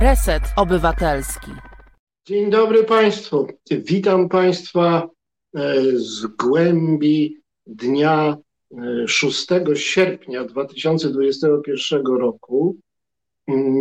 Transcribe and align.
Reset 0.00 0.42
Obywatelski. 0.56 1.50
Dzień 2.26 2.50
dobry 2.50 2.84
Państwu. 2.84 3.46
Witam 3.70 4.28
Państwa 4.28 5.08
e, 5.56 5.74
z 5.94 6.26
głębi 6.26 7.36
dnia 7.66 8.36
6 9.06 9.52
e, 9.52 9.76
sierpnia 9.76 10.44
2021 10.44 12.06
roku. 12.06 12.76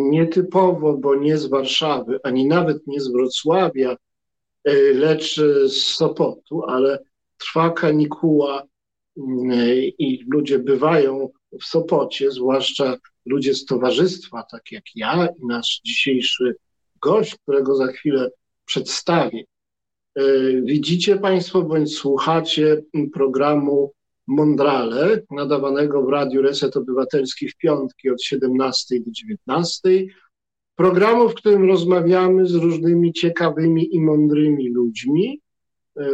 Nietypowo, 0.09 0.93
bo 0.93 1.15
nie 1.15 1.37
z 1.37 1.45
Warszawy, 1.45 2.19
ani 2.23 2.45
nawet 2.45 2.87
nie 2.87 3.01
z 3.01 3.11
Wrocławia, 3.11 3.97
e, 4.63 4.73
lecz 4.93 5.35
z 5.65 5.73
Sopotu, 5.73 6.63
ale 6.67 6.99
trwa 7.37 7.69
kanikuła 7.69 8.63
i 9.99 10.25
ludzie 10.31 10.59
bywają 10.59 11.29
w 11.61 11.65
Sopocie, 11.65 12.31
zwłaszcza 12.31 12.97
ludzie 13.27 13.53
z 13.53 13.65
towarzystwa, 13.65 14.43
tak 14.51 14.71
jak 14.71 14.83
ja 14.95 15.27
i 15.27 15.45
nasz 15.45 15.81
dzisiejszy 15.85 16.55
gość, 17.01 17.35
którego 17.35 17.75
za 17.75 17.87
chwilę 17.87 18.29
przedstawię. 18.65 19.43
E, 20.15 20.23
widzicie 20.61 21.17
Państwo 21.17 21.61
bądź 21.61 21.95
słuchacie 21.95 22.83
programu 23.13 23.91
Mondrale, 24.27 25.21
nadawanego 25.31 26.03
w 26.03 26.09
Radiu 26.09 26.41
Reset 26.41 26.77
Obywatelski 26.77 27.49
w 27.49 27.57
piątki 27.57 28.09
od 28.09 28.23
17 28.23 28.99
do 28.99 29.11
19. 29.11 29.89
Programu, 30.75 31.29
w 31.29 31.33
którym 31.33 31.67
rozmawiamy 31.67 32.47
z 32.47 32.53
różnymi 32.53 33.13
ciekawymi 33.13 33.95
i 33.95 34.01
mądrymi 34.01 34.69
ludźmi, 34.69 35.41
e, 35.97 36.09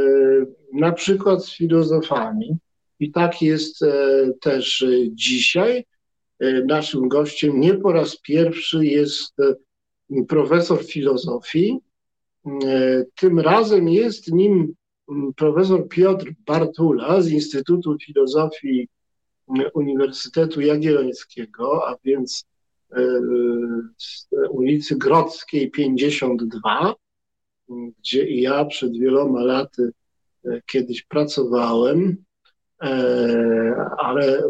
na 0.73 0.91
przykład 0.91 1.45
z 1.45 1.55
filozofami. 1.55 2.57
I 2.99 3.11
tak 3.11 3.41
jest 3.41 3.83
e, 3.83 3.93
też 4.41 4.85
dzisiaj. 5.11 5.85
E, 6.43 6.65
naszym 6.65 7.07
gościem 7.07 7.59
nie 7.59 7.73
po 7.73 7.91
raz 7.91 8.17
pierwszy 8.17 8.85
jest 8.85 9.39
e, 9.39 9.55
profesor 10.27 10.83
filozofii. 10.85 11.77
E, 12.45 13.03
tym 13.15 13.39
razem 13.39 13.89
jest 13.89 14.31
nim 14.31 14.73
profesor 15.35 15.87
Piotr 15.87 16.33
Bartula 16.45 17.21
z 17.21 17.29
Instytutu 17.29 17.97
Filozofii 18.05 18.87
Uniwersytetu 19.73 20.61
Jagiellońskiego, 20.61 21.87
a 21.87 21.95
więc 22.03 22.45
z 23.97 24.27
ulicy 24.49 24.97
Grodzkiej 24.97 25.71
52, 25.71 26.95
gdzie 27.99 28.41
ja 28.41 28.65
przed 28.65 28.97
wieloma 28.97 29.43
laty 29.43 29.91
kiedyś 30.65 31.03
pracowałem, 31.03 32.23
ale 33.97 34.43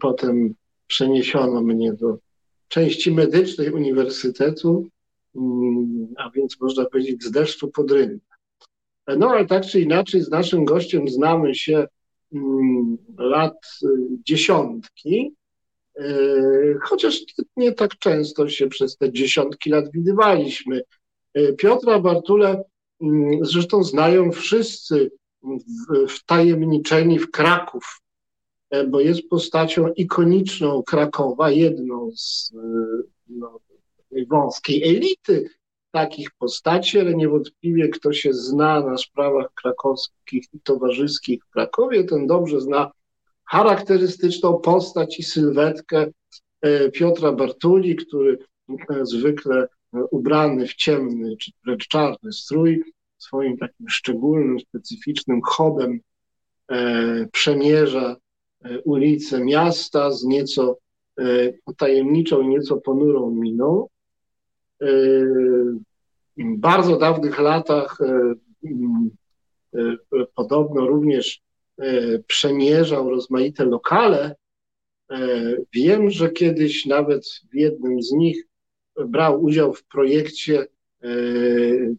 potem 0.00 0.54
przeniesiono 0.88 1.62
mnie 1.62 1.92
do 1.92 2.18
części 2.68 3.12
medycznej 3.12 3.70
uniwersytetu, 3.70 4.88
mm, 5.36 6.14
a 6.16 6.30
więc 6.30 6.60
można 6.60 6.84
powiedzieć 6.84 7.24
z 7.24 7.30
deszczu 7.30 7.70
pod 7.70 7.90
rynkę. 7.90 8.26
No 9.16 9.30
ale 9.30 9.46
tak 9.46 9.66
czy 9.66 9.80
inaczej 9.80 10.22
z 10.22 10.30
naszym 10.30 10.64
gościem 10.64 11.08
znamy 11.08 11.54
się 11.54 11.86
mm, 12.32 12.98
lat 13.18 13.58
y, 13.82 13.86
dziesiątki, 14.26 15.34
y, 16.00 16.78
chociaż 16.82 17.20
nie 17.56 17.72
tak 17.72 17.98
często 17.98 18.48
się 18.48 18.68
przez 18.68 18.96
te 18.96 19.12
dziesiątki 19.12 19.70
lat 19.70 19.92
widywaliśmy. 19.92 20.82
Y, 21.38 21.54
Piotra 21.58 21.98
Bartule 21.98 22.64
mm, 23.00 23.44
zresztą 23.44 23.82
znają 23.82 24.32
wszyscy 24.32 25.10
wtajemniczeni 26.08 27.18
w 27.18 27.30
Kraków 27.30 28.00
bo 28.88 29.00
jest 29.00 29.28
postacią 29.28 29.92
ikoniczną 29.92 30.82
Krakowa, 30.82 31.50
jedną 31.50 32.10
z 32.16 32.52
e, 32.54 33.02
no, 33.28 33.60
wąskiej 34.28 34.88
elity 34.88 35.50
takich 35.90 36.30
postaci, 36.30 37.00
ale 37.00 37.14
niewątpliwie 37.14 37.88
kto 37.88 38.12
się 38.12 38.32
zna 38.32 38.80
na 38.80 38.98
sprawach 38.98 39.54
krakowskich 39.54 40.44
i 40.52 40.60
towarzyskich 40.60 41.44
w 41.44 41.50
Krakowie, 41.50 42.04
ten 42.04 42.26
dobrze 42.26 42.60
zna 42.60 42.90
charakterystyczną 43.44 44.54
postać 44.54 45.18
i 45.18 45.22
sylwetkę 45.22 46.06
e, 46.60 46.90
Piotra 46.90 47.32
Bartuli, 47.32 47.96
który 47.96 48.38
zwykle 49.02 49.68
ubrany 50.10 50.66
w 50.66 50.74
ciemny 50.74 51.36
czy 51.36 51.50
wręcz 51.64 51.88
czarny 51.88 52.32
strój, 52.32 52.84
swoim 53.18 53.56
takim 53.56 53.88
szczególnym, 53.88 54.60
specyficznym 54.60 55.40
chodem 55.42 56.00
przemierza 57.32 58.16
E, 58.16 58.27
ulice 58.84 59.44
miasta 59.44 60.10
z 60.10 60.24
nieco 60.24 60.78
e, 61.18 61.52
tajemniczą, 61.76 62.42
nieco 62.42 62.76
ponurą 62.76 63.30
miną. 63.30 63.88
E, 64.82 64.86
w 66.36 66.56
bardzo 66.56 66.96
dawnych 66.96 67.38
latach 67.38 67.98
podobno 70.34 70.86
również 70.86 71.40
przemierzał 72.26 73.10
rozmaite 73.10 73.64
lokale. 73.64 74.34
Wiem, 75.72 76.10
że 76.10 76.30
kiedyś 76.30 76.86
nawet 76.86 77.26
w 77.50 77.54
jednym 77.54 78.02
z 78.02 78.12
nich 78.12 78.46
brał 79.06 79.42
udział 79.42 79.74
w 79.74 79.84
projekcie 79.84 80.66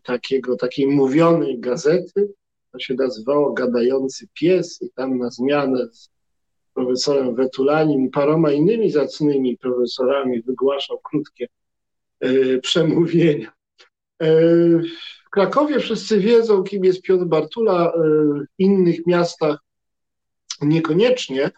takiego, 0.03 0.55
takiej 0.55 0.87
mówionej 0.87 1.59
gazety. 1.59 2.33
To 2.71 2.79
się 2.79 2.93
nazywało 2.93 3.53
Gadający 3.53 4.27
Pies 4.33 4.81
i 4.81 4.89
tam 4.91 5.17
na 5.17 5.29
zmianę 5.29 5.87
z 5.91 6.09
profesorem 6.79 7.35
Wetulanim 7.35 8.05
i 8.05 8.09
paroma 8.09 8.51
innymi 8.51 8.91
zacnymi 8.91 9.57
profesorami 9.57 10.41
wygłaszał 10.41 10.99
krótkie 11.03 11.47
e, 12.19 12.57
przemówienia. 12.57 13.51
E, 14.21 14.31
w 15.25 15.29
Krakowie 15.31 15.79
wszyscy 15.79 16.19
wiedzą, 16.19 16.63
kim 16.63 16.85
jest 16.85 17.01
Piotr 17.01 17.25
Bartula, 17.25 17.93
e, 17.93 17.99
w 18.39 18.45
innych 18.57 19.07
miastach 19.07 19.57
niekoniecznie, 20.61 21.51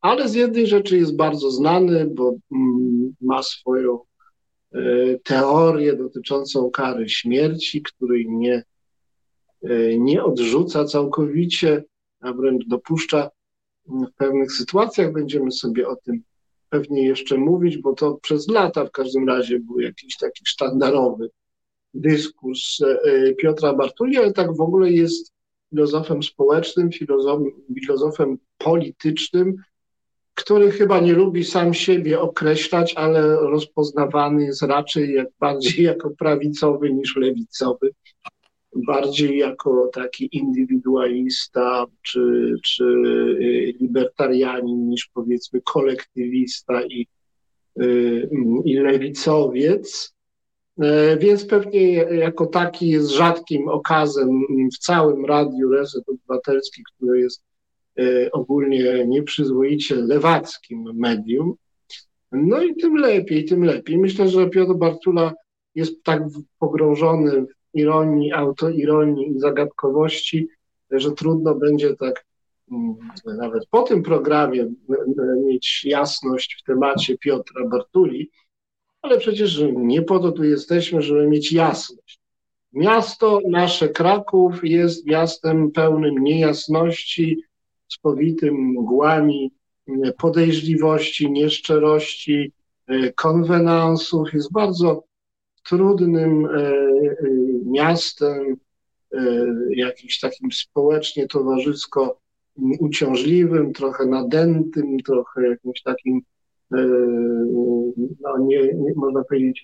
ale 0.00 0.28
z 0.28 0.34
jednej 0.34 0.66
rzeczy 0.66 0.96
jest 0.96 1.16
bardzo 1.16 1.50
znany, 1.50 2.06
bo 2.14 2.34
mm, 2.52 3.14
ma 3.20 3.42
swoją 3.42 3.98
teorię 5.24 5.96
dotyczącą 5.96 6.70
kary 6.70 7.08
śmierci, 7.08 7.82
której 7.82 8.26
nie, 8.28 8.62
nie 9.98 10.24
odrzuca 10.24 10.84
całkowicie, 10.84 11.84
a 12.20 12.32
wręcz 12.32 12.66
dopuszcza 12.66 13.30
w 13.88 14.12
pewnych 14.16 14.52
sytuacjach 14.52 15.12
będziemy 15.12 15.52
sobie 15.52 15.88
o 15.88 15.96
tym 15.96 16.22
pewnie 16.70 17.06
jeszcze 17.06 17.38
mówić, 17.38 17.78
bo 17.78 17.94
to 17.94 18.14
przez 18.14 18.48
lata 18.48 18.84
w 18.84 18.90
każdym 18.90 19.28
razie 19.28 19.58
był 19.58 19.80
jakiś 19.80 20.16
taki 20.16 20.46
sztandarowy 20.46 21.30
dyskurs 21.94 22.80
e, 22.80 23.34
Piotra 23.34 23.74
Bartuli, 23.74 24.16
ale 24.16 24.32
tak 24.32 24.56
w 24.56 24.60
ogóle 24.60 24.90
jest 24.90 25.32
filozofem 25.70 26.22
społecznym, 26.22 26.92
filozofem, 26.92 27.50
filozofem 27.80 28.38
politycznym, 28.58 29.56
który 30.34 30.70
chyba 30.70 31.00
nie 31.00 31.12
lubi 31.12 31.44
sam 31.44 31.74
siebie 31.74 32.20
określać, 32.20 32.94
ale 32.94 33.22
rozpoznawany 33.36 34.44
jest 34.44 34.62
raczej 34.62 35.14
jak, 35.14 35.28
bardziej 35.40 35.84
jako 35.84 36.10
prawicowy 36.10 36.92
niż 36.92 37.16
lewicowy 37.16 37.90
bardziej 38.86 39.38
jako 39.38 39.90
taki 39.92 40.28
indywidualista 40.32 41.86
czy, 42.02 42.54
czy 42.64 42.84
y, 42.84 43.74
libertarianin 43.80 44.88
niż 44.88 45.10
powiedzmy 45.14 45.60
kolektywista 45.60 46.82
i, 46.82 47.06
y, 47.80 48.28
i 48.64 48.74
lewicowiec. 48.74 50.18
E, 50.82 51.16
więc 51.16 51.44
pewnie 51.44 51.92
jako 51.96 52.46
taki 52.46 52.88
jest 52.88 53.10
rzadkim 53.10 53.68
okazem 53.68 54.28
w 54.74 54.78
całym 54.78 55.24
Radiu 55.24 55.68
Reset 55.68 56.04
Obywatelski, 56.08 56.82
które 56.84 57.20
jest 57.20 57.44
e, 57.98 58.30
ogólnie 58.32 59.06
nieprzyzwoicie 59.06 59.94
lewackim 59.94 60.84
medium. 60.94 61.54
No 62.32 62.62
i 62.62 62.76
tym 62.76 62.96
lepiej, 62.96 63.44
tym 63.44 63.64
lepiej. 63.64 63.98
Myślę, 63.98 64.28
że 64.28 64.50
Piotr 64.50 64.74
Bartula 64.74 65.34
jest 65.74 66.02
tak 66.02 66.22
pogrążony 66.58 67.46
ironii, 67.74 68.32
autoironii 68.32 69.28
i 69.28 69.38
zagadkowości, 69.38 70.48
że 70.90 71.12
trudno 71.12 71.54
będzie 71.54 71.96
tak 71.96 72.24
mm, 72.72 72.96
nawet 73.38 73.66
po 73.70 73.82
tym 73.82 74.02
programie 74.02 74.70
mieć 75.46 75.84
jasność 75.84 76.56
w 76.60 76.66
temacie 76.66 77.18
Piotra 77.18 77.68
Bartuli, 77.68 78.30
ale 79.02 79.18
przecież 79.18 79.62
nie 79.76 80.02
po 80.02 80.18
to 80.18 80.32
tu 80.32 80.44
jesteśmy, 80.44 81.02
żeby 81.02 81.28
mieć 81.28 81.52
jasność. 81.52 82.18
Miasto 82.72 83.40
nasze 83.48 83.88
Kraków 83.88 84.64
jest 84.64 85.06
miastem 85.06 85.70
pełnym 85.70 86.18
niejasności, 86.18 87.42
spowitym 87.88 88.54
mgłami, 88.54 89.52
podejrzliwości, 90.18 91.30
nieszczerości, 91.30 92.52
konwenansów. 93.14 94.34
Jest 94.34 94.52
bardzo 94.52 95.04
trudnym 95.68 96.46
e, 96.46 96.50
e, 96.50 97.14
miastem, 97.66 98.56
e, 99.12 99.46
jakimś 99.70 100.20
takim 100.20 100.52
społecznie, 100.52 101.26
towarzysko 101.26 102.20
uciążliwym, 102.80 103.72
trochę 103.72 104.06
nadętym, 104.06 104.98
trochę 105.00 105.48
jakimś 105.48 105.82
takim, 105.82 106.20
no 108.20 108.38
nie, 108.38 108.62
nie 108.74 108.92
można 108.96 109.24
powiedzieć, 109.24 109.62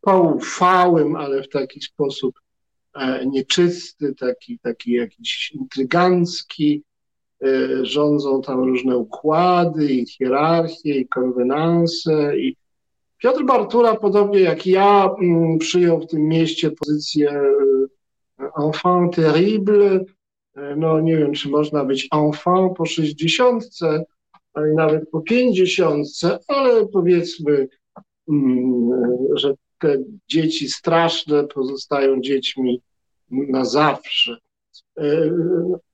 poufałym, 0.00 1.16
ale 1.16 1.42
w 1.42 1.48
taki 1.48 1.80
sposób 1.80 2.34
nieczysty, 3.26 4.14
taki, 4.14 4.58
taki 4.58 4.92
jakiś 4.92 5.52
intrygancki. 5.52 6.84
Rządzą 7.82 8.42
tam 8.42 8.64
różne 8.64 8.96
układy 8.96 9.92
i 9.92 10.06
hierarchie 10.06 10.94
i 10.94 11.08
konwenanse 11.08 12.38
i 12.38 12.56
Piotr 13.22 13.44
Bartura, 13.44 13.96
podobnie 13.96 14.40
jak 14.40 14.66
ja, 14.66 15.10
mm, 15.22 15.58
przyjął 15.58 16.00
w 16.00 16.06
tym 16.06 16.28
mieście 16.28 16.70
pozycję 16.70 17.30
e, 18.40 18.50
enfant 18.64 19.16
terrible. 19.16 20.04
No 20.76 21.00
nie 21.00 21.16
wiem, 21.16 21.32
czy 21.32 21.48
można 21.48 21.84
być 21.84 22.08
enfant 22.12 22.76
po 22.76 22.86
60, 22.86 23.64
ale 24.54 24.72
nawet 24.72 25.10
po 25.10 25.20
50, 25.20 26.06
ale 26.48 26.86
powiedzmy, 26.86 27.68
mm, 28.28 28.90
że 29.34 29.54
te 29.78 29.96
dzieci 30.28 30.68
straszne 30.68 31.44
pozostają 31.44 32.20
dziećmi 32.20 32.82
na 33.30 33.64
zawsze. 33.64 34.36
E, 34.98 35.30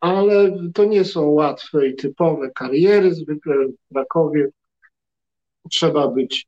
ale 0.01 0.59
to 0.75 0.85
nie 0.85 1.05
są 1.05 1.29
łatwe 1.29 1.89
i 1.89 1.97
typowe 1.97 2.51
kariery. 2.51 3.15
Zwykle 3.15 3.55
w 3.67 3.95
Krakowie 3.95 4.49
trzeba 5.71 6.09
być 6.09 6.47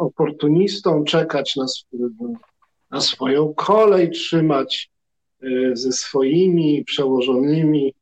oportunistą, 0.00 1.04
czekać 1.04 1.56
na, 1.56 1.66
na 2.90 3.00
swoją 3.00 3.54
kolej, 3.54 4.10
trzymać 4.10 4.90
e, 5.42 5.76
ze 5.76 5.92
swoimi 5.92 6.84
przełożonymi 6.84 7.94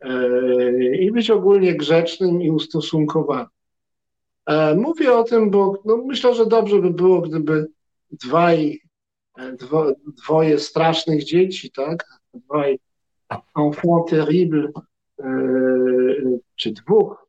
e, 0.00 0.96
i 0.96 1.12
być 1.12 1.30
ogólnie 1.30 1.76
grzecznym 1.76 2.42
i 2.42 2.50
ustosunkowanym. 2.50 3.46
E, 4.46 4.74
mówię 4.74 5.14
o 5.14 5.24
tym, 5.24 5.50
bo 5.50 5.82
no 5.84 5.96
myślę, 5.96 6.34
że 6.34 6.46
dobrze 6.46 6.80
by 6.80 6.90
było, 6.90 7.20
gdyby 7.20 7.66
dwaj, 8.10 8.80
dwo, 9.58 9.92
dwoje 10.24 10.58
strasznych 10.58 11.24
dzieci, 11.24 11.70
tak? 11.70 12.04
Dwaj 12.34 12.78
enfants 13.56 14.10
terribles, 14.10 14.70
e, 15.20 15.24
czy 16.56 16.72
dwóch, 16.72 17.28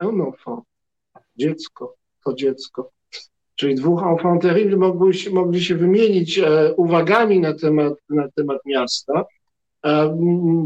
un 0.00 0.20
enfant, 0.20 0.64
dziecko, 1.36 1.96
to 2.24 2.34
dziecko, 2.34 2.90
czyli 3.54 3.74
dwóch 3.74 4.02
enfants 4.02 4.46
mogli 4.76 5.14
się, 5.14 5.30
mogli 5.30 5.64
się 5.64 5.74
wymienić 5.74 6.40
uwagami 6.76 7.40
na 7.40 7.54
temat, 7.54 7.94
na 8.08 8.28
temat 8.28 8.58
miasta. 8.66 9.24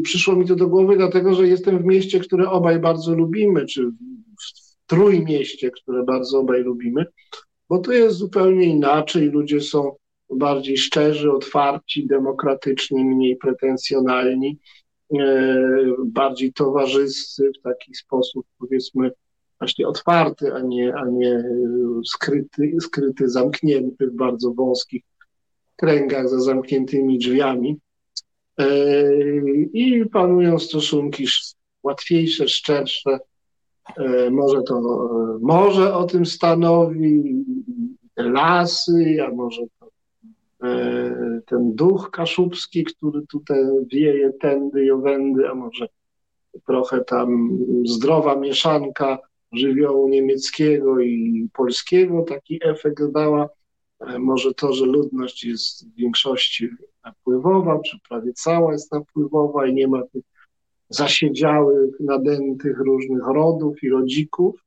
Przyszło 0.02 0.36
mi 0.36 0.46
to 0.46 0.56
do 0.56 0.68
głowy, 0.68 0.96
dlatego 0.96 1.34
że 1.34 1.48
jestem 1.48 1.78
w 1.78 1.84
mieście, 1.84 2.20
które 2.20 2.50
obaj 2.50 2.78
bardzo 2.78 3.14
lubimy, 3.14 3.66
czy 3.66 3.90
Trójmieście, 4.86 5.70
które 5.70 6.04
bardzo 6.04 6.38
obaj 6.38 6.62
lubimy, 6.62 7.06
bo 7.68 7.78
tu 7.78 7.92
jest 7.92 8.16
zupełnie 8.16 8.64
inaczej. 8.64 9.30
Ludzie 9.30 9.60
są 9.60 9.96
bardziej 10.30 10.78
szczerzy, 10.78 11.32
otwarci, 11.32 12.06
demokratyczni, 12.06 13.04
mniej 13.04 13.36
pretensjonalni, 13.36 14.58
e, 15.18 15.56
bardziej 16.04 16.52
towarzyscy 16.52 17.50
w 17.58 17.62
taki 17.62 17.94
sposób, 17.94 18.46
powiedzmy, 18.58 19.10
właśnie 19.58 19.88
otwarty, 19.88 20.54
a 20.54 20.60
nie, 20.60 20.94
a 20.94 21.04
nie 21.04 21.44
skryty, 22.06 22.76
skryty, 22.80 23.28
zamknięty 23.28 24.06
w 24.06 24.16
bardzo 24.16 24.52
wąskich 24.52 25.02
kręgach 25.76 26.28
za 26.28 26.40
zamkniętymi 26.40 27.18
drzwiami. 27.18 27.78
E, 28.58 28.66
I 29.72 30.06
panują 30.12 30.58
stosunki 30.58 31.26
łatwiejsze, 31.82 32.48
szczersze, 32.48 33.18
E, 33.96 34.30
może 34.30 34.62
to, 34.62 34.74
e, 34.76 35.38
może 35.40 35.94
o 35.94 36.04
tym 36.04 36.26
stanowi 36.26 37.44
lasy, 38.16 39.18
a 39.26 39.34
może 39.34 39.62
to 39.80 39.88
e, 40.68 41.40
ten 41.46 41.74
duch 41.74 42.10
kaszubski, 42.10 42.84
który 42.84 43.26
tutaj 43.26 43.58
wieje 43.92 44.32
tędy 44.32 44.84
i 44.84 44.90
owędy, 44.90 45.48
a 45.48 45.54
może 45.54 45.88
trochę 46.66 47.04
tam 47.04 47.58
zdrowa 47.84 48.36
mieszanka 48.36 49.18
żywiołu 49.58 50.08
niemieckiego 50.08 51.00
i 51.00 51.48
polskiego 51.52 52.22
taki 52.22 52.60
efekt 52.64 53.12
dała. 53.12 53.48
Może 54.18 54.54
to, 54.54 54.72
że 54.72 54.86
ludność 54.86 55.44
jest 55.44 55.88
w 55.88 55.94
większości 55.94 56.68
napływowa, 57.04 57.80
czy 57.80 57.98
prawie 58.08 58.32
cała 58.32 58.72
jest 58.72 58.92
napływowa 58.92 59.66
i 59.66 59.74
nie 59.74 59.88
ma 59.88 60.02
tych 60.02 60.24
zasiedziałych, 60.88 62.00
nadętych 62.00 62.78
różnych 62.78 63.26
rodów 63.26 63.82
i 63.82 63.88
rodzików. 63.88 64.66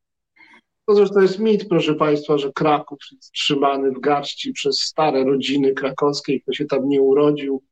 To 0.86 0.96
zresztą 0.96 1.22
jest 1.22 1.40
mit, 1.40 1.68
proszę 1.68 1.96
Państwa, 1.96 2.38
że 2.38 2.52
Kraków 2.54 3.00
jest 3.12 3.32
trzymany 3.32 3.92
w 3.92 4.00
garści 4.00 4.54
przez 4.54 4.80
stare 4.80 5.24
rodziny 5.24 5.74
krakowskie, 5.74 6.40
kto 6.40 6.54
się 6.54 6.66
tam 6.66 6.90
nie 6.90 7.02
urodził, 7.02 7.64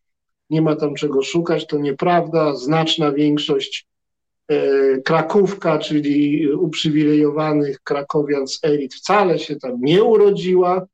nie 0.50 0.62
ma 0.62 0.76
tam 0.76 0.96
czego 0.96 1.22
szukać. 1.22 1.68
To 1.68 1.78
nieprawda. 1.78 2.56
Znaczna 2.56 3.12
większość 3.12 3.88
e, 3.88 3.97
Krakówka, 5.06 5.80
czyli 5.80 6.48
uprzywilejowanych 6.52 7.80
krakowian 7.84 8.48
z 8.48 8.60
elit, 8.64 8.96
wcale 8.96 9.40
się 9.40 9.56
tam 9.56 9.82
nie 9.82 10.04
urodziła. 10.04 10.86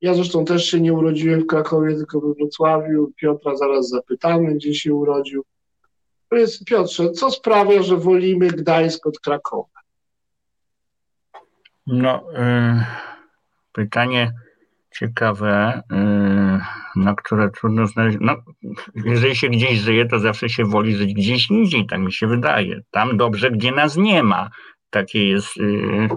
Ja 0.00 0.14
zresztą 0.14 0.44
też 0.44 0.66
się 0.66 0.80
nie 0.80 0.92
urodziłem 0.92 1.40
w 1.40 1.46
Krakowie, 1.46 1.94
tylko 1.94 2.20
we 2.20 2.34
Wrocławiu. 2.34 3.12
Piotra 3.16 3.56
zaraz 3.56 3.88
zapytamy, 3.88 4.54
gdzie 4.54 4.74
się 4.74 4.94
urodził. 4.94 5.44
Piotrze, 6.66 7.10
co 7.10 7.30
sprawia, 7.30 7.82
że 7.82 7.96
wolimy 7.96 8.48
Gdańsk 8.48 9.06
od 9.06 9.20
Krakowa? 9.20 9.68
No, 11.86 12.24
y, 12.32 12.84
pytanie 13.72 14.32
ciekawe, 14.98 15.82
y, 15.92 17.00
na 17.00 17.14
które 17.14 17.50
trudno 17.50 17.86
znaleźć. 17.86 18.18
No, 18.20 18.36
jeżeli 19.04 19.36
się 19.36 19.48
gdzieś 19.48 19.78
żyje, 19.78 20.06
to 20.06 20.18
zawsze 20.18 20.48
się 20.48 20.64
woli 20.64 20.96
żyć 20.96 21.14
gdzieś 21.14 21.50
indziej, 21.50 21.86
tak 21.86 22.00
mi 22.00 22.12
się 22.12 22.26
wydaje. 22.26 22.80
Tam 22.90 23.16
dobrze, 23.16 23.50
gdzie 23.50 23.72
nas 23.72 23.96
nie 23.96 24.22
ma. 24.22 24.50
Takie 24.90 25.28
jest 25.28 25.56
y, 25.56 26.08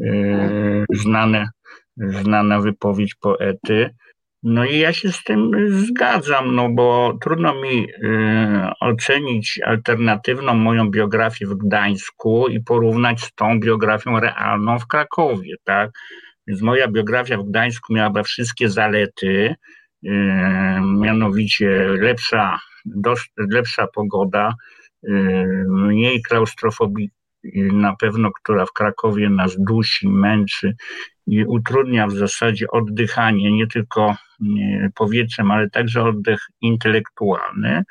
y 0.00 0.84
znane, 0.94 1.48
znana 1.96 2.60
wypowiedź 2.60 3.14
poety. 3.14 3.94
No 4.42 4.64
i 4.64 4.78
ja 4.78 4.92
się 4.92 5.12
z 5.12 5.22
tym 5.22 5.50
zgadzam, 5.68 6.54
no 6.54 6.68
bo 6.68 7.18
trudno 7.20 7.54
mi 7.54 7.84
y, 7.84 8.70
ocenić 8.80 9.60
alternatywną 9.64 10.54
moją 10.54 10.90
biografię 10.90 11.46
w 11.46 11.54
Gdańsku 11.54 12.48
i 12.48 12.60
porównać 12.60 13.20
z 13.20 13.34
tą 13.34 13.60
biografią 13.60 14.20
realną 14.20 14.78
w 14.78 14.86
Krakowie, 14.86 15.54
tak? 15.64 15.90
Więc 16.48 16.62
moja 16.62 16.88
biografia 16.88 17.38
w 17.38 17.48
Gdańsku 17.48 17.92
miała 17.92 18.22
wszystkie 18.22 18.68
zalety, 18.68 19.54
y, 20.06 20.10
mianowicie 21.00 21.68
lepsza, 21.88 22.58
lepsza 23.36 23.86
pogoda, 23.94 24.54
y, 25.08 25.12
mniej 25.68 26.22
klaustrofobii 26.22 27.10
na 27.72 27.96
pewno, 27.96 28.30
która 28.32 28.66
w 28.66 28.72
Krakowie 28.72 29.30
nas 29.30 29.56
dusi, 29.58 30.08
męczy 30.08 30.74
i 31.26 31.44
utrudnia 31.44 32.06
w 32.06 32.12
zasadzie 32.12 32.66
oddychanie 32.70 33.52
nie 33.52 33.66
tylko 33.66 34.16
powietrzem, 34.94 35.50
ale 35.50 35.70
także 35.70 36.02
oddech 36.04 36.40
intelektualny. 36.60 37.82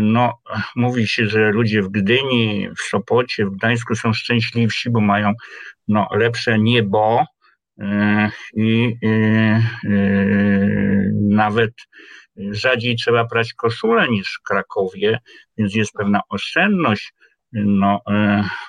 No, 0.00 0.38
mówi 0.76 1.08
się, 1.08 1.26
że 1.26 1.50
ludzie 1.50 1.82
w 1.82 1.88
Gdyni, 1.88 2.68
w 2.78 2.80
Sopocie, 2.80 3.46
w 3.46 3.50
Gdańsku 3.50 3.94
są 3.94 4.12
szczęśliwsi, 4.12 4.90
bo 4.90 5.00
mają 5.00 5.32
no, 5.88 6.08
lepsze 6.12 6.58
niebo 6.58 7.20
e, 7.20 7.26
i 8.54 8.96
e, 9.04 9.08
e, 9.08 9.62
nawet 11.30 11.70
rzadziej 12.36 12.96
trzeba 12.96 13.24
prać 13.24 13.54
koszulę 13.54 14.08
niż 14.08 14.38
w 14.40 14.42
Krakowie, 14.42 15.18
więc 15.58 15.74
jest 15.74 15.92
pewna 15.92 16.20
oszczędność 16.28 17.12
no, 17.52 18.00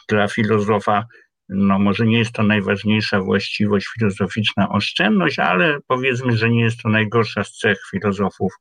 dla 0.10 0.28
filozofa 0.28 1.06
no 1.50 1.80
może 1.80 2.06
nie 2.06 2.18
jest 2.18 2.32
to 2.32 2.44
najważniejsza 2.44 3.22
właściwość 3.22 3.88
filozoficzna 3.88 4.70
oszczędność, 4.70 5.40
ale 5.40 5.78
powiedzmy, 5.88 6.38
że 6.38 6.50
nie 6.50 6.62
jest 6.62 6.82
to 6.82 6.90
najgorsza 6.90 7.44
z 7.44 7.52
cech 7.52 7.78
filozofów 7.92 8.54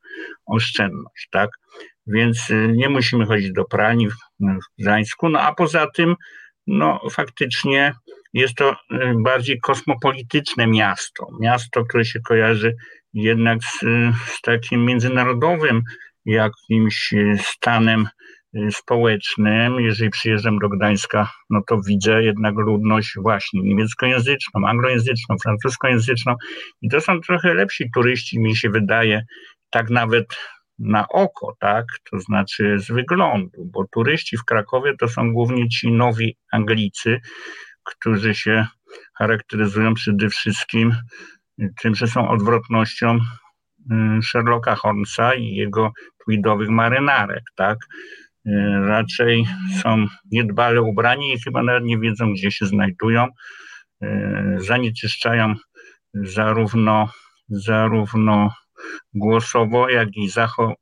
oszczędność, 0.46 1.28
tak? 1.30 1.50
Więc 2.06 2.48
nie 2.72 2.88
musimy 2.88 3.26
chodzić 3.26 3.52
do 3.52 3.64
pralni 3.64 4.08
w, 4.08 4.14
Gdańsku, 4.78 5.28
no 5.28 5.40
a 5.40 5.54
poza 5.54 5.86
tym, 5.94 6.16
no 6.66 7.00
faktycznie 7.10 7.94
jest 8.32 8.54
to 8.54 8.70
y, 8.70 8.76
bardziej 9.24 9.60
kosmopolityczne 9.60 10.66
miasto, 10.66 11.26
miasto, 11.40 11.84
które 11.84 12.04
się 12.04 12.20
kojarzy 12.20 12.76
jednak 13.14 13.58
z, 13.64 13.80
z 14.26 14.40
takim 14.40 14.84
międzynarodowym 14.84 15.82
jakimś 16.24 17.12
y, 17.12 17.38
stanem 17.42 18.08
Y, 18.56 18.72
społecznym, 18.72 19.80
jeżeli 19.80 20.10
przyjeżdżam 20.10 20.58
do 20.58 20.68
Gdańska, 20.68 21.32
no 21.50 21.60
to 21.66 21.80
widzę 21.86 22.22
jednak 22.22 22.54
ludność 22.54 23.12
właśnie 23.22 23.62
niemieckojęzyczną, 23.62 24.66
anglojęzyczną, 24.66 25.36
francuskojęzyczną. 25.42 26.34
I 26.82 26.88
to 26.88 27.00
są 27.00 27.20
trochę 27.20 27.54
lepsi 27.54 27.90
turyści, 27.94 28.40
mi 28.40 28.56
się 28.56 28.70
wydaje, 28.70 29.24
tak 29.70 29.90
nawet 29.90 30.26
na 30.78 31.08
oko, 31.08 31.56
tak, 31.60 31.84
to 32.10 32.20
znaczy 32.20 32.78
z 32.78 32.90
wyglądu, 32.90 33.64
bo 33.64 33.84
turyści 33.92 34.36
w 34.36 34.44
Krakowie 34.44 34.92
to 35.00 35.08
są 35.08 35.32
głównie 35.32 35.68
ci 35.68 35.92
nowi 35.92 36.36
Anglicy, 36.52 37.20
którzy 37.84 38.34
się 38.34 38.66
charakteryzują 39.14 39.94
przede 39.94 40.28
wszystkim 40.28 40.94
tym, 41.82 41.94
że 41.94 42.06
są 42.06 42.28
odwrotnością 42.28 43.18
y, 43.18 44.22
Sherlocka 44.22 44.74
Holmesa 44.74 45.34
i 45.34 45.54
jego 45.54 45.92
tweedowych 46.24 46.68
marynarek, 46.68 47.42
tak? 47.56 47.78
Y, 48.46 48.50
raczej 48.80 49.44
są 49.82 50.06
niedbale 50.30 50.82
ubrani 50.82 51.32
i 51.32 51.40
chyba 51.40 51.62
nawet 51.62 51.84
nie 51.84 51.98
wiedzą, 51.98 52.32
gdzie 52.32 52.50
się 52.50 52.66
znajdują. 52.66 53.26
Y, 54.04 54.08
zanieczyszczają 54.58 55.54
zarówno, 56.14 57.08
zarówno 57.48 58.50
głosowo, 59.14 59.88
jak 59.88 60.16
i 60.16 60.28
zacho... 60.28 60.74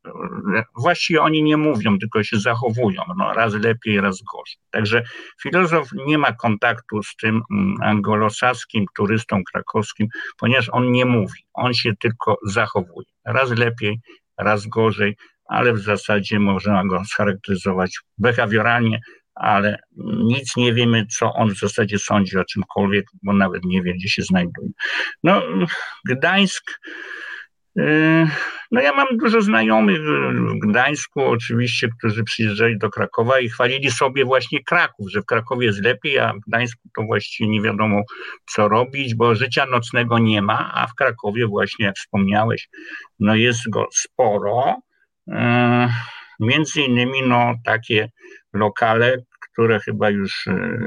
Właściwie 0.76 1.22
oni 1.22 1.42
nie 1.42 1.56
mówią, 1.56 1.98
tylko 1.98 2.22
się 2.22 2.40
zachowują, 2.40 3.02
no, 3.16 3.32
raz 3.32 3.54
lepiej, 3.54 4.00
raz 4.00 4.22
gorzej. 4.32 4.56
Także 4.70 5.02
filozof 5.42 5.88
nie 6.06 6.18
ma 6.18 6.32
kontaktu 6.32 7.02
z 7.02 7.16
tym 7.16 7.42
mm, 7.50 7.74
angolosaskim 7.82 8.84
turystą 8.96 9.42
krakowskim, 9.52 10.08
ponieważ 10.38 10.68
on 10.72 10.92
nie 10.92 11.04
mówi, 11.04 11.40
on 11.54 11.74
się 11.74 11.96
tylko 11.96 12.36
zachowuje. 12.46 13.06
Raz 13.24 13.50
lepiej, 13.50 14.00
raz 14.38 14.66
gorzej, 14.66 15.16
ale 15.44 15.72
w 15.72 15.78
zasadzie 15.78 16.38
można 16.38 16.84
go 16.84 17.04
scharakteryzować 17.04 17.98
behawioralnie, 18.18 19.00
ale 19.34 19.78
nic 20.24 20.56
nie 20.56 20.74
wiemy, 20.74 21.06
co 21.06 21.32
on 21.32 21.54
w 21.54 21.58
zasadzie 21.58 21.98
sądzi 21.98 22.38
o 22.38 22.44
czymkolwiek, 22.44 23.06
bo 23.22 23.32
nawet 23.32 23.64
nie 23.64 23.82
wie, 23.82 23.94
gdzie 23.94 24.08
się 24.08 24.22
znajduje. 24.22 24.70
No, 25.24 25.42
Gdańsk 26.08 26.80
no 28.70 28.80
ja 28.80 28.92
mam 28.92 29.06
dużo 29.16 29.42
znajomych 29.42 30.00
w 30.00 30.58
Gdańsku 30.68 31.20
oczywiście, 31.20 31.88
którzy 31.98 32.24
przyjeżdżali 32.24 32.78
do 32.78 32.90
Krakowa 32.90 33.40
i 33.40 33.48
chwalili 33.48 33.90
sobie 33.90 34.24
właśnie 34.24 34.64
Kraków, 34.64 35.10
że 35.10 35.22
w 35.22 35.26
Krakowie 35.26 35.66
jest 35.66 35.84
lepiej, 35.84 36.18
a 36.18 36.32
w 36.32 36.40
Gdańsku 36.48 36.88
to 36.96 37.02
właściwie 37.02 37.50
nie 37.50 37.62
wiadomo 37.62 38.02
co 38.46 38.68
robić, 38.68 39.14
bo 39.14 39.34
życia 39.34 39.66
nocnego 39.66 40.18
nie 40.18 40.42
ma, 40.42 40.72
a 40.74 40.86
w 40.86 40.94
Krakowie 40.94 41.46
właśnie, 41.46 41.86
jak 41.86 41.96
wspomniałeś, 41.96 42.68
no 43.20 43.34
jest 43.34 43.70
go 43.70 43.88
sporo. 43.92 44.76
Yy, 45.26 45.34
między 46.40 46.82
innymi 46.82 47.22
no 47.22 47.54
takie 47.64 48.10
lokale, 48.52 49.16
które 49.52 49.80
chyba 49.80 50.10
już 50.10 50.46
e, 50.46 50.78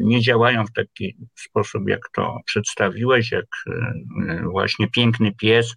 nie 0.00 0.20
działają 0.20 0.64
w 0.66 0.72
taki 0.72 1.16
sposób, 1.34 1.88
jak 1.88 2.00
to 2.14 2.38
przedstawiłeś, 2.46 3.32
jak 3.32 3.46
e, 3.66 4.42
właśnie 4.42 4.88
piękny 4.90 5.32
pies, 5.32 5.74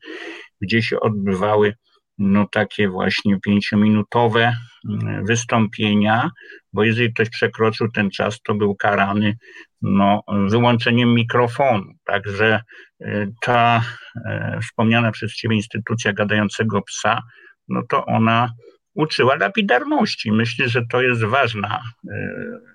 gdzie 0.61 0.81
się 0.81 0.99
odbywały 0.99 1.73
no 2.17 2.47
takie 2.51 2.89
właśnie 2.89 3.39
pięciominutowe 3.39 4.53
mm, 4.89 5.25
wystąpienia, 5.25 6.31
bo 6.73 6.83
jeżeli 6.83 7.13
ktoś 7.13 7.29
przekroczył 7.29 7.91
ten 7.91 8.11
czas, 8.11 8.41
to 8.41 8.55
był 8.55 8.75
karany 8.75 9.37
no, 9.81 10.21
wyłączeniem 10.49 11.13
mikrofonu. 11.13 11.83
Także 12.05 12.61
e, 13.01 13.27
ta 13.41 13.81
wspomniana 14.61 15.11
przez 15.11 15.33
Ciebie 15.33 15.55
instytucja 15.55 16.13
gadającego 16.13 16.81
psa, 16.81 17.21
no 17.67 17.81
to 17.89 18.05
ona 18.05 18.49
uczyła 18.97 19.35
lapidarności. 19.35 20.31
Myślę, 20.31 20.69
że 20.69 20.81
to 20.91 21.01
jest 21.01 21.23
ważna 21.23 21.81
y, 22.05 22.09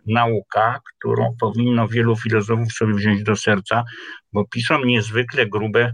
nauka, 0.07 0.81
którą 0.85 1.37
powinno 1.41 1.89
wielu 1.89 2.17
filozofów 2.17 2.73
sobie 2.73 2.95
wziąć 2.95 3.23
do 3.23 3.37
serca, 3.37 3.85
bo 4.33 4.45
piszą 4.47 4.85
niezwykle 4.85 5.47
grube 5.47 5.93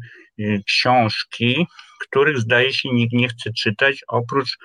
książki, 0.66 1.66
których 2.00 2.38
zdaje 2.38 2.72
się 2.72 2.88
nikt 2.92 3.12
nie 3.12 3.28
chce 3.28 3.50
czytać, 3.52 4.00
oprócz 4.08 4.58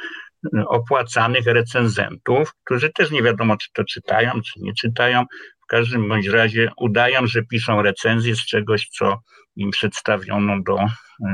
y, 0.45 0.67
opłacanych 0.67 1.45
recenzentów, 1.45 2.53
którzy 2.63 2.89
też 2.89 3.11
nie 3.11 3.23
wiadomo, 3.23 3.57
czy 3.57 3.67
to 3.73 3.83
czytają, 3.83 4.31
czy 4.31 4.59
nie 4.61 4.73
czytają. 4.73 5.25
W 5.63 5.65
każdym 5.65 6.09
bądź 6.09 6.27
razie 6.27 6.71
udają, 6.77 7.27
że 7.27 7.43
piszą 7.43 7.81
recenzję 7.81 8.35
z 8.35 8.45
czegoś, 8.45 8.87
co 8.87 9.19
im 9.55 9.71
przedstawiono 9.71 10.61
do, 10.63 10.77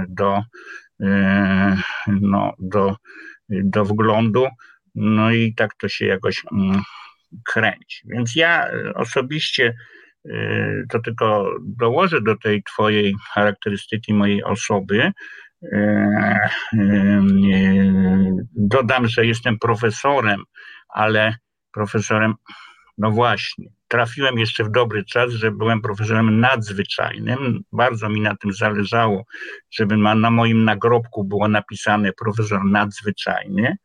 do, 0.08 0.44
no, 2.08 2.54
do 2.60 2.96
do 3.50 3.86
wglądu, 3.86 4.48
no 4.96 5.32
i 5.32 5.54
tak 5.54 5.76
to 5.76 5.90
się 5.90 6.06
jakoś 6.06 6.44
mm, 6.52 6.82
kręci. 7.46 8.02
Więc 8.06 8.36
ja 8.36 8.68
osobiście 8.96 9.64
y, 9.68 9.76
to 10.90 11.00
tylko 11.00 11.52
dołożę 11.62 12.22
do 12.22 12.38
tej 12.38 12.64
twojej 12.64 13.16
charakterystyki 13.34 14.14
mojej 14.14 14.44
osoby. 14.44 15.12
Y, 15.64 15.68
y, 16.74 17.22
dodam, 18.56 19.08
że 19.08 19.26
jestem 19.26 19.60
profesorem, 19.60 20.44
ale 20.90 21.36
profesorem, 21.74 22.34
no 22.98 23.12
właśnie, 23.12 23.66
trafiłem 23.88 24.40
jeszcze 24.40 24.64
w 24.64 24.72
dobry 24.72 25.06
czas, 25.06 25.32
że 25.32 25.52
byłem 25.52 25.82
profesorem 25.82 26.40
nadzwyczajnym. 26.40 27.62
Bardzo 27.72 28.10
mi 28.10 28.22
na 28.22 28.36
tym 28.36 28.54
zależało, 28.54 29.24
żeby 29.72 29.98
na 29.98 30.32
moim 30.32 30.64
nagrobku 30.64 31.24
było 31.24 31.48
napisane 31.48 32.12
profesor 32.14 32.66
nadzwyczajny, 32.66 33.78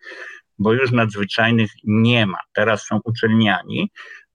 bo 0.59 0.73
już 0.73 0.93
nadzwyczajnych 0.93 1.71
nie 1.85 2.27
ma. 2.27 2.39
Teraz 2.55 2.87
są 2.87 3.01
uczelniani, 3.05 3.91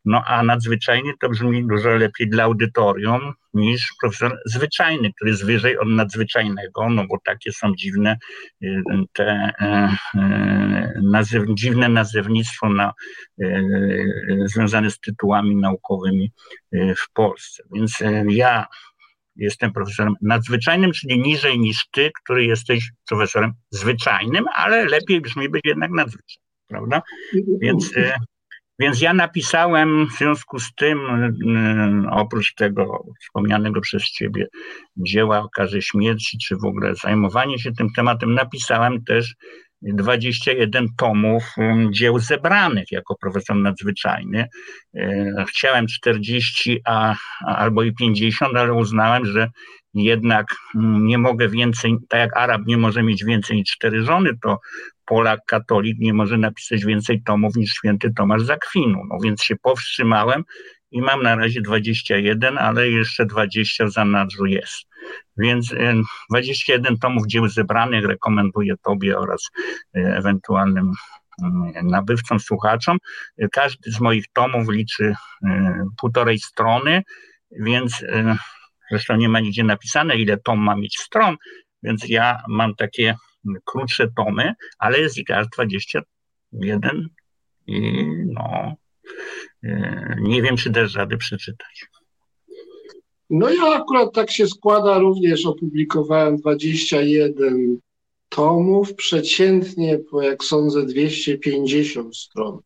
no 0.06 0.24
a 0.26 0.44
nadzwyczajny 0.44 1.14
to 1.20 1.30
brzmi 1.30 1.68
dużo 1.68 1.90
lepiej 1.90 2.30
dla 2.30 2.44
audytorium 2.44 3.34
niż 3.54 3.94
profesor 4.02 4.38
zwyczajny, 4.46 5.14
który 5.14 5.32
jest 5.32 5.46
wyżej 5.46 5.78
od 5.78 5.88
nadzwyczajnego, 5.88 6.90
no 6.90 7.06
bo 7.08 7.18
takie 7.26 7.52
są 7.52 7.76
dziwne 7.76 8.18
y, 8.64 8.82
te 9.14 9.54
e, 9.60 9.96
e, 10.16 11.02
nazyw, 11.04 11.44
dziwne 11.54 11.90
nazewnictwo 11.90 12.70
na, 12.70 12.94
związane 14.46 14.92
z 14.92 15.00
tytułami 15.00 15.56
naukowymi 15.56 16.32
w 16.74 17.14
Polsce. 17.14 17.64
Więc 17.74 18.04
ja 18.28 18.66
jestem 19.36 19.74
profesorem 19.74 20.14
nadzwyczajnym, 20.22 20.92
czyli 20.92 21.22
niżej 21.22 21.60
niż 21.60 21.88
ty, 21.92 22.12
który 22.24 22.46
jesteś 22.46 22.92
profesorem 23.10 23.54
zwyczajnym, 23.72 24.46
ale 24.56 24.86
lepiej 24.86 25.22
brzmi 25.22 25.50
być 25.50 25.62
jednak 25.66 25.92
nadzwyczajnym, 25.92 26.50
prawda? 26.68 27.02
Więc 27.62 27.94
więc 28.80 29.02
ja 29.02 29.14
napisałem 29.14 30.08
w 30.08 30.18
związku 30.18 30.60
z 30.60 30.74
tym, 30.76 31.00
y, 32.06 32.10
oprócz 32.10 32.54
tego 32.54 33.06
wspomnianego 33.22 33.82
przez 33.82 34.04
Ciebie 34.04 34.48
dzieła 34.98 35.40
o 35.40 35.50
karze 35.50 35.82
śmierci, 35.82 36.38
czy 36.38 36.56
w 36.56 36.66
ogóle 36.66 36.96
zajmowanie 36.96 37.60
się 37.60 37.72
tym 37.72 37.88
tematem, 37.96 38.34
napisałem 38.34 39.04
też 39.04 39.36
21 39.82 40.88
tomów 40.98 41.44
y, 41.58 41.92
dzieł 41.92 42.20
zebranych 42.20 42.92
jako 42.92 43.16
profesor 43.22 43.56
nadzwyczajny. 43.56 44.48
Y, 44.96 45.34
chciałem 45.50 45.88
40 45.88 46.82
a, 46.86 47.16
albo 47.46 47.84
i 47.84 47.94
50, 47.94 48.56
ale 48.56 48.74
uznałem, 48.74 49.26
że 49.26 49.50
jednak 49.94 50.46
mm, 50.76 51.08
nie 51.08 51.18
mogę 51.18 51.50
więcej, 51.50 51.96
tak 52.10 52.20
jak 52.20 52.38
Arab 52.38 52.62
nie 52.66 52.78
może 52.78 53.04
mieć 53.04 53.24
więcej 53.24 53.58
niż 53.58 53.70
cztery 53.70 54.04
żony, 54.04 54.32
to 54.44 54.60
Polak, 55.10 55.40
katolik 55.46 56.00
nie 56.00 56.14
może 56.14 56.38
napisać 56.38 56.86
więcej 56.86 57.24
tomów 57.24 57.56
niż 57.56 57.72
święty 57.72 58.14
Tomasz 58.14 58.44
Zakwinu. 58.44 59.02
No 59.10 59.18
więc 59.24 59.44
się 59.44 59.56
powstrzymałem 59.56 60.44
i 60.92 61.02
mam 61.02 61.24
na 61.24 61.36
razie 61.36 61.62
21, 61.62 62.58
ale 62.58 62.90
jeszcze 62.90 63.26
20 63.26 63.86
w 63.86 63.92
zanadrzu 63.92 64.46
jest. 64.46 64.88
Więc 65.38 65.76
21 66.30 66.98
tomów 66.98 67.28
dzieł 67.28 67.48
zebranych 67.48 68.06
rekomenduję 68.06 68.76
Tobie 68.84 69.18
oraz 69.18 69.50
e, 69.96 70.00
ewentualnym 70.18 70.92
mm, 71.44 71.88
nabywcom, 71.88 72.40
słuchaczom. 72.40 72.98
Każdy 73.52 73.92
z 73.92 74.00
moich 74.00 74.26
tomów 74.34 74.70
liczy 74.70 75.14
e, 75.44 75.86
półtorej 75.98 76.40
strony, 76.40 77.02
więc 77.52 78.04
e, 78.04 78.38
zresztą 78.90 79.16
nie 79.16 79.30
ma 79.30 79.40
nigdzie 79.40 79.64
napisane, 79.64 80.16
ile 80.16 80.38
tom 80.38 80.60
ma 80.60 80.76
mieć 80.76 80.98
stron, 80.98 81.36
więc 81.84 82.10
ja 82.10 82.42
mam 82.48 82.76
takie 82.76 83.16
krótsze 83.66 84.08
tomy, 84.18 84.54
ale 84.80 85.00
jest 85.00 85.18
ich 85.18 85.32
aż 85.32 85.48
21 85.48 87.10
i 87.68 88.06
no 88.26 88.76
e, 89.64 90.16
nie 90.22 90.42
wiem, 90.42 90.58
czy 90.58 90.72
też 90.72 90.96
rady 90.96 91.18
przeczytać. 91.18 91.86
No 93.30 93.50
ja 93.50 93.64
akurat 93.64 94.14
tak 94.14 94.32
się 94.32 94.48
składa, 94.48 95.00
również 95.00 95.46
opublikowałem 95.46 96.38
21 96.38 97.80
tomów, 98.30 98.96
przeciętnie 98.96 100.00
po 100.00 100.22
jak 100.22 100.44
sądzę 100.44 100.86
250 100.86 102.18
stron, 102.18 102.60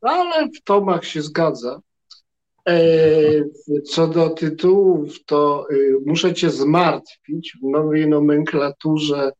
ale 0.00 0.48
w 0.48 0.62
tomach 0.62 1.04
się 1.04 1.22
zgadza. 1.22 1.80
E, 2.68 2.80
co 3.84 4.08
do 4.08 4.30
tytułów, 4.30 5.24
to 5.24 5.66
e, 5.70 5.74
muszę 6.06 6.34
Cię 6.34 6.50
zmartwić. 6.50 7.56
W 7.62 7.70
nowej 7.70 8.08
nomenklaturze 8.08 9.32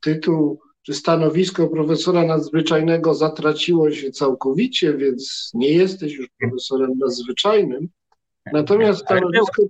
tytuł 0.00 0.60
czy 0.82 0.94
stanowisko 0.94 1.68
profesora 1.68 2.24
nadzwyczajnego 2.24 3.14
zatraciło 3.14 3.90
się 3.90 4.10
całkowicie, 4.10 4.94
więc 4.94 5.50
nie 5.54 5.72
jesteś 5.72 6.14
już 6.14 6.28
profesorem 6.40 6.98
nadzwyczajnym. 6.98 7.88
Natomiast 8.52 9.00
stanowisko 9.00 9.62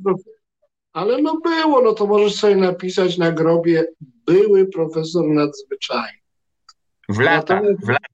ale 0.93 1.23
no 1.23 1.41
było, 1.41 1.83
no 1.83 1.93
to 1.93 2.07
możesz 2.07 2.35
sobie 2.35 2.57
napisać 2.57 3.19
na 3.19 3.33
grobie 3.33 3.85
były 4.27 4.67
profesor 4.67 5.29
nadzwyczajny. 5.29 6.19
W 7.09 7.19
latach, 7.19 7.63
w, 7.85 7.89
latach. 7.89 8.11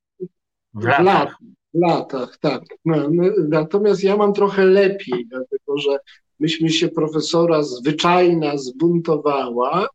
W, 0.74 0.84
latach. 0.84 1.36
W 1.74 1.78
latach, 1.80 2.38
tak. 2.38 2.62
No, 2.84 2.96
no, 3.10 3.22
natomiast 3.48 4.04
ja 4.04 4.16
mam 4.16 4.32
trochę 4.32 4.64
lepiej, 4.64 5.26
dlatego 5.26 5.78
że 5.78 5.98
myśmy 6.40 6.70
się 6.70 6.88
profesora 6.88 7.62
zwyczajna 7.62 8.56
zbuntowała 8.56 9.84
e, 9.84 9.88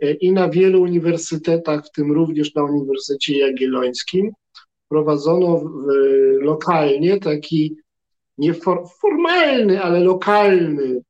i 0.00 0.32
na 0.32 0.48
wielu 0.48 0.82
uniwersytetach, 0.82 1.86
w 1.86 1.90
tym 1.90 2.12
również 2.12 2.54
na 2.54 2.64
Uniwersytecie 2.64 3.38
Jagiellońskim, 3.38 4.32
prowadzono 4.88 5.62
lokalnie 6.40 7.20
taki 7.20 7.76
nieformalny, 8.38 9.82
ale 9.82 10.00
lokalny 10.00 11.02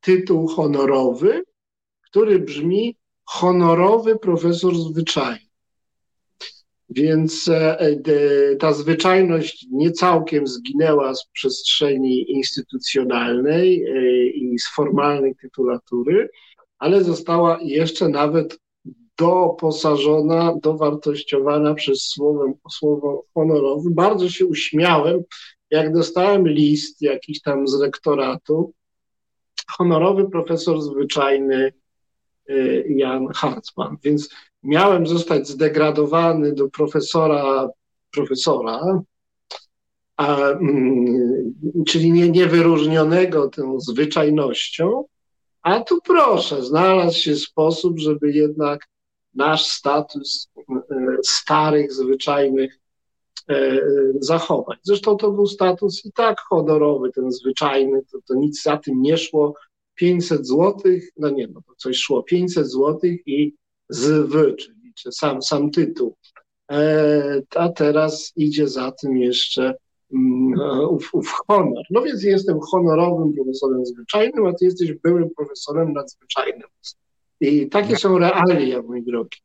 tytuł 0.00 0.46
honorowy, 0.46 1.42
który 2.02 2.38
brzmi 2.38 2.96
honorowy 3.24 4.18
profesor 4.18 4.74
zwyczajny. 4.76 5.48
Więc 6.90 7.48
e, 7.48 7.96
ta 8.60 8.72
zwyczajność 8.72 9.66
nie 9.70 9.92
całkiem 9.92 10.46
zginęła 10.46 11.14
z 11.14 11.26
przestrzeni 11.32 12.30
instytucjonalnej 12.32 13.84
e, 13.84 14.26
i 14.26 14.58
z 14.58 14.74
formalnej 14.74 15.36
tytulatury, 15.36 16.28
ale 16.78 17.04
została 17.04 17.58
jeszcze 17.62 18.08
nawet 18.08 18.58
doposażona, 19.18 20.54
dowartościowana 20.62 21.74
przez 21.74 22.02
słowo, 22.02 22.52
słowo 22.70 23.24
honorowe. 23.34 23.90
Bardzo 23.90 24.28
się 24.28 24.46
uśmiałem, 24.46 25.20
jak 25.70 25.92
dostałem 25.92 26.48
list 26.48 27.02
jakiś 27.02 27.42
tam 27.42 27.68
z 27.68 27.80
rektoratu, 27.80 28.72
honorowy 29.70 30.30
profesor 30.30 30.82
zwyczajny 30.82 31.72
y, 32.50 32.86
Jan 32.88 33.28
Hartmann. 33.34 33.96
Więc 34.04 34.28
miałem 34.62 35.06
zostać 35.06 35.48
zdegradowany 35.48 36.52
do 36.52 36.68
profesora, 36.68 37.68
profesora, 38.10 39.02
a, 40.16 40.36
mm, 40.50 41.54
czyli 41.86 42.12
nie, 42.12 42.30
niewyróżnionego 42.30 43.48
tą 43.48 43.80
zwyczajnością, 43.80 45.04
a 45.68 45.80
tu 45.80 46.00
proszę, 46.04 46.62
znalazł 46.62 47.18
się 47.18 47.36
sposób, 47.36 47.98
żeby 47.98 48.32
jednak 48.32 48.86
nasz 49.34 49.66
status 49.66 50.48
y, 50.58 50.64
starych, 51.22 51.92
zwyczajnych 51.92 52.78
E, 53.48 53.80
zachować. 54.20 54.78
Zresztą 54.82 55.16
to 55.16 55.30
był 55.32 55.46
status 55.46 56.04
i 56.04 56.12
tak 56.12 56.40
honorowy, 56.40 57.12
ten 57.12 57.32
zwyczajny, 57.32 58.00
to, 58.12 58.18
to 58.26 58.34
nic 58.34 58.62
za 58.62 58.76
tym 58.76 59.02
nie 59.02 59.18
szło. 59.18 59.54
500 59.94 60.46
złotych, 60.46 61.10
no 61.16 61.30
nie, 61.30 61.48
no 61.48 61.62
to 61.66 61.74
coś 61.76 61.96
szło, 61.96 62.22
500 62.22 62.66
złotych 62.66 63.20
i 63.26 63.54
zw, 63.88 64.54
czyli 64.58 64.92
czy 64.94 65.12
sam, 65.12 65.42
sam 65.42 65.70
tytuł. 65.70 66.16
E, 66.70 67.42
a 67.54 67.68
teraz 67.68 68.32
idzie 68.36 68.68
za 68.68 68.92
tym 68.92 69.16
jeszcze 69.16 69.74
mm, 70.14 70.54
ów 71.12 71.32
honor. 71.48 71.84
No 71.90 72.02
więc 72.02 72.22
jestem 72.22 72.60
honorowym 72.60 73.34
profesorem 73.34 73.86
zwyczajnym, 73.86 74.46
a 74.46 74.52
ty 74.52 74.64
jesteś 74.64 74.92
byłym 74.92 75.30
profesorem 75.36 75.92
nadzwyczajnym. 75.92 76.68
I 77.40 77.68
takie 77.68 77.96
są 77.96 78.18
realia, 78.18 78.82
mój 78.82 79.02
drogi. 79.02 79.38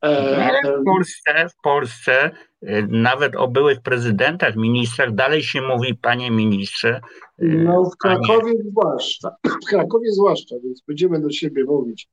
Ale 0.00 0.60
w 0.62 0.84
Polsce, 0.84 1.48
w 1.48 1.62
Polsce 1.62 2.30
e, 2.62 2.82
nawet 2.82 3.36
o 3.36 3.48
byłych 3.48 3.80
prezydentach, 3.80 4.56
ministrach 4.56 5.14
dalej 5.14 5.42
się 5.42 5.60
mówi, 5.60 5.94
panie 5.94 6.30
ministrze. 6.30 7.00
E, 7.38 7.46
no 7.46 7.84
w 7.84 7.96
Krakowie 7.96 8.52
panie... 8.52 8.70
zwłaszcza, 8.70 9.30
w 9.62 9.66
Krakowie 9.68 10.12
zwłaszcza, 10.12 10.56
więc 10.64 10.82
będziemy 10.88 11.20
do 11.20 11.30
siebie 11.30 11.64
mówić 11.64 12.08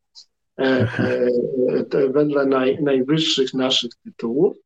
e, 0.59 0.63
e, 0.63 2.09
wedle 2.09 2.45
naj, 2.45 2.83
najwyższych 2.83 3.53
naszych 3.53 3.91
tytułów. 4.03 4.57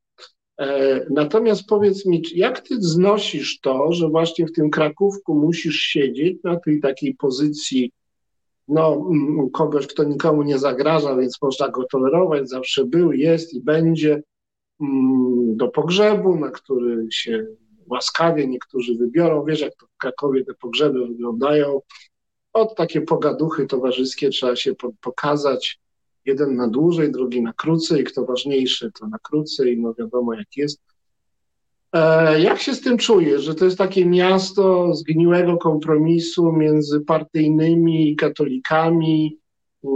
E, 0.61 1.05
natomiast 1.09 1.65
powiedz 1.67 2.05
mi, 2.05 2.23
jak 2.35 2.59
ty 2.59 2.75
znosisz 2.79 3.59
to, 3.59 3.93
że 3.93 4.09
właśnie 4.09 4.47
w 4.47 4.51
tym 4.51 4.69
Krakówku 4.69 5.35
musisz 5.35 5.75
siedzieć 5.75 6.43
na 6.43 6.59
tej 6.59 6.81
takiej 6.81 7.15
pozycji 7.15 7.91
no, 8.67 9.07
mm, 9.11 9.49
kogoś, 9.49 9.87
kto 9.87 10.03
nikomu 10.03 10.43
nie 10.43 10.59
zagraża, 10.59 11.15
więc 11.15 11.41
można 11.41 11.69
go 11.69 11.83
tolerować, 11.83 12.49
zawsze 12.49 12.85
był, 12.85 13.11
jest 13.11 13.53
i 13.53 13.61
będzie 13.61 14.23
mm, 14.81 15.57
do 15.57 15.67
pogrzebu, 15.67 16.35
na 16.35 16.51
który 16.51 17.07
się 17.11 17.47
łaskawie 17.87 18.47
niektórzy 18.47 18.95
wybiorą. 18.95 19.45
Wiesz, 19.45 19.59
jak 19.59 19.75
to 19.75 19.85
w 19.85 19.97
Krakowie 19.97 20.45
te 20.45 20.53
pogrzeby 20.53 21.07
wyglądają. 21.07 21.81
Od 22.53 22.75
takie 22.75 23.01
pogaduchy 23.01 23.67
towarzyskie 23.67 24.29
trzeba 24.29 24.55
się 24.55 24.73
pokazać. 25.01 25.79
Jeden 26.25 26.55
na 26.55 26.67
dłużej, 26.67 27.11
drugi 27.11 27.41
na 27.41 27.53
krócej. 27.53 28.03
Kto 28.03 28.25
ważniejszy, 28.25 28.91
to 28.99 29.07
na 29.07 29.17
krócej. 29.19 29.77
No 29.77 29.93
wiadomo, 29.93 30.33
jak 30.33 30.57
jest. 30.57 30.81
E, 31.93 32.41
jak 32.41 32.61
się 32.61 32.75
z 32.75 32.81
tym 32.81 32.97
czujesz, 32.97 33.43
że 33.43 33.55
to 33.55 33.65
jest 33.65 33.77
takie 33.77 34.05
miasto 34.05 34.93
zgniłego 34.93 35.57
kompromisu 35.57 36.51
między 36.51 37.01
partyjnymi 37.01 38.15
katolikami, 38.15 39.39
e, 39.83 39.87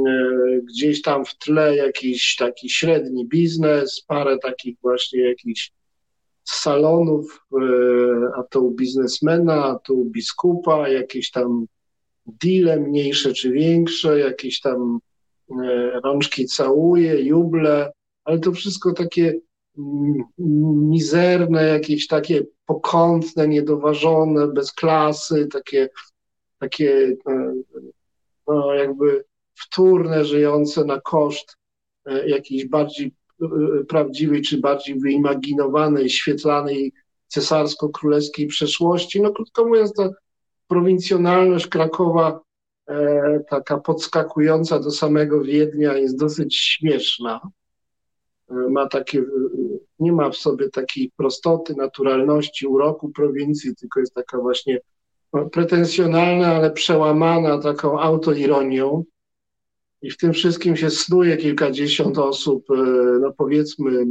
gdzieś 0.64 1.02
tam 1.02 1.26
w 1.26 1.38
tle 1.38 1.76
jakiś 1.76 2.36
taki 2.36 2.70
średni 2.70 3.28
biznes, 3.28 4.04
parę 4.08 4.38
takich 4.38 4.76
właśnie 4.82 5.22
jakichś 5.22 5.72
salonów, 6.44 7.46
e, 7.54 7.66
a 8.36 8.44
to 8.44 8.62
u 8.62 8.72
biznesmena, 8.72 9.66
a 9.66 9.80
to 9.80 9.94
u 9.94 10.06
biskupa, 10.06 10.90
jakieś 10.90 11.32
tam 11.32 11.66
deale 12.26 12.80
mniejsze 12.80 13.34
czy 13.34 13.52
większe, 13.52 14.20
jakieś 14.20 14.60
tam 14.60 15.00
rączki 16.04 16.46
całuje, 16.46 17.22
juble, 17.22 17.92
ale 18.24 18.40
to 18.40 18.52
wszystko 18.52 18.94
takie 18.94 19.40
mizerne, 20.38 21.64
jakieś 21.64 22.08
takie 22.08 22.44
pokątne, 22.66 23.48
niedoważone, 23.48 24.48
bez 24.48 24.74
klasy, 24.74 25.48
takie, 25.48 25.90
takie 26.60 27.16
e, 27.28 27.54
no, 28.48 28.74
jakby 28.74 29.26
wtórne, 29.56 30.26
żyjące 30.26 30.86
na 30.86 31.02
koszt 31.02 31.58
e, 32.06 32.30
jakiejś 32.30 32.66
bardziej 32.66 33.12
e, 33.42 33.48
prawdziwej 33.88 34.42
czy 34.42 34.58
bardziej 34.58 35.00
wyimaginowanej, 35.00 36.10
świetlanej 36.10 36.94
cesarsko-królewskiej 37.28 38.48
przeszłości. 38.48 39.22
No 39.22 39.34
krótko 39.34 39.66
mówiąc, 39.66 39.94
ta 39.94 40.10
prowincjonalność 40.68 41.68
Krakowa, 41.68 42.40
taka 43.50 43.78
podskakująca 43.78 44.80
do 44.80 44.92
samego 44.92 45.42
Wiednia 45.42 45.98
jest 45.98 46.18
dosyć 46.18 46.56
śmieszna 46.56 47.42
ma 48.50 48.88
takie, 48.88 49.24
nie 50.00 50.12
ma 50.12 50.30
w 50.30 50.38
sobie 50.38 50.70
takiej 50.70 51.12
prostoty, 51.18 51.76
naturalności, 51.76 52.68
uroku 52.68 53.10
prowincji, 53.10 53.76
tylko 53.76 54.00
jest 54.00 54.14
taka 54.14 54.38
właśnie 54.38 54.80
no, 55.34 55.50
pretensjonalna, 55.50 56.48
ale 56.48 56.72
przełamana 56.72 57.60
taką 57.60 58.00
autoironią. 58.00 59.04
I 60.02 60.12
w 60.12 60.18
tym 60.18 60.34
wszystkim 60.34 60.76
się 60.76 60.90
snuje 60.90 61.38
kilkadziesiąt 61.38 62.18
osób, 62.18 62.66
e, 62.72 62.76
no 63.22 63.34
powiedzmy, 63.38 64.06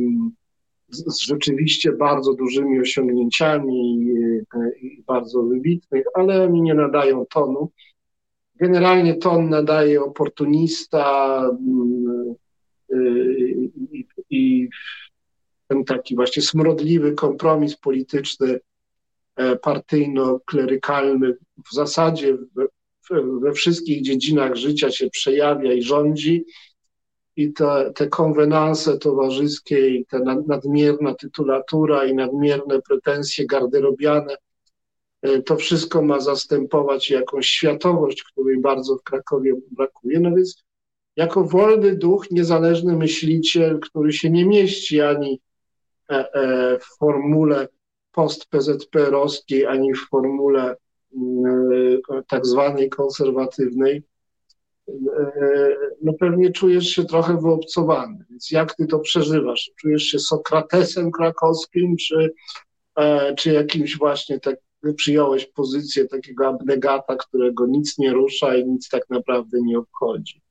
z, 0.88 1.18
rzeczywiście 1.18 1.92
bardzo 1.92 2.34
dużymi 2.34 2.80
osiągnięciami 2.80 3.98
i, 3.98 4.10
e, 4.54 4.78
i 4.78 5.02
bardzo 5.06 5.42
wybitnych, 5.42 6.04
ale 6.14 6.44
oni 6.44 6.62
nie 6.62 6.74
nadają 6.74 7.26
tonu. 7.26 7.70
Generalnie 8.60 9.14
ton 9.14 9.48
nadaje 9.48 10.02
oportunista, 10.02 11.40
i, 13.92 14.06
i 14.30 14.68
ten 15.68 15.84
taki 15.84 16.14
właśnie 16.14 16.42
smrodliwy 16.42 17.12
kompromis 17.12 17.76
polityczny, 17.76 18.60
e, 19.36 19.56
partyjno-klerykalny 19.56 21.34
w 21.70 21.74
zasadzie 21.74 22.36
we, 23.42 23.52
wszystkich 23.52 24.02
dziedzinach 24.02 24.54
życia 24.54 24.90
się 24.90 25.10
przejawia 25.10 25.72
i 25.72 25.82
rządzi. 25.82 26.44
I 27.36 27.52
te, 27.52 27.92
te 27.94 28.06
konwenanse 28.06 28.98
towarzyskie, 28.98 29.88
i 29.88 30.06
ta 30.06 30.18
nadmierna 30.46 31.14
tytulatura, 31.14 32.04
i 32.04 32.14
nadmierne 32.14 32.82
pretensje 32.82 33.46
garderobiane, 33.46 34.36
to 35.46 35.56
wszystko 35.56 36.02
ma 36.02 36.20
zastępować 36.20 37.10
jakąś 37.10 37.46
światowość, 37.46 38.22
której 38.22 38.60
bardzo 38.60 38.96
w 38.96 39.02
Krakowie 39.02 39.54
brakuje. 39.70 40.20
No 40.20 40.30
więc 40.30 40.64
jako 41.16 41.44
wolny 41.44 41.96
duch, 41.96 42.30
niezależny 42.30 42.96
myśliciel, 42.96 43.80
który 43.80 44.12
się 44.12 44.30
nie 44.30 44.46
mieści 44.46 45.00
ani 45.00 45.40
e, 46.10 46.34
e, 46.34 46.78
w 46.78 46.84
formule 46.98 47.68
post-PZP-owskiej, 48.12 49.66
ani 49.66 49.94
w 49.94 50.08
formule 50.08 50.76
mm, 51.16 52.00
e, 52.10 52.22
tak 52.28 52.46
zwanej 52.46 52.90
konserwatywnej, 52.90 54.02
no 56.02 56.12
pewnie 56.12 56.52
czujesz 56.52 56.88
się 56.88 57.04
trochę 57.04 57.40
wyobcowany. 57.40 58.24
Więc 58.30 58.50
jak 58.50 58.74
ty 58.74 58.86
to 58.86 58.98
przeżywasz? 58.98 59.70
Czujesz 59.76 60.02
się 60.02 60.18
Sokratesem 60.18 61.10
krakowskim, 61.10 61.96
czy, 61.96 62.34
czy 63.36 63.52
jakimś 63.52 63.98
właśnie 63.98 64.40
tak 64.40 64.56
przyjąłeś 64.92 65.46
pozycję 65.46 66.08
takiego 66.08 66.48
abnegata, 66.48 67.16
którego 67.16 67.66
nic 67.66 67.98
nie 67.98 68.12
rusza 68.12 68.56
i 68.56 68.64
nic 68.64 68.88
tak 68.88 69.02
naprawdę 69.10 69.58
nie 69.62 69.78
obchodzi? 69.78 70.42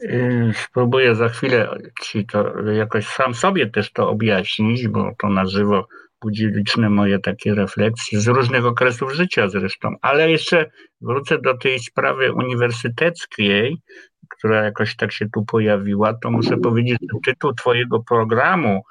Yy, 0.00 0.52
spróbuję 0.54 1.14
za 1.14 1.28
chwilę 1.28 1.78
Ci 2.02 2.26
to 2.26 2.60
jakoś 2.70 3.06
sam 3.06 3.34
sobie 3.34 3.66
też 3.70 3.92
to 3.92 4.08
objaśnić, 4.10 4.88
bo 4.88 5.12
to 5.18 5.28
na 5.28 5.46
żywo 5.46 5.86
budzi 6.22 6.46
liczne 6.46 6.90
moje 6.90 7.18
takie 7.18 7.54
refleksje 7.54 8.20
z 8.20 8.28
różnych 8.28 8.66
okresów 8.66 9.12
życia 9.12 9.48
zresztą. 9.48 9.94
Ale 10.02 10.30
jeszcze 10.30 10.70
wrócę 11.00 11.38
do 11.38 11.58
tej 11.58 11.78
sprawy 11.78 12.32
uniwersyteckiej, 12.32 13.76
która 14.28 14.64
jakoś 14.64 14.96
tak 14.96 15.12
się 15.12 15.26
tu 15.34 15.44
pojawiła, 15.44 16.14
to 16.14 16.30
muszę 16.30 16.56
powiedzieć, 16.56 16.98
że 17.00 17.18
tytuł 17.24 17.54
twojego 17.54 18.00
programu 18.00 18.82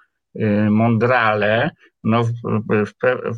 Mondrale 0.69 1.72
no, 2.04 2.24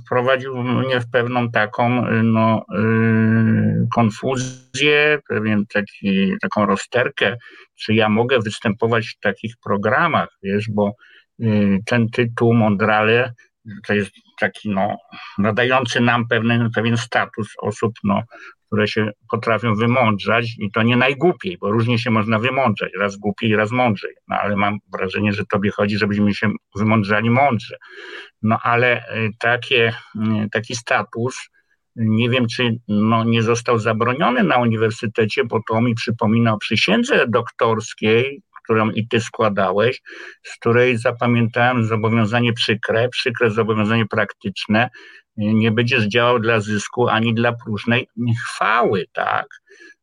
wprowadził 0.05 0.63
mnie 0.63 0.99
w 0.99 1.09
pewną 1.09 1.51
taką 1.51 2.05
no, 2.23 2.65
y, 2.79 3.87
konfuzję, 3.93 5.19
pewien 5.29 5.65
taki, 5.73 6.33
taką 6.41 6.65
rozterkę, 6.65 7.37
czy 7.75 7.93
ja 7.93 8.09
mogę 8.09 8.39
występować 8.39 9.07
w 9.07 9.19
takich 9.19 9.53
programach, 9.63 10.29
wiesz, 10.43 10.69
bo 10.69 10.91
y, 11.39 11.79
ten 11.85 12.09
tytuł 12.09 12.53
Mondrale 12.53 13.33
to 13.87 13.93
jest 13.93 14.11
taki 14.39 14.69
no, 14.69 14.97
nadający 15.37 16.01
nam 16.01 16.27
pewien, 16.27 16.69
pewien 16.75 16.97
status 16.97 17.47
osób, 17.61 17.93
no, 18.03 18.21
które 18.67 18.87
się 18.87 19.11
potrafią 19.31 19.75
wymądrzać 19.75 20.55
i 20.59 20.71
to 20.71 20.83
nie 20.83 20.97
najgłupiej, 20.97 21.57
bo 21.57 21.71
różnie 21.71 21.99
się 21.99 22.11
można 22.11 22.39
wymądrzać, 22.39 22.91
raz 22.99 23.17
głupiej, 23.17 23.55
raz 23.55 23.71
mądrzej. 23.71 24.13
No 24.27 24.35
ale 24.35 24.55
mam 24.55 24.77
wrażenie, 24.93 25.33
że 25.33 25.45
tobie 25.45 25.71
chodzi, 25.71 25.97
żebyśmy 25.97 26.33
się 26.33 26.51
wymądrzali 26.75 27.29
mądrze. 27.29 27.77
No 28.41 28.59
ale 28.63 28.97
y, 28.97 29.29
takie, 29.39 29.93
y, 30.15 30.49
taki 30.51 30.75
status, 30.75 31.35
nie 31.95 32.29
wiem, 32.29 32.47
czy 32.47 32.77
no, 32.87 33.23
nie 33.23 33.43
został 33.43 33.79
zabroniony 33.79 34.43
na 34.43 34.57
uniwersytecie, 34.57 35.43
bo 35.43 35.59
to 35.67 35.81
mi 35.81 35.95
przypomina 35.95 36.53
o 36.53 36.57
przysiędze 36.57 37.25
doktorskiej, 37.27 38.41
którą 38.63 38.89
i 38.89 39.07
ty 39.07 39.21
składałeś, 39.21 40.01
z 40.43 40.55
której 40.55 40.97
zapamiętałem 40.97 41.83
zobowiązanie 41.83 42.53
przykre, 42.53 43.09
przykre 43.09 43.51
zobowiązanie 43.51 44.05
praktyczne, 44.05 44.89
nie 45.37 45.71
będziesz 45.71 46.07
działał 46.07 46.39
dla 46.39 46.59
zysku 46.59 47.07
ani 47.07 47.33
dla 47.33 47.53
próżnej 47.53 48.07
chwały, 48.45 49.05
tak? 49.13 49.47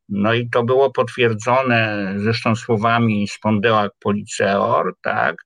No 0.08 0.34
i 0.34 0.50
to 0.50 0.62
było 0.62 0.90
potwierdzone 0.90 2.12
zresztą 2.16 2.56
słowami 2.56 3.28
Spondeła 3.28 3.88
Policeor, 4.00 4.94
tak? 5.02 5.36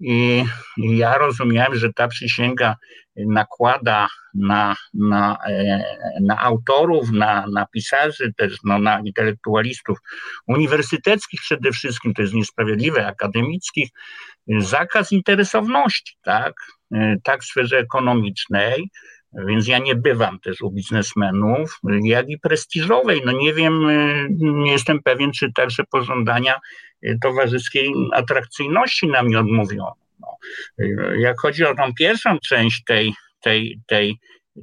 I 0.00 0.44
ja 0.76 1.18
rozumiałem, 1.18 1.74
że 1.74 1.92
ta 1.92 2.08
przysięga 2.08 2.76
nakłada 3.16 4.08
na, 4.34 4.76
na, 4.94 5.38
e, 5.48 5.82
na 6.20 6.40
autorów, 6.40 7.10
na, 7.10 7.46
na 7.52 7.66
pisarzy, 7.66 8.32
też 8.36 8.56
no, 8.64 8.78
na 8.78 9.00
intelektualistów 9.00 9.98
uniwersyteckich 10.46 11.40
przede 11.40 11.72
wszystkim, 11.72 12.14
to 12.14 12.22
jest 12.22 12.34
niesprawiedliwe, 12.34 13.06
akademickich, 13.06 13.88
zakaz 14.46 15.12
interesowności, 15.12 16.16
tak? 16.22 16.54
E, 16.94 17.16
tak 17.24 17.42
w 17.42 17.46
sferze 17.46 17.78
ekonomicznej, 17.78 18.90
więc 19.32 19.68
ja 19.68 19.78
nie 19.78 19.94
bywam 19.94 20.40
też 20.40 20.60
u 20.60 20.70
biznesmenów, 20.70 21.80
jak 22.02 22.28
i 22.28 22.38
prestiżowej. 22.38 23.22
No 23.24 23.32
nie 23.32 23.54
wiem, 23.54 23.88
y, 23.88 24.28
nie 24.40 24.72
jestem 24.72 25.02
pewien, 25.02 25.32
czy 25.32 25.52
także 25.52 25.82
pożądania 25.90 26.60
y, 27.04 27.18
towarzyskiej 27.22 27.92
atrakcyjności 28.12 29.08
nam 29.08 29.28
nie 29.28 29.40
odmówiono. 29.40 29.94
No. 30.20 30.28
Y, 30.80 31.18
jak 31.18 31.40
chodzi 31.40 31.64
o 31.64 31.74
tą 31.74 31.94
pierwszą 31.94 32.38
część 32.48 32.84
tej, 32.84 33.14
tej, 33.40 33.80
tej, 33.86 34.16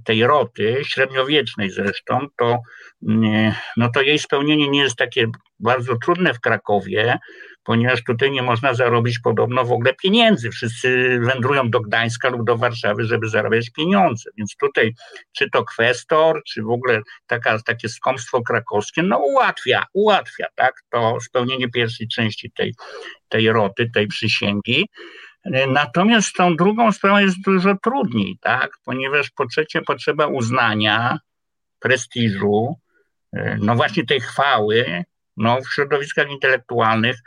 tej 0.03 0.23
roty, 0.23 0.81
średniowiecznej 0.83 1.69
zresztą, 1.69 2.27
to, 2.37 2.59
no 3.77 3.89
to 3.93 4.01
jej 4.01 4.19
spełnienie 4.19 4.69
nie 4.69 4.79
jest 4.79 4.95
takie 4.95 5.27
bardzo 5.59 5.97
trudne 5.97 6.33
w 6.33 6.39
Krakowie, 6.39 7.17
ponieważ 7.65 8.03
tutaj 8.03 8.31
nie 8.31 8.43
można 8.43 8.73
zarobić 8.73 9.19
podobno 9.19 9.65
w 9.65 9.71
ogóle 9.71 9.93
pieniędzy. 9.93 10.49
Wszyscy 10.49 11.19
wędrują 11.19 11.69
do 11.69 11.81
Gdańska 11.81 12.29
lub 12.29 12.45
do 12.45 12.57
Warszawy, 12.57 13.03
żeby 13.03 13.29
zarabiać 13.29 13.69
pieniądze. 13.69 14.29
Więc 14.37 14.55
tutaj, 14.55 14.93
czy 15.31 15.49
to 15.49 15.63
kwestor, 15.63 16.41
czy 16.47 16.63
w 16.63 16.69
ogóle 16.69 17.01
taka, 17.27 17.59
takie 17.59 17.89
skomstwo 17.89 18.41
krakowskie, 18.41 19.03
no 19.03 19.17
ułatwia, 19.17 19.85
ułatwia 19.93 20.45
tak, 20.55 20.73
to 20.89 21.17
spełnienie 21.21 21.69
pierwszej 21.69 22.07
części 22.07 22.51
tej, 22.51 22.73
tej 23.29 23.51
roty, 23.51 23.89
tej 23.93 24.07
przysięgi. 24.07 24.89
Natomiast 25.67 26.33
tą 26.33 26.55
drugą 26.55 26.91
sprawą 26.91 27.19
jest 27.19 27.41
dużo 27.41 27.75
trudniej, 27.83 28.37
tak, 28.41 28.71
ponieważ 28.85 29.29
po 29.29 29.47
trzecie 29.47 29.81
potrzeba 29.81 30.27
uznania, 30.27 31.19
prestiżu, 31.79 32.75
no 33.59 33.75
właśnie 33.75 34.05
tej 34.05 34.21
chwały, 34.21 35.03
no, 35.37 35.61
w 35.61 35.73
środowiskach 35.73 36.29
intelektualnych, 36.29 37.17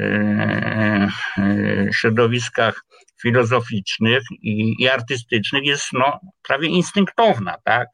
e, 0.00 1.08
e, 1.38 1.88
środowiskach 1.92 2.84
filozoficznych 3.22 4.22
i, 4.42 4.74
i 4.78 4.88
artystycznych 4.88 5.64
jest 5.64 5.92
no, 5.92 6.20
prawie 6.42 6.68
instynktowna, 6.68 7.56
tak? 7.64 7.88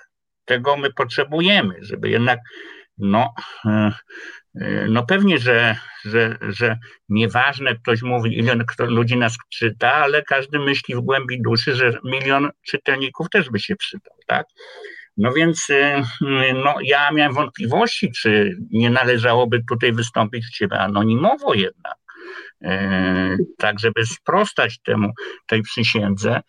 Tego 0.44 0.76
my 0.76 0.92
potrzebujemy, 0.92 1.74
żeby 1.80 2.10
jednak 2.10 2.40
no, 2.98 3.34
e, 3.64 3.92
no 4.88 5.06
pewnie, 5.06 5.38
że, 5.38 5.76
że, 6.04 6.38
że 6.40 6.78
nieważne 7.08 7.74
ktoś 7.74 8.02
mówi, 8.02 8.38
ile 8.38 8.56
kto, 8.68 8.84
ludzi 8.84 9.16
nas 9.16 9.36
czyta, 9.48 9.94
ale 9.94 10.22
każdy 10.22 10.58
myśli 10.58 10.94
w 10.94 11.00
głębi 11.00 11.42
duszy, 11.42 11.74
że 11.74 11.98
milion 12.04 12.50
czytelników 12.66 13.30
też 13.30 13.50
by 13.50 13.60
się 13.60 13.76
przydał, 13.76 14.16
tak? 14.26 14.46
No 15.16 15.32
więc 15.32 15.70
y, 15.70 16.02
no, 16.64 16.74
ja 16.82 17.10
miałem 17.12 17.32
wątpliwości, 17.32 18.12
czy 18.12 18.56
nie 18.70 18.90
należałoby 18.90 19.64
tutaj 19.68 19.92
wystąpić 19.92 20.46
w 20.46 20.50
ciebie 20.50 20.78
anonimowo 20.78 21.54
jednak. 21.54 21.96
E, 22.64 23.36
tak, 23.58 23.80
żeby 23.80 24.06
sprostać 24.06 24.80
temu, 24.80 25.12
tej 25.46 25.62
przysiędze, 25.62 26.40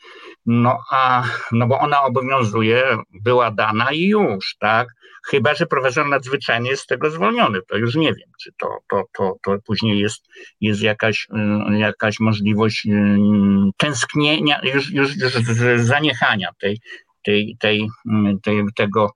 no 0.45 0.78
a, 0.91 1.23
no 1.52 1.67
bo 1.67 1.80
ona 1.80 2.04
obowiązuje, 2.04 2.97
była 3.23 3.52
dana 3.52 3.91
i 3.91 4.02
już, 4.02 4.56
tak, 4.60 4.88
chyba, 5.28 5.54
że 5.56 5.65
profesor 5.65 6.08
nadzwyczajny 6.08 6.69
jest 6.69 6.84
z 6.84 6.86
tego 6.86 7.10
zwolniony, 7.12 7.60
to 7.67 7.78
już 7.78 7.95
nie 7.95 8.13
wiem, 8.13 8.30
czy 8.43 8.52
to, 8.58 8.78
to, 8.89 9.04
to, 9.13 9.36
to 9.43 9.58
później 9.65 9.99
jest, 9.99 10.26
jest 10.62 10.82
jakaś, 10.82 11.28
y, 11.73 11.78
jakaś 11.78 12.19
możliwość 12.19 12.86
y, 12.86 13.17
tęsknienia, 13.78 14.62
już, 14.63 14.91
już, 14.91 15.17
już 15.17 15.32
zaniechania 15.76 16.49
tej, 16.60 16.80
tej, 17.23 17.57
tej, 17.59 17.88
mm, 18.09 18.39
tej, 18.39 18.63
tego, 18.75 19.09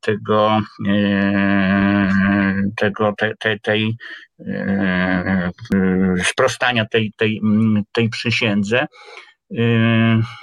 tego, 0.00 0.60
e, 0.88 2.62
tego 2.76 3.14
te, 3.18 3.32
te, 3.38 3.58
tej 3.58 3.96
e, 4.40 5.50
sprostania 6.24 6.84
tej, 6.86 7.12
tej, 7.16 7.40
mm, 7.44 7.82
tej 7.92 8.08
przysiędze. 8.08 8.86
E, 9.58 9.64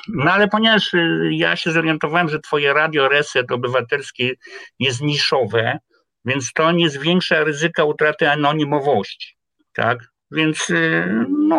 no 0.08 0.32
ale 0.32 0.48
ponieważ 0.48 0.92
ja 1.32 1.56
się 1.56 1.72
zorientowałem, 1.72 2.30
że 2.30 2.40
twoje 2.40 2.74
radio 2.74 3.10
Reset 3.10 3.52
Obywatelskie 3.52 4.32
jest 4.80 5.02
niszowe, 5.02 5.80
więc 6.26 6.54
to 6.54 6.72
nie 6.72 6.90
zwiększa 6.90 7.44
ryzyka 7.44 7.84
utraty 7.84 8.30
anonimowości, 8.30 9.36
tak? 9.74 10.00
Więc 10.32 10.68
no, 11.30 11.58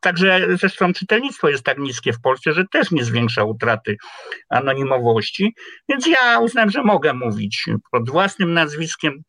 Także 0.00 0.46
zresztą 0.56 0.92
czytelnictwo 0.92 1.48
jest 1.48 1.64
tak 1.64 1.78
niskie 1.78 2.12
w 2.12 2.20
Polsce, 2.20 2.52
że 2.52 2.64
też 2.72 2.90
nie 2.90 3.04
zwiększa 3.04 3.44
utraty 3.44 3.96
anonimowości, 4.48 5.54
więc 5.88 6.06
ja 6.06 6.40
uznam, 6.40 6.70
że 6.70 6.82
mogę 6.82 7.14
mówić 7.14 7.64
pod 7.92 8.10
własnym 8.10 8.52
nazwiskiem, 8.52 9.22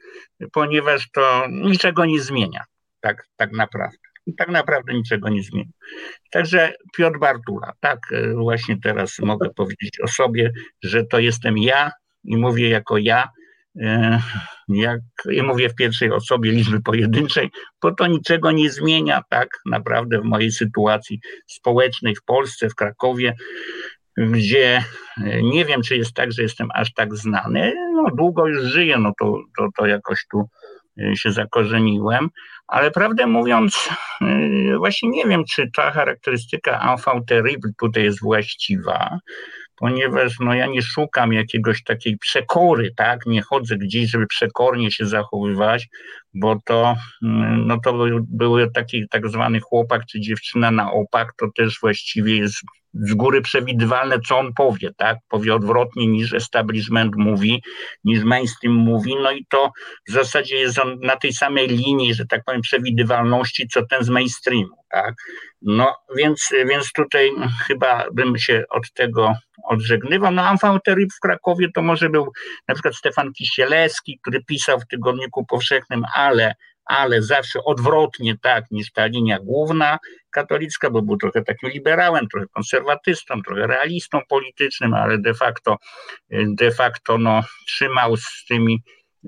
ponieważ 0.53 1.09
to 1.11 1.45
niczego 1.49 2.05
nie 2.05 2.21
zmienia, 2.21 2.63
tak, 2.99 3.27
tak 3.35 3.51
naprawdę. 3.51 3.97
Tak 4.37 4.49
naprawdę 4.49 4.93
niczego 4.93 5.29
nie 5.29 5.43
zmienia. 5.43 5.71
Także 6.31 6.73
Piotr 6.97 7.19
Bartula, 7.19 7.71
tak 7.79 7.99
właśnie 8.35 8.77
teraz 8.83 9.19
mogę 9.19 9.49
powiedzieć 9.49 9.99
o 10.03 10.07
sobie, 10.07 10.51
że 10.83 11.03
to 11.03 11.19
jestem 11.19 11.57
ja 11.57 11.91
i 12.23 12.37
mówię 12.37 12.69
jako 12.69 12.97
ja, 12.97 13.23
E, 13.23 13.40
jak 14.67 14.99
ja 15.25 15.43
mówię 15.43 15.69
w 15.69 15.75
pierwszej 15.75 16.11
osobie 16.11 16.51
liczby 16.51 16.81
pojedynczej, 16.81 17.49
bo 17.81 17.95
to 17.95 18.07
niczego 18.07 18.51
nie 18.51 18.69
zmienia 18.69 19.21
tak 19.29 19.49
naprawdę 19.65 20.21
w 20.21 20.23
mojej 20.23 20.51
sytuacji 20.51 21.19
społecznej 21.47 22.15
w 22.15 22.23
Polsce, 22.23 22.69
w 22.69 22.75
Krakowie, 22.75 23.35
gdzie 24.17 24.83
e, 25.17 25.43
nie 25.43 25.65
wiem, 25.65 25.81
czy 25.81 25.97
jest 25.97 26.13
tak, 26.13 26.31
że 26.31 26.41
jestem 26.41 26.67
aż 26.73 26.93
tak 26.93 27.15
znany. 27.15 27.73
No, 27.93 28.05
długo 28.15 28.47
już 28.47 28.63
żyję, 28.63 28.97
no 28.97 29.11
to, 29.19 29.37
to, 29.57 29.67
to 29.77 29.85
jakoś 29.85 30.25
tu 30.31 30.49
e, 31.01 31.15
się 31.15 31.31
zakorzeniłem, 31.31 32.29
ale 32.67 32.91
prawdę 32.91 33.27
mówiąc, 33.27 33.89
właśnie 34.77 35.09
nie 35.09 35.25
wiem, 35.25 35.43
czy 35.49 35.71
ta 35.75 35.91
charakterystyka 35.91 36.93
enfant 36.93 37.27
terrible 37.27 37.71
tutaj 37.79 38.03
jest 38.03 38.21
właściwa 38.21 39.19
ponieważ 39.81 40.39
no, 40.39 40.53
ja 40.53 40.65
nie 40.65 40.81
szukam 40.81 41.33
jakiegoś 41.33 41.83
takiej 41.83 42.17
przekory, 42.17 42.93
tak? 42.95 43.25
Nie 43.25 43.41
chodzę 43.41 43.77
gdzieś, 43.77 44.09
żeby 44.09 44.27
przekornie 44.27 44.91
się 44.91 45.05
zachowywać, 45.05 45.87
bo 46.33 46.59
to, 46.65 46.95
mm, 47.23 47.67
no 47.67 47.79
to 47.83 47.93
był, 47.93 48.25
był 48.29 48.71
taki 48.71 49.07
tak 49.09 49.27
zwany 49.29 49.59
chłopak 49.59 50.05
czy 50.05 50.19
dziewczyna 50.19 50.71
na 50.71 50.91
opak, 50.91 51.33
to 51.37 51.47
też 51.55 51.79
właściwie 51.81 52.37
jest 52.37 52.55
z 52.93 53.13
góry 53.13 53.41
przewidywalne, 53.41 54.19
co 54.27 54.39
on 54.39 54.53
powie, 54.53 54.89
tak? 54.97 55.17
Powie 55.29 55.55
odwrotnie 55.55 56.07
niż 56.07 56.33
establishment 56.33 57.15
mówi, 57.15 57.63
niż 58.03 58.23
mainstream 58.23 58.75
mówi, 58.75 59.15
no 59.23 59.31
i 59.31 59.45
to 59.49 59.71
w 60.07 60.11
zasadzie 60.11 60.55
jest 60.55 60.79
on 60.79 60.99
na 60.99 61.15
tej 61.15 61.33
samej 61.33 61.67
linii, 61.67 62.13
że 62.13 62.25
tak 62.25 62.43
powiem, 62.45 62.61
przewidywalności, 62.61 63.67
co 63.67 63.85
ten 63.85 64.03
z 64.03 64.09
mainstreamu, 64.09 64.85
tak? 64.89 65.15
No 65.61 65.95
więc, 66.17 66.49
więc 66.69 66.91
tutaj 66.93 67.31
chyba 67.67 68.05
bym 68.13 68.37
się 68.37 68.63
od 68.69 68.93
tego 68.93 69.33
odżegnywał. 69.63 70.31
No 70.31 70.47
amfautery 70.47 71.07
w 71.17 71.19
Krakowie 71.19 71.67
to 71.75 71.81
może 71.81 72.09
był 72.09 72.31
na 72.67 72.73
przykład 72.73 72.95
Stefan 72.95 73.33
Kisielewski, 73.33 74.19
który 74.21 74.43
pisał 74.43 74.79
w 74.79 74.87
Tygodniku 74.87 75.45
Powszechnym, 75.45 76.03
ale 76.21 76.53
ale 76.85 77.21
zawsze 77.21 77.63
odwrotnie 77.63 78.37
tak 78.41 78.71
niż 78.71 78.91
ta 78.91 79.05
linia 79.05 79.39
główna 79.39 79.97
katolicka, 80.31 80.89
bo 80.89 81.01
był 81.01 81.17
trochę 81.17 81.41
takim 81.41 81.69
liberałem, 81.69 82.27
trochę 82.27 82.47
konserwatystą, 82.47 83.41
trochę 83.41 83.67
realistą 83.67 84.19
politycznym, 84.29 84.93
ale 84.93 85.17
de 85.17 85.33
facto, 85.33 85.77
de 86.31 86.71
facto 86.71 87.17
no, 87.17 87.41
trzymał 87.67 88.17
z 88.17 88.45
tymi 88.49 88.83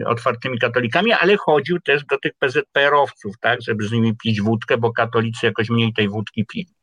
otwartymi 0.05 0.59
katolikami, 0.59 1.11
ale 1.11 1.37
chodził 1.37 1.79
też 1.79 2.05
do 2.05 2.17
tych 2.17 2.31
PZPR-owców, 2.39 3.33
tak, 3.41 3.61
żeby 3.61 3.87
z 3.87 3.91
nimi 3.91 4.17
pić 4.23 4.41
wódkę, 4.41 4.77
bo 4.77 4.93
katolicy 4.93 5.45
jakoś 5.45 5.69
mniej 5.69 5.93
tej 5.93 6.09
wódki 6.09 6.45
pili. 6.45 6.73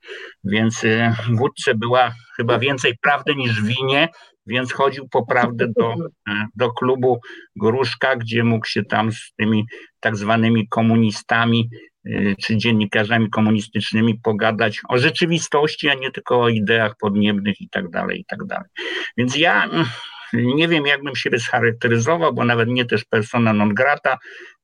Więc 0.45 0.85
y, 0.85 1.15
w 1.29 1.37
wódce 1.37 1.75
była 1.75 2.13
chyba 2.37 2.59
więcej 2.59 2.99
prawdy 3.03 3.35
niż 3.35 3.63
w 3.63 3.67
winie, 3.67 4.09
więc 4.51 4.73
chodził 4.73 5.09
po 5.09 5.27
prawdę 5.27 5.67
do, 5.77 5.95
e, 6.29 6.47
do 6.55 6.73
klubu 6.73 7.21
Gruszka, 7.57 8.17
gdzie 8.17 8.45
mógł 8.45 8.67
się 8.67 8.85
tam 8.85 9.13
z 9.13 9.33
tymi 9.37 9.67
tak 10.01 10.17
zwanymi 10.17 10.69
komunistami 10.69 11.71
e, 12.07 12.11
czy 12.37 12.57
dziennikarzami 12.57 13.31
komunistycznymi 13.31 14.21
pogadać 14.23 14.81
o 14.89 14.99
rzeczywistości, 14.99 15.89
a 15.89 15.95
nie 15.95 16.11
tylko 16.11 16.41
o 16.41 16.49
ideach 16.49 16.95
podniebnych 17.01 17.61
i 17.61 17.69
tak 17.69 17.91
dalej, 17.91 18.21
i 18.21 18.25
tak 18.25 18.45
dalej. 18.45 18.69
Więc 19.17 19.37
ja 19.37 19.65
mm, 19.65 19.87
nie 20.33 20.69
wiem, 20.69 20.87
jakbym 20.87 21.17
siebie 21.17 21.39
scharakteryzował, 21.39 22.35
bo 22.35 22.45
nawet 22.45 22.69
nie 22.69 22.85
też 22.85 23.05
persona 23.05 23.53
non 23.53 23.75
grata, 23.75 24.19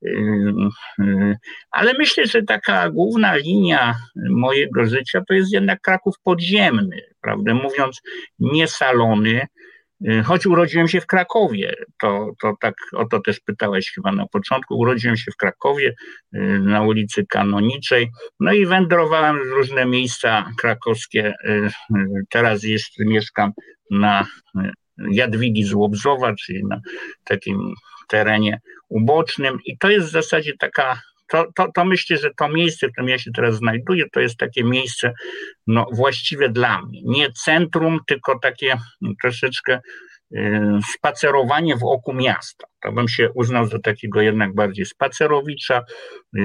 e, 0.06 1.36
ale 1.70 1.92
myślę, 1.98 2.26
że 2.26 2.42
taka 2.42 2.90
główna 2.90 3.36
linia 3.36 3.94
mojego 4.30 4.86
życia 4.86 5.20
to 5.28 5.34
jest 5.34 5.52
jednak 5.52 5.80
Kraków 5.80 6.14
podziemny, 6.22 7.00
prawdę 7.20 7.54
mówiąc, 7.54 8.00
nie 8.38 8.68
salony, 8.68 9.40
Y, 9.40 9.75
choć 10.24 10.46
urodziłem 10.46 10.88
się 10.88 11.00
w 11.00 11.06
Krakowie, 11.06 11.74
to, 12.00 12.32
to 12.40 12.54
tak 12.60 12.74
o 12.92 13.04
to 13.04 13.20
też 13.20 13.40
pytałeś 13.40 13.92
chyba 13.94 14.12
na 14.12 14.26
początku. 14.26 14.78
Urodziłem 14.78 15.16
się 15.16 15.32
w 15.32 15.36
Krakowie 15.36 15.94
y, 16.34 16.38
na 16.60 16.82
ulicy 16.82 17.26
Kanoniczej, 17.26 18.10
no 18.40 18.52
i 18.52 18.66
wędrowałem 18.66 19.36
w 19.48 19.52
różne 19.52 19.86
miejsca 19.86 20.50
krakowskie. 20.58 21.34
Y, 21.44 21.70
teraz 22.30 22.62
jeszcze 22.62 23.04
mieszkam 23.04 23.52
na 23.90 24.26
Jadwigi 25.10 25.64
z 25.64 25.72
Łobzowa, 25.72 26.34
czyli 26.34 26.64
na 26.64 26.80
takim 27.24 27.74
terenie 28.08 28.60
ubocznym 28.88 29.58
i 29.64 29.78
to 29.78 29.90
jest 29.90 30.08
w 30.08 30.12
zasadzie 30.12 30.52
taka 30.58 31.00
to, 31.28 31.44
to, 31.54 31.72
to 31.74 31.84
myślę, 31.84 32.16
że 32.16 32.30
to 32.36 32.48
miejsce, 32.48 32.88
w 32.88 32.92
którym 32.92 33.08
ja 33.08 33.18
się 33.18 33.30
teraz 33.34 33.56
znajduję, 33.56 34.04
to 34.12 34.20
jest 34.20 34.36
takie 34.36 34.64
miejsce 34.64 35.12
no, 35.66 35.86
właściwe 35.92 36.48
dla 36.48 36.82
mnie. 36.82 37.00
Nie 37.04 37.32
centrum, 37.32 37.98
tylko 38.06 38.38
takie 38.38 38.76
troszeczkę 39.22 39.80
y, 40.36 40.60
spacerowanie 40.94 41.76
w 41.76 41.84
oku 41.84 42.12
miasta. 42.12 42.66
To 42.82 42.92
bym 42.92 43.08
się 43.08 43.30
uznał 43.34 43.66
za 43.66 43.78
takiego 43.78 44.20
jednak 44.20 44.54
bardziej 44.54 44.86
spacerowicza, 44.86 45.82
y, 46.38 46.40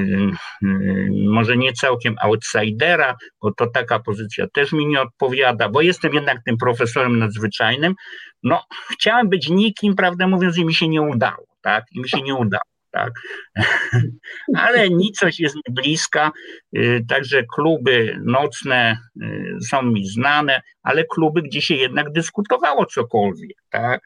y, 0.63 1.09
może 1.11 1.57
nie 1.57 1.73
całkiem 1.73 2.15
outsidera, 2.21 3.15
bo 3.41 3.53
to 3.53 3.67
taka 3.67 3.99
pozycja 3.99 4.45
też 4.53 4.71
mi 4.71 4.87
nie 4.87 5.01
odpowiada, 5.01 5.69
bo 5.69 5.81
jestem 5.81 6.13
jednak 6.13 6.37
tym 6.45 6.57
profesorem 6.57 7.19
nadzwyczajnym. 7.19 7.95
No, 8.43 8.63
chciałem 8.91 9.29
być 9.29 9.49
nikim, 9.49 9.95
prawdę 9.95 10.27
mówiąc, 10.27 10.57
i 10.57 10.65
mi 10.65 10.73
się 10.73 10.87
nie 10.87 11.01
udało, 11.01 11.45
tak? 11.61 11.85
I 11.91 12.01
mi 12.01 12.09
się 12.09 12.21
nie 12.21 12.35
udało 12.35 12.70
tak? 12.91 13.13
Ale 14.57 14.89
nicość 14.89 15.39
jest 15.39 15.55
mi 15.55 15.61
bliska, 15.69 16.31
y, 16.77 17.05
także 17.09 17.43
kluby 17.55 18.19
nocne 18.23 18.97
y, 19.21 19.57
są 19.69 19.81
mi 19.81 20.07
znane, 20.07 20.61
ale 20.83 21.03
kluby, 21.03 21.41
gdzie 21.41 21.61
się 21.61 21.75
jednak 21.75 22.11
dyskutowało 22.11 22.85
cokolwiek, 22.85 23.57
tak? 23.69 24.01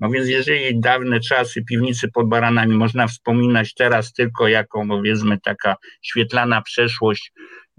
No 0.00 0.10
więc 0.10 0.28
jeżeli 0.28 0.80
dawne 0.80 1.20
czasy 1.20 1.64
piwnicy 1.64 2.08
pod 2.14 2.28
baranami 2.28 2.76
można 2.76 3.06
wspominać 3.06 3.74
teraz 3.74 4.12
tylko 4.12 4.48
jako, 4.48 4.84
powiedzmy, 4.88 5.38
taka 5.40 5.76
świetlana 6.02 6.62
przeszłość 6.62 7.32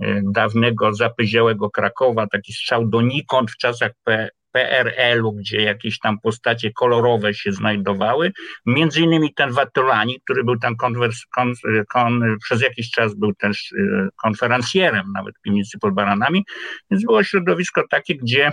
y, 0.04 0.22
dawnego 0.34 0.94
zapyziałego 0.94 1.70
Krakowa, 1.70 2.28
taki 2.28 2.54
strzał 2.54 2.90
donikąd 2.90 3.52
w 3.52 3.58
czasach 3.58 3.92
PRL-u, 4.52 5.34
gdzie 5.34 5.62
jakieś 5.62 6.00
tam 6.00 6.20
postacie 6.20 6.72
kolorowe 6.74 7.34
się 7.34 7.52
znajdowały. 7.52 8.32
Między 8.66 9.02
innymi 9.02 9.34
ten 9.34 9.52
Watolani, 9.52 10.22
który 10.24 10.44
był 10.44 10.60
tam 10.60 10.76
konwers, 10.76 11.26
kon, 11.26 11.54
kon, 11.90 12.38
przez 12.44 12.62
jakiś 12.62 12.92
czas 12.92 13.16
był 13.16 13.34
też 13.34 13.72
y, 13.72 14.08
konferencjerem 14.22 15.12
nawet 15.14 15.38
w 15.38 15.42
piwnicy 15.42 15.80
pod 15.80 15.94
Baranami, 15.94 16.46
więc 16.92 17.06
było 17.06 17.24
środowisko 17.24 17.84
takie, 17.90 18.16
gdzie 18.16 18.52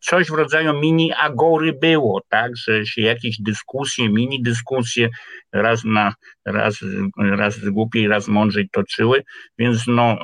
coś 0.00 0.26
w 0.26 0.34
rodzaju 0.34 0.80
mini 0.80 1.12
agory 1.12 1.72
było, 1.72 2.20
tak, 2.28 2.56
że 2.56 2.86
się 2.86 3.02
jakieś 3.02 3.36
dyskusje, 3.40 4.08
mini 4.08 4.42
dyskusje 4.42 5.08
raz 5.52 5.84
na 5.84 6.14
raz, 6.46 6.78
raz 7.18 7.68
głupiej, 7.68 8.08
raz 8.08 8.28
mądrzej 8.28 8.68
toczyły, 8.72 9.22
więc 9.58 9.86
no 9.86 10.18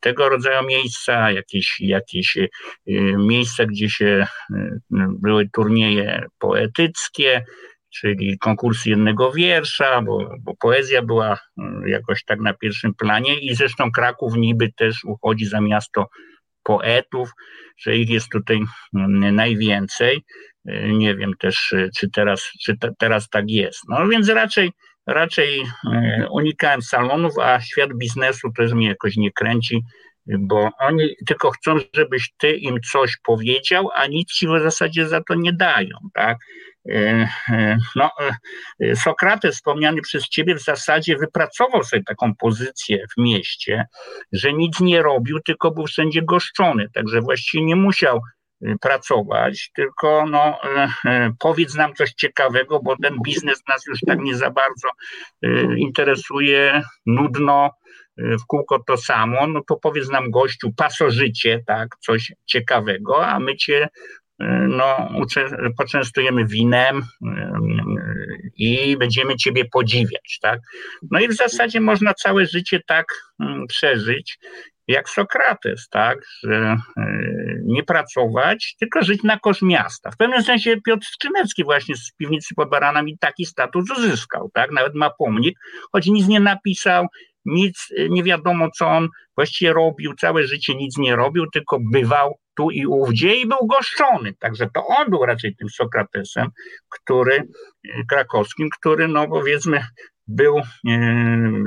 tego 0.00 0.28
rodzaju 0.28 0.66
miejsca, 0.66 1.30
jakieś, 1.30 1.76
jakieś 1.80 2.36
e, 2.36 2.48
miejsca, 3.16 3.66
gdzie 3.66 3.90
się 3.90 4.26
e, 4.54 4.70
były 5.18 5.48
turnieje 5.48 6.26
poetyckie, 6.38 7.44
czyli 7.90 8.38
konkursy 8.38 8.90
jednego 8.90 9.32
wiersza, 9.32 10.02
bo, 10.02 10.30
bo, 10.40 10.54
poezja 10.60 11.02
była 11.02 11.32
e, 11.34 11.90
jakoś 11.90 12.24
tak 12.24 12.40
na 12.40 12.54
pierwszym 12.54 12.94
planie 12.94 13.40
i 13.40 13.54
zresztą 13.54 13.90
Kraków 13.90 14.34
niby 14.36 14.72
też 14.72 15.04
uchodzi 15.04 15.46
za 15.46 15.60
miasto 15.60 16.06
poetów, 16.70 17.32
że 17.78 17.96
ich 17.96 18.10
jest 18.10 18.28
tutaj 18.28 18.60
mm, 18.94 19.34
najwięcej. 19.34 20.22
Y, 20.68 20.92
nie 20.92 21.16
wiem 21.16 21.32
też, 21.38 21.72
y, 21.72 21.90
czy 21.98 22.10
teraz, 22.10 22.50
czy 22.62 22.78
te, 22.78 22.90
teraz 22.98 23.28
tak 23.28 23.44
jest. 23.48 23.80
No 23.88 24.08
więc 24.08 24.28
raczej, 24.28 24.72
raczej 25.06 25.60
y, 25.60 25.66
unikałem 26.30 26.82
salonów, 26.82 27.38
a 27.38 27.60
świat 27.60 27.90
biznesu 27.94 28.52
też 28.56 28.72
mnie 28.72 28.88
jakoś 28.88 29.16
nie 29.16 29.32
kręci, 29.32 29.82
bo 30.26 30.70
oni 30.78 31.14
tylko 31.26 31.50
chcą, 31.50 31.76
żebyś 31.94 32.32
ty 32.38 32.52
im 32.52 32.80
coś 32.92 33.16
powiedział, 33.24 33.88
a 33.94 34.06
nic 34.06 34.32
ci 34.32 34.46
w 34.48 34.62
zasadzie 34.62 35.08
za 35.08 35.20
to 35.28 35.34
nie 35.34 35.52
dają, 35.52 35.96
tak? 36.14 36.38
E, 36.88 37.28
e, 37.48 37.78
no, 37.96 38.10
e, 38.80 38.96
Sokrates, 38.96 39.54
wspomniany 39.54 40.02
przez 40.02 40.28
ciebie, 40.28 40.54
w 40.54 40.62
zasadzie 40.62 41.16
wypracował 41.16 41.84
sobie 41.84 42.02
taką 42.02 42.34
pozycję 42.34 43.04
w 43.16 43.20
mieście, 43.20 43.86
że 44.32 44.52
nic 44.52 44.80
nie 44.80 45.02
robił, 45.02 45.40
tylko 45.40 45.70
był 45.70 45.86
wszędzie 45.86 46.22
goszczony, 46.22 46.86
także 46.94 47.20
właściwie 47.20 47.64
nie 47.64 47.76
musiał 47.76 48.20
pracować, 48.80 49.70
tylko 49.74 50.26
no, 50.26 50.58
powiedz 51.38 51.74
nam 51.74 51.94
coś 51.94 52.12
ciekawego, 52.12 52.80
bo 52.82 52.96
ten 53.02 53.14
biznes 53.24 53.62
nas 53.68 53.86
już 53.86 54.00
tak 54.06 54.18
nie 54.18 54.36
za 54.36 54.50
bardzo 54.50 54.88
interesuje, 55.76 56.82
nudno, 57.06 57.70
w 58.16 58.46
kółko 58.46 58.82
to 58.86 58.96
samo, 58.96 59.46
no 59.46 59.60
to 59.68 59.76
powiedz 59.76 60.08
nam 60.08 60.30
gościu 60.30 60.72
pasożycie, 60.76 61.62
tak, 61.66 61.88
coś 62.00 62.32
ciekawego, 62.46 63.26
a 63.26 63.40
my 63.40 63.56
cię 63.56 63.88
no, 64.68 65.08
poczęstujemy 65.78 66.46
winem 66.46 67.02
i 68.56 68.96
będziemy 68.96 69.36
Ciebie 69.36 69.64
podziwiać, 69.64 70.38
tak? 70.42 70.60
No 71.10 71.20
i 71.20 71.28
w 71.28 71.36
zasadzie 71.36 71.80
można 71.80 72.14
całe 72.14 72.46
życie 72.46 72.80
tak 72.86 73.06
mm, 73.40 73.66
przeżyć, 73.66 74.38
jak 74.88 75.08
Sokrates, 75.08 75.88
tak, 75.88 76.18
że 76.42 76.76
e, 76.96 77.06
nie 77.64 77.82
pracować, 77.82 78.76
tylko 78.78 79.02
żyć 79.02 79.22
na 79.22 79.38
koszt 79.38 79.62
miasta. 79.62 80.10
W 80.10 80.16
pewnym 80.16 80.42
sensie 80.42 80.76
Piotr 80.86 81.06
Skrzynecki 81.06 81.64
właśnie 81.64 81.96
z 81.96 82.12
piwnicy 82.12 82.54
pod 82.54 82.70
Baranami 82.70 83.18
taki 83.18 83.46
status 83.46 83.90
uzyskał, 83.98 84.50
tak, 84.54 84.70
nawet 84.70 84.94
ma 84.94 85.10
pomnik, 85.18 85.58
choć 85.92 86.06
nic 86.06 86.28
nie 86.28 86.40
napisał, 86.40 87.06
nic 87.44 87.88
nie 88.10 88.22
wiadomo, 88.22 88.70
co 88.70 88.86
on 88.86 89.08
właściwie 89.36 89.72
robił, 89.72 90.14
całe 90.14 90.44
życie 90.44 90.74
nic 90.74 90.98
nie 90.98 91.16
robił, 91.16 91.46
tylko 91.52 91.78
bywał 91.92 92.38
tu 92.60 92.70
i 92.70 92.86
ówdzie 92.86 93.36
i 93.36 93.46
był 93.46 93.66
goszczony. 93.66 94.34
Także 94.34 94.68
to 94.74 94.86
on 94.86 95.10
był 95.10 95.26
raczej 95.26 95.56
tym 95.56 95.68
Sokratesem, 95.68 96.48
który, 96.88 97.48
krakowskim, 98.08 98.68
który, 98.78 99.08
no 99.08 99.28
powiedzmy, 99.28 99.80
był, 100.28 100.58
e, 100.58 100.62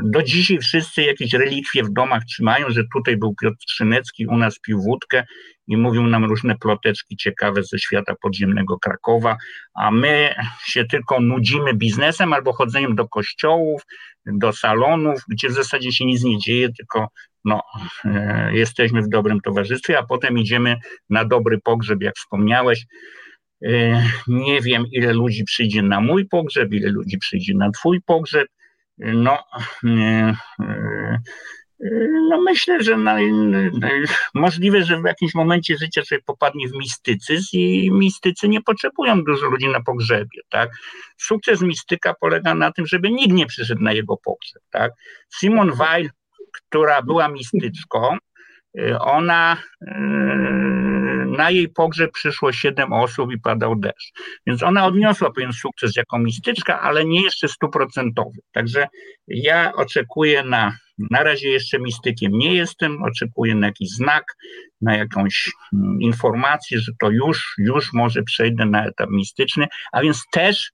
do 0.03 0.23
dzisiaj 0.23 0.59
wszyscy 0.59 1.01
jakieś 1.01 1.33
relikwie 1.33 1.83
w 1.83 1.93
domach 1.93 2.23
trzymają, 2.25 2.69
że 2.69 2.83
tutaj 2.93 3.17
był 3.17 3.35
Piotr 3.41 3.57
Trzynecki, 3.67 4.27
u 4.27 4.37
nas 4.37 4.59
pił 4.59 4.81
wódkę 4.81 5.23
i 5.67 5.77
mówił 5.77 6.03
nam 6.03 6.25
różne 6.25 6.55
ploteczki 6.57 7.17
ciekawe 7.17 7.63
ze 7.63 7.79
świata 7.79 8.15
podziemnego 8.21 8.79
Krakowa, 8.79 9.37
a 9.75 9.91
my 9.91 10.35
się 10.65 10.85
tylko 10.85 11.19
nudzimy 11.19 11.73
biznesem 11.73 12.33
albo 12.33 12.53
chodzeniem 12.53 12.95
do 12.95 13.07
kościołów, 13.07 13.81
do 14.25 14.53
salonów, 14.53 15.21
gdzie 15.27 15.49
w 15.49 15.53
zasadzie 15.53 15.91
się 15.91 16.05
nic 16.05 16.23
nie 16.23 16.37
dzieje, 16.37 16.69
tylko 16.77 17.07
no, 17.45 17.61
e, 18.05 18.49
jesteśmy 18.53 19.01
w 19.01 19.09
dobrym 19.09 19.39
towarzystwie, 19.41 19.99
a 19.99 20.03
potem 20.03 20.37
idziemy 20.37 20.75
na 21.09 21.25
dobry 21.25 21.59
pogrzeb, 21.63 22.01
jak 22.01 22.15
wspomniałeś. 22.15 22.85
E, 23.65 24.03
nie 24.27 24.61
wiem, 24.61 24.85
ile 24.91 25.13
ludzi 25.13 25.43
przyjdzie 25.43 25.81
na 25.81 26.01
mój 26.01 26.27
pogrzeb, 26.27 26.73
ile 26.73 26.89
ludzi 26.89 27.17
przyjdzie 27.17 27.53
na 27.55 27.71
twój 27.71 28.01
pogrzeb. 28.01 28.47
No, 28.97 29.37
e, 29.83 30.33
no 32.29 32.41
myślę, 32.41 32.83
że 32.83 32.97
na, 32.97 33.17
możliwe, 34.33 34.83
że 34.83 35.01
w 35.01 35.05
jakimś 35.05 35.33
momencie 35.33 35.77
życia 35.77 36.01
człowiek 36.01 36.25
popadnie 36.25 36.67
w 36.67 36.73
mistycyzm 36.73 37.47
i 37.53 37.91
mistycy 37.91 38.49
nie 38.49 38.61
potrzebują 38.61 39.23
dużo 39.23 39.45
ludzi 39.45 39.67
na 39.67 39.81
pogrzebie, 39.81 40.41
tak? 40.49 40.69
Sukces 41.17 41.61
mistyka 41.61 42.13
polega 42.21 42.55
na 42.55 42.71
tym, 42.71 42.87
żeby 42.87 43.11
nikt 43.11 43.33
nie 43.33 43.45
przyszedł 43.45 43.81
na 43.81 43.93
jego 43.93 44.17
pogrzeb, 44.17 44.63
tak? 44.71 44.91
Simon 45.39 45.71
Weil, 45.71 46.09
która 46.53 47.01
była 47.01 47.27
mistyczką, 47.27 48.17
ona 48.99 49.57
na 51.37 51.51
jej 51.51 51.69
pogrzeb 51.69 52.11
przyszło 52.11 52.51
siedem 52.51 52.93
osób 52.93 53.31
i 53.31 53.39
padał 53.39 53.75
deszcz. 53.75 54.13
Więc 54.47 54.63
ona 54.63 54.85
odniosła 54.85 55.31
pewien 55.31 55.53
sukces 55.53 55.95
jako 55.95 56.19
mistyczka, 56.19 56.81
ale 56.81 57.05
nie 57.05 57.23
jeszcze 57.23 57.47
stuprocentowy. 57.47 58.39
Także 58.51 58.87
ja 59.27 59.73
oczekuję 59.73 60.43
na, 60.43 60.77
na 61.11 61.23
razie 61.23 61.49
jeszcze 61.49 61.79
mistykiem 61.79 62.31
nie 62.31 62.53
jestem, 62.53 63.03
oczekuję 63.03 63.55
na 63.55 63.67
jakiś 63.67 63.89
znak, 63.89 64.23
na 64.81 64.95
jakąś 64.95 65.51
mm, 65.73 66.01
informację, 66.01 66.79
że 66.79 66.91
to 67.01 67.09
już, 67.09 67.55
już 67.57 67.93
może 67.93 68.23
przejdę 68.23 68.65
na 68.65 68.85
etap 68.85 69.09
mistyczny, 69.09 69.67
a 69.91 70.01
więc 70.01 70.23
też 70.31 70.71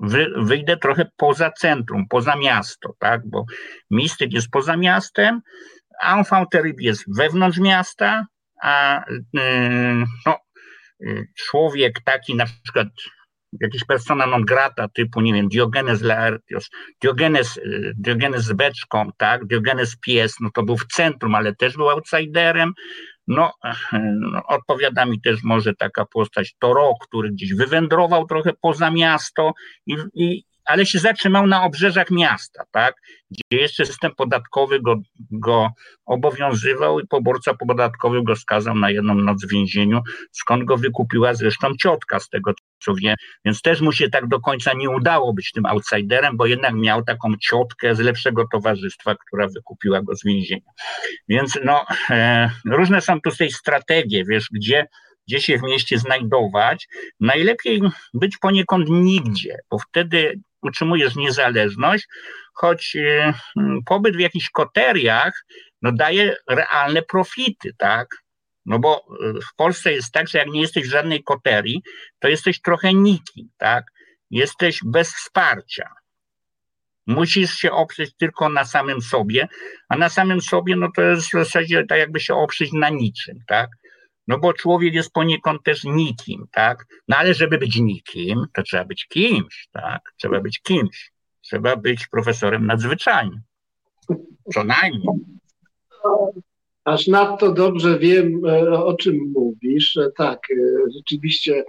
wy, 0.00 0.26
wyjdę 0.36 0.76
trochę 0.76 1.06
poza 1.16 1.50
centrum, 1.50 2.08
poza 2.08 2.36
miasto, 2.36 2.94
tak, 2.98 3.20
bo 3.26 3.44
mistyk 3.90 4.32
jest 4.32 4.50
poza 4.50 4.76
miastem, 4.76 5.40
enfant 6.02 6.48
jest 6.78 7.04
wewnątrz 7.16 7.58
miasta, 7.58 8.26
a 8.62 9.04
y, 9.10 10.04
no, 10.26 10.38
y, 11.00 11.26
człowiek 11.34 12.00
taki 12.04 12.34
na 12.34 12.44
przykład 12.64 12.88
jakiś 13.60 13.84
persona 13.84 14.26
non 14.26 14.44
grata 14.44 14.88
typu, 14.88 15.20
nie 15.20 15.32
wiem, 15.32 15.48
Diogenes 15.48 16.02
Laertios, 16.02 16.70
Diogenes, 17.02 17.56
y, 17.56 17.92
Diogenes 17.98 18.44
z 18.44 18.52
beczką, 18.52 19.10
tak, 19.16 19.46
Diogenes 19.46 19.96
pies, 19.96 20.34
no 20.40 20.50
to 20.54 20.62
był 20.62 20.76
w 20.76 20.86
centrum, 20.86 21.34
ale 21.34 21.54
też 21.54 21.76
był 21.76 21.88
outsiderem, 21.88 22.72
no, 23.26 23.52
no, 24.20 24.42
odpowiada 24.46 25.06
mi 25.06 25.20
też 25.20 25.42
może 25.42 25.74
taka 25.74 26.04
postać 26.04 26.54
Toro, 26.58 26.94
który 27.00 27.30
gdzieś 27.30 27.54
wywędrował 27.54 28.26
trochę 28.26 28.52
poza 28.60 28.90
miasto 28.90 29.52
i, 29.86 29.96
i, 30.14 30.44
ale 30.64 30.86
się 30.86 30.98
zatrzymał 30.98 31.46
na 31.46 31.64
obrzeżach 31.64 32.10
miasta, 32.10 32.64
tak, 32.70 32.94
gdzie 33.30 33.60
jeszcze 33.60 33.86
system 33.86 34.12
podatkowy 34.16 34.80
go, 34.80 34.96
go 35.30 35.70
obowiązywał 36.06 37.00
i 37.00 37.06
poborca 37.06 37.54
podatkowy 37.54 38.22
go 38.22 38.36
skazał 38.36 38.74
na 38.74 38.90
jedną 38.90 39.14
noc 39.14 39.44
w 39.44 39.50
więzieniu, 39.50 40.00
skąd 40.32 40.64
go 40.64 40.76
wykupiła 40.76 41.34
zresztą 41.34 41.68
ciotka 41.82 42.20
z 42.20 42.28
tego, 42.28 42.52
więc 43.44 43.62
też 43.62 43.80
mu 43.80 43.92
się 43.92 44.10
tak 44.10 44.28
do 44.28 44.40
końca 44.40 44.72
nie 44.72 44.90
udało 44.90 45.32
być 45.32 45.52
tym 45.52 45.66
outsiderem, 45.66 46.36
bo 46.36 46.46
jednak 46.46 46.74
miał 46.74 47.04
taką 47.04 47.32
ciotkę 47.40 47.94
z 47.94 47.98
lepszego 47.98 48.44
towarzystwa, 48.52 49.14
która 49.14 49.46
wykupiła 49.48 50.02
go 50.02 50.16
z 50.16 50.24
więzienia. 50.24 50.70
Więc 51.28 51.58
no, 51.64 51.84
e, 52.10 52.50
różne 52.66 53.00
są 53.00 53.20
tutaj 53.20 53.50
strategie, 53.50 54.24
wiesz, 54.24 54.48
gdzie 54.52 54.86
gdzie 55.28 55.40
się 55.40 55.58
w 55.58 55.62
mieście 55.62 55.98
znajdować. 55.98 56.88
Najlepiej 57.20 57.80
być 58.14 58.38
poniekąd 58.38 58.88
nigdzie, 58.88 59.58
bo 59.70 59.78
wtedy 59.78 60.40
utrzymujesz 60.62 61.16
niezależność, 61.16 62.06
choć 62.54 62.96
e, 62.96 63.34
pobyt 63.86 64.16
w 64.16 64.20
jakichś 64.20 64.50
koteriach 64.50 65.44
no, 65.82 65.92
daje 65.92 66.36
realne 66.50 67.02
profity, 67.02 67.70
tak? 67.78 68.08
No 68.66 68.78
bo 68.78 68.96
e, 68.96 69.32
w 69.32 69.54
Polsce 69.56 69.92
jest 69.92 70.12
tak, 70.12 70.28
że 70.28 70.38
jak 70.38 70.48
nie 70.48 70.60
jesteś 70.60 70.86
w 70.86 70.90
żadnej 70.90 71.24
koterii, 71.24 71.82
to 72.18 72.28
jesteś 72.28 72.60
trochę 72.60 72.94
nikim, 72.94 73.48
tak? 73.56 73.84
Jesteś 74.30 74.80
bez 74.84 75.14
wsparcia. 75.14 75.90
Musisz 77.06 77.54
się 77.54 77.72
oprzeć 77.72 78.16
tylko 78.16 78.48
na 78.48 78.64
samym 78.64 79.02
sobie, 79.02 79.48
a 79.88 79.96
na 79.96 80.08
samym 80.08 80.40
sobie, 80.40 80.76
no 80.76 80.88
to 80.96 81.02
jest 81.02 81.28
w 81.28 81.30
zasadzie 81.30 81.86
tak 81.86 81.98
jakby 81.98 82.20
się 82.20 82.34
oprzeć 82.34 82.72
na 82.72 82.88
niczym, 82.88 83.38
tak? 83.46 83.70
No 84.28 84.38
bo 84.38 84.52
człowiek 84.52 84.94
jest 84.94 85.12
poniekąd 85.12 85.62
też 85.62 85.84
nikim, 85.84 86.46
tak? 86.52 86.86
No 87.08 87.16
ale 87.16 87.34
żeby 87.34 87.58
być 87.58 87.76
nikim, 87.76 88.46
to 88.54 88.62
trzeba 88.62 88.84
być 88.84 89.06
kimś, 89.06 89.68
tak? 89.72 90.12
Trzeba 90.16 90.40
być 90.40 90.60
kimś. 90.60 91.12
Trzeba 91.40 91.76
być 91.76 92.06
profesorem 92.06 92.66
nadzwyczajnym. 92.66 93.40
Co 94.54 94.64
najmniej. 94.64 95.06
Aż 96.86 97.06
nadto 97.06 97.52
dobrze 97.52 97.98
wiem, 97.98 98.46
e, 98.46 98.84
o 98.84 98.94
czym 98.94 99.32
mówisz. 99.34 99.98
Tak, 100.16 100.38
e, 100.50 100.56
rzeczywiście 100.96 101.64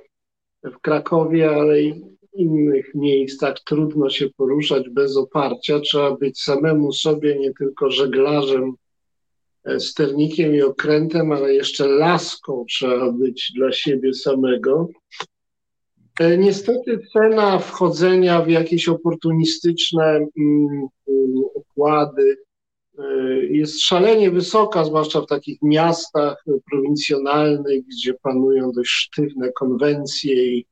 w 0.64 0.80
Krakowie, 0.80 1.50
ale 1.50 1.82
i 1.82 2.02
innych 2.34 2.96
miejscach 2.96 3.56
trudno 3.66 4.10
się 4.10 4.30
poruszać 4.38 4.90
bez 4.90 5.18
oparcia. 5.18 5.80
Trzeba 5.80 6.16
być 6.16 6.42
samemu 6.42 6.92
sobie 6.94 7.40
nie 7.40 7.54
tylko 7.54 7.92
żeglarzem 7.92 8.74
sternikiem 9.80 10.56
i 10.56 10.62
okrętem, 10.62 11.32
ale 11.32 11.54
jeszcze 11.54 11.88
laską 11.88 12.66
trzeba 12.70 13.12
być 13.12 13.52
dla 13.56 13.72
siebie 13.72 14.14
samego. 14.14 14.88
E, 16.20 16.38
niestety 16.38 17.00
cena 17.14 17.60
wchodzenia 17.60 18.42
w 18.42 18.50
jakieś 18.50 18.90
oportunistyczne 18.90 20.28
mm, 20.38 20.88
układy 21.54 22.24
e, 22.32 22.47
jest 23.50 23.82
szalenie 23.82 24.32
wysoka, 24.32 24.86
zwłaszcza 24.86 25.22
w 25.22 25.28
takich 25.28 25.62
miastach 25.62 26.44
prowincjonalnych, 26.72 27.86
gdzie 27.86 28.14
panują 28.14 28.72
dość 28.72 28.92
sztywne 28.92 29.52
konwencje 29.52 30.58
i 30.58 30.66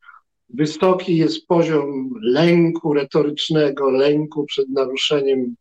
wysoki 0.49 1.17
jest 1.17 1.47
poziom 1.47 2.13
lęku 2.21 2.93
retorycznego, 2.93 3.89
lęku 3.89 4.45
przed 4.45 4.69
naruszeniem 4.69 5.55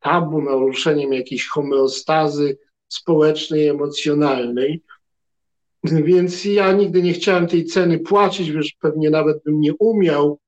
tabu, 0.00 0.42
naruszeniem 0.42 1.12
jakiejś 1.12 1.46
homeostazy 1.46 2.58
społecznej, 2.88 3.68
emocjonalnej. 3.68 4.82
Więc 5.84 6.44
ja 6.44 6.72
nigdy 6.72 7.02
nie 7.02 7.12
chciałem 7.12 7.46
tej 7.46 7.64
ceny 7.64 7.98
płacić, 7.98 8.50
wiesz, 8.50 8.76
pewnie 8.80 9.10
nawet 9.10 9.42
bym 9.44 9.60
nie 9.60 9.74
umiał. 9.74 10.38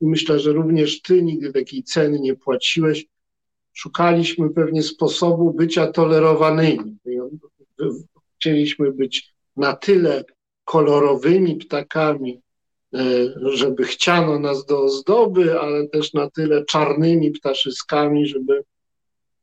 Myślę, 0.00 0.38
że 0.40 0.52
również 0.52 1.02
ty 1.02 1.22
nigdy 1.22 1.52
takiej 1.52 1.82
ceny 1.82 2.20
nie 2.20 2.36
płaciłeś. 2.36 3.06
Szukaliśmy 3.72 4.50
pewnie 4.50 4.82
sposobu 4.82 5.52
bycia 5.52 5.86
tolerowanymi. 5.86 6.96
Chcieliśmy 8.36 8.92
być 8.92 9.34
na 9.56 9.76
tyle 9.76 10.24
kolorowymi 10.64 11.56
ptakami, 11.56 12.40
e, 12.94 13.00
żeby 13.52 13.84
chciano 13.84 14.38
nas 14.38 14.66
do 14.66 14.82
ozdoby, 14.82 15.60
ale 15.60 15.88
też 15.88 16.12
na 16.12 16.30
tyle 16.30 16.64
czarnymi 16.64 17.30
ptaszyskami, 17.30 18.26
żeby 18.26 18.64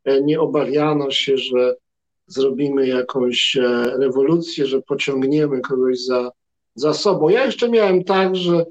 E, 0.06 0.22
nie 0.22 0.42
obawiano 0.42 1.12
się, 1.12 1.38
że 1.38 1.76
zrobimy 2.28 2.88
jakąś 2.88 3.58
e, 3.58 3.62
rewolucję, 4.00 4.66
że 4.66 4.82
pociągniemy 4.82 5.62
kogoś 5.62 6.00
za, 6.00 6.32
za 6.76 6.94
sobą. 6.94 7.30
Ja 7.30 7.46
jeszcze 7.46 7.70
miałem 7.70 8.04
tak, 8.04 8.36
że 8.36 8.66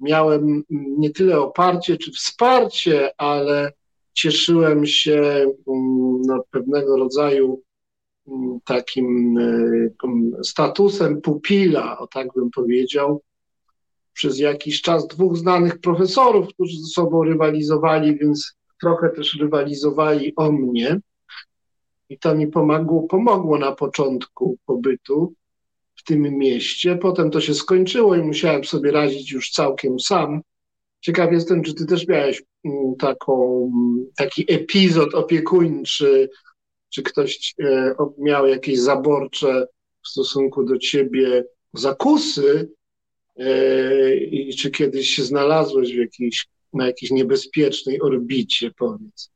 miałem 0.00 0.64
nie 0.70 1.10
tyle 1.10 1.40
oparcie 1.40 1.96
czy 1.96 2.12
wsparcie, 2.12 3.10
ale 3.18 3.72
cieszyłem 4.12 4.86
się 4.86 5.20
mm, 5.68 6.22
no, 6.26 6.44
pewnego 6.50 6.96
rodzaju 6.96 7.62
mm, 8.28 8.58
takim 8.64 9.38
e, 9.38 10.44
statusem 10.44 11.20
pupila, 11.20 11.98
o 11.98 12.06
tak 12.06 12.28
bym 12.36 12.50
powiedział, 12.50 13.22
przez 14.12 14.38
jakiś 14.38 14.82
czas 14.82 15.06
dwóch 15.06 15.36
znanych 15.36 15.80
profesorów, 15.80 16.48
którzy 16.48 16.80
ze 16.80 16.86
sobą 16.86 17.24
rywalizowali, 17.24 18.18
więc 18.18 18.56
trochę 18.80 19.08
też 19.08 19.34
rywalizowali 19.40 20.32
o 20.36 20.52
mnie. 20.52 21.00
I 22.08 22.18
to 22.18 22.34
mi 22.34 22.46
pomogło, 22.46 23.02
pomogło 23.02 23.58
na 23.58 23.72
początku 23.72 24.58
pobytu 24.66 25.34
w 25.98 26.04
tym 26.04 26.38
mieście. 26.38 26.96
Potem 26.96 27.30
to 27.30 27.40
się 27.40 27.54
skończyło 27.54 28.16
i 28.16 28.22
musiałem 28.22 28.64
sobie 28.64 28.92
radzić 28.92 29.32
już 29.32 29.50
całkiem 29.50 30.00
sam. 30.00 30.40
Ciekaw 31.00 31.32
jestem, 31.32 31.62
czy 31.62 31.74
ty 31.74 31.86
też 31.86 32.08
miałeś 32.08 32.42
mm, 32.64 32.96
taką, 32.96 33.70
taki 34.16 34.52
epizod 34.52 35.14
opiekuńczy, 35.14 36.30
czy 36.90 37.02
ktoś 37.02 37.54
e, 37.62 37.94
miał 38.18 38.46
jakieś 38.46 38.78
zaborcze 38.78 39.66
w 40.04 40.08
stosunku 40.08 40.64
do 40.64 40.78
ciebie 40.78 41.44
zakusy 41.74 42.70
e, 43.36 44.16
i 44.16 44.56
czy 44.56 44.70
kiedyś 44.70 45.08
się 45.08 45.22
znalazłeś 45.22 45.92
w 45.92 45.98
jakiejś 45.98 46.46
na 46.72 46.86
jakiejś 46.86 47.10
niebezpiecznej 47.10 48.00
orbicie, 48.02 48.70
powiedz? 48.78 49.30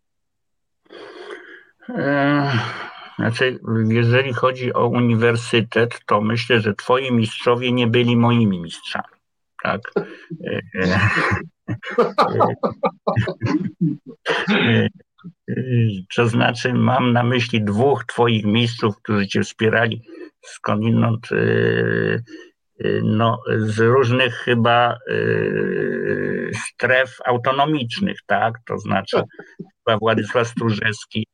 Znaczy, 3.17 3.59
jeżeli 3.89 4.33
chodzi 4.33 4.73
o 4.73 4.87
uniwersytet, 4.87 6.01
to 6.07 6.21
myślę, 6.21 6.61
że 6.61 6.75
twoi 6.75 7.13
mistrzowie 7.13 7.73
nie 7.73 7.87
byli 7.87 8.17
moimi 8.17 8.61
mistrzami. 8.61 9.05
Tak. 9.63 9.81
To 16.17 16.29
znaczy, 16.29 16.75
mam 16.75 17.13
na 17.13 17.23
myśli 17.23 17.65
dwóch 17.65 18.05
Twoich 18.05 18.45
mistrzów, 18.45 18.97
którzy 19.03 19.27
Cię 19.27 19.43
wspierali 19.43 20.03
skądinąd 20.43 21.29
no, 23.03 23.43
z 23.59 23.79
różnych 23.79 24.35
chyba 24.35 24.99
stref 26.69 27.17
autonomicznych, 27.25 28.19
tak? 28.27 28.55
To 28.67 28.79
znaczy 28.79 29.23
chyba 29.59 29.99
Władysław 29.99 30.49
Stróżewski 30.49 31.27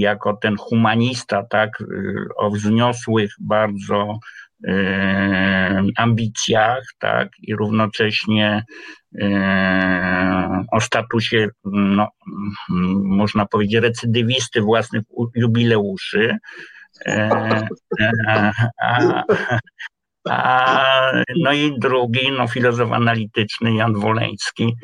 jako 0.00 0.38
ten 0.42 0.56
humanista, 0.56 1.42
tak? 1.50 1.70
O 2.36 2.50
wzniosłych 2.50 3.30
bardzo 3.40 4.18
ambicjach, 5.96 6.82
tak? 6.98 7.28
I 7.42 7.54
równocześnie 7.54 8.64
o 10.72 10.80
statusie, 10.80 11.48
no, 11.64 12.08
można 13.04 13.46
powiedzieć, 13.46 13.82
recydywisty 13.82 14.60
własnych 14.60 15.02
jubileuszy. 15.34 16.36
A, 18.80 19.22
a, 20.28 21.12
no 21.36 21.52
i 21.52 21.78
drugi, 21.78 22.32
no, 22.32 22.48
filozof 22.48 22.92
analityczny 22.92 23.74
Jan 23.74 23.94
Woleński, 23.94 24.74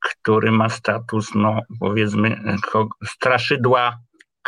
który 0.00 0.50
ma 0.50 0.68
status, 0.68 1.34
no, 1.34 1.60
powiedzmy, 1.80 2.40
straszydła 3.04 3.98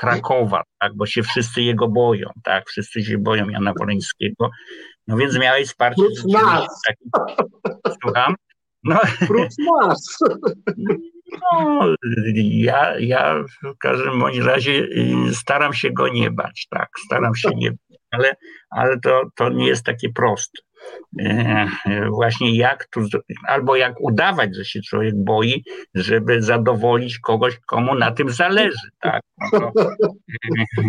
Krakowa, 0.00 0.62
tak, 0.80 0.96
bo 0.96 1.06
się 1.06 1.22
wszyscy 1.22 1.62
jego 1.62 1.88
boją, 1.88 2.30
tak, 2.44 2.68
wszyscy 2.68 3.02
się 3.04 3.18
boją 3.18 3.48
Jana 3.48 3.72
Woleńskiego, 3.78 4.50
no 5.06 5.16
więc 5.16 5.38
miałeś 5.38 5.68
wsparcie. 5.68 6.02
nas. 6.32 6.82
Taki, 6.86 7.10
słucham? 8.02 8.34
No, 8.84 9.00
nas. 9.80 10.18
No, 11.52 11.86
ja, 12.34 12.98
ja 12.98 13.44
w 13.62 13.78
każdym 13.78 14.20
bądź 14.20 14.38
razie 14.38 14.72
y, 14.72 15.34
staram 15.34 15.72
się 15.72 15.90
go 15.90 16.08
nie 16.08 16.30
bać, 16.30 16.66
tak, 16.70 16.88
staram 17.06 17.34
się 17.34 17.48
nie 17.56 17.70
bać, 17.70 17.98
ale, 18.10 18.36
ale 18.70 19.00
to, 19.00 19.22
to 19.36 19.48
nie 19.48 19.66
jest 19.66 19.84
takie 19.84 20.12
proste. 20.12 20.62
E, 21.18 21.66
właśnie 22.10 22.56
jak 22.56 22.86
tu, 22.86 23.00
albo 23.48 23.76
jak 23.76 24.00
udawać, 24.00 24.56
że 24.56 24.64
się 24.64 24.80
człowiek 24.80 25.14
boi, 25.16 25.64
żeby 25.94 26.42
zadowolić 26.42 27.18
kogoś, 27.18 27.58
komu 27.66 27.94
na 27.94 28.10
tym 28.10 28.30
zależy, 28.30 28.88
tak. 29.00 29.22
No 29.52 29.72
to, 29.74 30.82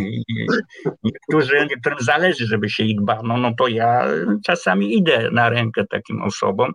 niektórzy, 1.03 1.67
niektórym 1.69 1.99
zależy, 1.99 2.47
żeby 2.47 2.69
się 2.69 2.83
ich 2.83 3.01
bano, 3.01 3.37
no 3.37 3.51
to 3.57 3.67
ja 3.67 4.07
czasami 4.45 4.97
idę 4.97 5.29
na 5.31 5.49
rękę 5.49 5.83
takim 5.89 6.21
osobom, 6.21 6.71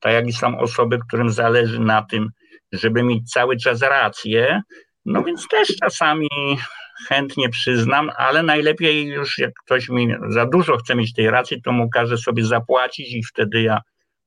tak 0.00 0.12
jak 0.12 0.28
i 0.28 0.32
są 0.32 0.58
osoby, 0.58 0.98
którym 1.08 1.30
zależy 1.30 1.80
na 1.80 2.02
tym, 2.02 2.28
żeby 2.72 3.02
mieć 3.02 3.32
cały 3.32 3.56
czas 3.56 3.82
rację, 3.82 4.62
no 5.04 5.22
więc 5.22 5.48
też 5.48 5.76
czasami 5.82 6.28
chętnie 7.08 7.48
przyznam, 7.48 8.10
ale 8.16 8.42
najlepiej 8.42 9.06
już 9.06 9.38
jak 9.38 9.50
ktoś 9.64 9.88
mi 9.88 10.08
za 10.28 10.46
dużo 10.46 10.76
chce 10.76 10.94
mieć 10.94 11.12
tej 11.12 11.30
racji, 11.30 11.62
to 11.62 11.72
mu 11.72 11.90
każe 11.90 12.16
sobie 12.18 12.44
zapłacić 12.44 13.14
i 13.14 13.22
wtedy 13.24 13.62
ja 13.62 13.80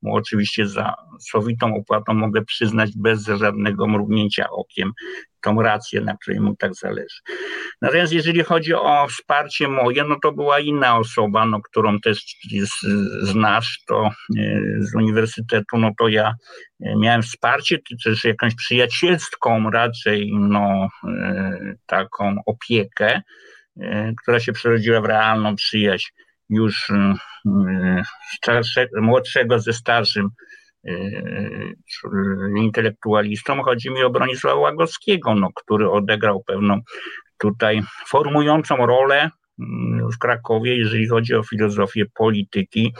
mu 0.03 0.15
oczywiście 0.15 0.67
za 0.67 0.93
sowitą 1.19 1.75
opłatą 1.75 2.13
mogę 2.13 2.45
przyznać 2.45 2.91
bez 2.95 3.25
żadnego 3.25 3.87
mrugnięcia 3.87 4.49
okiem 4.49 4.91
tą 5.43 5.61
rację, 5.61 6.01
na 6.01 6.17
której 6.17 6.39
mu 6.39 6.55
tak 6.55 6.75
zależy. 6.75 7.19
Natomiast 7.81 8.13
jeżeli 8.13 8.43
chodzi 8.43 8.73
o 8.73 9.07
wsparcie 9.07 9.67
moje, 9.67 10.03
no 10.03 10.15
to 10.23 10.31
była 10.31 10.59
inna 10.59 10.97
osoba, 10.97 11.45
no, 11.45 11.61
którą 11.61 11.99
też 11.99 12.25
znasz, 13.21 13.83
to 13.87 14.05
e, 14.05 14.11
z 14.79 14.95
uniwersytetu, 14.95 15.77
no 15.77 15.91
to 15.99 16.07
ja 16.07 16.33
e, 16.81 16.95
miałem 16.95 17.21
wsparcie, 17.21 17.79
też 18.03 18.23
jakąś 18.23 18.55
przyjacielską 18.55 19.69
raczej, 19.69 20.31
no, 20.33 20.87
e, 21.07 21.75
taką 21.85 22.35
opiekę, 22.45 23.21
która 24.21 24.39
się 24.39 24.53
przerodziła 24.53 25.01
w 25.01 25.05
realną 25.05 25.55
przyjaźń 25.55 26.07
już 26.55 26.91
starsze, 28.35 28.87
młodszego 29.01 29.59
ze 29.59 29.73
starszym 29.73 30.29
intelektualistą. 32.57 33.63
Chodzi 33.63 33.91
mi 33.91 34.03
o 34.03 34.09
Bronisława 34.09 34.59
Łagowskiego, 34.59 35.35
no, 35.35 35.49
który 35.55 35.89
odegrał 35.89 36.43
pewną 36.43 36.79
tutaj 37.37 37.81
formującą 38.07 38.75
rolę 38.75 39.29
mm, 39.59 40.11
w 40.11 40.17
Krakowie, 40.17 40.77
jeżeli 40.77 41.07
chodzi 41.07 41.35
o 41.35 41.43
filozofię 41.43 42.05
polityki 42.13 42.93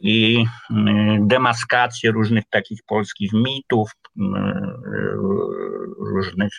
i 0.00 0.44
mm, 0.70 1.28
demaskację 1.28 2.10
różnych 2.10 2.44
takich 2.50 2.80
polskich 2.86 3.32
mitów, 3.32 3.90
mm, 4.20 4.72
różnych 6.14 6.52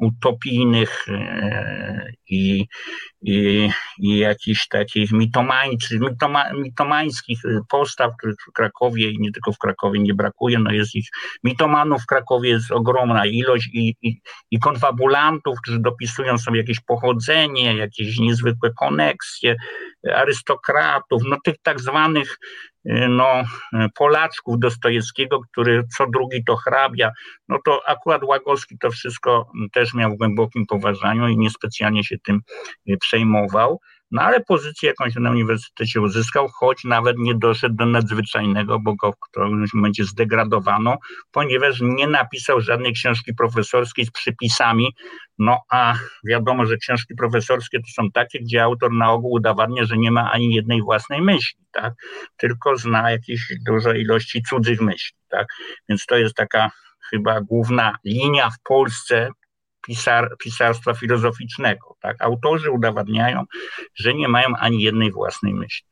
utopijnych 0.00 1.06
i, 2.28 2.66
i, 3.22 3.70
i 3.98 4.18
jakichś 4.18 4.68
takich 4.68 5.12
mitomańczych, 5.12 6.00
mitoma, 6.00 6.52
mitomańskich 6.52 7.38
postaw, 7.68 8.12
których 8.18 8.36
w 8.48 8.52
Krakowie 8.52 9.10
i 9.10 9.18
nie 9.20 9.32
tylko 9.32 9.52
w 9.52 9.58
Krakowie 9.58 10.00
nie 10.00 10.14
brakuje. 10.14 10.58
No 10.58 10.70
jest 10.70 10.94
ich, 10.94 11.06
mitomanów 11.44 12.02
w 12.02 12.06
Krakowie 12.06 12.50
jest 12.50 12.70
ogromna 12.70 13.26
ilość 13.26 13.68
i, 13.72 13.94
i, 14.02 14.20
i 14.50 14.58
konfabulantów, 14.58 15.58
którzy 15.62 15.80
dopisują 15.80 16.38
sobie 16.38 16.60
jakieś 16.60 16.80
pochodzenie, 16.80 17.76
jakieś 17.76 18.18
niezwykłe 18.18 18.70
koneksje, 18.78 19.56
arystokratów, 20.14 21.22
no 21.24 21.36
tych 21.44 21.54
tak 21.62 21.80
zwanych 21.80 22.38
no, 23.08 23.42
Polaczków 23.94 24.58
Dostojewskiego, 24.58 25.40
który 25.40 25.84
co 25.96 26.06
drugi 26.06 26.44
to 26.44 26.56
hrabia, 26.56 27.10
no 27.48 27.58
to 27.64 27.80
akurat 27.86 28.22
Łagowski 28.22 28.78
to 28.78 28.90
wszystko 28.90 29.50
też 29.72 29.94
miał 29.94 30.10
w 30.10 30.18
głębokim 30.18 30.66
poważaniu 30.66 31.28
i 31.28 31.38
niespecjalnie 31.38 32.04
się 32.04 32.16
tym 32.18 32.40
przejmował. 33.00 33.80
No 34.12 34.22
ale 34.22 34.40
pozycję 34.40 34.88
jakąś 34.88 35.14
na 35.14 35.30
uniwersytecie 35.30 36.00
uzyskał, 36.00 36.48
choć 36.48 36.84
nawet 36.84 37.16
nie 37.18 37.34
doszedł 37.34 37.74
do 37.74 37.86
nadzwyczajnego, 37.86 38.78
bo 38.78 38.94
go 38.94 39.12
w 39.12 39.18
którymś 39.20 39.74
momencie 39.74 40.04
zdegradowano, 40.04 40.98
ponieważ 41.30 41.80
nie 41.80 42.06
napisał 42.06 42.60
żadnej 42.60 42.92
książki 42.92 43.34
profesorskiej 43.34 44.06
z 44.06 44.10
przypisami. 44.10 44.94
No 45.38 45.58
a 45.70 45.94
wiadomo, 46.24 46.66
że 46.66 46.76
książki 46.76 47.14
profesorskie 47.14 47.78
to 47.78 48.02
są 48.02 48.10
takie, 48.10 48.40
gdzie 48.40 48.62
autor 48.62 48.92
na 48.92 49.12
ogół 49.12 49.32
udowadnia, 49.32 49.84
że 49.84 49.96
nie 49.96 50.10
ma 50.10 50.32
ani 50.32 50.54
jednej 50.54 50.82
własnej 50.82 51.22
myśli, 51.22 51.64
tak? 51.72 51.94
Tylko 52.36 52.76
zna 52.76 53.10
jakieś 53.10 53.52
duże 53.66 53.98
ilości 53.98 54.42
cudzych 54.42 54.80
myśli, 54.80 55.16
tak? 55.28 55.46
Więc 55.88 56.06
to 56.06 56.16
jest 56.16 56.34
taka 56.34 56.70
chyba 57.10 57.40
główna 57.40 57.96
linia 58.04 58.50
w 58.50 58.62
Polsce 58.64 59.30
pisar, 59.82 60.36
pisarstwa 60.38 60.94
filozoficznego. 60.94 61.96
Tak? 62.00 62.16
Autorzy 62.22 62.70
udowadniają, 62.70 63.44
że 63.94 64.14
nie 64.14 64.28
mają 64.28 64.48
ani 64.58 64.82
jednej 64.82 65.12
własnej 65.12 65.54
myśli. 65.54 65.86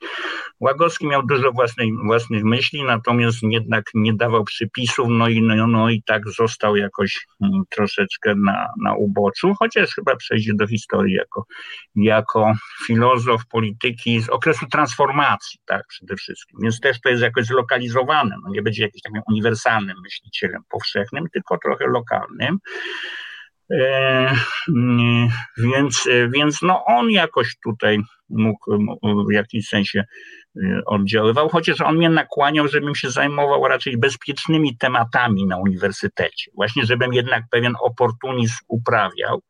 Łagowski 0.61 1.07
miał 1.07 1.27
dużo 1.27 1.53
własnej, 1.53 1.93
własnych 2.05 2.45
myśli, 2.45 2.85
natomiast 2.85 3.39
jednak 3.43 3.85
nie 3.95 4.15
dawał 4.15 4.45
przypisów, 4.45 5.07
no 5.11 5.29
i, 5.29 5.43
no, 5.43 5.67
no 5.67 5.91
i 5.91 6.03
tak 6.03 6.29
został 6.29 6.77
jakoś 6.77 7.27
hmm, 7.39 7.63
troszeczkę 7.71 8.35
na, 8.35 8.69
na 8.83 8.95
uboczu, 8.95 9.55
chociaż 9.59 9.95
chyba 9.95 10.17
przejdzie 10.17 10.53
do 10.55 10.67
historii 10.67 11.15
jako, 11.15 11.45
jako 11.95 12.53
filozof 12.87 13.47
polityki 13.47 14.21
z 14.21 14.29
okresu 14.29 14.67
transformacji, 14.67 15.61
tak, 15.67 15.87
przede 15.89 16.17
wszystkim. 16.17 16.59
Więc 16.63 16.81
też 16.81 17.01
to 17.01 17.09
jest 17.09 17.23
jakoś 17.23 17.47
zlokalizowane, 17.47 18.37
no 18.45 18.51
nie 18.51 18.63
będzie 18.63 18.83
jakimś 18.83 19.03
takim 19.03 19.23
uniwersalnym 19.29 19.97
myślicielem 20.03 20.63
powszechnym, 20.71 21.25
tylko 21.33 21.59
trochę 21.59 21.87
lokalnym. 21.87 22.59
E, 23.71 24.35
więc, 25.59 26.09
więc 26.35 26.63
no 26.63 26.85
on 26.85 27.11
jakoś 27.11 27.57
tutaj 27.65 27.99
mógł 28.29 28.77
w 29.29 29.33
jakimś 29.33 29.69
sensie 29.69 30.05
e, 30.57 30.81
oddziaływał, 30.87 31.49
chociaż 31.49 31.81
on 31.81 31.97
mnie 31.97 32.11
nakłaniał, 32.11 32.69
żebym 32.69 32.95
się 32.95 33.11
zajmował 33.11 33.69
raczej 33.69 33.99
bezpiecznymi 33.99 34.77
tematami 34.77 35.47
na 35.47 35.59
uniwersytecie. 35.59 36.51
Właśnie, 36.55 36.87
żebym 36.87 37.15
jednak 37.15 37.45
pewien 37.51 37.75
oportunizm 37.83 38.57
uprawiał 38.69 39.43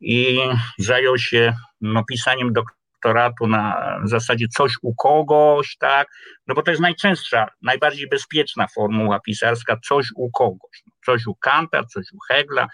i 0.00 0.38
zajął 0.78 1.18
się 1.18 1.54
no, 1.80 2.04
pisaniem 2.04 2.52
doktoratu 2.52 3.46
na 3.46 3.96
zasadzie 4.04 4.46
coś 4.48 4.72
u 4.82 4.94
kogoś, 4.94 5.76
tak? 5.76 6.08
No 6.46 6.54
bo 6.54 6.62
to 6.62 6.70
jest 6.70 6.82
najczęstsza, 6.82 7.46
najbardziej 7.62 8.08
bezpieczna 8.08 8.66
formuła 8.74 9.20
pisarska, 9.20 9.76
coś 9.88 10.06
u 10.16 10.30
kogoś. 10.30 10.82
Coś 11.06 11.26
u 11.26 11.34
Kanta, 11.34 11.84
coś 11.84 12.06
u 12.12 12.18
Hegla, 12.28 12.68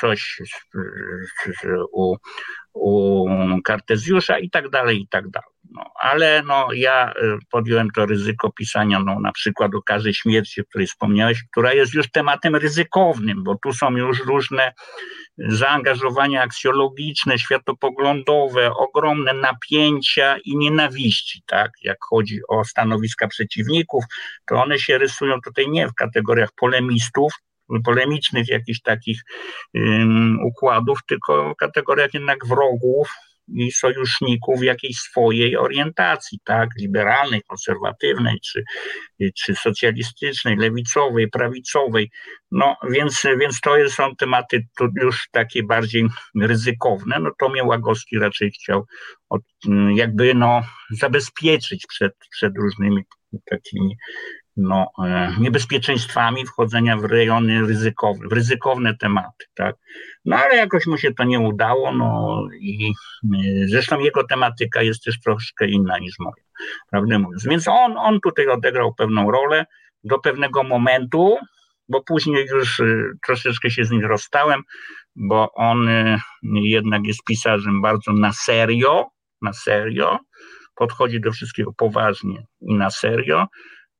coś 0.00 0.40
u, 1.92 2.16
u 2.74 3.26
Kartezjusza 3.64 4.38
i 4.38 4.50
tak 4.50 4.68
dalej, 4.68 5.00
i 5.00 5.08
tak 5.08 5.28
dalej. 5.28 5.56
No, 5.70 5.84
ale 6.00 6.42
no, 6.42 6.68
ja 6.72 7.10
y, 7.10 7.38
podjąłem 7.50 7.90
to 7.90 8.06
ryzyko 8.06 8.52
pisania 8.52 9.00
no, 9.00 9.20
na 9.20 9.32
przykład 9.32 9.74
o 9.74 9.82
karze 9.82 10.14
śmierci, 10.14 10.60
o 10.60 10.64
której 10.64 10.86
wspomniałeś, 10.86 11.44
która 11.50 11.72
jest 11.72 11.94
już 11.94 12.10
tematem 12.10 12.56
ryzykownym, 12.56 13.44
bo 13.44 13.56
tu 13.62 13.72
są 13.72 13.96
już 13.96 14.26
różne 14.26 14.72
zaangażowania 15.38 16.42
aksjologiczne, 16.42 17.38
światopoglądowe, 17.38 18.70
ogromne 18.74 19.32
napięcia 19.32 20.36
i 20.44 20.56
nienawiści, 20.56 21.42
tak? 21.46 21.70
Jak 21.82 21.98
chodzi 22.00 22.40
o 22.48 22.64
stanowiska 22.64 23.28
przeciwników, 23.28 24.04
to 24.46 24.62
one 24.62 24.78
się 24.78 24.98
rysują 24.98 25.40
tutaj 25.40 25.68
nie 25.68 25.88
w 25.88 25.94
kategoriach 25.94 26.50
polemistów, 26.56 27.32
polemicznych 27.84 28.48
jakichś 28.48 28.80
takich 28.80 29.20
um, 29.74 30.38
układów, 30.46 30.98
tylko 31.08 31.52
w 31.52 31.56
kategoriach 31.56 32.14
jednak 32.14 32.46
wrogów, 32.46 33.08
i 33.48 33.72
sojuszników 33.72 34.62
jakiejś 34.62 34.96
swojej 34.96 35.56
orientacji, 35.56 36.38
tak, 36.44 36.68
liberalnej, 36.78 37.42
konserwatywnej, 37.48 38.40
czy, 38.40 38.64
czy 39.36 39.54
socjalistycznej, 39.54 40.56
lewicowej, 40.56 41.30
prawicowej. 41.30 42.10
No 42.50 42.76
więc, 42.90 43.22
więc 43.40 43.60
to 43.60 43.90
są 43.90 44.16
tematy 44.16 44.66
już 45.02 45.28
takie 45.30 45.62
bardziej 45.62 46.06
ryzykowne. 46.40 47.18
No 47.20 47.30
to 47.38 47.48
mnie 47.48 47.64
Łagowski 47.64 48.18
raczej 48.18 48.50
chciał 48.50 48.84
od, 49.28 49.42
jakby 49.94 50.34
no, 50.34 50.62
zabezpieczyć 50.90 51.86
przed, 51.88 52.12
przed 52.30 52.56
różnymi 52.56 53.02
takimi 53.44 53.96
no, 54.56 54.90
e, 55.04 55.32
niebezpieczeństwami 55.40 56.46
wchodzenia 56.46 56.96
w 56.96 57.04
rejony 57.04 57.66
ryzykowne, 57.66 58.28
w 58.28 58.32
ryzykowne 58.32 58.96
tematy, 58.96 59.46
tak. 59.54 59.76
No 60.24 60.36
ale 60.36 60.56
jakoś 60.56 60.86
mu 60.86 60.98
się 60.98 61.14
to 61.14 61.24
nie 61.24 61.40
udało, 61.40 61.92
no 61.92 62.40
i 62.60 62.92
e, 63.24 63.28
zresztą 63.66 63.98
jego 63.98 64.24
tematyka 64.24 64.82
jest 64.82 65.04
też 65.04 65.20
troszkę 65.20 65.66
inna 65.66 65.98
niż 65.98 66.18
moja, 66.18 66.44
prawdę 66.90 67.18
mówiąc. 67.18 67.46
Więc 67.46 67.68
on, 67.68 67.94
on 67.98 68.20
tutaj 68.20 68.48
odegrał 68.48 68.94
pewną 68.94 69.30
rolę 69.30 69.66
do 70.04 70.18
pewnego 70.18 70.62
momentu, 70.62 71.36
bo 71.88 72.02
później 72.02 72.46
już 72.46 72.80
e, 72.80 72.84
troszeczkę 73.26 73.70
się 73.70 73.84
z 73.84 73.90
nim 73.90 74.04
rozstałem, 74.04 74.62
bo 75.16 75.52
on 75.52 75.88
jednak 76.52 77.06
jest 77.06 77.24
pisarzem 77.24 77.82
bardzo 77.82 78.12
na 78.12 78.32
serio, 78.32 79.06
na 79.42 79.52
serio, 79.52 80.18
podchodzi 80.74 81.20
do 81.20 81.32
wszystkiego 81.32 81.72
poważnie 81.72 82.46
i 82.60 82.74
na 82.74 82.90
serio, 82.90 83.46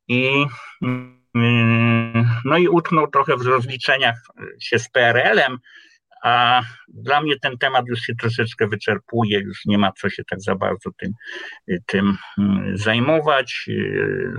i 0.09 0.47
mm, 0.83 1.17
no 2.45 2.57
i 2.59 2.69
utknął 2.69 3.07
trochę 3.07 3.37
w 3.37 3.47
rozliczeniach 3.47 4.17
się 4.61 4.79
z 4.79 4.89
PRL-em, 4.89 5.59
a 6.23 6.63
dla 6.89 7.21
mnie 7.21 7.39
ten 7.39 7.59
temat 7.59 7.85
już 7.89 8.01
się 8.01 8.15
troszeczkę 8.15 8.69
wyczerpuje, 8.69 9.41
już 9.41 9.65
nie 9.65 9.79
ma 9.79 9.93
co 9.93 10.11
się 10.11 10.23
tak 10.31 10.41
za 10.41 10.55
bardzo 10.55 10.91
tym, 10.97 11.13
tym 11.87 12.17
mm, 12.39 12.79
zajmować, 12.79 13.67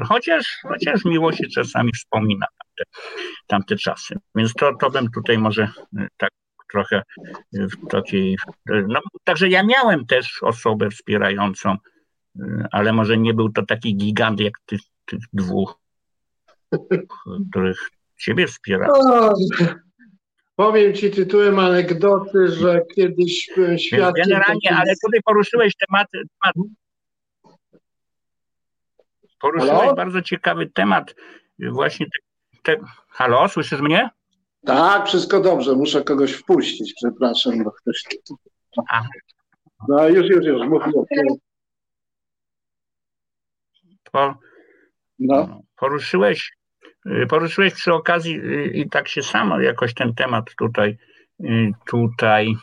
chociaż, 0.05 0.57
chociaż 0.63 1.05
miło 1.05 1.33
się 1.33 1.47
czasami 1.47 1.91
wspomina 1.91 2.45
tamte, 2.57 2.83
tamte 3.47 3.75
czasy. 3.75 4.15
Więc 4.35 4.53
to, 4.53 4.75
to 4.75 4.89
bym 4.89 5.11
tutaj 5.11 5.37
może 5.37 5.69
tak 6.17 6.29
trochę 6.71 7.01
w 7.53 7.87
takiej. 7.89 8.37
No, 8.65 8.99
także 9.23 9.49
ja 9.49 9.63
miałem 9.63 10.05
też 10.05 10.43
osobę 10.43 10.89
wspierającą, 10.89 11.77
ale 12.71 12.93
może 12.93 13.17
nie 13.17 13.33
był 13.33 13.49
to 13.49 13.65
taki 13.65 13.97
gigant 13.97 14.39
jak 14.39 14.53
ty, 14.65 14.77
tych 15.07 15.19
dwóch, 15.33 15.79
których 17.51 17.77
ciebie 18.17 18.47
wspiera. 18.47 18.87
powiem 20.55 20.93
ci 20.93 21.11
tytułem 21.11 21.59
anegdoty, 21.59 22.47
że 22.47 22.81
kiedyś 22.95 23.49
byłem 23.55 23.77
świadkiem... 23.77 24.23
Generalnie, 24.23 24.75
ale 24.77 24.93
tutaj 25.05 25.19
poruszyłeś 25.25 25.73
temat... 25.75 26.07
temat 26.11 26.55
poruszyłeś 29.39 29.79
Halo? 29.79 29.95
bardzo 29.95 30.21
ciekawy 30.21 30.69
temat. 30.69 31.15
Właśnie 31.71 32.05
te, 32.05 32.19
te... 32.75 32.83
Halo, 33.07 33.49
słyszysz 33.49 33.81
mnie? 33.81 34.09
Tak, 34.65 35.07
wszystko 35.07 35.39
dobrze. 35.39 35.75
Muszę 35.75 36.03
kogoś 36.03 36.33
wpuścić, 36.33 36.93
przepraszam, 36.93 37.63
bo 37.63 37.71
ktoś... 37.71 38.03
No 39.87 40.07
już, 40.07 40.29
już, 40.29 40.45
już. 40.45 40.67
Mów, 40.67 40.83
mów. 40.87 41.07
Po, 44.11 44.39
no. 45.19 45.61
Poruszyłeś, 45.79 46.51
y, 47.05 47.27
poruszyłeś 47.29 47.73
przy 47.73 47.93
okazji 47.93 48.35
y, 48.35 48.71
i 48.73 48.89
tak 48.89 49.07
się 49.07 49.23
samo 49.23 49.59
jakoś 49.59 49.93
ten 49.93 50.13
temat 50.13 50.55
tutaj, 50.59 50.97
y, 51.43 51.71
tutaj, 51.87 52.53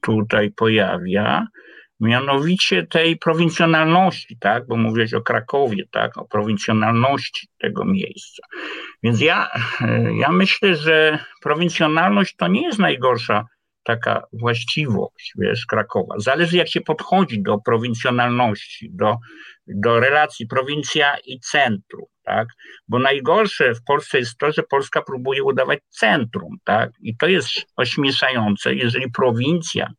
tutaj 0.00 0.50
pojawia, 0.50 1.46
mianowicie 2.00 2.86
tej 2.86 3.16
prowincjonalności, 3.16 4.36
tak, 4.40 4.66
bo 4.66 4.76
mówiłeś 4.76 5.14
o 5.14 5.22
Krakowie, 5.22 5.84
tak, 5.90 6.18
o 6.18 6.24
prowincjonalności 6.24 7.48
tego 7.58 7.84
miejsca. 7.84 8.42
Więc 9.02 9.20
ja, 9.20 9.48
ja 10.20 10.32
myślę, 10.32 10.76
że 10.76 11.18
prowincjonalność 11.42 12.36
to 12.36 12.48
nie 12.48 12.62
jest 12.62 12.78
najgorsza 12.78 13.44
taka 13.86 14.22
właściwość, 14.32 15.32
wiesz, 15.38 15.66
Krakowa. 15.66 16.14
Zależy 16.18 16.56
jak 16.56 16.68
się 16.68 16.80
podchodzi 16.80 17.42
do 17.42 17.58
prowincjonalności, 17.58 18.90
do, 18.92 19.16
do 19.66 20.00
relacji 20.00 20.46
prowincja 20.46 21.16
i 21.24 21.40
centrum, 21.40 22.06
tak? 22.24 22.48
Bo 22.88 22.98
najgorsze 22.98 23.74
w 23.74 23.84
Polsce 23.84 24.18
jest 24.18 24.38
to, 24.38 24.52
że 24.52 24.62
Polska 24.62 25.02
próbuje 25.02 25.42
udawać 25.42 25.78
centrum, 25.88 26.56
tak? 26.64 26.90
I 27.00 27.16
to 27.16 27.26
jest 27.26 27.50
ośmieszające, 27.76 28.74
jeżeli 28.74 29.10
prowincja 29.10 29.90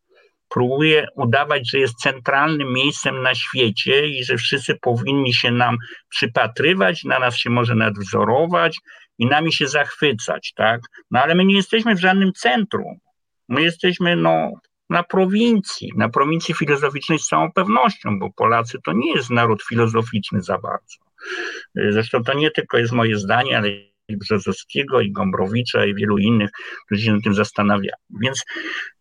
próbuje 0.49 1.07
udawać, 1.15 1.69
że 1.71 1.79
jest 1.79 1.95
centralnym 1.95 2.73
miejscem 2.73 3.21
na 3.21 3.35
świecie 3.35 4.07
i 4.07 4.23
że 4.23 4.37
wszyscy 4.37 4.75
powinni 4.81 5.33
się 5.33 5.51
nam 5.51 5.77
przypatrywać, 6.09 7.03
na 7.03 7.19
nas 7.19 7.37
się 7.37 7.49
może 7.49 7.75
nawet 7.75 7.99
wzorować 7.99 8.77
i 9.17 9.25
nami 9.25 9.53
się 9.53 9.67
zachwycać, 9.67 10.53
tak? 10.55 10.81
No 11.11 11.21
ale 11.23 11.35
my 11.35 11.45
nie 11.45 11.55
jesteśmy 11.55 11.95
w 11.95 11.99
żadnym 11.99 12.33
centrum. 12.33 12.99
My 13.49 13.61
jesteśmy 13.61 14.15
no, 14.15 14.51
na 14.89 15.03
prowincji, 15.03 15.91
na 15.95 16.09
prowincji 16.09 16.53
filozoficznej 16.53 17.19
z 17.19 17.27
całą 17.27 17.51
pewnością, 17.51 18.19
bo 18.19 18.31
Polacy 18.31 18.77
to 18.85 18.93
nie 18.93 19.13
jest 19.13 19.29
naród 19.29 19.63
filozoficzny 19.63 20.41
za 20.41 20.57
bardzo. 20.57 20.95
Zresztą 21.75 22.23
to 22.23 22.33
nie 22.33 22.51
tylko 22.51 22.77
jest 22.77 22.93
moje 22.93 23.17
zdanie, 23.17 23.57
ale 23.57 23.69
i 24.09 24.17
Brzozowskiego, 24.17 25.01
i 25.01 25.11
Gombrowicza, 25.11 25.85
i 25.85 25.95
wielu 25.95 26.17
innych, 26.17 26.49
którzy 26.85 27.01
się 27.01 27.13
nad 27.13 27.23
tym 27.23 27.33
zastanawiają. 27.33 27.95
Więc 28.21 28.45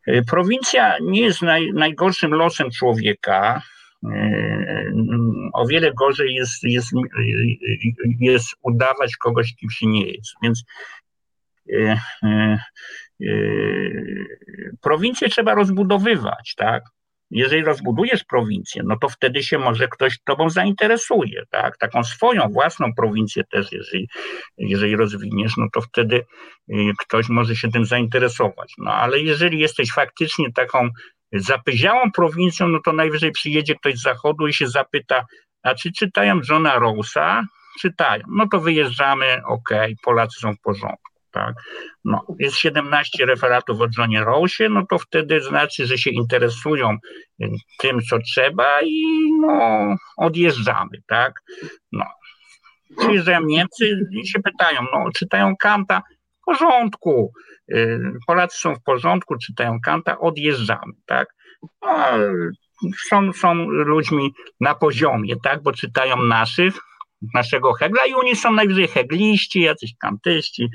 y, 0.08 0.22
prowincja 0.30 0.98
nie 1.02 1.22
jest 1.22 1.42
naj, 1.42 1.72
najgorszym 1.74 2.30
losem 2.30 2.70
człowieka. 2.70 3.62
Y, 4.04 4.92
o 5.52 5.66
wiele 5.66 5.92
gorzej 5.92 6.34
jest, 6.34 6.62
jest, 6.62 6.88
jest 8.20 8.48
udawać 8.62 9.16
kogoś, 9.16 9.54
kim 9.54 9.70
się 9.70 9.86
nie 9.86 10.06
jest. 10.06 10.34
Więc 10.42 10.64
Yy, 11.68 12.58
prowincję 14.82 15.28
trzeba 15.28 15.54
rozbudowywać, 15.54 16.54
tak? 16.56 16.82
Jeżeli 17.30 17.62
rozbudujesz 17.62 18.24
prowincję, 18.24 18.82
no 18.84 18.96
to 18.98 19.08
wtedy 19.08 19.42
się 19.42 19.58
może 19.58 19.88
ktoś 19.88 20.18
tobą 20.24 20.50
zainteresuje, 20.50 21.42
tak? 21.50 21.78
Taką 21.78 22.04
swoją 22.04 22.48
własną 22.48 22.94
prowincję 22.94 23.44
też, 23.44 23.72
jeżeli, 23.72 24.08
jeżeli 24.58 24.96
rozwiniesz, 24.96 25.56
no 25.56 25.66
to 25.72 25.80
wtedy 25.80 26.24
yy, 26.68 26.92
ktoś 26.98 27.28
może 27.28 27.56
się 27.56 27.70
tym 27.70 27.84
zainteresować. 27.84 28.74
No 28.78 28.92
ale 28.92 29.20
jeżeli 29.20 29.58
jesteś 29.58 29.92
faktycznie 29.92 30.52
taką 30.52 30.88
zapyziałą 31.32 32.12
prowincją, 32.12 32.68
no 32.68 32.78
to 32.84 32.92
najwyżej 32.92 33.32
przyjedzie 33.32 33.74
ktoś 33.74 33.94
z 33.94 34.02
zachodu 34.02 34.46
i 34.46 34.52
się 34.52 34.68
zapyta, 34.68 35.24
a 35.62 35.74
czy 35.74 35.92
czytają 35.92 36.40
Johna 36.50 36.78
Rawlsa? 36.78 37.44
Czytają. 37.80 38.22
No 38.28 38.48
to 38.52 38.60
wyjeżdżamy, 38.60 39.40
okej, 39.46 39.78
okay, 39.78 39.94
Polacy 40.04 40.40
są 40.40 40.54
w 40.54 40.60
porządku 40.60 41.15
tak? 41.36 41.54
No, 42.04 42.24
jest 42.38 42.56
17 42.56 43.26
referatów 43.26 43.80
o 43.80 43.86
Johnie 43.98 44.24
Rawlsie, 44.24 44.68
no 44.68 44.86
to 44.90 44.98
wtedy 44.98 45.40
znaczy, 45.40 45.86
że 45.86 45.98
się 45.98 46.10
interesują 46.10 46.96
y, 47.42 47.48
tym, 47.78 48.00
co 48.10 48.18
trzeba 48.18 48.80
i 48.82 49.04
no, 49.40 49.94
odjeżdżamy, 50.16 51.02
tak? 51.06 51.32
No. 51.92 52.04
Przyjeżdżają 52.98 53.40
Niemcy 53.40 53.98
i 54.10 54.26
się 54.28 54.40
pytają, 54.40 54.80
no, 54.92 55.04
czytają 55.16 55.54
Kanta, 55.56 56.02
w 56.40 56.44
porządku, 56.44 57.32
y, 57.72 58.00
Polacy 58.26 58.58
są 58.58 58.74
w 58.74 58.82
porządku, 58.82 59.34
czytają 59.38 59.78
Kanta, 59.84 60.18
odjeżdżamy, 60.18 60.92
tak? 61.06 61.28
No, 61.82 61.96
są, 63.08 63.32
są 63.32 63.54
ludźmi 63.70 64.34
na 64.60 64.74
poziomie, 64.74 65.34
tak, 65.44 65.62
bo 65.62 65.72
czytają 65.72 66.22
naszych, 66.22 66.74
naszego 67.34 67.72
Hegla 67.72 68.06
i 68.06 68.14
oni 68.14 68.36
są 68.36 68.52
najwyżej 68.52 68.88
hegliści, 68.88 69.60
jacyś 69.60 69.90
kantyści, 69.98 70.68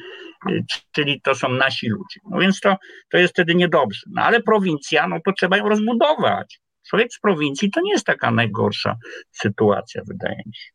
czyli 0.92 1.22
to 1.22 1.36
są 1.36 1.50
nasi 1.50 1.90
ludzie. 1.90 2.20
No 2.32 2.40
więc 2.40 2.60
to, 2.60 2.76
to 3.12 3.18
jest 3.18 3.34
wtedy 3.34 3.56
niedobrze. 3.56 4.02
No 4.10 4.22
ale 4.22 4.42
prowincja, 4.42 5.08
no 5.08 5.20
to 5.26 5.32
trzeba 5.34 5.58
ją 5.58 5.70
rozbudować. 5.70 6.62
Człowiek 6.90 7.14
z 7.14 7.20
prowincji 7.20 7.72
to 7.72 7.82
nie 7.82 7.92
jest 7.92 8.06
taka 8.06 8.32
najgorsza 8.32 8.96
sytuacja, 9.32 10.02
wydaje 10.08 10.38
mi 10.46 10.56
się. 10.56 10.72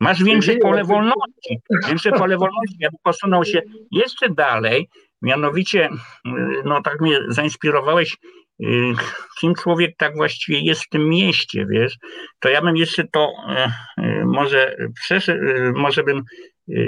Masz 0.00 0.24
większe 0.24 0.56
pole 0.56 0.84
wolności, 0.84 1.60
większe 1.88 2.12
pole 2.12 2.36
wolności. 2.36 2.76
Ja 2.78 2.90
bym 2.90 2.98
posunął 3.02 3.44
się 3.44 3.62
jeszcze 3.90 4.28
dalej, 4.30 4.88
mianowicie, 5.22 5.88
y, 6.26 6.30
no 6.64 6.82
tak 6.82 7.00
mnie 7.00 7.18
zainspirowałeś 7.28 8.16
kim 9.40 9.54
człowiek 9.54 9.96
tak 9.96 10.16
właściwie 10.16 10.60
jest 10.60 10.84
w 10.84 10.88
tym 10.88 11.08
mieście, 11.08 11.66
wiesz, 11.70 11.96
to 12.40 12.48
ja 12.48 12.62
bym 12.62 12.76
jeszcze 12.76 13.04
to 13.12 13.32
może, 14.24 14.76
może 15.74 16.02
bym 16.02 16.22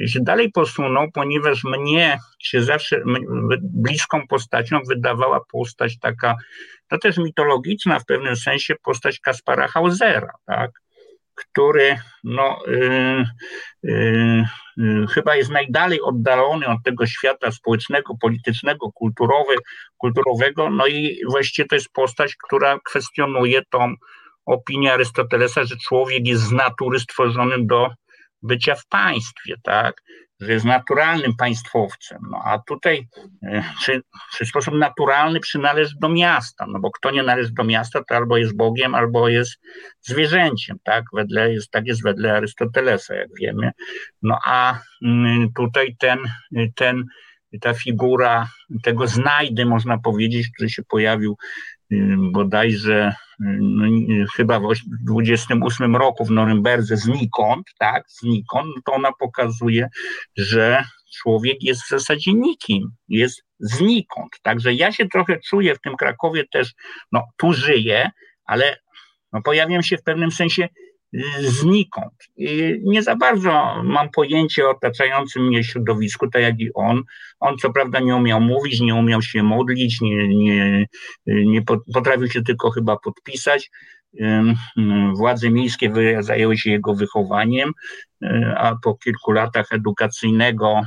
się 0.06 0.20
dalej 0.20 0.52
posunął, 0.52 1.10
ponieważ 1.12 1.64
mnie 1.64 2.18
się 2.38 2.62
zawsze 2.62 3.02
bliską 3.62 4.26
postacią 4.28 4.80
wydawała 4.88 5.40
postać 5.52 5.98
taka, 5.98 6.36
to 6.88 6.98
też 6.98 7.16
mitologiczna 7.16 7.98
w 7.98 8.04
pewnym 8.04 8.36
sensie 8.36 8.74
postać 8.82 9.20
Kaspara 9.20 9.68
Hausera, 9.68 10.32
tak? 10.46 10.70
który 11.34 11.98
no, 12.24 12.58
yy, 13.82 14.44
yy, 14.76 15.06
chyba 15.06 15.36
jest 15.36 15.50
najdalej 15.50 16.00
oddalony 16.02 16.66
od 16.66 16.78
tego 16.84 17.06
świata 17.06 17.52
społecznego, 17.52 18.14
politycznego, 18.20 18.92
kulturowy, 18.92 19.54
kulturowego, 19.96 20.70
no 20.70 20.86
i 20.86 21.20
właściwie 21.30 21.68
to 21.68 21.74
jest 21.74 21.92
postać, 21.92 22.36
która 22.44 22.78
kwestionuje 22.84 23.62
tą 23.70 23.94
opinię 24.46 24.92
Arystotelesa, 24.92 25.64
że 25.64 25.76
człowiek 25.76 26.26
jest 26.26 26.42
z 26.42 26.52
natury 26.52 27.00
stworzonym 27.00 27.66
do 27.66 27.90
bycia 28.44 28.74
w 28.74 28.86
państwie, 28.86 29.54
tak? 29.62 30.02
że 30.40 30.52
jest 30.52 30.64
naturalnym 30.64 31.36
państwowcem. 31.36 32.18
No 32.30 32.40
a 32.44 32.58
tutaj 32.58 33.08
e, 33.42 33.64
czy, 33.82 34.02
czy 34.36 34.46
sposób 34.46 34.74
naturalny 34.74 35.40
przynależy 35.40 35.94
do 36.00 36.08
miasta, 36.08 36.66
no 36.68 36.80
bo 36.80 36.90
kto 36.90 37.10
nie 37.10 37.22
należy 37.22 37.52
do 37.52 37.64
miasta, 37.64 38.04
to 38.08 38.16
albo 38.16 38.36
jest 38.36 38.56
Bogiem, 38.56 38.94
albo 38.94 39.28
jest 39.28 39.60
zwierzęciem, 40.00 40.76
tak? 40.82 41.04
Wedle 41.12 41.52
jest, 41.52 41.70
tak 41.70 41.86
jest 41.86 42.02
wedle 42.02 42.36
Arystotelesa, 42.36 43.14
jak 43.14 43.28
wiemy. 43.40 43.70
No 44.22 44.38
a 44.44 44.78
mm, 45.02 45.52
tutaj 45.52 45.96
ten, 45.98 46.18
ten 46.74 47.04
ta 47.60 47.74
figura 47.74 48.48
tego 48.82 49.06
znajdy, 49.06 49.66
można 49.66 49.98
powiedzieć, 49.98 50.48
który 50.54 50.70
się 50.70 50.82
pojawił 50.82 51.36
bodajże 52.32 53.14
no, 53.38 53.84
chyba 54.36 54.60
w 54.60 54.72
28 55.06 55.96
roku 55.96 56.24
w 56.24 56.30
Norymberdze 56.30 56.96
znikąd, 56.96 57.66
tak, 57.78 58.04
znikąd, 58.08 58.74
to 58.84 58.92
ona 58.92 59.12
pokazuje, 59.12 59.88
że 60.36 60.84
człowiek 61.22 61.62
jest 61.62 61.82
w 61.82 61.88
zasadzie 61.88 62.32
nikim, 62.32 62.90
jest 63.08 63.42
znikąd. 63.58 64.30
Także 64.42 64.74
ja 64.74 64.92
się 64.92 65.08
trochę 65.08 65.38
czuję 65.48 65.74
w 65.74 65.80
tym 65.80 65.96
Krakowie 65.96 66.44
też, 66.52 66.72
no 67.12 67.22
tu 67.36 67.52
żyję, 67.52 68.10
ale 68.44 68.76
no, 69.32 69.42
pojawiam 69.42 69.82
się 69.82 69.96
w 69.96 70.02
pewnym 70.02 70.30
sensie 70.30 70.68
znikąd. 71.38 72.12
I 72.36 72.80
nie 72.84 73.02
za 73.02 73.16
bardzo 73.16 73.82
mam 73.84 74.10
pojęcie 74.10 74.66
o 74.66 74.70
otaczającym 74.70 75.46
mnie 75.46 75.64
środowisku, 75.64 76.30
tak 76.30 76.42
jak 76.42 76.60
i 76.60 76.70
on. 76.74 77.02
On 77.40 77.56
co 77.58 77.72
prawda 77.72 78.00
nie 78.00 78.16
umiał 78.16 78.40
mówić, 78.40 78.80
nie 78.80 78.94
umiał 78.94 79.22
się 79.22 79.42
modlić, 79.42 80.00
nie, 80.00 80.28
nie, 80.28 80.86
nie 81.26 81.62
potrafił 81.94 82.28
się 82.28 82.42
tylko 82.42 82.70
chyba 82.70 82.96
podpisać. 82.96 83.70
Władze 85.16 85.50
miejskie 85.50 85.92
zajęły 86.20 86.58
się 86.58 86.70
jego 86.70 86.94
wychowaniem, 86.94 87.72
a 88.56 88.74
po 88.82 88.94
kilku 88.94 89.32
latach 89.32 89.72
edukacyjnego 89.72 90.80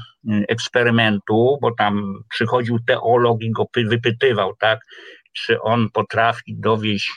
eksperymentu, 0.47 1.57
bo 1.61 1.71
tam 1.71 2.13
przychodził 2.29 2.79
teolog 2.87 3.41
i 3.41 3.51
go 3.51 3.65
wypytywał, 3.75 4.55
tak, 4.59 4.79
czy 5.33 5.61
on 5.61 5.89
potrafi 5.93 6.55
dowieść 6.57 7.13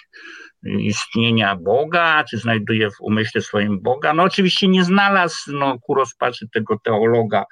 istnienia 0.65 1.57
Boga, 1.57 2.25
czy 2.31 2.39
znajduje 2.39 2.91
w 2.91 3.01
umyśle 3.01 3.41
swoim 3.41 3.81
Boga. 3.83 4.15
No 4.15 4.23
oczywiście 4.23 4.69
nie 4.69 4.85
znalazł 4.85 5.53
no, 5.53 5.79
ku 5.79 5.95
rozpaczy 5.95 6.49
tego 6.53 6.79
teologa, 6.85 7.45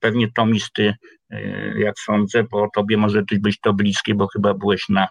pewnie 0.00 0.32
tomisty, 0.32 0.94
e, 1.30 1.40
jak 1.78 1.98
sądzę, 1.98 2.44
bo 2.44 2.68
tobie 2.74 2.96
może 2.96 3.22
być 3.40 3.60
to 3.60 3.74
bliskie, 3.74 4.14
bo 4.14 4.26
chyba 4.26 4.54
byłeś 4.54 4.88
na, 4.88 5.08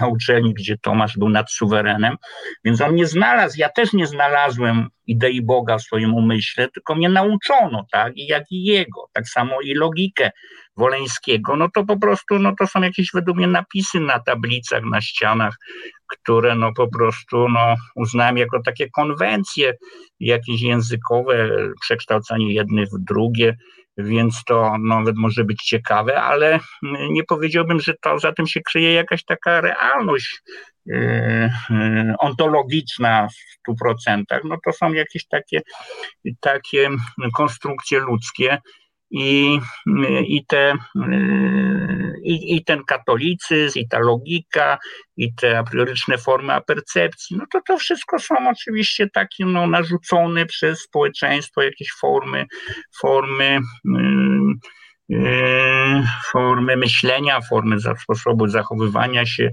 na 0.00 0.06
uczelni, 0.06 0.54
gdzie 0.54 0.78
Tomasz 0.78 1.18
był 1.18 1.28
nad 1.28 1.50
suwerenem, 1.50 2.16
więc 2.64 2.80
on 2.80 2.94
nie 2.94 3.06
znalazł, 3.06 3.54
ja 3.58 3.68
też 3.68 3.92
nie 3.92 4.06
znalazłem 4.06 4.88
idei 5.06 5.42
Boga 5.42 5.78
w 5.78 5.82
swoim 5.82 6.14
umyśle, 6.14 6.68
tylko 6.68 6.94
mnie 6.94 7.08
nauczono, 7.08 7.86
tak, 7.92 8.16
i 8.16 8.26
jak 8.26 8.44
i 8.50 8.64
jego, 8.64 9.08
tak 9.12 9.28
samo 9.28 9.60
i 9.60 9.74
logikę 9.74 10.30
Woleńskiego, 10.76 11.56
no 11.56 11.68
to 11.74 11.84
po 11.84 11.98
prostu, 11.98 12.38
no 12.38 12.54
to 12.58 12.66
są 12.66 12.82
jakieś 12.82 13.08
według 13.14 13.36
mnie 13.36 13.46
napisy 13.46 14.00
na 14.00 14.20
tablicach, 14.20 14.82
na 14.84 15.00
ścianach, 15.00 15.56
które 16.08 16.54
no 16.54 16.72
po 16.76 16.88
prostu 16.88 17.48
no, 17.48 17.74
uznałem 17.96 18.36
jako 18.36 18.62
takie 18.62 18.90
konwencje 18.90 19.74
jakieś 20.20 20.62
językowe, 20.62 21.50
przekształcanie 21.80 22.54
jednych 22.54 22.88
w 22.88 23.04
drugie, 23.04 23.56
więc 23.98 24.44
to 24.44 24.78
nawet 24.78 25.16
może 25.16 25.44
być 25.44 25.62
ciekawe, 25.64 26.22
ale 26.22 26.60
nie 27.10 27.24
powiedziałbym, 27.24 27.80
że 27.80 27.94
to 28.00 28.18
za 28.18 28.32
tym 28.32 28.46
się 28.46 28.60
kryje 28.60 28.92
jakaś 28.92 29.24
taka 29.24 29.60
realność 29.60 30.42
yy, 30.86 31.50
ontologiczna 32.18 33.28
w 33.28 33.70
100%. 34.08 34.22
No 34.44 34.56
to 34.64 34.72
są 34.72 34.92
jakieś 34.92 35.26
takie, 35.26 35.60
takie 36.40 36.90
konstrukcje 37.34 38.00
ludzkie, 38.00 38.58
i, 39.14 39.58
i, 40.26 40.46
te, 40.46 40.74
i, 42.22 42.56
i, 42.56 42.64
ten 42.64 42.84
katolicyzm, 42.84 43.78
i 43.78 43.88
ta 43.88 43.98
logika, 43.98 44.78
i 45.16 45.34
te 45.34 45.58
aprioryczne 45.58 46.18
formy 46.18 46.52
apercepcji, 46.52 47.36
no 47.36 47.44
to 47.52 47.60
to 47.66 47.78
wszystko 47.78 48.18
są 48.18 48.34
oczywiście 48.50 49.10
takie 49.10 49.46
no, 49.46 49.66
narzucone 49.66 50.46
przez 50.46 50.80
społeczeństwo 50.80 51.62
jakieś 51.62 51.88
formy, 52.00 52.46
formy 53.00 53.60
yy, 55.08 56.02
formy 56.32 56.76
myślenia, 56.76 57.40
formy 57.40 57.76
sposobu 58.02 58.48
zachowywania 58.48 59.26
się 59.26 59.50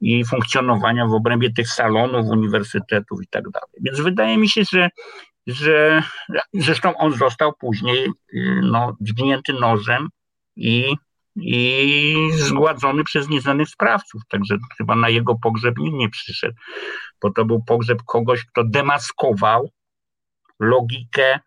i 0.00 0.24
funkcjonowania 0.24 1.06
w 1.06 1.12
obrębie 1.12 1.52
tych 1.52 1.68
salonów, 1.68 2.26
uniwersytetów 2.26 3.22
i 3.22 3.26
tak 3.30 3.50
dalej. 3.50 3.70
Więc 3.80 4.00
wydaje 4.00 4.38
mi 4.38 4.48
się, 4.48 4.62
że 4.72 4.88
że 5.48 6.02
zresztą 6.52 6.96
on 6.96 7.12
został 7.12 7.52
później 7.52 8.06
y, 8.34 8.60
no, 8.62 8.96
dźgnięty 9.00 9.52
nożem 9.52 10.08
i, 10.56 10.94
i 11.36 12.14
zgładzony 12.32 13.04
przez 13.04 13.28
nieznanych 13.28 13.68
sprawców. 13.68 14.22
Także 14.28 14.56
chyba 14.78 14.96
na 14.96 15.08
jego 15.08 15.34
pogrzeb 15.42 15.78
nikt 15.78 15.96
nie 15.96 16.08
przyszedł, 16.08 16.54
bo 17.22 17.30
to 17.30 17.44
był 17.44 17.62
pogrzeb 17.64 18.02
kogoś, 18.06 18.44
kto 18.44 18.64
demaskował 18.64 19.70
logikę, 20.60 21.40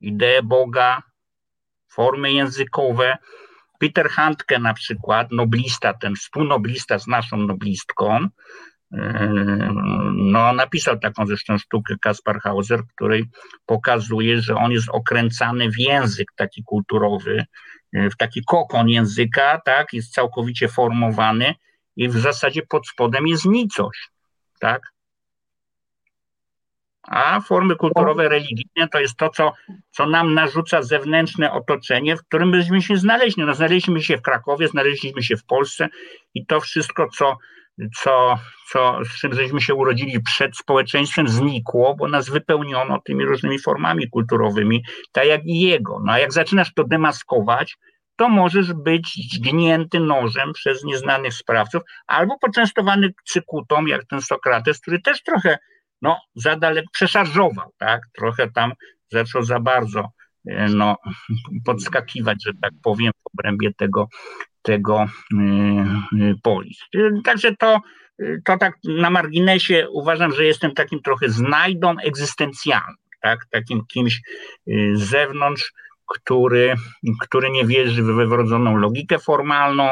ideę 0.00 0.42
Boga, 0.42 1.02
formy 1.88 2.32
językowe. 2.32 3.18
Peter 3.78 4.08
Handke 4.08 4.58
na 4.58 4.74
przykład, 4.74 5.32
noblista, 5.32 5.94
ten 5.94 6.16
współnoblista 6.16 6.98
z 6.98 7.06
naszą 7.06 7.36
noblistką, 7.36 8.28
no, 10.12 10.52
napisał 10.52 10.98
taką 10.98 11.26
zresztą 11.26 11.58
sztukę 11.58 11.94
Kaspar 12.00 12.40
Hauser, 12.40 12.80
której 12.94 13.24
pokazuje, 13.66 14.40
że 14.40 14.54
on 14.54 14.72
jest 14.72 14.88
okręcany 14.88 15.70
w 15.70 15.78
język 15.78 16.28
taki 16.36 16.62
kulturowy, 16.62 17.44
w 17.92 18.16
taki 18.16 18.42
kokon 18.46 18.88
języka, 18.88 19.60
tak, 19.64 19.92
jest 19.92 20.12
całkowicie 20.12 20.68
formowany 20.68 21.54
i 21.96 22.08
w 22.08 22.18
zasadzie 22.18 22.62
pod 22.62 22.88
spodem 22.88 23.26
jest 23.26 23.44
nicość, 23.44 24.10
tak. 24.60 24.82
A 27.02 27.40
formy 27.40 27.76
kulturowe, 27.76 28.28
religijne 28.28 28.88
to 28.92 29.00
jest 29.00 29.16
to, 29.16 29.28
co, 29.28 29.52
co 29.90 30.06
nam 30.06 30.34
narzuca 30.34 30.82
zewnętrzne 30.82 31.52
otoczenie, 31.52 32.16
w 32.16 32.22
którym 32.22 32.50
byśmy 32.50 32.82
się 32.82 32.96
znaleźli. 32.96 33.44
No, 33.44 33.54
znaleźliśmy 33.54 34.02
się 34.02 34.16
w 34.16 34.22
Krakowie, 34.22 34.68
znaleźliśmy 34.68 35.22
się 35.22 35.36
w 35.36 35.44
Polsce 35.44 35.88
i 36.34 36.46
to 36.46 36.60
wszystko, 36.60 37.08
co 37.08 37.36
co, 38.02 38.38
co, 38.72 38.98
z 39.04 39.20
czym 39.20 39.34
żeśmy 39.34 39.60
się 39.60 39.74
urodzili 39.74 40.22
przed 40.22 40.56
społeczeństwem, 40.56 41.28
znikło, 41.28 41.94
bo 41.98 42.08
nas 42.08 42.30
wypełniono 42.30 43.00
tymi 43.04 43.24
różnymi 43.24 43.58
formami 43.58 44.10
kulturowymi, 44.10 44.82
tak 45.12 45.26
jak 45.26 45.40
i 45.44 45.60
jego. 45.60 46.00
No 46.04 46.12
a 46.12 46.18
jak 46.18 46.32
zaczynasz 46.32 46.74
to 46.74 46.84
demaskować, 46.84 47.76
to 48.16 48.28
możesz 48.28 48.72
być 48.72 49.12
dźgnięty 49.14 50.00
nożem 50.00 50.52
przez 50.52 50.84
nieznanych 50.84 51.34
sprawców, 51.34 51.82
albo 52.06 52.38
poczęstowany 52.38 53.10
cykutą, 53.24 53.86
jak 53.86 54.04
ten 54.04 54.22
Sokrates, 54.22 54.80
który 54.80 55.00
też 55.02 55.22
trochę 55.22 55.58
no, 56.02 56.20
za 56.34 56.56
daleko 56.56 56.88
przeszarżował, 56.92 57.70
tak? 57.78 58.00
Trochę 58.12 58.50
tam 58.50 58.72
zaczął 59.12 59.42
za 59.42 59.60
bardzo 59.60 60.08
e, 60.48 60.68
no, 60.68 60.96
podskakiwać, 61.64 62.44
że 62.44 62.52
tak 62.62 62.72
powiem, 62.82 63.12
w 63.12 63.30
obrębie 63.34 63.70
tego 63.74 64.08
tego 64.68 65.06
y, 65.32 65.36
y, 66.22 66.34
polis. 66.42 66.78
Także 67.24 67.56
to, 67.56 67.80
to 68.44 68.58
tak 68.58 68.74
na 68.84 69.10
marginesie 69.10 69.88
uważam, 69.90 70.32
że 70.32 70.44
jestem 70.44 70.74
takim 70.74 71.02
trochę 71.02 71.28
znajdą 71.28 71.94
egzystencjalnym, 72.04 72.96
tak? 73.22 73.38
takim 73.50 73.86
kimś 73.86 74.20
y, 74.68 74.92
z 74.94 75.02
zewnątrz, 75.02 75.72
który, 76.06 76.74
który 77.20 77.50
nie 77.50 77.66
wierzy 77.66 78.02
w 78.02 78.06
wywrodzoną 78.06 78.76
logikę 78.76 79.18
formalną, 79.18 79.84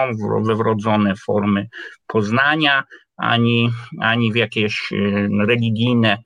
we 0.46 0.54
wrodzone 0.54 1.14
formy 1.26 1.68
poznania, 2.06 2.84
ani, 3.16 3.70
ani 4.00 4.32
w 4.32 4.36
jakieś 4.36 4.90
religijne 5.46 6.18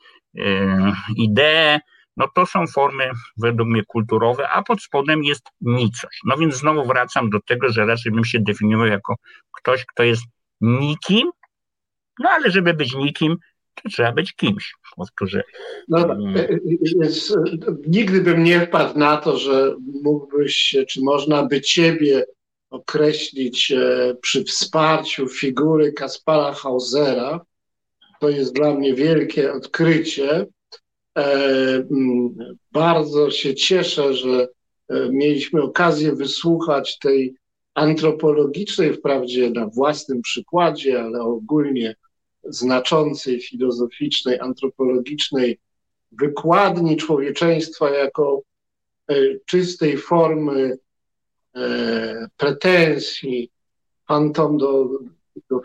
idee, 1.17 1.81
no 2.21 2.29
to 2.35 2.47
są 2.47 2.67
formy 2.67 3.11
według 3.37 3.69
mnie 3.69 3.85
kulturowe, 3.85 4.49
a 4.49 4.63
pod 4.63 4.83
spodem 4.83 5.25
jest 5.25 5.43
nicość. 5.61 6.21
No 6.25 6.37
więc 6.37 6.55
znowu 6.55 6.85
wracam 6.85 7.31
do 7.31 7.41
tego, 7.41 7.69
że 7.69 7.87
raczej 7.87 8.13
bym 8.13 8.25
się 8.25 8.41
definiował 8.41 8.87
jako 8.87 9.15
ktoś, 9.53 9.87
kto 9.87 10.03
jest 10.03 10.23
nikim, 10.61 11.31
no 12.19 12.29
ale 12.29 12.51
żeby 12.51 12.75
być 12.75 12.95
nikim, 12.95 13.37
to 13.75 13.89
trzeba 13.89 14.13
być 14.13 14.35
kimś. 14.35 14.75
Powtórzę. 14.97 15.43
No, 15.89 15.99
e, 15.99 16.49
e, 16.49 16.59
więc 17.01 17.37
nigdy 17.87 18.21
bym 18.21 18.45
nie 18.45 18.61
wpadł 18.61 18.99
na 18.99 19.17
to, 19.17 19.39
że 19.39 19.77
mógłbyś, 20.05 20.77
czy 20.89 21.01
można 21.03 21.47
by 21.47 21.61
ciebie 21.61 22.25
określić 22.71 23.73
przy 24.21 24.45
wsparciu 24.45 25.29
figury 25.29 25.93
Kaspara 25.93 26.53
Hausera. 26.53 27.41
To 28.21 28.29
jest 28.29 28.55
dla 28.55 28.75
mnie 28.75 28.95
wielkie 28.95 29.53
odkrycie. 29.53 30.47
Mm, 31.91 32.35
bardzo 32.73 33.31
się 33.31 33.55
cieszę, 33.55 34.15
że 34.15 34.49
mieliśmy 35.11 35.63
okazję 35.63 36.13
wysłuchać 36.13 36.99
tej 36.99 37.35
antropologicznej, 37.75 38.95
wprawdzie 38.95 39.51
na 39.51 39.67
własnym 39.67 40.23
przykładzie, 40.23 41.03
ale 41.03 41.21
ogólnie 41.21 41.97
znaczącej, 42.45 43.41
filozoficznej, 43.41 44.41
antropologicznej 44.41 45.59
wykładni 46.13 46.97
człowieczeństwa 46.97 47.91
jako 47.91 48.43
e, 49.09 49.15
czystej 49.47 49.97
formy 49.97 50.79
e, 51.55 52.29
pretensji 52.37 53.51
fantom 54.09 54.59
do, 54.59 54.89
do 55.51 55.61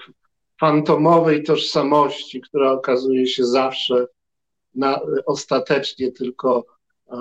fantomowej 0.60 1.43
tożsamości, 1.43 2.41
która 2.41 2.72
okazuje 2.72 3.28
się 3.28 3.45
zawsze 3.45 4.08
na, 4.76 4.99
ostatecznie 5.26 6.11
tylko 6.11 6.65
e, 7.11 7.15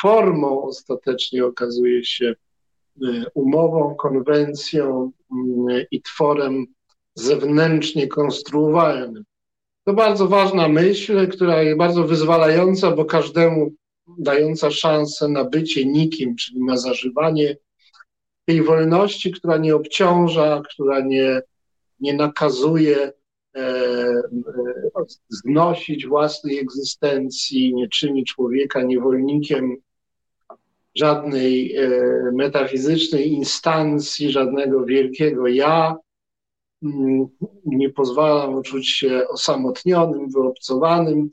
formą, 0.00 0.62
ostatecznie 0.62 1.46
okazuje 1.46 2.04
się 2.04 2.34
umową, 3.34 3.94
konwencją 3.94 5.10
mm, 5.32 5.84
i 5.90 6.02
tworem 6.02 6.66
zewnętrznie 7.14 8.08
konstruowalnym. 8.08 9.24
To 9.84 9.94
bardzo 9.94 10.28
ważna 10.28 10.68
myśl, 10.68 11.28
która 11.28 11.62
jest 11.62 11.78
bardzo 11.78 12.04
wyzwalająca, 12.04 12.90
bo 12.90 13.04
każdemu 13.04 13.70
dająca 14.18 14.70
szansę 14.70 15.28
na 15.28 15.44
bycie 15.44 15.86
nikim, 15.86 16.36
czyli 16.36 16.64
na 16.64 16.76
zażywanie 16.76 17.56
tej 18.44 18.62
wolności, 18.62 19.32
która 19.32 19.56
nie 19.56 19.76
obciąża, 19.76 20.62
która 20.70 21.00
nie, 21.00 21.42
nie 22.00 22.14
nakazuje 22.14 22.96
e, 22.98 23.08
e, 23.08 23.12
znosić 25.28 26.06
własnej 26.06 26.58
egzystencji, 26.58 27.74
nie 27.74 27.88
czyni 27.88 28.24
człowieka 28.24 28.82
niewolnikiem 28.82 29.76
żadnej 30.94 31.76
e, 31.76 31.90
metafizycznej 32.32 33.32
instancji, 33.32 34.30
żadnego 34.30 34.84
wielkiego 34.84 35.46
ja, 35.46 35.96
mm, 36.82 37.26
nie 37.64 37.90
pozwala 37.90 38.46
mu 38.46 38.62
czuć 38.62 38.88
się 38.88 39.28
osamotnionym, 39.28 40.30
wyobcowanym. 40.30 41.30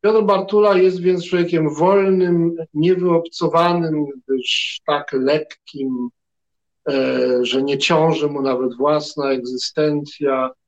Piotr 0.00 0.22
Bartula 0.22 0.76
jest 0.76 1.00
więc 1.00 1.24
człowiekiem 1.24 1.74
wolnym, 1.74 2.56
niewyobcowanym, 2.74 4.06
gdyż 4.26 4.80
tak 4.86 5.12
lekkim, 5.12 6.08
e, 6.88 7.28
że 7.42 7.62
nie 7.62 7.78
ciąży 7.78 8.28
mu 8.28 8.42
nawet 8.42 8.76
własna 8.76 9.30
egzystencja, 9.30 10.50
e, 10.50 10.67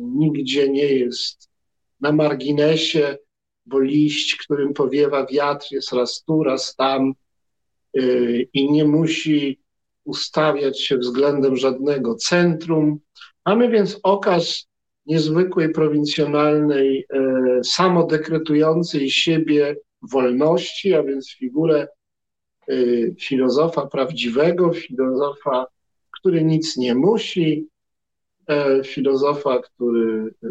nigdzie 0.00 0.68
nie 0.68 0.86
jest 0.86 1.50
na 2.00 2.12
marginesie, 2.12 3.18
bo 3.66 3.80
liść, 3.80 4.36
którym 4.36 4.74
powiewa 4.74 5.26
wiatr, 5.26 5.66
jest 5.70 5.92
raz 5.92 6.24
tu, 6.26 6.42
raz 6.42 6.76
tam 6.76 7.12
yy, 7.94 8.48
i 8.52 8.72
nie 8.72 8.84
musi 8.84 9.60
ustawiać 10.04 10.80
się 10.80 10.96
względem 10.96 11.56
żadnego 11.56 12.14
centrum. 12.14 12.98
Mamy 13.46 13.68
więc 13.68 14.00
okaz 14.02 14.66
niezwykłej, 15.06 15.72
prowincjonalnej, 15.72 17.06
yy, 17.12 17.60
samodekretującej 17.64 19.10
siebie 19.10 19.76
wolności, 20.02 20.94
a 20.94 21.02
więc 21.02 21.32
figurę 21.32 21.88
filozofa 23.20 23.86
prawdziwego, 23.86 24.72
filozofa, 24.72 25.66
który 26.10 26.44
nic 26.44 26.76
nie 26.76 26.94
musi, 26.94 27.68
filozofa, 28.84 29.58
który, 29.58 30.34
e, 30.44 30.48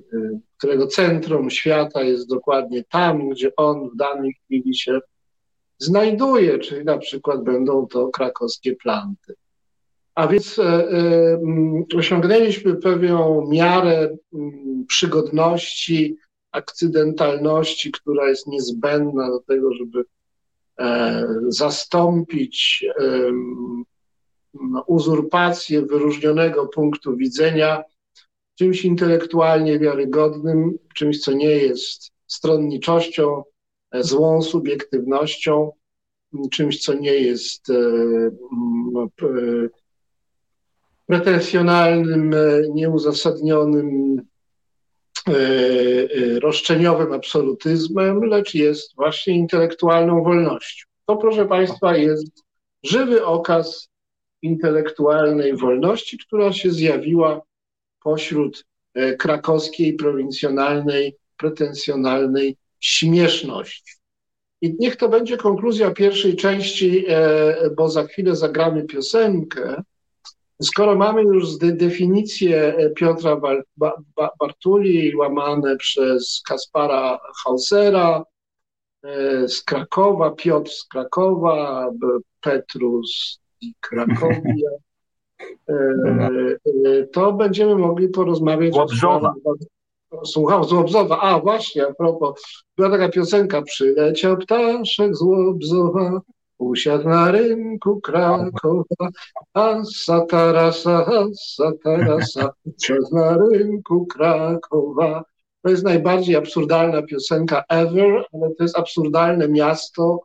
którego 0.58 0.88
centrum 0.88 1.50
świata 1.50 2.04
jest 2.04 2.30
dokładnie 2.30 2.84
tam, 2.84 3.30
gdzie 3.30 3.56
on 3.56 3.90
w 3.90 3.96
danej 3.96 4.34
chwili 4.34 4.76
się 4.76 5.00
znajduje, 5.78 6.60
czyli 6.60 6.86
na 6.86 6.98
przykład 6.98 7.44
będą 7.44 7.88
to 7.88 8.08
krakowskie 8.08 8.76
planty. 8.76 9.36
A 10.16 10.28
więc 10.28 10.60
e, 10.60 10.88
osiągnęliśmy 11.98 12.76
pewną 12.76 13.48
miarę 13.52 14.18
przygodności, 14.88 16.18
akcydentalności, 16.52 17.92
która 17.92 18.30
jest 18.30 18.48
niezbędna 18.48 19.30
do 19.30 19.40
tego, 19.40 19.74
żeby 19.74 20.06
zastąpić 21.48 22.86
uzurpację 24.88 25.82
wyróżnionego 25.82 26.68
punktu 26.68 27.18
widzenia 27.18 27.84
czymś 28.56 28.86
intelektualnie 28.86 29.80
wiarygodnym, 29.80 30.78
czymś, 30.94 31.22
co 31.22 31.34
nie 31.34 31.50
jest 31.50 32.12
stronniczością, 32.28 33.44
e, 33.92 34.04
złą 34.04 34.42
subiektywnością, 34.42 35.72
czymś, 36.52 36.84
co 36.84 36.94
nie 36.94 37.14
jest 37.14 37.70
e, 37.70 37.74
pretensjonalnym, 41.06 42.34
e, 42.34 42.38
nieuzasadnionym, 42.74 44.22
roszczeniowym 46.42 47.14
absolutyzmem, 47.14 48.24
lecz 48.24 48.54
jest 48.54 48.96
właśnie 48.96 49.34
intelektualną 49.34 50.24
wolnością. 50.24 50.86
To, 51.06 51.18
proszę 51.18 51.46
Państwa, 51.46 51.98
jest 51.98 52.44
żywy 52.84 53.26
okaz 53.26 53.90
intelektualnej 54.46 55.58
wolności, 55.58 56.18
która 56.18 56.54
się 56.54 56.72
zjawiła 56.72 57.42
pośród 58.04 58.66
e, 58.94 59.16
krakowskiej, 59.16 59.94
prowincjonalnej, 59.94 61.16
pretensjonalnej 61.38 62.58
śmieszności. 62.80 63.94
I 64.62 64.76
niech 64.80 64.96
to 64.96 65.10
będzie 65.10 65.38
konkluzja 65.38 65.92
pierwszej 65.92 66.36
części, 66.36 67.06
e, 67.08 67.70
bo 67.78 67.90
za 67.90 68.04
chwilę 68.04 68.36
zagramy 68.36 68.84
piosenkę. 68.84 69.84
Skoro 70.62 70.96
mamy 70.96 71.22
już 71.22 71.58
definicję 71.58 72.76
e, 72.78 72.90
Piotra 72.90 73.42
Bartuli 74.40 75.16
łamane 75.16 75.78
przez 75.78 76.42
Kaspara 76.48 77.20
Hausera 77.44 78.24
z 79.48 79.62
Krakowa, 79.62 80.32
Piotr 80.32 80.72
z 80.72 80.84
Krakowa, 80.84 81.90
Petrus 82.42 83.40
Krakowia. 83.80 84.70
E, 85.70 85.74
e, 85.74 87.08
to 87.08 87.34
będziemy 87.34 87.76
mogli 87.76 88.10
porozmawiać. 88.10 88.76
Łobzowa. 88.76 89.34
Słuchał 90.26 90.64
z 90.64 90.72
Łobzowa. 90.72 91.22
A 91.22 91.40
właśnie, 91.40 91.88
a 91.88 91.94
propos, 91.94 92.64
była 92.78 92.90
taka 92.90 93.10
piosenka, 93.10 93.62
przyleciał 93.62 94.38
ptaszek 94.38 95.16
z 95.16 95.22
Łobzowa, 95.22 96.22
usiadł 96.58 97.10
na 97.10 97.32
rynku 97.32 98.02
Krakowa, 98.02 99.10
a 99.54 99.84
satarasa, 99.84 101.06
satarasa, 101.36 102.50
usiadł 102.66 103.16
na 103.16 103.38
rynku 103.38 104.06
Krakowa. 104.06 105.24
To 105.62 105.70
jest 105.70 105.84
najbardziej 105.84 106.36
absurdalna 106.36 107.02
piosenka 107.02 107.64
ever, 107.70 108.26
ale 108.34 108.56
to 108.56 108.64
jest 108.64 108.78
absurdalne 108.78 109.48
miasto, 109.48 110.20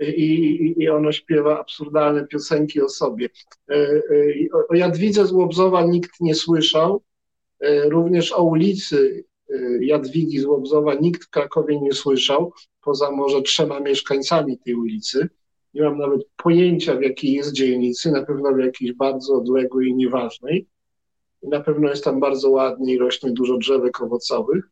i, 0.00 0.74
i 0.78 0.88
ono 0.88 1.12
śpiewa 1.12 1.60
absurdalne 1.60 2.26
piosenki 2.26 2.80
o 2.80 2.88
sobie. 2.88 3.28
E, 3.70 3.74
e, 3.74 4.02
o 4.68 4.74
Jadwidze 4.74 5.26
z 5.26 5.32
Łobzowa 5.32 5.82
nikt 5.82 6.10
nie 6.20 6.34
słyszał, 6.34 7.02
e, 7.60 7.88
również 7.88 8.32
o 8.32 8.42
ulicy 8.42 9.24
Jadwigi 9.80 10.38
z 10.38 10.44
Łobzowa 10.44 10.94
nikt 10.94 11.24
w 11.24 11.30
Krakowie 11.30 11.80
nie 11.80 11.92
słyszał, 11.92 12.52
poza 12.82 13.10
może 13.10 13.42
trzema 13.42 13.80
mieszkańcami 13.80 14.58
tej 14.58 14.74
ulicy. 14.74 15.28
Nie 15.74 15.82
mam 15.82 15.98
nawet 15.98 16.20
pojęcia, 16.36 16.96
w 16.96 17.02
jakiej 17.02 17.32
jest 17.32 17.52
dzielnicy, 17.52 18.12
na 18.12 18.26
pewno 18.26 18.54
w 18.54 18.58
jakiejś 18.58 18.92
bardzo 18.92 19.34
odległej 19.34 19.88
i 19.88 19.94
nieważnej. 19.94 20.66
Na 21.42 21.60
pewno 21.60 21.88
jest 21.88 22.04
tam 22.04 22.20
bardzo 22.20 22.50
ładnie 22.50 22.94
i 22.94 22.98
rośnie 22.98 23.32
dużo 23.32 23.58
drzewek 23.58 24.00
owocowych. 24.02 24.64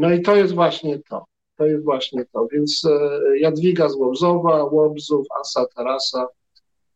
No 0.00 0.12
i 0.12 0.22
to 0.22 0.36
jest 0.36 0.54
właśnie 0.54 0.98
to. 0.98 1.24
To 1.58 1.66
jest 1.66 1.84
właśnie 1.84 2.24
to. 2.24 2.48
Więc 2.52 2.84
e, 2.84 3.38
Jadwiga 3.38 3.88
z 3.88 3.94
Łobzowa, 3.94 4.64
Łobzów, 4.64 5.26
Asa, 5.40 5.66
Tarasa, 5.66 6.26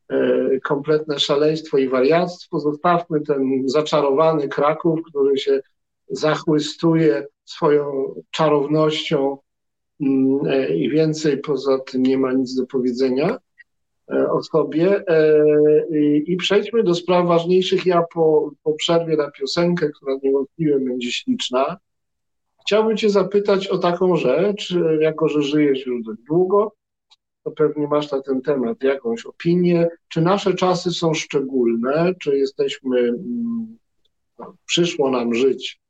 e, 0.08 0.60
kompletne 0.60 1.18
szaleństwo 1.18 1.78
i 1.78 1.88
wariactwo. 1.88 2.60
Zostawmy 2.60 3.20
ten 3.20 3.62
zaczarowany 3.68 4.48
Kraków, 4.48 5.00
który 5.10 5.38
się 5.38 5.60
zachłystuje 6.08 7.26
swoją 7.44 8.14
czarownością 8.30 9.38
mm, 10.00 10.46
e, 10.46 10.76
i 10.76 10.90
więcej 10.90 11.38
poza 11.38 11.78
tym 11.78 12.02
nie 12.02 12.18
ma 12.18 12.32
nic 12.32 12.54
do 12.54 12.66
powiedzenia. 12.66 13.38
osobie 14.30 15.04
i 16.26 16.36
przejdźmy 16.36 16.82
do 16.82 16.94
spraw 16.94 17.26
ważniejszych. 17.26 17.86
Ja 17.86 18.02
po, 18.14 18.50
po 18.62 18.72
przerwie 18.72 19.16
na 19.16 19.30
piosenkę, 19.30 19.90
która 19.90 20.16
niewątpliwie 20.22 20.78
będzie 20.78 21.12
śliczna, 21.12 21.78
chciałbym 22.66 22.96
Cię 22.96 23.10
zapytać 23.10 23.68
o 23.68 23.78
taką 23.78 24.16
rzecz, 24.16 24.74
jako 25.00 25.28
że 25.28 25.42
żyjesz 25.42 25.86
już 25.86 26.02
dość 26.02 26.20
długo, 26.22 26.72
to 27.44 27.50
pewnie 27.50 27.86
masz 27.86 28.12
na 28.12 28.22
ten 28.22 28.42
temat 28.42 28.82
jakąś 28.82 29.26
opinię. 29.26 29.88
Czy 30.08 30.20
nasze 30.20 30.54
czasy 30.54 30.90
są 30.90 31.14
szczególne? 31.14 32.14
Czy 32.20 32.38
jesteśmy, 32.38 32.98
mm, 32.98 33.78
no, 34.38 34.54
przyszło 34.66 35.10
nam 35.10 35.34
żyć 35.34 35.80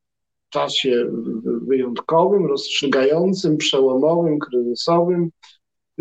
w 0.48 0.52
czasie 0.52 1.10
wyjątkowym, 1.44 2.46
rozstrzygającym, 2.46 3.56
przełomowym, 3.56 4.38
kryzysowym? 4.38 5.30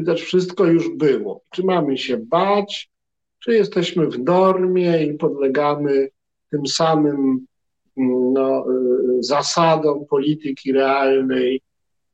Też 0.06 0.24
wszystko 0.24 0.66
już 0.66 0.90
było? 0.90 1.42
Czy 1.50 1.64
mamy 1.64 1.98
się 1.98 2.18
bać? 2.18 2.92
Czy 3.40 3.54
jesteśmy 3.54 4.08
w 4.08 4.20
normie 4.20 5.06
i 5.06 5.14
podlegamy 5.14 6.10
tym 6.52 6.68
samym 6.68 7.46
no, 8.34 8.66
y, 9.20 9.24
zasadom 9.24 10.06
polityki 10.06 10.74
realnej, 10.74 11.62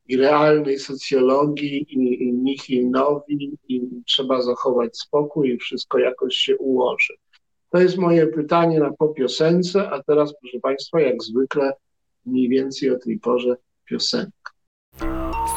i 0.07 0.17
realnej 0.17 0.79
socjologii 0.79 1.85
i, 1.89 2.23
i 2.23 2.33
nihilnowi 2.33 3.57
i 3.67 3.81
trzeba 4.05 4.41
zachować 4.41 4.97
spokój 4.97 5.53
i 5.53 5.57
wszystko 5.57 5.99
jakoś 5.99 6.35
się 6.35 6.57
ułoży. 6.57 7.13
To 7.69 7.77
jest 7.77 7.97
moje 7.97 8.27
pytanie 8.27 8.79
na 8.79 8.93
po 8.93 9.07
piosence, 9.07 9.89
a 9.89 10.03
teraz 10.03 10.33
proszę 10.41 10.59
Państwa, 10.59 11.01
jak 11.01 11.23
zwykle 11.23 11.73
mniej 12.25 12.49
więcej 12.49 12.91
o 12.91 12.99
tej 12.99 13.19
porze 13.19 13.55
piosenka. 13.85 14.51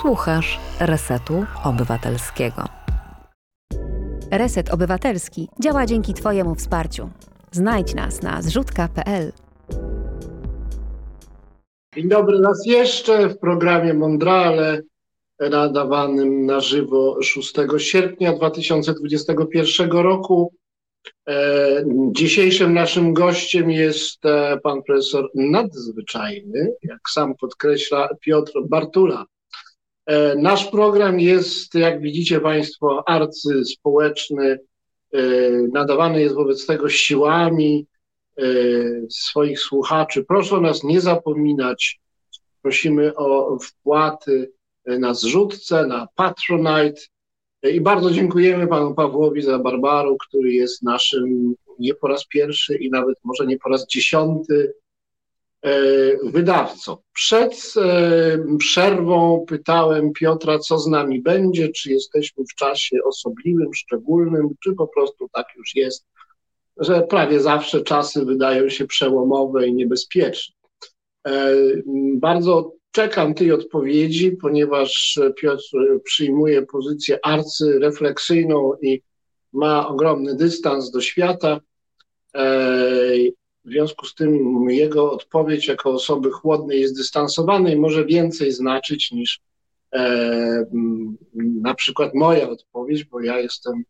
Słuchasz 0.03 0.61
Resetu 0.81 1.45
Obywatelskiego. 1.65 2.65
Reset 4.31 4.71
Obywatelski 4.71 5.49
działa 5.61 5.87
dzięki 5.87 6.15
Twojemu 6.15 6.55
wsparciu. 6.55 7.11
Znajdź 7.53 7.95
nas 7.95 8.23
na 8.23 8.43
zrzutka.pl. 8.43 9.33
Dzień 11.95 12.09
dobry 12.09 12.39
raz 12.39 12.67
jeszcze 12.67 13.29
w 13.29 13.39
programie 13.39 13.95
Mondrale 13.95 14.83
nadawanym 15.41 16.47
na 16.47 16.61
żywo 16.61 17.23
6 17.23 17.55
sierpnia 17.79 18.33
2021 18.33 19.91
roku. 19.91 20.55
E, 21.29 21.85
dzisiejszym 22.13 22.75
naszym 22.75 23.15
gościem 23.15 23.71
jest 23.71 24.27
e, 24.27 24.59
pan 24.63 24.83
profesor 24.83 25.31
nadzwyczajny, 25.35 26.73
jak 26.83 27.01
sam 27.11 27.35
podkreśla 27.35 28.09
Piotr 28.21 28.53
Bartula. 28.69 29.25
E, 30.07 30.35
nasz 30.35 30.67
program 30.67 31.21
jest, 31.21 31.75
jak 31.75 32.01
widzicie 32.01 32.41
Państwo, 32.41 33.09
arcyspołeczny, 33.09 34.59
nadawany 35.73 36.21
jest 36.21 36.35
wobec 36.35 36.67
tego 36.67 36.89
siłami 36.89 37.87
swoich 39.11 39.61
słuchaczy. 39.61 40.25
Proszę 40.25 40.61
nas 40.61 40.85
nie 40.85 41.01
zapominać. 41.01 42.01
Prosimy 42.63 43.17
o 43.17 43.59
wpłaty 43.59 44.53
na 44.87 45.15
zrzutce, 45.15 45.87
na 45.87 46.09
Patronite. 46.15 47.01
E, 47.63 47.71
I 47.71 47.81
bardzo 47.81 48.11
dziękujemy 48.11 48.67
panu 48.67 48.95
Pawłowi 48.95 49.43
za 49.43 49.59
Barbaru, 49.59 50.17
który 50.29 50.53
jest 50.53 50.83
naszym 50.83 51.55
nie 51.79 51.95
po 51.95 52.09
raz 52.09 52.27
pierwszy 52.27 52.77
i 52.77 52.91
nawet 52.91 53.19
może 53.25 53.47
nie 53.47 53.59
po 53.59 53.69
raz 53.69 53.87
dziesiąty 53.87 54.75
e, 55.63 55.73
wydawcą. 56.25 56.97
Przed 57.13 57.75
przerwą 58.59 59.45
pytałem 59.49 60.13
Piotra, 60.13 60.59
co 60.59 60.79
z 60.79 60.87
nami 60.87 61.23
będzie, 61.23 61.69
czy 61.69 61.93
jesteśmy 61.93 62.45
w 62.45 62.55
czasie 62.55 62.97
osobliwym, 63.05 63.75
szczególnym, 63.75 64.49
czy 64.65 64.73
po 64.73 64.87
prostu 64.89 65.29
tak 65.33 65.47
już 65.57 65.75
jest 65.75 66.07
że 66.81 67.03
prawie 67.03 67.41
zawsze 67.41 67.81
czasy 67.81 68.25
wydają 68.25 68.69
się 68.69 68.87
przełomowe 68.87 69.67
i 69.67 69.75
niebezpieczne. 69.75 70.55
E, 71.27 71.55
bardzo 72.15 72.73
czekam 72.91 73.35
tej 73.35 73.53
odpowiedzi, 73.53 74.33
ponieważ 74.33 75.21
Piotr 75.37 75.63
przyjmuje 76.05 76.63
pozycję 76.63 77.19
arcyrefleksyjną 77.23 78.73
i 78.83 79.03
ma 79.53 79.89
ogromny 79.89 80.37
dystans 80.37 80.91
do 80.91 81.01
świata. 81.01 81.61
E, 82.35 82.51
w 83.65 83.71
związku 83.71 84.07
z 84.07 84.15
tym 84.15 84.65
jego 84.71 85.13
odpowiedź 85.13 85.69
jako 85.69 85.91
osoby 85.91 86.31
chłodnej 86.31 86.87
i 87.73 87.77
może 87.77 88.05
więcej 88.05 88.53
znaczyć 88.53 89.13
niż 89.13 89.41
e, 89.95 90.67
na 91.63 91.75
przykład 91.75 92.15
moja 92.15 92.49
odpowiedź, 92.49 93.05
bo 93.05 93.21
ja 93.21 93.39
jestem 93.39 93.83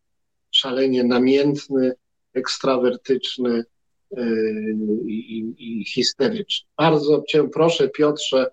szalenie 0.51 1.05
namiętny, 1.05 1.95
ekstrawertyczny 2.35 3.65
yy, 4.11 4.77
i, 5.07 5.55
i, 5.59 5.85
histeryczny. 5.85 6.69
Bardzo 6.77 7.23
cię 7.29 7.49
proszę, 7.49 7.89
Piotrze, 7.89 8.51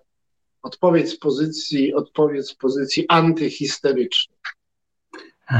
odpowiedz 0.62 1.10
z 1.10 1.18
pozycji, 1.18 1.94
odpowiedz 1.94 2.48
z 2.48 2.54
pozycji 2.54 3.06
antyhisterycznej. 3.08 4.38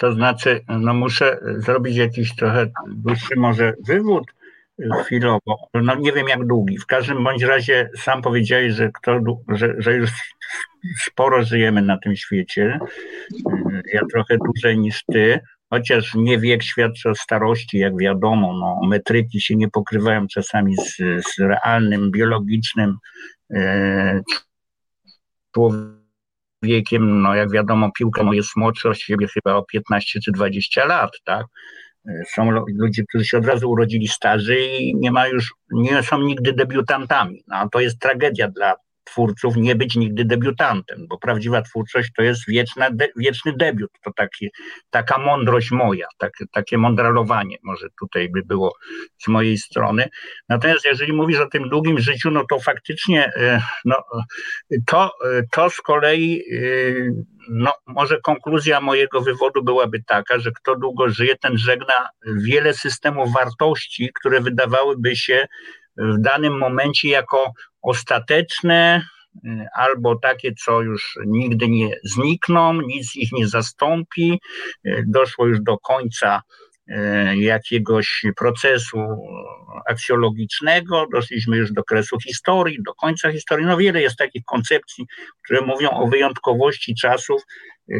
To 0.00 0.12
znaczy, 0.12 0.64
no 0.68 0.94
muszę 0.94 1.40
zrobić 1.56 1.96
jakiś 1.96 2.36
trochę 2.36 2.70
dłuższy 2.88 3.36
może 3.36 3.74
wywód 3.86 4.24
chwilowo, 5.04 5.56
no 5.74 5.94
nie 5.94 6.12
wiem 6.12 6.28
jak 6.28 6.46
długi. 6.46 6.78
W 6.78 6.86
każdym 6.86 7.24
bądź 7.24 7.42
razie 7.42 7.90
sam 7.96 8.22
powiedziałeś, 8.22 8.72
że, 8.72 8.90
kto, 8.94 9.20
że, 9.48 9.74
że 9.78 9.94
już 9.94 10.10
sporo 11.06 11.42
żyjemy 11.42 11.82
na 11.82 11.98
tym 11.98 12.16
świecie. 12.16 12.78
Ja 13.92 14.00
trochę 14.12 14.36
dłużej 14.36 14.78
niż 14.78 15.04
ty. 15.04 15.40
Chociaż 15.70 16.14
nie 16.14 16.38
wiek 16.38 16.62
świadczy 16.62 17.10
o 17.10 17.14
starości, 17.14 17.78
jak 17.78 17.96
wiadomo, 17.96 18.56
no, 18.56 18.88
metryki 18.88 19.40
się 19.40 19.56
nie 19.56 19.68
pokrywają 19.68 20.26
czasami 20.26 20.76
z, 20.76 20.96
z 20.96 21.38
realnym, 21.38 22.10
biologicznym 22.10 22.96
e, 23.50 24.20
człowiekiem. 25.54 27.22
No, 27.22 27.34
jak 27.34 27.50
wiadomo, 27.50 27.90
piłka 27.98 28.22
jest 28.32 28.56
młodszy 28.56 28.88
od 28.88 28.98
siebie 28.98 29.26
chyba 29.34 29.54
o 29.56 29.62
15 29.62 30.20
czy 30.20 30.32
20 30.32 30.84
lat, 30.84 31.10
tak? 31.24 31.46
E, 32.08 32.22
są 32.34 32.50
ludzie, 32.50 33.04
którzy 33.08 33.24
się 33.24 33.38
od 33.38 33.46
razu 33.46 33.70
urodzili 33.70 34.08
starzy 34.08 34.60
i 34.60 34.96
nie 34.96 35.12
ma 35.12 35.28
już, 35.28 35.54
nie 35.70 36.02
są 36.02 36.22
nigdy 36.22 36.52
debiutantami. 36.52 37.44
No, 37.48 37.68
to 37.72 37.80
jest 37.80 37.98
tragedia 37.98 38.48
dla 38.48 38.74
twórców 39.10 39.56
nie 39.56 39.76
być 39.76 39.96
nigdy 39.96 40.24
debiutantem, 40.24 41.06
bo 41.08 41.18
prawdziwa 41.18 41.62
twórczość 41.62 42.10
to 42.16 42.22
jest 42.22 42.48
wieczna, 42.48 42.90
de, 42.90 43.08
wieczny 43.16 43.52
debiut. 43.56 43.90
To 44.02 44.12
taki, 44.16 44.50
taka 44.90 45.18
mądrość 45.18 45.70
moja, 45.70 46.06
tak, 46.18 46.32
takie 46.52 46.78
mądralowanie 46.78 47.56
może 47.62 47.86
tutaj 48.00 48.28
by 48.28 48.42
było 48.42 48.74
z 49.18 49.28
mojej 49.28 49.58
strony. 49.58 50.08
Natomiast 50.48 50.84
jeżeli 50.84 51.12
mówisz 51.12 51.40
o 51.40 51.46
tym 51.46 51.68
długim 51.68 51.98
życiu, 51.98 52.30
no 52.30 52.44
to 52.50 52.60
faktycznie 52.60 53.32
e, 53.36 53.62
no, 53.84 53.96
to, 54.86 55.12
to 55.52 55.70
z 55.70 55.76
kolei 55.76 56.42
e, 56.52 57.38
no, 57.48 57.72
może 57.86 58.20
konkluzja 58.20 58.80
mojego 58.80 59.20
wywodu 59.20 59.64
byłaby 59.64 60.02
taka, 60.06 60.38
że 60.38 60.50
kto 60.52 60.76
długo 60.76 61.08
żyje, 61.08 61.36
ten 61.36 61.58
żegna 61.58 62.08
wiele 62.26 62.74
systemów 62.74 63.32
wartości, 63.32 64.10
które 64.20 64.40
wydawałyby 64.40 65.16
się 65.16 65.46
w 65.96 66.18
danym 66.20 66.58
momencie 66.58 67.08
jako 67.08 67.52
ostateczne 67.82 69.02
y, 69.44 69.66
albo 69.74 70.18
takie, 70.18 70.52
co 70.54 70.80
już 70.82 71.18
nigdy 71.26 71.68
nie 71.68 71.96
znikną, 72.04 72.80
nic 72.80 73.16
ich 73.16 73.32
nie 73.32 73.48
zastąpi. 73.48 74.40
Y, 74.86 75.04
doszło 75.06 75.46
już 75.46 75.60
do 75.60 75.78
końca 75.78 76.42
y, 76.88 76.94
jakiegoś 77.36 78.22
procesu 78.36 78.98
aksjologicznego, 79.86 81.06
doszliśmy 81.12 81.56
już 81.56 81.72
do 81.72 81.84
kresu 81.84 82.16
historii, 82.20 82.78
do 82.86 82.94
końca 82.94 83.32
historii. 83.32 83.66
No 83.66 83.76
wiele 83.76 84.02
jest 84.02 84.16
takich 84.16 84.44
koncepcji, 84.44 85.06
które 85.44 85.60
mówią 85.60 85.90
o 85.90 86.06
wyjątkowości 86.06 86.94
czasów, 86.94 87.42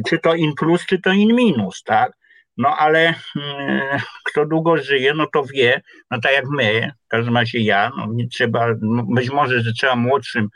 czy 0.09 0.19
to 0.19 0.35
in 0.35 0.55
plus, 0.55 0.87
czy 0.87 1.01
to 1.01 1.13
in 1.13 1.35
minus, 1.35 1.83
tak? 1.83 2.13
No 2.59 2.77
ale 2.77 3.15
mm, 3.37 3.99
kto 4.25 4.47
długo 4.47 4.77
żyje, 4.77 5.15
no 5.15 5.27
to 5.33 5.43
wie, 5.55 5.81
no 6.11 6.21
tak 6.21 6.33
jak 6.33 6.45
my, 6.49 6.91
w 7.07 7.09
każdym 7.09 7.37
razie 7.37 7.59
ja, 7.59 7.91
no 7.97 8.07
nie 8.13 8.29
trzeba, 8.29 8.67
no 8.81 9.03
być 9.09 9.31
może, 9.31 9.61
że 9.61 9.73
trzeba 9.73 9.97
młodszym, 9.97 10.49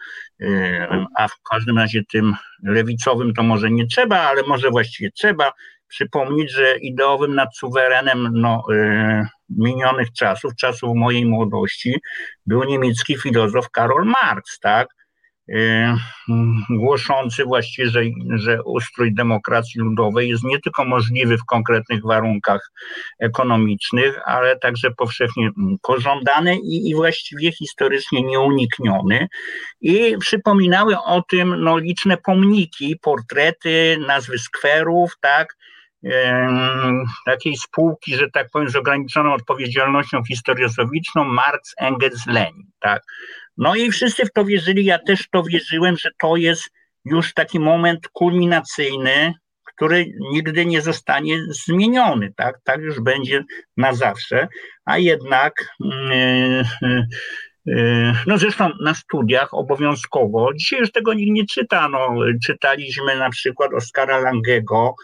y, 0.42 0.86
a 1.16 1.28
w 1.28 1.34
każdym 1.50 1.78
razie 1.78 2.02
tym 2.12 2.34
lewicowym 2.62 3.34
to 3.34 3.42
może 3.42 3.70
nie 3.70 3.86
trzeba, 3.86 4.18
ale 4.18 4.42
może 4.42 4.70
właściwie 4.70 5.10
trzeba 5.10 5.52
przypomnieć, 5.88 6.52
że 6.52 6.76
ideowym 6.78 7.34
nad 7.34 7.56
suwerenem 7.56 8.28
no, 8.32 8.62
y, 8.72 9.26
minionych 9.48 10.12
czasów, 10.12 10.52
czasów 10.56 10.90
mojej 10.94 11.26
młodości, 11.26 11.94
był 12.46 12.64
niemiecki 12.64 13.18
filozof 13.18 13.70
Karol 13.70 14.04
Marx, 14.04 14.58
tak? 14.58 14.88
Y, 15.48 15.54
głoszący 16.70 17.44
właściwie, 17.44 17.88
że, 17.88 18.00
że 18.34 18.62
ustrój 18.62 19.14
demokracji 19.14 19.80
ludowej 19.80 20.28
jest 20.28 20.44
nie 20.44 20.60
tylko 20.60 20.84
możliwy 20.84 21.38
w 21.38 21.44
konkretnych 21.44 22.02
warunkach 22.02 22.70
ekonomicznych, 23.20 24.20
ale 24.24 24.58
także 24.58 24.90
powszechnie 24.90 25.50
pożądany 25.82 26.56
i, 26.56 26.90
i 26.90 26.94
właściwie 26.94 27.52
historycznie 27.52 28.22
nieunikniony. 28.22 29.28
I 29.80 30.16
przypominały 30.20 30.98
o 30.98 31.22
tym 31.22 31.54
no, 31.58 31.78
liczne 31.78 32.16
pomniki, 32.16 32.96
portrety, 33.02 33.98
nazwy 34.06 34.38
skwerów, 34.38 35.12
tak, 35.20 35.56
takiej 37.26 37.56
spółki, 37.56 38.16
że 38.16 38.30
tak 38.30 38.50
powiem, 38.52 38.68
z 38.68 38.76
ograniczoną 38.76 39.34
odpowiedzialnością 39.34 40.24
historiozowiczną 40.28 41.24
Marx, 41.24 41.74
Engels, 41.78 42.26
Lenin. 42.26 42.66
Tak? 42.80 43.02
No 43.56 43.74
i 43.74 43.90
wszyscy 43.90 44.26
w 44.26 44.32
to 44.32 44.44
wierzyli, 44.44 44.84
ja 44.84 44.98
też 44.98 45.28
to 45.28 45.42
wierzyłem, 45.42 45.96
że 45.96 46.10
to 46.20 46.36
jest 46.36 46.70
już 47.04 47.34
taki 47.34 47.60
moment 47.60 48.08
kulminacyjny, 48.08 49.34
który 49.64 50.06
nigdy 50.32 50.66
nie 50.66 50.82
zostanie 50.82 51.38
zmieniony, 51.66 52.32
tak? 52.36 52.60
Tak 52.64 52.80
już 52.80 53.00
będzie 53.00 53.44
na 53.76 53.94
zawsze, 53.94 54.48
a 54.84 54.98
jednak 54.98 55.52
yy, 55.80 56.64
yy, 57.66 58.12
no 58.26 58.38
zresztą 58.38 58.70
na 58.80 58.94
studiach 58.94 59.54
obowiązkowo, 59.54 60.54
dzisiaj 60.54 60.80
już 60.80 60.92
tego 60.92 61.14
nikt 61.14 61.32
nie 61.32 61.46
czyta, 61.46 61.88
no, 61.88 62.16
czytaliśmy 62.44 63.16
na 63.16 63.30
przykład 63.30 63.74
Oskara 63.74 64.18
Langego, 64.18 64.94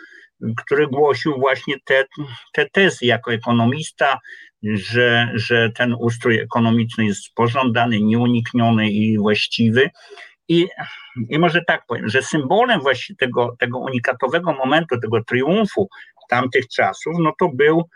który 0.56 0.86
głosił 0.86 1.38
właśnie 1.38 1.74
te, 1.84 2.04
te 2.52 2.66
tezy 2.72 3.06
jako 3.06 3.32
ekonomista, 3.32 4.18
że, 4.62 5.32
że 5.34 5.70
ten 5.70 5.94
ustrój 5.98 6.38
ekonomiczny 6.38 7.04
jest 7.04 7.34
pożądany, 7.34 8.00
nieunikniony 8.00 8.90
i 8.90 9.18
właściwy. 9.18 9.90
I, 10.48 10.66
I 11.28 11.38
może 11.38 11.62
tak 11.66 11.86
powiem, 11.86 12.08
że 12.08 12.22
symbolem 12.22 12.80
właśnie 12.80 13.16
tego, 13.16 13.56
tego 13.58 13.78
unikatowego 13.78 14.52
momentu, 14.52 15.00
tego 15.00 15.24
triumfu 15.24 15.88
tamtych 16.28 16.68
czasów, 16.68 17.14
no 17.18 17.32
to 17.38 17.48
był 17.54 17.88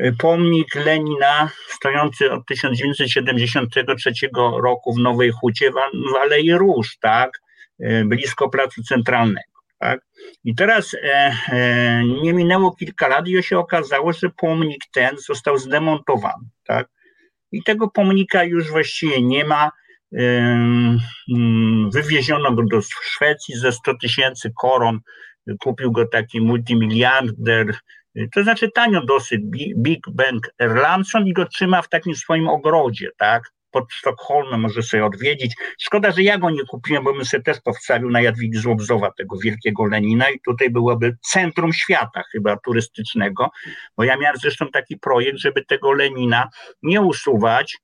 y, 0.00 0.12
pomnik 0.18 0.74
Lenina 0.74 1.50
stojący 1.68 2.32
od 2.32 2.46
1973 2.46 4.12
roku 4.62 4.94
w 4.94 4.98
Nowej 4.98 5.30
Hucie 5.30 5.70
w 6.12 6.16
Alei 6.16 6.52
Róż, 6.52 6.98
tak, 7.00 7.30
y, 7.80 8.04
blisko 8.06 8.48
Placu 8.48 8.82
Centralnego. 8.82 9.55
Tak? 9.86 10.00
I 10.44 10.54
teraz 10.54 10.94
e, 10.94 11.32
e, 11.48 12.02
nie 12.22 12.32
minęło 12.32 12.74
kilka 12.74 13.08
lat 13.08 13.28
i 13.28 13.42
się 13.42 13.58
okazało, 13.58 14.12
że 14.12 14.30
pomnik 14.36 14.80
ten 14.92 15.18
został 15.18 15.58
zdemontowany. 15.58 16.44
Tak? 16.64 16.88
I 17.52 17.62
tego 17.62 17.90
pomnika 17.90 18.44
już 18.44 18.70
właściwie 18.70 19.22
nie 19.22 19.44
ma. 19.44 19.70
E, 20.18 20.98
wywieziono 21.92 22.52
go 22.52 22.62
do 22.70 22.80
Szwecji 22.82 23.54
ze 23.56 23.72
100 23.72 23.94
tysięcy 23.98 24.52
koron. 24.60 25.00
Kupił 25.60 25.92
go 25.92 26.08
taki 26.08 26.40
multimiliarder, 26.40 27.78
to 28.34 28.42
znaczy 28.42 28.70
tanio 28.70 29.04
dosyć, 29.04 29.40
Big 29.76 30.00
Bank 30.10 30.50
Erlandson 30.58 31.26
i 31.26 31.32
go 31.32 31.44
trzyma 31.44 31.82
w 31.82 31.88
takim 31.88 32.14
swoim 32.14 32.48
ogrodzie, 32.48 33.08
tak? 33.18 33.42
Pod 33.76 33.92
Sztokholmem, 33.92 34.60
może 34.60 34.82
sobie 34.82 35.04
odwiedzić. 35.04 35.54
Szkoda, 35.80 36.10
że 36.12 36.22
ja 36.22 36.38
go 36.38 36.50
nie 36.50 36.64
kupiłem, 36.64 37.04
bo 37.04 37.12
bym 37.12 37.24
sobie 37.24 37.42
też 37.42 37.60
powstawił 37.60 38.10
na 38.10 38.20
Jadwigi 38.20 38.58
z 38.58 38.66
Łobzowa, 38.66 39.10
tego 39.10 39.36
wielkiego 39.44 39.86
Lenina. 39.86 40.30
I 40.30 40.40
tutaj 40.40 40.70
byłoby 40.70 41.16
centrum 41.22 41.72
świata 41.72 42.22
chyba 42.32 42.56
turystycznego, 42.56 43.50
bo 43.96 44.04
ja 44.04 44.16
miałem 44.16 44.36
zresztą 44.36 44.70
taki 44.70 44.98
projekt, 44.98 45.38
żeby 45.38 45.64
tego 45.64 45.92
Lenina 45.92 46.48
nie 46.82 47.00
usuwać, 47.00 47.78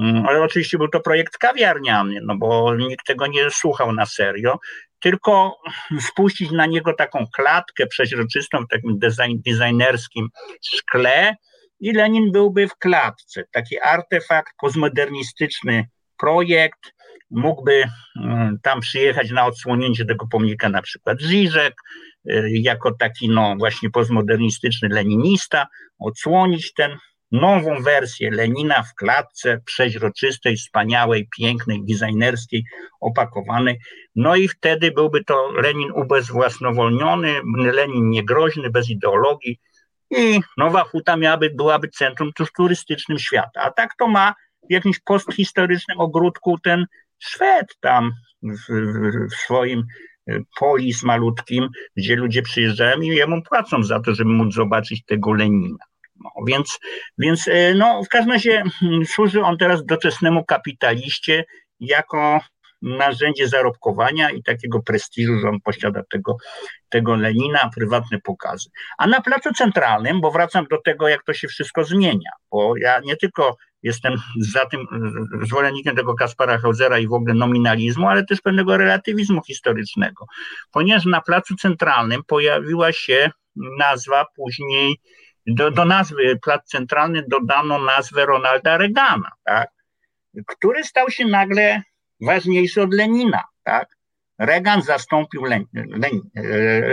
mm, 0.00 0.26
ale 0.26 0.42
oczywiście 0.42 0.78
był 0.78 0.88
to 0.88 1.00
projekt 1.00 1.38
kawiarniany, 1.38 2.20
no 2.22 2.36
bo 2.36 2.74
nikt 2.74 3.06
tego 3.06 3.26
nie 3.26 3.50
słuchał 3.50 3.92
na 3.92 4.06
serio, 4.06 4.58
tylko 5.00 5.56
spuścić 6.00 6.50
na 6.50 6.66
niego 6.66 6.92
taką 6.92 7.26
klatkę 7.36 7.86
przeźroczystą 7.86 8.58
w 8.64 8.68
takim 8.68 8.98
design, 8.98 9.36
designerskim 9.46 10.28
szkle, 10.74 11.36
i 11.80 11.92
Lenin 11.92 12.32
byłby 12.32 12.68
w 12.68 12.76
klatce. 12.76 13.44
Taki 13.52 13.80
artefakt, 13.80 14.52
postmodernistyczny 14.60 15.88
projekt, 16.18 16.96
mógłby 17.30 17.84
mm, 18.24 18.58
tam 18.62 18.80
przyjechać 18.80 19.30
na 19.30 19.46
odsłonięcie 19.46 20.04
tego 20.04 20.26
pomnika 20.26 20.68
na 20.68 20.82
przykład 20.82 21.20
Żyżek, 21.20 21.74
y, 22.30 22.50
jako 22.52 22.94
taki 22.94 23.28
no 23.28 23.54
właśnie 23.58 23.90
postmodernistyczny 23.90 24.88
leninista, 24.88 25.66
odsłonić 25.98 26.74
tę 26.74 26.96
nową 27.32 27.82
wersję 27.82 28.30
Lenina 28.30 28.82
w 28.82 28.94
klatce 28.94 29.60
przeźroczystej, 29.64 30.56
wspaniałej, 30.56 31.28
pięknej, 31.38 31.82
designerskiej, 31.84 32.64
opakowanej. 33.00 33.78
No 34.14 34.36
i 34.36 34.48
wtedy 34.48 34.90
byłby 34.90 35.24
to 35.24 35.52
Lenin 35.52 35.90
ubezwłasnowolniony, 35.90 37.34
Lenin 37.56 38.10
niegroźny, 38.10 38.70
bez 38.70 38.90
ideologii, 38.90 39.60
i 40.10 40.40
Nowa 40.56 40.84
Huta 40.84 41.16
miałaby, 41.16 41.50
byłaby 41.50 41.88
centrum 41.88 42.30
turystycznym 42.56 43.18
świata. 43.18 43.60
A 43.60 43.70
tak 43.70 43.90
to 43.98 44.08
ma 44.08 44.34
w 44.68 44.72
jakimś 44.72 44.98
posthistorycznym 44.98 46.00
ogródku 46.00 46.58
ten 46.58 46.86
Szwed 47.18 47.66
tam 47.80 48.12
w, 48.42 48.58
w, 48.68 49.30
w 49.30 49.36
swoim 49.36 49.82
e, 50.28 50.38
polis 50.58 51.02
malutkim, 51.02 51.68
gdzie 51.96 52.16
ludzie 52.16 52.42
przyjeżdżają 52.42 53.00
i 53.00 53.06
jemu 53.06 53.42
płacą 53.42 53.82
za 53.82 54.00
to, 54.00 54.14
żeby 54.14 54.30
móc 54.30 54.54
zobaczyć 54.54 55.04
tego 55.04 55.32
Lenina. 55.32 55.84
No, 56.24 56.30
więc, 56.46 56.78
więc 57.18 57.48
e, 57.48 57.74
no, 57.74 58.02
w 58.04 58.08
każdym 58.08 58.32
razie 58.32 58.62
hmm, 58.80 59.06
służy 59.06 59.42
on 59.42 59.58
teraz 59.58 59.84
doczesnemu 59.84 60.44
kapitaliście 60.44 61.44
jako 61.80 62.40
narzędzie 62.82 63.48
zarobkowania 63.48 64.30
i 64.30 64.42
takiego 64.42 64.82
prestiżu, 64.82 65.38
że 65.38 65.48
on 65.48 65.60
posiada 65.60 66.02
tego, 66.10 66.36
tego 66.88 67.16
Lenina, 67.16 67.70
prywatne 67.74 68.18
pokazy. 68.20 68.70
A 68.98 69.06
na 69.06 69.20
Placu 69.20 69.52
Centralnym, 69.52 70.20
bo 70.20 70.30
wracam 70.30 70.66
do 70.70 70.82
tego, 70.82 71.08
jak 71.08 71.24
to 71.24 71.32
się 71.32 71.48
wszystko 71.48 71.84
zmienia, 71.84 72.30
bo 72.50 72.76
ja 72.76 73.00
nie 73.00 73.16
tylko 73.16 73.56
jestem 73.82 74.14
za 74.40 74.66
tym 74.66 74.86
zwolennikiem 75.42 75.96
tego 75.96 76.14
Kaspara 76.14 76.58
Hausera 76.58 76.98
i 76.98 77.06
w 77.06 77.12
ogóle 77.12 77.34
nominalizmu, 77.34 78.08
ale 78.08 78.24
też 78.24 78.40
pewnego 78.40 78.76
relatywizmu 78.76 79.42
historycznego, 79.42 80.26
ponieważ 80.72 81.04
na 81.04 81.20
Placu 81.20 81.56
Centralnym 81.56 82.22
pojawiła 82.26 82.92
się 82.92 83.30
nazwa 83.78 84.26
później, 84.36 85.00
do, 85.46 85.70
do 85.70 85.84
nazwy 85.84 86.38
Plac 86.42 86.68
Centralny 86.68 87.24
dodano 87.28 87.78
nazwę 87.78 88.26
Ronalda 88.26 88.76
Reagana, 88.76 89.30
tak? 89.44 89.70
który 90.46 90.84
stał 90.84 91.10
się 91.10 91.24
nagle 91.24 91.82
ważniejszy 92.20 92.82
od 92.82 92.94
Lenina, 92.94 93.44
tak? 93.62 93.96
Reagan 94.38 94.82
zastąpił 94.82 95.44
Len, 95.44 95.64
Len, 95.74 96.20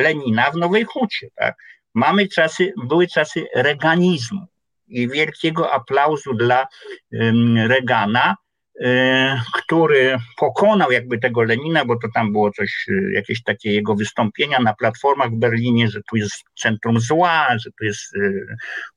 Lenina 0.04 0.52
w 0.52 0.56
Nowej 0.56 0.84
Hucie, 0.84 1.28
tak? 1.36 1.56
Mamy 1.94 2.28
czasy, 2.28 2.74
były 2.84 3.08
czasy 3.08 3.46
reganizmu 3.56 4.48
i 4.88 5.10
wielkiego 5.10 5.72
aplauzu 5.72 6.34
dla 6.34 6.68
um, 7.12 7.58
Reagana, 7.58 8.36
y, 8.82 8.86
który 9.54 10.18
pokonał 10.38 10.92
jakby 10.92 11.18
tego 11.18 11.44
Lenina, 11.44 11.86
bo 11.86 11.96
to 12.00 12.08
tam 12.14 12.32
było 12.32 12.52
coś, 12.52 12.86
y, 12.90 13.12
jakieś 13.14 13.44
takie 13.44 13.74
jego 13.74 13.96
wystąpienia 13.96 14.60
na 14.60 14.74
platformach 14.74 15.32
w 15.32 15.40
Berlinie, 15.40 15.88
że 15.88 16.02
tu 16.10 16.16
jest 16.16 16.44
centrum 16.56 17.00
zła, 17.00 17.48
że 17.58 17.70
tu 17.80 17.86
jest 17.86 18.14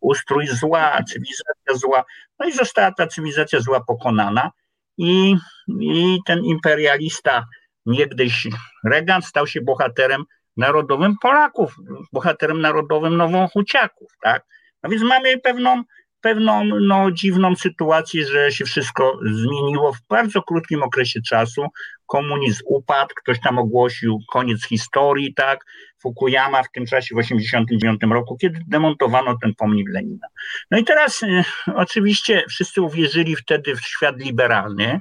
ustrój 0.01 0.47
zła, 0.47 1.03
cywilizacja 1.09 1.75
zła. 1.75 2.05
No 2.39 2.49
i 2.49 2.53
została 2.53 2.93
ta 2.93 3.07
cywilizacja 3.07 3.61
zła 3.61 3.81
pokonana 3.81 4.51
i, 4.99 5.37
i 5.81 6.19
ten 6.27 6.45
imperialista, 6.45 7.45
niegdyś 7.87 8.49
Reagan, 8.85 9.23
stał 9.23 9.47
się 9.47 9.61
bohaterem 9.61 10.25
narodowym 10.57 11.15
Polaków, 11.23 11.77
bohaterem 12.13 12.61
narodowym 12.61 13.17
Nowochuciaków, 13.17 14.11
tak? 14.23 14.45
No 14.83 14.91
więc 14.91 15.03
mamy 15.03 15.39
pewną, 15.39 15.83
pewną 16.21 16.65
no, 16.65 17.11
dziwną 17.11 17.57
sytuację, 17.57 18.27
że 18.27 18.53
się 18.53 18.65
wszystko 18.65 19.19
zmieniło 19.33 19.93
w 19.93 20.01
bardzo 20.09 20.43
krótkim 20.43 20.83
okresie 20.83 21.21
czasu. 21.23 21.67
Komunizm 22.07 22.63
upadł, 22.67 23.15
ktoś 23.17 23.41
tam 23.41 23.59
ogłosił 23.59 24.19
koniec 24.33 24.67
historii, 24.67 25.35
tak? 25.35 25.65
Fukuyama 26.03 26.63
w 26.63 26.71
tym 26.71 26.87
czasie 26.87 27.15
w 27.15 27.19
1989 27.19 28.15
roku, 28.15 28.37
kiedy 28.37 28.61
demontowano 28.69 29.37
ten 29.43 29.55
pomnik 29.55 29.89
Lenina. 29.93 30.29
No 30.71 30.79
i 30.79 30.85
teraz 30.85 31.23
y, 31.23 31.45
oczywiście 31.75 32.45
wszyscy 32.49 32.83
uwierzyli 32.83 33.37
wtedy 33.37 33.77
w 33.77 33.81
świat 33.81 34.21
liberalny, 34.21 35.01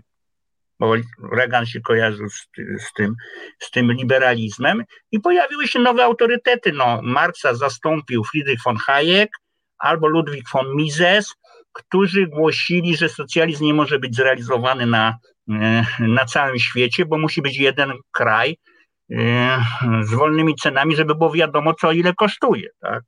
bo 0.80 0.94
Reagan 1.32 1.66
się 1.66 1.82
kojarzył 1.82 2.30
z, 2.30 2.48
z, 2.80 2.94
tym, 2.94 3.16
z 3.60 3.72
tym 3.72 3.92
liberalizmem 3.92 4.84
i 5.12 5.20
pojawiły 5.20 5.68
się 5.68 5.80
nowe 5.80 6.04
autorytety. 6.04 6.72
No, 6.72 7.00
Marksa 7.04 7.54
zastąpił 7.54 8.24
Friedrich 8.24 8.60
von 8.66 8.78
Hayek 8.78 9.30
albo 9.80 10.08
Ludwig 10.08 10.44
von 10.54 10.76
Mises, 10.76 11.34
którzy 11.74 12.28
głosili, 12.28 12.98
że 12.98 13.10
socjalizm 13.10 13.66
nie 13.66 13.74
może 13.74 14.00
być 14.00 14.16
zrealizowany 14.16 14.86
na, 14.86 15.18
e, 15.50 15.86
na 16.00 16.26
całym 16.26 16.60
świecie, 16.60 17.06
bo 17.06 17.18
musi 17.18 17.42
być 17.42 17.58
jeden 17.58 17.94
kraj 18.12 18.58
e, 19.12 19.60
z 20.02 20.14
wolnymi 20.14 20.56
cenami, 20.56 20.96
żeby 20.96 21.16
było 21.16 21.32
wiadomo, 21.32 21.74
co 21.74 21.92
ile 21.92 22.14
kosztuje. 22.14 22.70
Tak? 22.82 23.04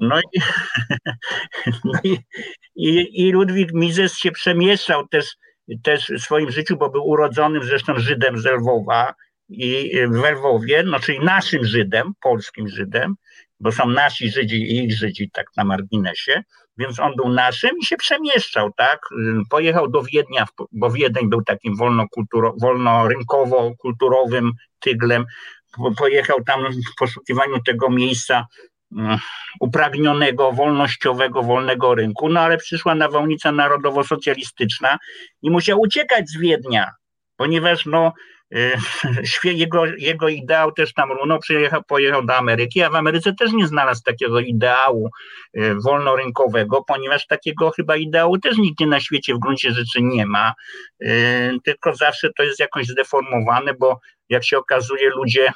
No 0.00 0.20
i, 0.20 0.40
no 1.84 2.00
i, 2.04 2.18
i, 2.76 3.22
i 3.26 3.32
Ludwik 3.32 3.72
Mises 3.72 4.18
się 4.18 4.32
przemieszczał 4.32 5.08
też, 5.08 5.36
też 5.82 6.12
w 6.18 6.22
swoim 6.22 6.50
życiu, 6.50 6.76
bo 6.76 6.90
był 6.90 7.06
urodzonym 7.06 7.62
zresztą 7.62 7.98
Żydem 7.98 8.38
z 8.38 8.44
Lwowa 8.44 9.14
i 9.48 9.92
w 10.08 10.30
Lwowie, 10.32 10.82
no 10.82 11.00
czyli 11.00 11.20
naszym 11.20 11.64
Żydem, 11.64 12.12
polskim 12.20 12.68
Żydem, 12.68 13.14
bo 13.60 13.72
są 13.72 13.86
nasi 13.90 14.30
Żydzi 14.30 14.56
i 14.56 14.84
ich 14.84 14.92
Żydzi, 14.92 15.30
tak 15.30 15.46
na 15.56 15.64
marginesie, 15.64 16.42
więc 16.78 17.00
on 17.00 17.16
był 17.16 17.28
naszym 17.28 17.70
i 17.82 17.84
się 17.84 17.96
przemieszczał, 17.96 18.70
tak? 18.76 19.00
Pojechał 19.50 19.88
do 19.88 20.02
Wiednia, 20.02 20.46
bo 20.72 20.90
Wiedeń 20.90 21.30
był 21.30 21.42
takim 21.42 21.76
wolnorynkowo-kulturowym 22.60 24.50
tyglem. 24.80 25.24
Pojechał 25.98 26.44
tam 26.44 26.60
w 26.72 26.94
poszukiwaniu 26.98 27.62
tego 27.66 27.90
miejsca 27.90 28.46
mm, 28.96 29.18
upragnionego, 29.60 30.52
wolnościowego, 30.52 31.42
wolnego 31.42 31.94
rynku, 31.94 32.28
no 32.28 32.40
ale 32.40 32.56
przyszła 32.56 32.94
nawałnica 32.94 33.52
narodowo-socjalistyczna 33.52 34.98
i 35.42 35.50
musiał 35.50 35.80
uciekać 35.80 36.28
z 36.28 36.38
Wiednia, 36.38 36.90
ponieważ 37.36 37.86
no, 37.86 38.08
y, 38.08 38.35
jego, 39.44 39.86
jego 39.86 40.28
ideał 40.28 40.72
też 40.72 40.92
tam 40.92 41.12
runął, 41.12 41.38
przyjechał, 41.38 41.82
pojechał 41.82 42.24
do 42.24 42.36
Ameryki, 42.36 42.82
a 42.82 42.90
w 42.90 42.94
Ameryce 42.94 43.34
też 43.34 43.52
nie 43.52 43.66
znalazł 43.66 44.02
takiego 44.02 44.40
ideału 44.40 45.10
y, 45.56 45.74
wolnorynkowego, 45.74 46.84
ponieważ 46.86 47.26
takiego 47.26 47.70
chyba 47.70 47.96
ideału 47.96 48.38
też 48.38 48.58
nigdzie 48.58 48.86
na 48.86 49.00
świecie 49.00 49.34
w 49.34 49.38
gruncie 49.38 49.70
rzeczy 49.70 50.02
nie 50.02 50.26
ma, 50.26 50.54
y, 51.02 51.58
tylko 51.64 51.94
zawsze 51.94 52.30
to 52.36 52.42
jest 52.42 52.60
jakoś 52.60 52.86
zdeformowane, 52.86 53.74
bo 53.74 54.00
jak 54.28 54.44
się 54.44 54.58
okazuje, 54.58 55.10
ludzie 55.10 55.52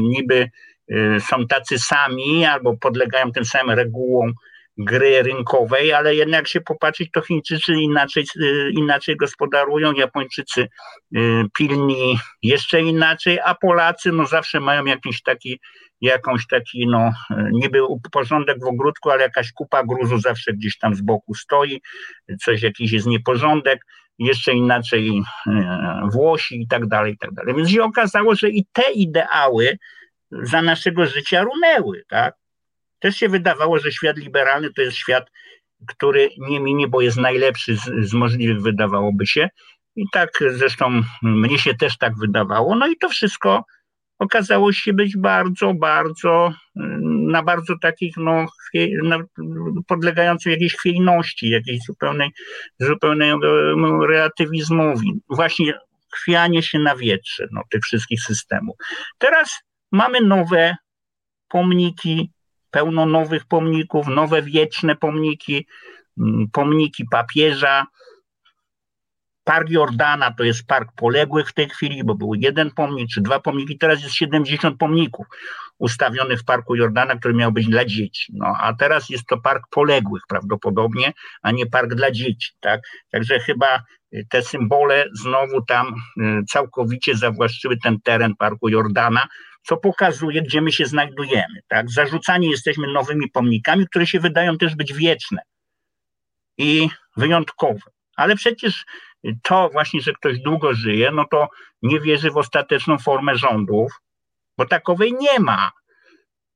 niby 0.00 0.50
są 1.20 1.46
tacy 1.46 1.78
sami 1.78 2.44
albo 2.44 2.76
podlegają 2.76 3.32
tym 3.32 3.44
samym 3.44 3.76
regułom 3.76 4.32
gry 4.78 5.22
rynkowej, 5.22 5.92
ale 5.92 6.14
jednak 6.14 6.48
się 6.48 6.60
popatrzeć, 6.60 7.10
to 7.12 7.20
Chińczycy 7.20 7.74
inaczej, 7.74 8.24
y, 8.36 8.70
inaczej 8.72 9.16
gospodarują, 9.16 9.92
Japończycy 9.92 10.68
y, 11.16 11.44
pilni 11.54 12.18
jeszcze 12.42 12.80
inaczej, 12.80 13.38
a 13.44 13.54
Polacy 13.54 14.12
no 14.12 14.26
zawsze 14.26 14.60
mają 14.60 14.84
jakiś 14.84 15.22
taki, 15.22 15.60
jakąś 16.00 16.46
taki 16.46 16.86
no 16.86 17.10
niby 17.52 17.78
porządek 18.12 18.60
w 18.60 18.66
ogródku, 18.66 19.10
ale 19.10 19.22
jakaś 19.22 19.52
kupa 19.52 19.84
gruzu 19.84 20.18
zawsze 20.18 20.52
gdzieś 20.52 20.78
tam 20.78 20.94
z 20.94 21.00
boku 21.00 21.34
stoi, 21.34 21.80
coś 22.40 22.62
jakiś 22.62 22.92
jest 22.92 23.06
nieporządek, 23.06 23.84
jeszcze 24.18 24.52
inaczej 24.52 25.22
y, 25.46 25.50
Włosi 26.12 26.62
i 26.62 26.68
tak 26.68 26.86
dalej, 26.86 27.12
i 27.12 27.18
tak 27.18 27.32
dalej. 27.32 27.54
Więc 27.54 27.70
się 27.70 27.82
okazało, 27.82 28.34
że 28.34 28.50
i 28.50 28.66
te 28.72 28.92
ideały 28.92 29.78
za 30.30 30.62
naszego 30.62 31.06
życia 31.06 31.42
runęły, 31.42 32.02
tak? 32.08 32.41
Też 33.02 33.16
się 33.16 33.28
wydawało, 33.28 33.78
że 33.78 33.92
świat 33.92 34.16
liberalny 34.16 34.72
to 34.72 34.82
jest 34.82 34.96
świat, 34.96 35.30
który 35.86 36.28
nie 36.38 36.60
minie, 36.60 36.88
bo 36.88 37.00
jest 37.00 37.16
najlepszy 37.16 37.76
z, 37.76 38.08
z 38.08 38.12
możliwych, 38.12 38.62
wydawałoby 38.62 39.26
się. 39.26 39.48
I 39.96 40.04
tak 40.12 40.30
zresztą 40.50 41.02
mnie 41.22 41.58
się 41.58 41.74
też 41.74 41.98
tak 41.98 42.18
wydawało. 42.18 42.76
No 42.76 42.86
i 42.86 42.96
to 42.96 43.08
wszystko 43.08 43.64
okazało 44.18 44.72
się 44.72 44.92
być 44.92 45.16
bardzo, 45.16 45.74
bardzo, 45.74 46.52
na 47.32 47.42
bardzo 47.42 47.74
takich, 47.82 48.16
no, 48.16 48.46
podlegających 49.86 50.52
jakiejś 50.52 50.76
chwiejności, 50.76 51.48
jakiejś 51.50 51.80
zupełnej, 51.86 52.30
zupełnemu 52.80 54.06
relatywizmowi. 54.06 55.12
Właśnie 55.30 55.74
chwianie 56.14 56.62
się 56.62 56.78
na 56.78 56.96
wietrze 56.96 57.46
no, 57.52 57.62
tych 57.70 57.82
wszystkich 57.82 58.20
systemów. 58.22 58.76
Teraz 59.18 59.60
mamy 59.92 60.20
nowe 60.20 60.76
pomniki 61.48 62.31
pełno 62.72 63.06
nowych 63.06 63.44
pomników, 63.44 64.06
nowe 64.06 64.42
wieczne 64.42 64.96
pomniki, 64.96 65.66
mm, 66.18 66.46
pomniki 66.52 67.04
papieża. 67.10 67.86
Park 69.44 69.70
Jordana 69.70 70.32
to 70.32 70.44
jest 70.44 70.66
park 70.66 70.92
poległych 70.96 71.48
w 71.48 71.54
tej 71.54 71.68
chwili, 71.68 72.04
bo 72.04 72.14
był 72.14 72.34
jeden 72.34 72.70
pomnik 72.70 73.08
czy 73.14 73.20
dwa 73.20 73.40
pomniki, 73.40 73.78
teraz 73.78 74.02
jest 74.02 74.14
70 74.14 74.78
pomników 74.78 75.26
ustawionych 75.78 76.40
w 76.40 76.44
parku 76.44 76.74
Jordana, 76.74 77.16
który 77.16 77.34
miał 77.34 77.52
być 77.52 77.66
dla 77.66 77.84
dzieci. 77.84 78.32
No, 78.36 78.46
a 78.60 78.74
teraz 78.74 79.10
jest 79.10 79.26
to 79.26 79.40
park 79.40 79.62
poległych 79.70 80.22
prawdopodobnie, 80.28 81.12
a 81.42 81.50
nie 81.50 81.66
park 81.66 81.94
dla 81.94 82.10
dzieci. 82.10 82.52
Tak? 82.60 82.80
Także 83.10 83.40
chyba 83.40 83.82
te 84.28 84.42
symbole 84.42 85.04
znowu 85.12 85.62
tam 85.62 85.86
y, 85.86 86.44
całkowicie 86.48 87.16
zawłaszczyły 87.16 87.76
ten 87.78 88.00
teren 88.00 88.36
parku 88.36 88.68
Jordana, 88.68 89.28
co 89.62 89.76
pokazuje, 89.76 90.42
gdzie 90.42 90.60
my 90.60 90.72
się 90.72 90.86
znajdujemy. 90.86 91.60
Tak? 91.68 91.90
Zarzucani 91.90 92.50
jesteśmy 92.50 92.92
nowymi 92.92 93.30
pomnikami, 93.30 93.86
które 93.86 94.06
się 94.06 94.20
wydają 94.20 94.58
też 94.58 94.74
być 94.74 94.92
wieczne 94.92 95.42
i 96.58 96.88
wyjątkowe. 97.16 97.80
Ale 98.16 98.36
przecież 98.36 98.84
to 99.42 99.68
właśnie, 99.72 100.00
że 100.00 100.12
ktoś 100.12 100.38
długo 100.38 100.74
żyje, 100.74 101.10
no 101.10 101.24
to 101.30 101.48
nie 101.82 102.00
wierzy 102.00 102.30
w 102.30 102.36
ostateczną 102.36 102.98
formę 102.98 103.36
rządów, 103.36 103.92
bo 104.58 104.66
takowej 104.66 105.12
nie 105.20 105.40
ma. 105.40 105.70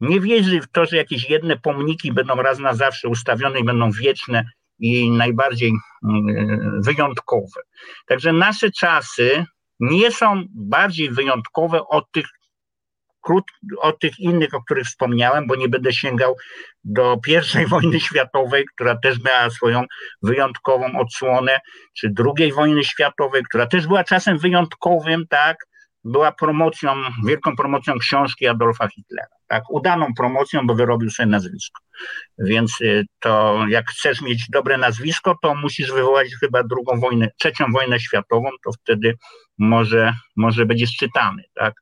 Nie 0.00 0.20
wierzy 0.20 0.60
w 0.60 0.68
to, 0.72 0.86
że 0.86 0.96
jakieś 0.96 1.30
jedne 1.30 1.56
pomniki 1.56 2.12
będą 2.12 2.34
raz 2.34 2.58
na 2.58 2.74
zawsze 2.74 3.08
ustawione 3.08 3.60
i 3.60 3.64
będą 3.64 3.90
wieczne 3.90 4.44
i 4.78 5.10
najbardziej 5.10 5.72
mm, 6.04 6.82
wyjątkowe. 6.82 7.60
Także 8.06 8.32
nasze 8.32 8.70
czasy 8.70 9.44
nie 9.80 10.10
są 10.10 10.44
bardziej 10.54 11.10
wyjątkowe 11.10 11.88
od 11.88 12.10
tych 12.10 12.26
krót, 13.26 13.44
od 13.78 14.00
tych 14.00 14.18
innych, 14.18 14.54
o 14.54 14.62
których 14.62 14.86
wspomniałem, 14.86 15.46
bo 15.46 15.56
nie 15.56 15.68
będę 15.68 15.92
sięgał 15.92 16.36
do 16.84 17.16
I 17.62 17.66
wojny 17.74 18.00
światowej, 18.00 18.64
która 18.74 18.96
też 18.96 19.16
miała 19.24 19.50
swoją 19.50 19.84
wyjątkową 20.22 20.98
odsłonę, 20.98 21.58
czy 21.96 22.12
II 22.38 22.52
wojny 22.52 22.84
światowej, 22.84 23.42
która 23.48 23.66
też 23.66 23.86
była 23.86 24.04
czasem 24.04 24.38
wyjątkowym, 24.38 25.26
tak, 25.28 25.56
była 26.06 26.32
promocją, 26.32 26.94
wielką 27.26 27.56
promocją 27.56 27.98
książki 27.98 28.46
Adolfa 28.46 28.88
Hitlera. 28.88 29.36
Tak, 29.46 29.62
udaną 29.70 30.14
promocją, 30.16 30.66
bo 30.66 30.74
wyrobił 30.74 31.10
sobie 31.10 31.26
nazwisko. 31.26 31.82
Więc 32.38 32.80
y, 32.80 33.04
to 33.20 33.64
jak 33.68 33.90
chcesz 33.90 34.22
mieć 34.22 34.46
dobre 34.50 34.78
nazwisko, 34.78 35.36
to 35.42 35.54
musisz 35.54 35.92
wywołać 35.92 36.28
chyba 36.40 36.62
drugą 36.62 37.00
wojnę, 37.00 37.28
trzecią 37.38 37.72
wojnę 37.72 38.00
światową, 38.00 38.48
to 38.64 38.72
wtedy 38.72 39.14
może, 39.58 40.14
może 40.36 40.66
będziesz 40.66 40.96
czytany, 40.96 41.42
tak. 41.54 41.74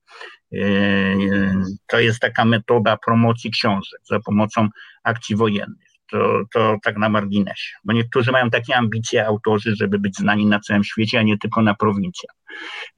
Yy, 0.51 1.63
to 1.87 2.01
jest 2.01 2.21
taka 2.21 2.45
metoda 2.45 2.97
promocji 2.97 3.51
książek 3.51 4.01
za 4.05 4.21
pomocą 4.21 4.69
akcji 5.05 5.37
wojennych. 5.37 5.84
To, 6.11 6.43
to 6.53 6.77
tak 6.83 6.97
na 6.97 7.09
marginesie, 7.09 7.75
bo 7.85 7.93
niektórzy 7.93 8.33
mają 8.33 8.51
takie 8.51 8.77
ambicje 8.77 9.27
autorzy, 9.27 9.75
żeby 9.77 9.99
być 9.99 10.17
znani 10.17 10.47
na 10.47 10.61
całym 10.61 10.85
świecie, 10.85 11.19
a 11.19 11.23
nie 11.23 11.39
tylko 11.39 11.63
na 11.63 11.75
prowincjach. 11.75 12.37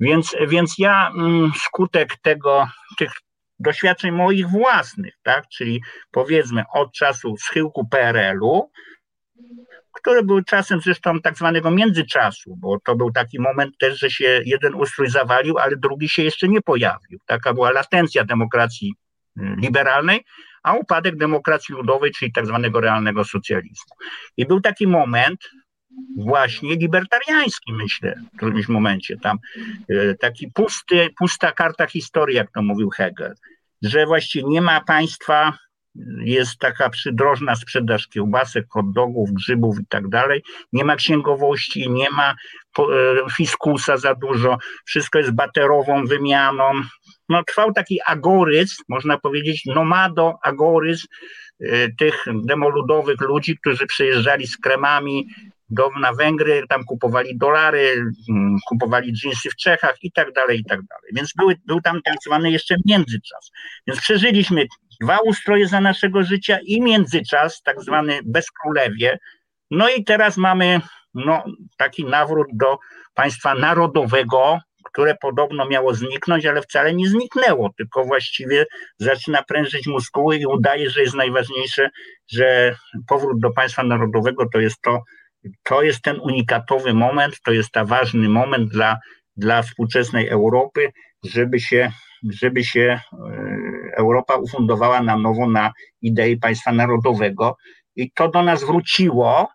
Więc, 0.00 0.36
więc 0.48 0.74
ja 0.78 1.10
mm, 1.16 1.52
skutek 1.64 2.16
tego, 2.22 2.68
tych 2.98 3.12
doświadczeń 3.58 4.10
moich 4.10 4.48
własnych, 4.48 5.14
tak, 5.22 5.48
czyli 5.48 5.82
powiedzmy 6.10 6.64
od 6.74 6.92
czasu 6.92 7.36
schyłku 7.36 7.88
PRL-u, 7.88 8.70
które 9.92 10.22
były 10.22 10.44
czasem 10.44 10.80
zresztą 10.80 11.20
tak 11.20 11.36
zwanego 11.36 11.70
międzyczasu, 11.70 12.56
bo 12.56 12.80
to 12.84 12.96
był 12.96 13.12
taki 13.12 13.40
moment 13.40 13.78
też, 13.78 13.98
że 13.98 14.10
się 14.10 14.40
jeden 14.44 14.74
ustrój 14.74 15.10
zawalił, 15.10 15.58
ale 15.58 15.76
drugi 15.76 16.08
się 16.08 16.22
jeszcze 16.22 16.48
nie 16.48 16.62
pojawił. 16.62 17.18
Taka 17.26 17.54
była 17.54 17.70
latencja 17.70 18.24
demokracji 18.24 18.94
y, 19.38 19.42
liberalnej, 19.58 20.24
a 20.66 20.74
upadek 20.74 21.16
demokracji 21.16 21.74
ludowej, 21.74 22.10
czyli 22.10 22.32
tak 22.32 22.46
zwanego 22.46 22.80
realnego 22.80 23.24
socjalizmu. 23.24 23.94
I 24.36 24.46
był 24.46 24.60
taki 24.60 24.86
moment, 24.86 25.40
właśnie 26.16 26.76
libertariański, 26.76 27.72
myślę, 27.72 28.14
w 28.32 28.36
którymś 28.36 28.68
momencie 28.68 29.16
tam, 29.16 29.38
y, 29.90 30.16
taki 30.20 30.50
pusty, 30.54 31.08
pusta 31.18 31.52
karta 31.52 31.86
historii, 31.86 32.36
jak 32.36 32.50
to 32.50 32.62
mówił 32.62 32.90
Hegel, 32.90 33.34
że 33.82 34.06
właściwie 34.06 34.48
nie 34.48 34.62
ma 34.62 34.80
państwa 34.80 35.52
jest 36.24 36.58
taka 36.58 36.90
przydrożna 36.90 37.54
sprzedaż 37.54 38.08
kiełbasek, 38.08 38.66
hot 38.70 38.92
dogów, 38.92 39.32
grzybów 39.32 39.80
i 39.80 39.86
tak 39.88 40.08
dalej. 40.08 40.42
Nie 40.72 40.84
ma 40.84 40.96
księgowości, 40.96 41.90
nie 41.90 42.10
ma 42.10 42.30
e, 42.30 42.84
fiskusa 43.36 43.96
za 43.96 44.14
dużo, 44.14 44.58
wszystko 44.84 45.18
jest 45.18 45.30
baterową 45.30 46.06
wymianą. 46.06 46.72
No, 47.28 47.44
trwał 47.44 47.72
taki 47.72 47.98
agoryzm, 48.06 48.82
można 48.88 49.18
powiedzieć, 49.18 49.64
nomado 49.66 50.38
agoryzm 50.42 51.06
e, 51.60 51.88
tych 51.88 52.24
demoludowych 52.44 53.20
ludzi, 53.20 53.58
którzy 53.58 53.86
przyjeżdżali 53.86 54.46
z 54.46 54.56
kremami 54.56 55.28
do, 55.70 55.90
na 56.00 56.12
Węgry, 56.12 56.62
tam 56.68 56.84
kupowali 56.84 57.38
dolary, 57.38 58.04
mm, 58.30 58.56
kupowali 58.68 59.12
dżinsy 59.12 59.50
w 59.50 59.56
Czechach 59.56 59.96
i 60.02 60.12
tak 60.12 60.32
dalej, 60.32 60.58
i 60.58 60.64
tak 60.64 60.82
dalej. 60.82 61.10
Więc 61.12 61.32
były, 61.36 61.56
był 61.66 61.80
tam 61.80 62.02
tak 62.02 62.14
zwany 62.26 62.50
jeszcze 62.50 62.76
międzyczas. 62.84 63.50
Więc 63.86 64.00
przeżyliśmy 64.00 64.66
dwa 65.00 65.18
ustroje 65.18 65.68
za 65.68 65.80
naszego 65.80 66.24
życia 66.24 66.58
i 66.66 66.80
międzyczas, 66.80 67.62
tak 67.62 67.82
zwany 67.82 68.20
bezkrólewie. 68.24 69.18
No 69.70 69.88
i 69.88 70.04
teraz 70.04 70.36
mamy 70.36 70.80
no, 71.14 71.44
taki 71.76 72.04
nawrót 72.04 72.48
do 72.52 72.78
państwa 73.14 73.54
narodowego, 73.54 74.58
które 74.96 75.14
podobno 75.14 75.66
miało 75.66 75.94
zniknąć, 75.94 76.46
ale 76.46 76.62
wcale 76.62 76.94
nie 76.94 77.08
zniknęło, 77.08 77.70
tylko 77.76 78.04
właściwie 78.04 78.66
zaczyna 78.98 79.42
prężyć 79.42 79.86
muskuły 79.86 80.36
i 80.36 80.46
udaje, 80.46 80.90
że 80.90 81.00
jest 81.00 81.14
najważniejsze, 81.14 81.90
że 82.28 82.76
powrót 83.08 83.40
do 83.40 83.50
państwa 83.50 83.82
narodowego 83.82 84.48
to 84.52 84.60
jest 84.60 84.80
to, 84.82 85.02
to 85.62 85.82
jest 85.82 86.02
ten 86.02 86.20
unikatowy 86.20 86.94
moment, 86.94 87.40
to 87.44 87.52
jest 87.52 87.70
ta 87.70 87.84
ważny 87.84 88.28
moment 88.28 88.68
dla, 88.68 88.98
dla 89.36 89.62
współczesnej 89.62 90.28
Europy, 90.28 90.92
żeby 91.24 91.60
się 91.60 91.92
żeby 92.30 92.64
się 92.64 92.80
e, 92.80 93.00
Europa 93.96 94.36
ufundowała 94.36 95.02
na 95.02 95.16
nowo 95.16 95.50
na 95.50 95.72
idei 96.02 96.36
państwa 96.36 96.72
narodowego. 96.72 97.56
I 97.96 98.10
to 98.12 98.28
do 98.28 98.42
nas 98.42 98.64
wróciło 98.64 99.48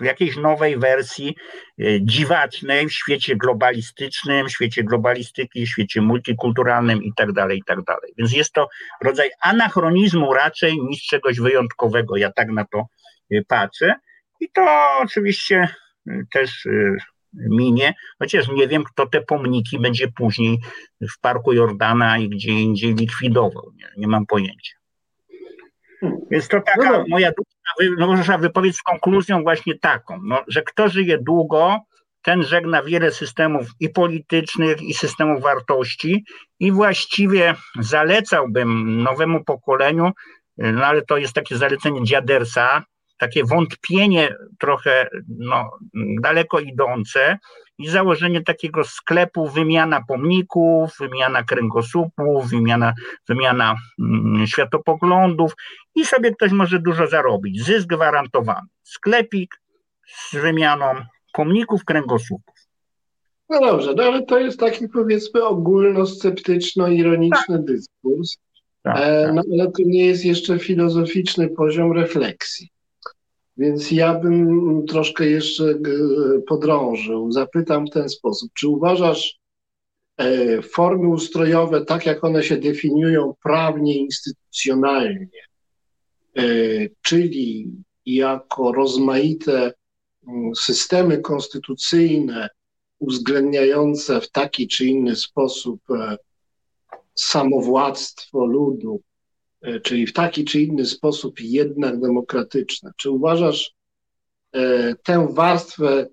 w 0.00 0.04
jakiejś 0.04 0.36
nowej 0.36 0.78
wersji 0.78 1.36
e, 1.80 1.84
dziwacznej 2.02 2.88
w 2.88 2.92
świecie 2.92 3.36
globalistycznym, 3.36 4.46
w 4.46 4.52
świecie 4.52 4.84
globalistyki, 4.84 5.66
w 5.66 5.68
świecie 5.68 6.00
multikulturalnym 6.00 7.02
i 7.02 7.12
tak 7.16 7.32
dalej, 7.32 7.58
i 7.58 7.64
tak 7.64 7.82
dalej. 7.82 8.12
Więc 8.18 8.32
jest 8.32 8.52
to 8.52 8.68
rodzaj 9.02 9.30
anachronizmu 9.42 10.34
raczej 10.34 10.78
niż 10.82 11.02
czegoś 11.02 11.40
wyjątkowego. 11.40 12.16
Ja 12.16 12.32
tak 12.32 12.48
na 12.48 12.64
to 12.64 12.86
e, 13.30 13.42
patrzę. 13.48 13.94
I 14.40 14.50
to 14.50 14.66
oczywiście 15.02 15.68
e, 16.08 16.22
też 16.32 16.68
minie, 17.32 17.94
chociaż 18.18 18.48
nie 18.48 18.68
wiem, 18.68 18.84
kto 18.84 19.06
te 19.06 19.20
pomniki 19.20 19.78
będzie 19.78 20.08
później 20.08 20.58
w 21.00 21.20
Parku 21.20 21.52
Jordana 21.52 22.18
i 22.18 22.28
gdzie 22.28 22.50
indziej 22.50 22.94
likwidował. 22.94 23.72
Nie, 23.76 23.88
nie 23.96 24.08
mam 24.08 24.26
pojęcia. 24.26 24.78
Więc 26.30 26.48
to 26.48 26.60
taka 26.60 26.92
no. 26.92 27.04
moja 27.08 27.32
no, 27.98 28.38
wypowiedź 28.38 28.76
z 28.76 28.82
konkluzją 28.82 29.42
właśnie 29.42 29.78
taką, 29.78 30.20
no, 30.22 30.44
że 30.48 30.62
kto 30.62 30.88
żyje 30.88 31.18
długo, 31.18 31.78
ten 32.22 32.42
żegna 32.42 32.82
wiele 32.82 33.10
systemów 33.10 33.66
i 33.80 33.88
politycznych, 33.88 34.82
i 34.82 34.94
systemów 34.94 35.42
wartości 35.42 36.24
i 36.60 36.72
właściwie 36.72 37.54
zalecałbym 37.80 39.02
nowemu 39.02 39.44
pokoleniu, 39.44 40.10
no 40.58 40.86
ale 40.86 41.02
to 41.02 41.16
jest 41.16 41.32
takie 41.32 41.56
zalecenie 41.56 42.04
dziadersa, 42.04 42.84
takie 43.18 43.44
wątpienie 43.44 44.34
trochę 44.58 45.08
no, 45.28 45.70
daleko 46.22 46.60
idące 46.60 47.38
i 47.78 47.88
założenie 47.88 48.42
takiego 48.42 48.84
sklepu, 48.84 49.48
wymiana 49.48 50.04
pomników, 50.08 50.90
wymiana 51.00 51.42
kręgosłupów, 51.42 52.50
wymiana, 52.50 52.94
wymiana 53.28 53.76
mm, 53.98 54.46
światopoglądów 54.46 55.52
i 55.94 56.04
sobie 56.04 56.32
ktoś 56.32 56.52
może 56.52 56.78
dużo 56.78 57.06
zarobić. 57.06 57.64
Zysk 57.64 57.86
gwarantowany. 57.86 58.66
Sklepik 58.82 59.60
z 60.06 60.36
wymianą 60.36 60.86
pomników, 61.32 61.84
kręgosłupów. 61.84 62.54
No 63.50 63.60
dobrze, 63.60 63.94
no 63.96 64.02
ale 64.02 64.22
to 64.22 64.38
jest 64.38 64.60
taki 64.60 64.88
powiedzmy 64.88 65.44
ogólnosceptyczno-ironiczny 65.44 67.56
tak. 67.56 67.64
dyskurs. 67.64 68.36
Tak, 68.82 68.96
e, 68.96 69.24
tak. 69.24 69.34
No 69.34 69.42
ale 69.52 69.66
to 69.66 69.82
nie 69.86 70.06
jest 70.06 70.24
jeszcze 70.24 70.58
filozoficzny 70.58 71.48
poziom 71.48 71.92
refleksji. 71.92 72.68
Więc 73.58 73.90
ja 73.90 74.14
bym 74.14 74.86
troszkę 74.86 75.26
jeszcze 75.26 75.64
e, 75.64 75.78
podrążył. 76.46 77.32
Zapytam 77.32 77.86
w 77.86 77.90
ten 77.90 78.08
sposób. 78.08 78.50
Czy 78.54 78.68
uważasz 78.68 79.38
e, 80.16 80.62
formy 80.62 81.08
ustrojowe, 81.08 81.84
tak 81.84 82.06
jak 82.06 82.24
one 82.24 82.42
się 82.42 82.56
definiują 82.56 83.34
prawnie, 83.42 83.98
instytucjonalnie, 83.98 85.42
e, 86.36 86.42
czyli 87.02 87.70
jako 88.06 88.72
rozmaite 88.72 89.72
mm, 90.28 90.54
systemy 90.54 91.18
konstytucyjne 91.18 92.48
uwzględniające 92.98 94.20
w 94.20 94.30
taki 94.30 94.68
czy 94.68 94.86
inny 94.86 95.16
sposób 95.16 95.80
samowładztwo 97.14 98.46
ludu, 98.46 99.02
czyli 99.82 100.06
w 100.06 100.12
taki 100.12 100.44
czy 100.44 100.60
inny 100.60 100.86
sposób 100.86 101.40
jednak 101.40 102.00
demokratyczne. 102.00 102.92
Czy 102.96 103.10
uważasz 103.10 103.74
e, 104.52 104.94
tę 104.94 105.28
warstwę 105.30 106.06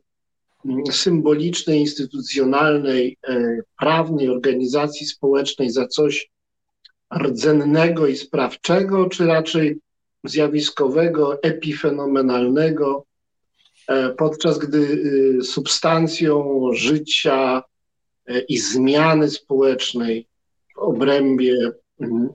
mm, 0.66 0.86
symbolicznej, 0.92 1.80
instytucjonalnej, 1.80 3.18
e, 3.28 3.58
prawnej 3.80 4.30
organizacji 4.30 5.08
społecznej 5.08 5.70
za 5.70 5.88
coś 5.88 6.32
rdzennego 7.18 8.08
i 8.08 8.16
sprawczego, 8.16 9.10
czy 9.10 9.26
raczej 9.26 9.80
zjawiskowego, 10.24 11.44
epifenomenalnego, 11.44 13.06
podczas 14.18 14.58
gdy 14.58 14.78
y, 14.78 15.44
substancją 15.44 16.62
życia 16.74 17.64
i 18.50 18.58
zmiany 18.58 19.30
społecznej 19.30 20.28
w 20.76 20.80
obrębie 20.80 21.56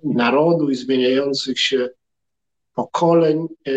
narodu 0.05 0.71
i 0.71 0.75
zmieniających 0.75 1.61
się 1.61 1.89
pokoleń 2.75 3.47
e, 3.67 3.73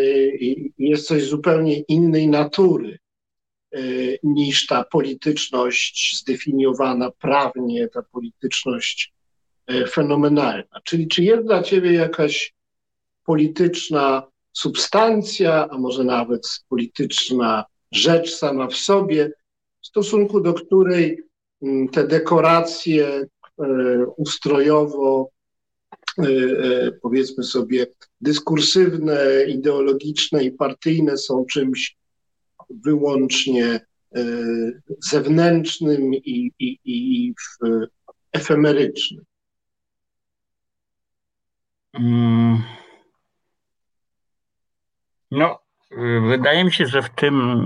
jest 0.77 1.07
coś 1.07 1.23
zupełnie 1.23 1.79
innej 1.79 2.27
natury 2.27 2.99
e, 3.71 3.79
niż 4.23 4.67
ta 4.67 4.83
polityczność 4.83 6.19
zdefiniowana 6.19 7.11
prawnie, 7.11 7.87
ta 7.87 8.01
polityczność 8.03 9.13
e, 9.67 9.87
fenomenalna. 9.87 10.81
Czyli 10.83 11.07
czy 11.07 11.23
jest 11.23 11.43
dla 11.43 11.63
ciebie 11.63 11.93
jakaś 11.93 12.53
polityczna 13.25 14.27
substancja, 14.53 15.69
a 15.69 15.77
może 15.77 16.03
nawet 16.03 16.41
polityczna 16.69 17.65
rzecz 17.91 18.35
sama 18.35 18.67
w 18.67 18.75
sobie, 18.75 19.31
w 19.81 19.87
stosunku 19.87 20.41
do 20.41 20.53
której 20.53 21.19
mm, 21.61 21.89
te 21.89 22.07
dekoracje 22.07 23.25
ustrojowo 24.17 25.32
powiedzmy 27.01 27.43
sobie, 27.43 27.87
dyskursywne, 28.21 29.45
ideologiczne 29.47 30.43
i 30.43 30.51
partyjne 30.51 31.17
są 31.17 31.45
czymś 31.45 31.97
wyłącznie 32.69 33.65
e, 33.65 34.25
zewnętrznym 34.99 36.13
i, 36.13 36.51
i, 36.59 36.79
i 36.85 37.33
efemerycznym. 38.31 39.23
Mm. 41.93 42.63
No, 45.31 45.59
wydaje 46.29 46.63
mi 46.63 46.73
się, 46.73 46.85
że 46.85 47.01
w 47.01 47.09
tym, 47.09 47.59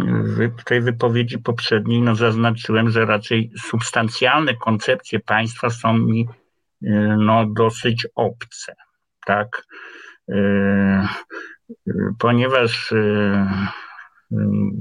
w 0.58 0.64
tej 0.64 0.82
wypowiedzi 0.82 1.40
poprzedniej, 1.40 2.02
no 2.02 2.16
zaznaczyłem, 2.16 2.90
że 2.90 3.06
raczej 3.06 3.52
substancjalne 3.70 4.56
koncepcje 4.56 5.20
państwa 5.20 5.70
są 5.70 5.98
mi 5.98 6.28
no, 7.18 7.46
dosyć 7.56 8.08
obce, 8.16 8.74
tak? 9.26 9.48
E, 10.30 11.08
ponieważ 12.20 12.92
e, 12.92 13.48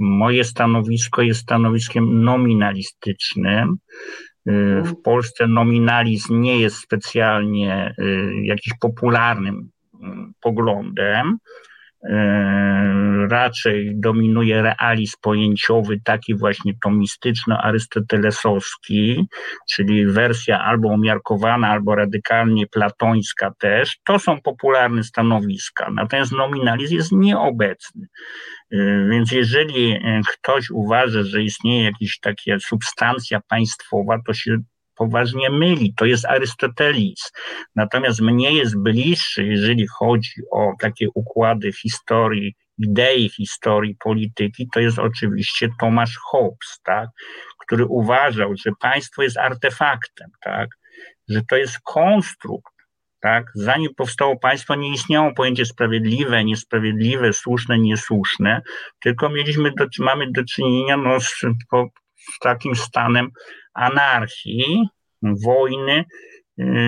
moje 0.00 0.44
stanowisko 0.44 1.22
jest 1.22 1.40
stanowiskiem 1.40 2.24
nominalistycznym. 2.24 3.76
E, 4.46 4.82
w 4.82 5.02
Polsce 5.02 5.46
nominalizm 5.46 6.40
nie 6.40 6.60
jest 6.60 6.76
specjalnie 6.76 7.94
jakiś 8.42 8.72
popularnym 8.80 9.70
poglądem. 10.40 11.38
E, 12.10 13.26
raczej 13.30 13.92
dominuje 13.94 14.62
realizm 14.62 15.16
pojęciowy, 15.20 16.00
taki 16.04 16.34
właśnie 16.34 16.72
tomistyczno-arystotelesowski, 16.84 19.26
czyli 19.70 20.06
wersja 20.06 20.64
albo 20.64 20.88
umiarkowana, 20.88 21.68
albo 21.68 21.94
radykalnie 21.94 22.66
platońska 22.66 23.52
też. 23.58 23.98
To 24.04 24.18
są 24.18 24.40
popularne 24.40 25.04
stanowiska, 25.04 25.90
natomiast 25.94 26.32
nominalizm 26.32 26.94
jest 26.94 27.12
nieobecny. 27.12 28.06
E, 28.72 29.08
więc 29.10 29.32
jeżeli 29.32 29.92
e, 29.92 30.20
ktoś 30.32 30.70
uważa, 30.70 31.22
że 31.22 31.42
istnieje 31.42 31.84
jakaś 31.84 32.18
taka 32.20 32.58
substancja 32.60 33.40
państwowa, 33.48 34.18
to 34.26 34.34
się 34.34 34.56
poważnie 34.96 35.50
myli. 35.50 35.94
To 35.96 36.04
jest 36.04 36.24
Arystoteles. 36.24 37.32
Natomiast 37.76 38.20
mnie 38.20 38.52
jest 38.52 38.78
bliższy, 38.78 39.46
jeżeli 39.46 39.86
chodzi 39.86 40.40
o 40.52 40.72
takie 40.80 41.06
układy 41.14 41.72
historii, 41.72 42.54
idei 42.78 43.28
historii 43.28 43.96
polityki, 44.04 44.68
to 44.72 44.80
jest 44.80 44.98
oczywiście 44.98 45.68
Tomasz 45.80 46.18
Hobbes, 46.30 46.80
tak, 46.84 47.08
który 47.66 47.86
uważał, 47.86 48.54
że 48.64 48.70
państwo 48.80 49.22
jest 49.22 49.36
artefaktem, 49.36 50.30
tak, 50.40 50.68
że 51.28 51.42
to 51.50 51.56
jest 51.56 51.78
konstrukt, 51.84 52.72
tak? 53.20 53.50
Zanim 53.54 53.94
powstało 53.96 54.38
państwo, 54.38 54.74
nie 54.74 54.92
istniało 54.92 55.34
pojęcie 55.34 55.64
sprawiedliwe, 55.64 56.44
niesprawiedliwe, 56.44 57.32
słuszne, 57.32 57.78
niesłuszne, 57.78 58.62
tylko 59.00 59.28
mieliśmy 59.28 59.72
do, 59.78 59.86
mamy 59.98 60.26
do 60.32 60.44
czynienia 60.44 60.96
no, 60.96 61.20
z, 61.20 61.34
po, 61.70 61.88
z 62.34 62.38
takim 62.38 62.76
stanem 62.76 63.30
anarchii, 63.76 64.88
wojny. 65.22 66.04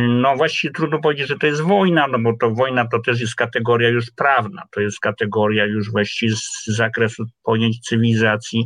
No 0.09 0.37
właściwie 0.37 0.73
trudno 0.73 0.99
powiedzieć, 0.99 1.29
że 1.29 1.39
to 1.39 1.47
jest 1.47 1.61
wojna, 1.61 2.07
no 2.07 2.19
bo 2.19 2.37
to 2.41 2.51
wojna 2.51 2.87
to 2.87 2.99
też 2.99 3.21
jest 3.21 3.35
kategoria 3.35 3.89
już 3.89 4.11
prawna, 4.11 4.63
to 4.71 4.81
jest 4.81 5.01
kategoria 5.01 5.65
już 5.65 5.91
właściwie 5.91 6.37
z 6.37 6.67
zakresu 6.67 7.25
pojęć 7.43 7.81
cywilizacji, 7.81 8.65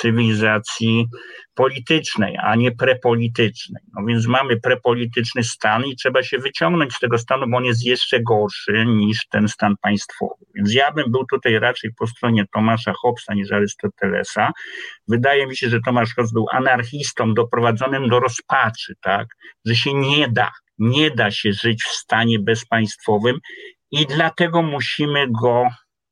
cywilizacji 0.00 1.06
politycznej, 1.54 2.36
a 2.42 2.54
nie 2.56 2.72
prepolitycznej. 2.72 3.82
No 3.94 4.06
więc 4.06 4.26
mamy 4.26 4.60
prepolityczny 4.60 5.44
stan 5.44 5.84
i 5.84 5.96
trzeba 5.96 6.22
się 6.22 6.38
wyciągnąć 6.38 6.94
z 6.94 6.98
tego 6.98 7.18
stanu, 7.18 7.46
bo 7.48 7.56
on 7.56 7.64
jest 7.64 7.86
jeszcze 7.86 8.20
gorszy 8.22 8.84
niż 8.86 9.26
ten 9.30 9.48
stan 9.48 9.74
państwowy. 9.82 10.44
Więc 10.54 10.74
ja 10.74 10.92
bym 10.92 11.10
był 11.10 11.26
tutaj 11.26 11.58
raczej 11.58 11.90
po 11.98 12.06
stronie 12.06 12.44
Tomasza 12.54 12.92
Hobbesa 12.92 13.34
niż 13.34 13.52
Arystotelesa. 13.52 14.52
Wydaje 15.08 15.46
mi 15.46 15.56
się, 15.56 15.68
że 15.68 15.80
Tomasz 15.80 16.14
Hobbes 16.14 16.32
był 16.32 16.46
anarchistą 16.52 17.34
doprowadzonym 17.34 18.08
do 18.08 18.20
rozpaczy, 18.20 18.94
tak, 19.00 19.26
że 19.64 19.74
się 19.74 19.94
nie 19.94 20.28
da, 20.28 20.50
nie 20.78 21.10
da 21.10 21.30
się 21.30 21.52
żyć 21.52 21.82
w 21.82 21.92
stanie 21.92 22.38
bezpaństwowym 22.38 23.38
i 23.90 24.06
dlatego 24.06 24.62
musimy 24.62 25.26
go 25.42 25.68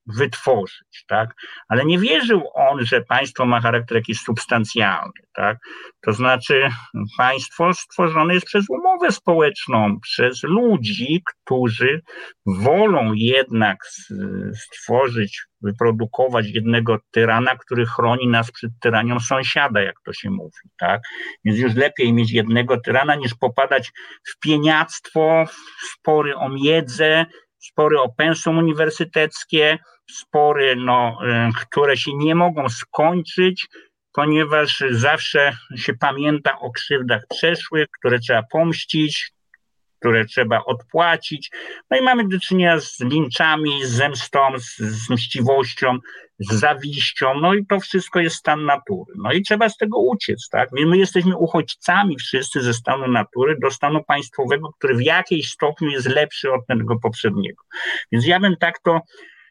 wytworzyć, 0.06 1.04
tak? 1.08 1.34
Ale 1.68 1.84
nie 1.84 1.98
wierzył 1.98 2.42
on, 2.54 2.84
że 2.84 3.00
państwo 3.00 3.46
ma 3.46 3.60
charakter 3.60 3.96
jakiś 3.96 4.20
substancjalny, 4.20 5.20
tak? 5.34 5.58
To 6.00 6.12
znaczy 6.12 6.68
państwo 7.16 7.74
stworzone 7.74 8.34
jest 8.34 8.46
przez 8.46 8.64
umowę 8.70 9.12
społeczną, 9.12 10.00
przez 10.00 10.42
ludzi, 10.42 11.22
którzy 11.26 12.02
wolą 12.46 13.12
jednak 13.12 13.78
stworzyć, 14.54 15.42
wyprodukować 15.60 16.46
jednego 16.46 16.98
tyrana, 17.10 17.56
który 17.56 17.86
chroni 17.86 18.28
nas 18.28 18.50
przed 18.52 18.70
tyranią 18.80 19.20
sąsiada, 19.20 19.82
jak 19.82 19.96
to 20.04 20.12
się 20.12 20.30
mówi, 20.30 20.70
tak? 20.78 21.00
Więc 21.44 21.58
już 21.58 21.74
lepiej 21.74 22.12
mieć 22.12 22.32
jednego 22.32 22.80
tyrana, 22.80 23.14
niż 23.14 23.34
popadać 23.34 23.92
w 24.28 24.38
pieniactwo, 24.38 25.44
w 25.46 25.86
spory 25.86 26.36
o 26.36 26.48
miedzę, 26.48 27.26
spory 27.58 28.00
o 28.00 28.08
pensum 28.08 28.58
uniwersyteckie, 28.58 29.78
spory, 30.10 30.76
no, 30.76 31.18
y, 31.22 31.52
które 31.60 31.96
się 31.96 32.10
nie 32.14 32.34
mogą 32.34 32.68
skończyć, 32.68 33.66
ponieważ 34.12 34.84
zawsze 34.90 35.56
się 35.76 35.94
pamięta 35.94 36.58
o 36.58 36.70
krzywdach 36.70 37.22
przeszłych, 37.30 37.86
które 37.98 38.18
trzeba 38.18 38.42
pomścić, 38.42 39.32
które 39.98 40.24
trzeba 40.24 40.64
odpłacić. 40.64 41.50
No 41.90 41.98
i 41.98 42.02
mamy 42.02 42.28
do 42.28 42.40
czynienia 42.40 42.80
z 42.80 43.00
linczami, 43.00 43.84
z 43.84 43.90
zemstą, 43.90 44.40
z, 44.58 44.76
z 44.78 45.10
mściwością, 45.10 45.98
z 46.38 46.54
zawiścią, 46.54 47.40
no 47.40 47.54
i 47.54 47.66
to 47.66 47.80
wszystko 47.80 48.20
jest 48.20 48.36
stan 48.36 48.64
natury. 48.64 49.14
No 49.16 49.32
i 49.32 49.42
trzeba 49.42 49.68
z 49.68 49.76
tego 49.76 49.98
uciec, 49.98 50.48
tak? 50.52 50.68
My 50.72 50.98
jesteśmy 50.98 51.36
uchodźcami 51.36 52.16
wszyscy 52.16 52.60
ze 52.60 52.74
stanu 52.74 53.08
natury 53.08 53.56
do 53.62 53.70
stanu 53.70 54.04
państwowego, 54.04 54.72
który 54.78 54.94
w 54.94 55.02
jakiejś 55.02 55.50
stopniu 55.50 55.88
jest 55.88 56.08
lepszy 56.08 56.52
od 56.52 56.66
tego 56.66 56.98
poprzedniego. 56.98 57.62
Więc 58.12 58.26
ja 58.26 58.40
bym 58.40 58.56
tak 58.56 58.78
to 58.78 59.00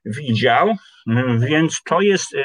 widział, 0.06 0.76
więc 1.40 1.82
to 1.84 2.02
jest 2.02 2.36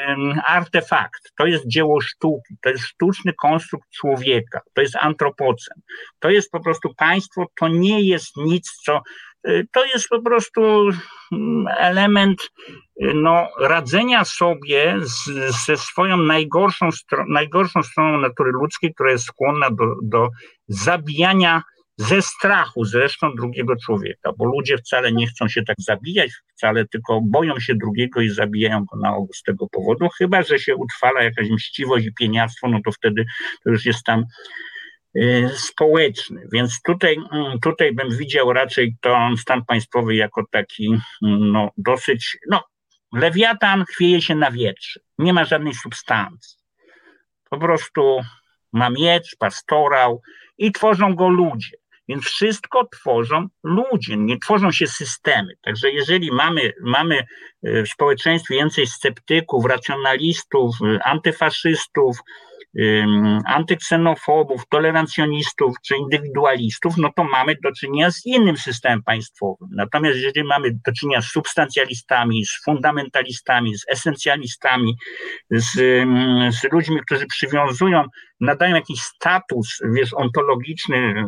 artefakt, 0.47 1.31
to 1.37 1.45
jest 1.45 1.67
dzieło 1.67 2.01
sztuki, 2.01 2.55
to 2.61 2.69
jest 2.69 2.83
sztuczny 2.83 3.33
konstrukt 3.33 3.89
człowieka, 3.89 4.61
to 4.73 4.81
jest 4.81 4.95
antropocen. 4.95 5.81
To 6.19 6.29
jest 6.29 6.51
po 6.51 6.59
prostu 6.59 6.93
państwo, 6.97 7.45
to 7.59 7.67
nie 7.67 8.01
jest 8.01 8.37
nic, 8.37 8.71
co 8.85 9.01
y, 9.47 9.67
to 9.71 9.85
jest 9.85 10.07
po 10.07 10.21
prostu 10.21 10.61
mm, 11.31 11.67
element 11.77 12.51
y, 13.03 13.13
no, 13.15 13.47
radzenia 13.59 14.25
sobie 14.25 14.95
z, 15.01 15.29
ze 15.65 15.77
swoją 15.77 16.17
najgorszą, 16.17 16.89
najgorszą 17.29 17.83
stroną 17.83 18.17
natury 18.17 18.51
ludzkiej, 18.51 18.93
która 18.93 19.11
jest 19.11 19.25
skłonna 19.25 19.69
do, 19.69 19.85
do 20.03 20.29
zabijania 20.67 21.61
ze 21.97 22.21
strachu 22.21 22.85
zresztą 22.85 23.35
drugiego 23.35 23.75
człowieka, 23.85 24.31
bo 24.37 24.45
ludzie 24.45 24.77
wcale 24.77 25.11
nie 25.11 25.27
chcą 25.27 25.47
się 25.47 25.63
tak 25.63 25.75
zabijać, 25.79 26.31
wcale 26.55 26.87
tylko 26.87 27.21
boją 27.21 27.59
się 27.59 27.75
drugiego 27.75 28.21
i 28.21 28.29
zabijają 28.29 28.85
go 28.85 28.99
na 28.99 29.15
ogół 29.15 29.33
z 29.33 29.43
tego 29.43 29.67
powodu, 29.67 30.09
chyba 30.17 30.43
że 30.43 30.59
się 30.59 30.75
utrwala 30.75 31.23
jakaś 31.23 31.49
mściwość 31.49 32.05
i 32.05 32.13
pieniactwo, 32.13 32.67
no 32.67 32.79
to 32.85 32.91
wtedy 32.91 33.25
to 33.63 33.69
już 33.69 33.85
jest 33.85 34.03
tam 34.03 34.25
y, 35.15 35.49
społeczny. 35.55 36.47
Więc 36.53 36.81
tutaj, 36.81 37.17
mm, 37.31 37.59
tutaj 37.59 37.93
bym 37.93 38.17
widział 38.17 38.53
raczej 38.53 38.95
to 39.01 39.29
stan 39.37 39.65
państwowy 39.65 40.15
jako 40.15 40.45
taki 40.51 40.87
mm, 41.23 41.51
no, 41.51 41.71
dosyć, 41.77 42.37
no, 42.49 42.63
lewiatan 43.13 43.85
chwieje 43.85 44.21
się 44.21 44.35
na 44.35 44.51
wietrze, 44.51 44.99
nie 45.17 45.33
ma 45.33 45.45
żadnej 45.45 45.73
substancji. 45.73 46.57
Po 47.49 47.57
prostu 47.57 48.21
ma 48.73 48.89
miecz, 48.89 49.35
pastorał 49.39 50.21
i 50.57 50.71
tworzą 50.71 51.15
go 51.15 51.29
ludzie. 51.29 51.80
Więc 52.11 52.23
wszystko 52.23 52.85
tworzą 52.85 53.47
ludzie, 53.63 54.17
nie 54.17 54.37
tworzą 54.39 54.71
się 54.71 54.87
systemy. 54.87 55.53
Także 55.61 55.91
jeżeli 55.91 56.31
mamy, 56.31 56.73
mamy 56.81 57.17
e, 57.63 57.83
w 57.83 57.89
społeczeństwie 57.89 58.55
więcej 58.55 58.87
sceptyków, 58.87 59.65
racjonalistów, 59.65 60.75
e, 60.81 61.03
antyfaszystów, 61.03 62.17
antyksenofobów, 63.45 64.67
tolerancjonistów 64.69 65.75
czy 65.85 65.95
indywidualistów, 65.97 66.97
no 66.97 67.09
to 67.15 67.23
mamy 67.23 67.55
do 67.63 67.71
czynienia 67.71 68.11
z 68.11 68.25
innym 68.25 68.57
systemem 68.57 69.03
państwowym. 69.03 69.69
Natomiast 69.71 70.19
jeżeli 70.19 70.47
mamy 70.47 70.71
do 70.85 70.91
czynienia 70.91 71.21
z 71.21 71.25
substancjalistami, 71.25 72.45
z 72.45 72.63
fundamentalistami, 72.65 73.77
z 73.77 73.85
esencjalistami, 73.89 74.95
z, 75.51 75.73
z 76.55 76.71
ludźmi, 76.71 76.99
którzy 77.05 77.25
przywiązują, 77.27 78.03
nadają 78.39 78.75
jakiś 78.75 79.01
status, 79.01 79.79
wiesz, 79.93 80.13
ontologiczny 80.13 81.25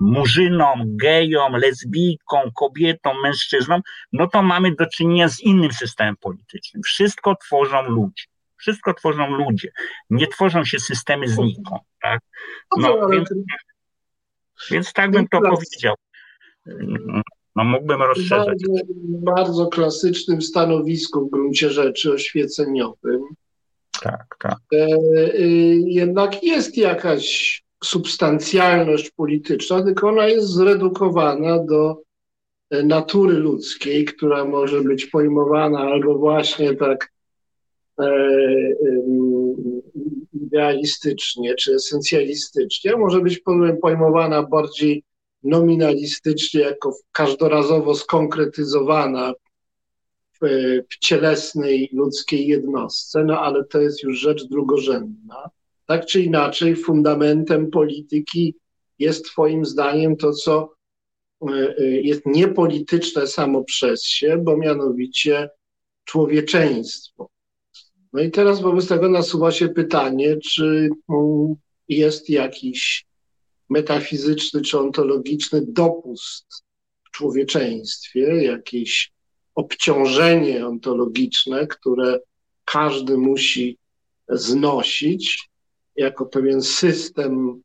murzynom, 0.00 0.96
gejom, 0.96 1.52
lesbijkom, 1.52 2.50
kobietom, 2.54 3.16
mężczyznom, 3.22 3.80
no 4.12 4.26
to 4.26 4.42
mamy 4.42 4.74
do 4.74 4.86
czynienia 4.86 5.28
z 5.28 5.40
innym 5.40 5.72
systemem 5.72 6.16
politycznym. 6.20 6.82
Wszystko 6.82 7.36
tworzą 7.36 7.82
ludzie. 7.82 8.29
Wszystko 8.60 8.94
tworzą 8.94 9.30
ludzie. 9.30 9.72
Nie 10.10 10.26
tworzą 10.26 10.64
się 10.64 10.80
systemy 10.80 11.28
znikąd. 11.28 11.82
Tak? 12.02 12.20
No, 12.78 13.08
więc, 13.08 13.28
więc 14.70 14.92
tak 14.92 15.10
bym 15.10 15.28
to 15.28 15.40
powiedział. 15.40 15.94
No, 17.56 17.64
mógłbym 17.64 18.02
rozszerzać. 18.02 18.58
Bardzo, 18.68 18.84
bardzo 19.06 19.66
klasycznym 19.66 20.42
stanowisku 20.42 21.26
w 21.26 21.30
gruncie 21.30 21.70
rzeczy 21.70 22.12
oświeceniowym. 22.12 23.22
Tak, 24.02 24.36
tak. 24.38 24.58
E, 24.72 24.76
e, 24.76 25.46
jednak 25.86 26.44
jest 26.44 26.76
jakaś 26.76 27.62
substancjalność 27.84 29.10
polityczna, 29.10 29.82
tylko 29.82 30.08
ona 30.08 30.26
jest 30.26 30.46
zredukowana 30.46 31.58
do 31.64 32.02
natury 32.84 33.34
ludzkiej, 33.34 34.04
która 34.04 34.44
może 34.44 34.80
być 34.80 35.06
pojmowana 35.06 35.80
albo 35.80 36.18
właśnie 36.18 36.76
tak 36.76 37.10
E, 37.10 37.19
idealistycznie 40.32 41.54
czy 41.54 41.74
esencjalistycznie, 41.74 42.96
może 42.96 43.20
być 43.20 43.42
pojmowana 43.82 44.42
bardziej 44.42 45.04
nominalistycznie, 45.42 46.60
jako 46.60 46.96
każdorazowo 47.12 47.94
skonkretyzowana 47.94 49.32
w, 50.40 50.46
w 50.90 50.98
cielesnej 50.98 51.90
ludzkiej 51.92 52.46
jednostce, 52.46 53.24
no 53.24 53.40
ale 53.40 53.64
to 53.64 53.80
jest 53.80 54.02
już 54.02 54.18
rzecz 54.18 54.44
drugorzędna. 54.44 55.50
Tak 55.86 56.06
czy 56.06 56.22
inaczej, 56.22 56.76
fundamentem 56.76 57.70
polityki 57.70 58.54
jest 58.98 59.24
Twoim 59.24 59.64
zdaniem 59.64 60.16
to, 60.16 60.32
co 60.32 60.72
e, 61.42 61.74
e, 61.78 61.84
jest 61.84 62.26
niepolityczne 62.26 63.26
samo 63.26 63.64
przez 63.64 64.04
się, 64.04 64.38
bo 64.38 64.56
mianowicie 64.56 65.50
człowieczeństwo. 66.04 67.28
No 68.12 68.22
i 68.22 68.30
teraz 68.30 68.60
wobec 68.60 68.88
tego 68.88 69.08
nasuwa 69.08 69.52
się 69.52 69.68
pytanie, 69.68 70.36
czy 70.36 70.90
mm, 71.08 71.54
jest 71.88 72.30
jakiś 72.30 73.06
metafizyczny 73.68 74.60
czy 74.62 74.78
ontologiczny 74.78 75.62
dopust 75.68 76.46
w 77.04 77.10
człowieczeństwie, 77.10 78.44
jakieś 78.44 79.12
obciążenie 79.54 80.66
ontologiczne, 80.66 81.66
które 81.66 82.20
każdy 82.64 83.18
musi 83.18 83.78
znosić 84.28 85.50
jako 85.96 86.26
pewien 86.26 86.62
system 86.62 87.62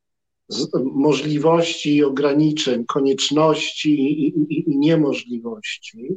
możliwości 0.84 1.96
i 1.96 2.04
ograniczeń, 2.04 2.84
konieczności 2.84 3.90
i, 3.90 4.26
i, 4.26 4.70
i 4.70 4.78
niemożliwości, 4.78 6.08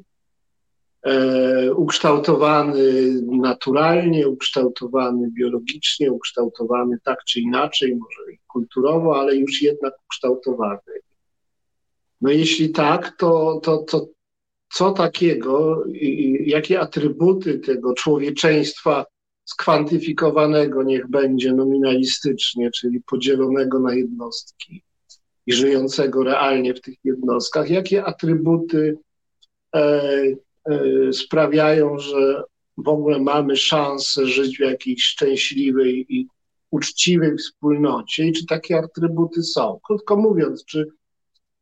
ukształtowany 1.76 3.14
naturalnie, 3.32 4.28
ukształtowany 4.28 5.32
biologicznie, 5.32 6.12
ukształtowany 6.12 6.98
tak 7.04 7.24
czy 7.24 7.40
inaczej, 7.40 7.96
może 7.96 8.38
kulturowo, 8.48 9.20
ale 9.20 9.36
już 9.36 9.62
jednak 9.62 9.94
ukształtowany. 10.06 10.80
No 12.22 12.32
jeśli 12.32 12.70
tak, 12.70 13.18
to, 13.18 13.60
to, 13.64 13.78
to 13.78 14.08
co 14.74 14.92
takiego, 14.92 15.84
jakie 16.46 16.80
atrybuty 16.80 17.60
tego 17.60 17.94
człowieczeństwa 17.94 19.06
skwantyfikowanego 19.46 20.84
niech 20.84 21.08
będzie 21.08 21.54
nominalistycznie, 21.54 22.72
czyli 22.72 23.02
podzielonego 23.02 23.80
na 23.80 23.94
jednostki 23.94 24.84
i 25.46 25.54
żyjącego 25.54 26.24
realnie 26.24 26.74
w 26.74 26.82
tych 26.82 26.96
jednostkach, 27.04 27.70
jakie 27.70 28.06
atrybuty 28.06 28.98
e, 29.76 30.22
E, 30.26 30.49
sprawiają, 31.14 32.00
że 32.00 32.44
w 32.78 32.88
ogóle 32.88 33.20
mamy 33.20 33.56
szansę 33.56 34.26
żyć 34.26 34.58
w 34.58 34.62
jakiejś 34.62 35.04
szczęśliwej 35.04 36.06
i 36.10 36.28
uczciwej 36.72 37.38
wspólnocie 37.38 38.28
i 38.28 38.34
czy 38.34 38.46
takie 38.46 38.78
atrybuty 38.78 39.44
są. 39.44 39.80
Krótko 39.84 40.16
mówiąc, 40.16 40.66
czy 40.66 40.88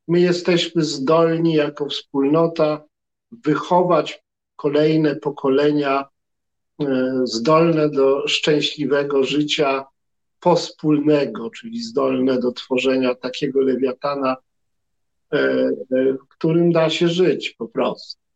my 0.08 0.20
jesteśmy 0.20 0.84
zdolni 0.84 1.54
jako 1.54 1.90
wspólnota 1.90 2.84
wychować 3.32 4.24
kolejne 4.56 5.16
pokolenia 5.16 6.06
e, 6.82 6.86
zdolne 7.24 7.90
do 7.90 8.28
szczęśliwego 8.28 9.24
życia 9.24 9.86
pospólnego, 10.40 11.50
czyli 11.50 11.84
zdolne 11.84 12.40
do 12.40 12.52
tworzenia 12.52 13.16
takiego 13.16 13.62
lewiatana, 13.62 14.38
e, 15.34 15.70
w 15.92 16.28
którym 16.30 16.72
da 16.72 16.90
się 16.90 17.08
żyć 17.08 17.50
po 17.50 17.68
prostu. 17.68 18.27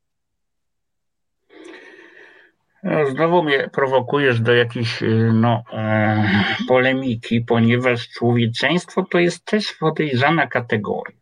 No, 2.84 3.06
znowu 3.06 3.44
mnie 3.44 3.70
prowokujesz 3.74 4.42
do 4.42 4.54
jakiejś 4.54 5.04
y, 5.04 5.32
no, 5.34 5.64
e, 5.74 6.24
polemiki, 6.68 7.42
ponieważ 7.42 8.10
człowieczeństwo 8.10 9.06
to 9.12 9.20
jest 9.20 9.46
też 9.46 9.74
podejrzana 9.74 10.48
kategoria. 10.48 11.18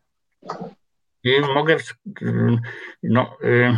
I 1.24 1.40
mogę, 1.54 1.76
no, 3.02 3.36
y, 3.44 3.72
Y, 3.72 3.76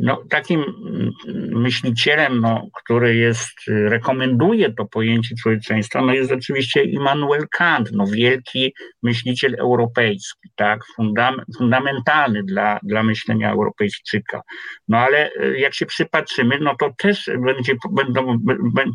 no, 0.00 0.24
takim 0.30 0.60
mm, 0.60 1.12
myślicielem, 1.60 2.40
no, 2.40 2.68
który 2.74 3.16
jest, 3.16 3.68
y, 3.68 3.88
rekomenduje 3.88 4.72
to 4.72 4.84
pojęcie 4.84 5.34
człowieczeństwa, 5.42 6.02
no 6.02 6.14
jest 6.14 6.32
oczywiście 6.32 6.84
Immanuel 6.84 7.46
Kant, 7.50 7.92
no, 7.92 8.06
wielki 8.06 8.74
myśliciel 9.02 9.56
europejski, 9.58 10.48
tak, 10.56 10.80
fundam, 10.96 11.42
fundamentalny 11.58 12.42
dla, 12.42 12.78
dla 12.82 13.02
myślenia 13.02 13.52
Europejczyka. 13.52 14.40
No 14.88 14.98
ale 14.98 15.30
y, 15.30 15.58
jak 15.58 15.74
się 15.74 15.86
przypatrzymy, 15.86 16.58
no 16.60 16.74
to 16.80 16.90
też 16.98 17.30
będzie, 17.46 17.74
będą, 17.92 18.38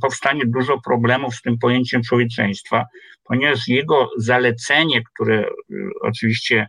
powstanie 0.01 0.41
dużo 0.45 0.81
problemów 0.81 1.35
z 1.35 1.41
tym 1.41 1.57
pojęciem 1.57 2.01
człowieczeństwa, 2.03 2.85
ponieważ 3.23 3.67
jego 3.67 4.09
zalecenie, 4.17 5.01
które 5.13 5.49
oczywiście 6.01 6.65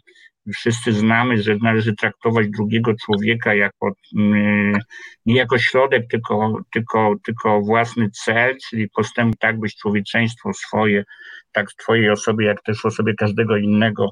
wszyscy 0.55 0.93
znamy, 0.93 1.43
że 1.43 1.57
należy 1.63 1.95
traktować 1.95 2.47
drugiego 2.49 2.95
człowieka 3.05 3.55
jako, 3.55 3.93
mm, 4.17 4.79
nie 5.27 5.37
jako 5.37 5.59
środek, 5.59 6.07
tylko, 6.11 6.61
tylko, 6.73 7.15
tylko 7.25 7.61
własny 7.61 8.11
cel, 8.25 8.57
czyli 8.69 8.89
postęp 8.91 9.37
tak, 9.37 9.61
byś 9.61 9.77
człowieczeństwo 9.77 10.53
swoje, 10.53 11.05
tak 11.53 11.71
w 11.71 11.77
twojej 11.77 12.11
osobie, 12.11 12.47
jak 12.47 12.63
też 12.63 12.81
w 12.81 12.87
osobie 12.87 13.15
każdego 13.15 13.57
innego 13.57 14.11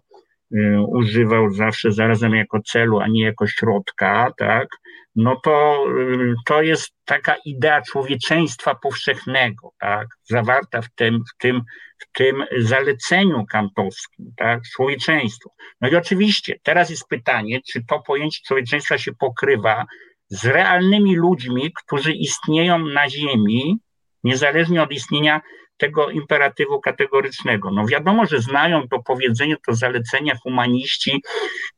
używał 0.89 1.51
zawsze 1.51 1.93
zarazem 1.93 2.35
jako 2.35 2.61
celu, 2.63 3.01
a 3.01 3.09
nie 3.09 3.23
jako 3.23 3.47
środka, 3.47 4.33
tak, 4.37 4.69
no 5.17 5.37
to, 5.37 5.85
y, 5.99 6.35
to 6.47 6.63
jest 6.63 6.95
taka 7.05 7.37
idea 7.45 7.83
człowieczeństwa 7.83 8.75
powszechnego, 8.75 9.71
tak, 9.79 10.07
zawarta 10.25 10.83
w 10.83 10.91
tym, 10.91 11.19
w 11.35 11.39
tym, 11.39 11.63
w 11.99 12.19
tym 12.19 12.45
zaleceniu 12.59 13.45
kantowskim, 13.51 14.33
tak, 14.37 14.63
człowieczeństwo. 14.75 15.51
No 15.81 15.89
i 15.89 15.97
oczywiście 15.97 16.55
teraz 16.63 16.91
jest 16.91 17.09
pytanie, 17.09 17.61
czy 17.73 17.85
to 17.85 18.01
pojęcie 18.01 18.41
człowieczeństwa 18.47 18.99
się 18.99 19.13
pokrywa 19.13 19.85
z 20.29 20.45
realnymi 20.45 21.17
ludźmi, 21.17 21.73
którzy 21.85 22.13
istnieją 22.13 22.79
na 22.79 23.11
Ziemi, 23.11 23.79
niezależnie 24.25 24.83
od 24.83 24.93
istnienia 24.93 25.41
tego 25.77 26.11
imperatywu 26.11 26.81
kategorycznego. 26.81 27.71
No 27.71 27.87
wiadomo, 27.87 28.27
że 28.27 28.41
znają 28.41 28.89
to 28.89 29.03
powiedzenie, 29.03 29.57
to 29.67 29.75
zalecenia 29.75 30.37
humaniści 30.43 31.23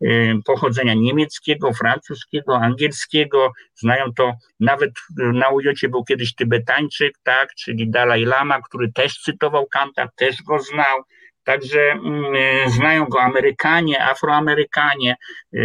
y, 0.02 0.34
pochodzenia 0.44 0.94
niemieckiego, 0.94 1.72
francuskiego, 1.72 2.56
angielskiego, 2.56 3.52
znają 3.74 4.12
to 4.16 4.32
nawet 4.60 4.90
na 5.16 5.48
ujocie 5.48 5.88
był 5.88 6.04
kiedyś 6.04 6.34
Tybetańczyk, 6.34 7.18
tak, 7.22 7.54
czyli 7.54 7.90
Dalaj 7.90 8.24
Lama, 8.24 8.60
który 8.62 8.92
też 8.92 9.18
cytował 9.18 9.66
Kanta, 9.66 10.08
też 10.16 10.42
go 10.42 10.58
znał, 10.58 11.02
Także 11.48 11.80
mm, 11.80 12.34
e, 12.34 12.70
znają 12.70 13.04
go 13.04 13.22
Amerykanie, 13.22 14.04
Afroamerykanie, 14.04 15.16
e, 15.52 15.58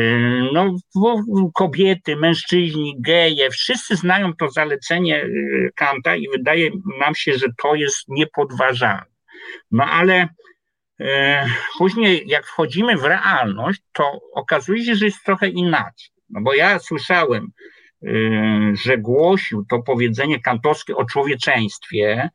no, 0.53 0.75
kobiety, 1.53 2.15
mężczyźni, 2.15 2.95
geje, 2.99 3.49
wszyscy 3.49 3.95
znają 3.95 4.33
to 4.33 4.49
zalecenie 4.49 5.23
e, 5.23 5.27
Kanta 5.75 6.15
i 6.15 6.27
wydaje 6.29 6.69
nam 6.99 7.15
się, 7.15 7.33
że 7.33 7.47
to 7.61 7.75
jest 7.75 8.07
niepodważalne. 8.07 9.05
No 9.71 9.85
ale 9.85 10.27
później, 11.77 12.23
jak 12.27 12.45
wchodzimy 12.45 12.97
w 12.97 13.03
realność, 13.03 13.81
to 13.93 14.19
okazuje 14.33 14.85
się, 14.85 14.95
że 14.95 15.05
jest 15.05 15.23
trochę 15.25 15.47
inaczej. 15.47 16.09
No 16.29 16.41
bo 16.41 16.53
ja 16.53 16.79
słyszałem, 16.79 17.47
że 18.73 18.97
głosił 18.97 19.65
to 19.69 19.81
powiedzenie 19.81 20.39
kantowskie 20.39 20.95
o 20.95 21.05
człowieczeństwie, 21.05 22.29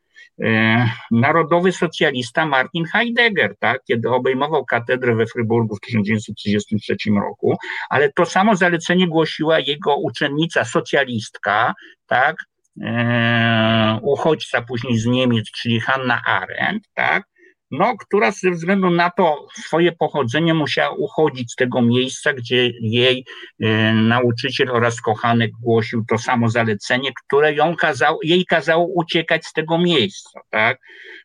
narodowy 1.10 1.72
socjalista 1.72 2.46
Martin 2.46 2.84
Heidegger, 2.84 3.54
tak, 3.58 3.84
kiedy 3.84 4.10
obejmował 4.10 4.64
katedrę 4.64 5.14
we 5.14 5.26
Fryburgu 5.26 5.76
w 5.76 5.80
1933 5.80 7.10
roku, 7.10 7.56
ale 7.90 8.12
to 8.12 8.26
samo 8.26 8.56
zalecenie 8.56 9.08
głosiła 9.08 9.58
jego 9.58 9.96
uczennica 9.96 10.64
socjalistka, 10.64 11.74
tak, 12.06 12.36
e, 12.82 13.98
uchodźca 14.02 14.62
później 14.62 14.98
z 14.98 15.06
Niemiec, 15.06 15.50
czyli 15.50 15.80
Hanna 15.80 16.22
Arendt, 16.26 16.88
tak, 16.94 17.24
no, 17.70 17.96
która 17.96 18.30
ze 18.30 18.50
względu 18.50 18.90
na 18.90 19.10
to 19.10 19.46
swoje 19.52 19.92
pochodzenie 19.92 20.54
musiała 20.54 20.90
uchodzić 20.90 21.52
z 21.52 21.56
tego 21.56 21.82
miejsca, 21.82 22.32
gdzie 22.32 22.70
jej 22.80 23.24
e, 23.60 23.92
nauczyciel 23.94 24.70
oraz 24.70 25.00
kochanek 25.00 25.50
głosił 25.62 26.04
to 26.08 26.18
samo 26.18 26.48
zalecenie, 26.48 27.10
które 27.24 27.54
ją 27.54 27.76
kazał, 27.76 28.18
jej 28.22 28.46
kazało 28.46 28.86
uciekać 28.94 29.46
z 29.46 29.52
tego 29.52 29.78
miejsca, 29.78 30.40
tak? 30.50 30.78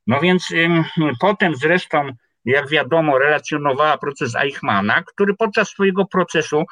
No 0.08 0.20
więc 0.20 0.48
e, 0.52 0.84
potem 1.20 1.56
zresztą, 1.56 2.10
jak 2.46 2.70
wiadomo, 2.70 3.20
relacjonowała 3.20 3.98
proces 3.98 4.36
Eichmana, 4.36 5.04
który 5.04 5.34
podczas 5.36 5.70
swojego 5.70 6.06
procesu 6.06 6.64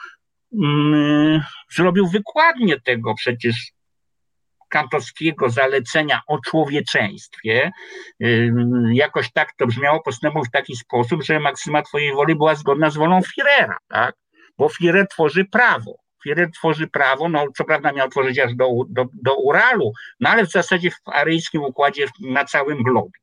mm, 0.64 1.42
zrobił 1.76 2.08
wykładnie 2.08 2.80
tego 2.80 3.14
przecież 3.16 3.72
kantowskiego 4.72 5.50
zalecenia 5.50 6.22
o 6.28 6.40
człowieczeństwie, 6.40 7.72
jakoś 8.92 9.32
tak 9.32 9.54
to 9.58 9.68
brzmiało, 9.68 10.02
postępował 10.02 10.44
w 10.44 10.52
taki 10.52 10.76
sposób, 10.76 11.24
że 11.24 11.40
maksyma 11.40 11.82
twojej 11.82 12.14
woli 12.14 12.36
była 12.36 12.56
zgodna 12.56 12.90
z 12.90 12.98
wolą 12.98 13.22
Firera, 13.22 13.78
tak? 13.88 14.16
Bo 14.58 14.70
Firer 14.70 15.08
tworzy 15.08 15.46
prawo. 15.46 15.96
Firer 16.24 16.52
tworzy 16.52 16.88
prawo, 16.88 17.30
no 17.30 17.46
co 17.58 17.64
prawda 17.64 17.92
miał 17.92 18.10
tworzyć 18.10 18.40
aż 18.40 18.56
do, 18.56 18.70
do, 18.90 19.06
do 19.14 19.36
Uralu, 19.36 19.92
no 20.20 20.30
ale 20.30 20.46
w 20.46 20.52
zasadzie 20.52 20.92
w 20.92 21.00
aryjskim 21.06 21.64
układzie 21.64 22.06
na 22.22 22.46
całym 22.46 22.84
globie. 22.84 23.20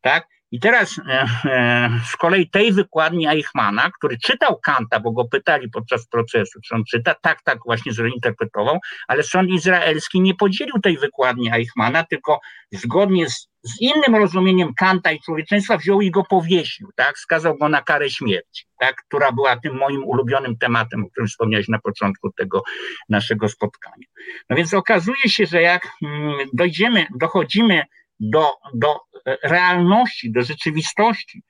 Tak? 0.00 0.26
I 0.54 0.60
teraz 0.60 1.00
e, 1.08 1.26
e, 1.44 1.90
z 2.04 2.16
kolei 2.16 2.50
tej 2.50 2.72
wykładni 2.72 3.28
Eichmana, 3.28 3.90
który 3.98 4.18
czytał 4.18 4.58
Kanta, 4.58 5.00
bo 5.00 5.12
go 5.12 5.24
pytali 5.24 5.70
podczas 5.70 6.06
procesu, 6.06 6.60
czy 6.64 6.74
on 6.74 6.84
czyta, 6.84 7.14
tak, 7.14 7.42
tak 7.42 7.58
właśnie 7.66 7.92
zinterpretował, 7.92 8.78
ale 9.08 9.22
sąd 9.22 9.50
izraelski 9.50 10.20
nie 10.20 10.34
podzielił 10.34 10.80
tej 10.82 10.98
wykładni 10.98 11.50
Eichmana, 11.52 12.04
tylko 12.04 12.40
zgodnie 12.72 13.30
z, 13.30 13.48
z 13.62 13.80
innym 13.80 14.16
rozumieniem 14.16 14.74
Kanta 14.74 15.12
i 15.12 15.20
człowieczeństwa 15.20 15.76
wziął 15.76 16.00
i 16.00 16.10
go 16.10 16.24
powiesił, 16.24 16.88
tak, 16.96 17.18
skazał 17.18 17.58
go 17.58 17.68
na 17.68 17.82
karę 17.82 18.10
śmierci, 18.10 18.64
tak, 18.78 18.94
która 19.08 19.32
była 19.32 19.56
tym 19.56 19.76
moim 19.76 20.04
ulubionym 20.04 20.58
tematem, 20.58 21.04
o 21.04 21.10
którym 21.10 21.28
wspomniałeś 21.28 21.68
na 21.68 21.78
początku 21.78 22.30
tego 22.32 22.62
naszego 23.08 23.48
spotkania. 23.48 24.06
No 24.50 24.56
więc 24.56 24.74
okazuje 24.74 25.28
się, 25.28 25.46
że 25.46 25.62
jak 25.62 25.88
mm, 26.02 26.34
dojdziemy, 26.52 27.06
dochodzimy 27.14 27.82
do, 28.20 28.52
do 28.74 29.00
realności, 29.42 30.32
do 30.32 30.42
rzeczywistości, 30.42 31.42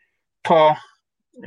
to 0.42 0.74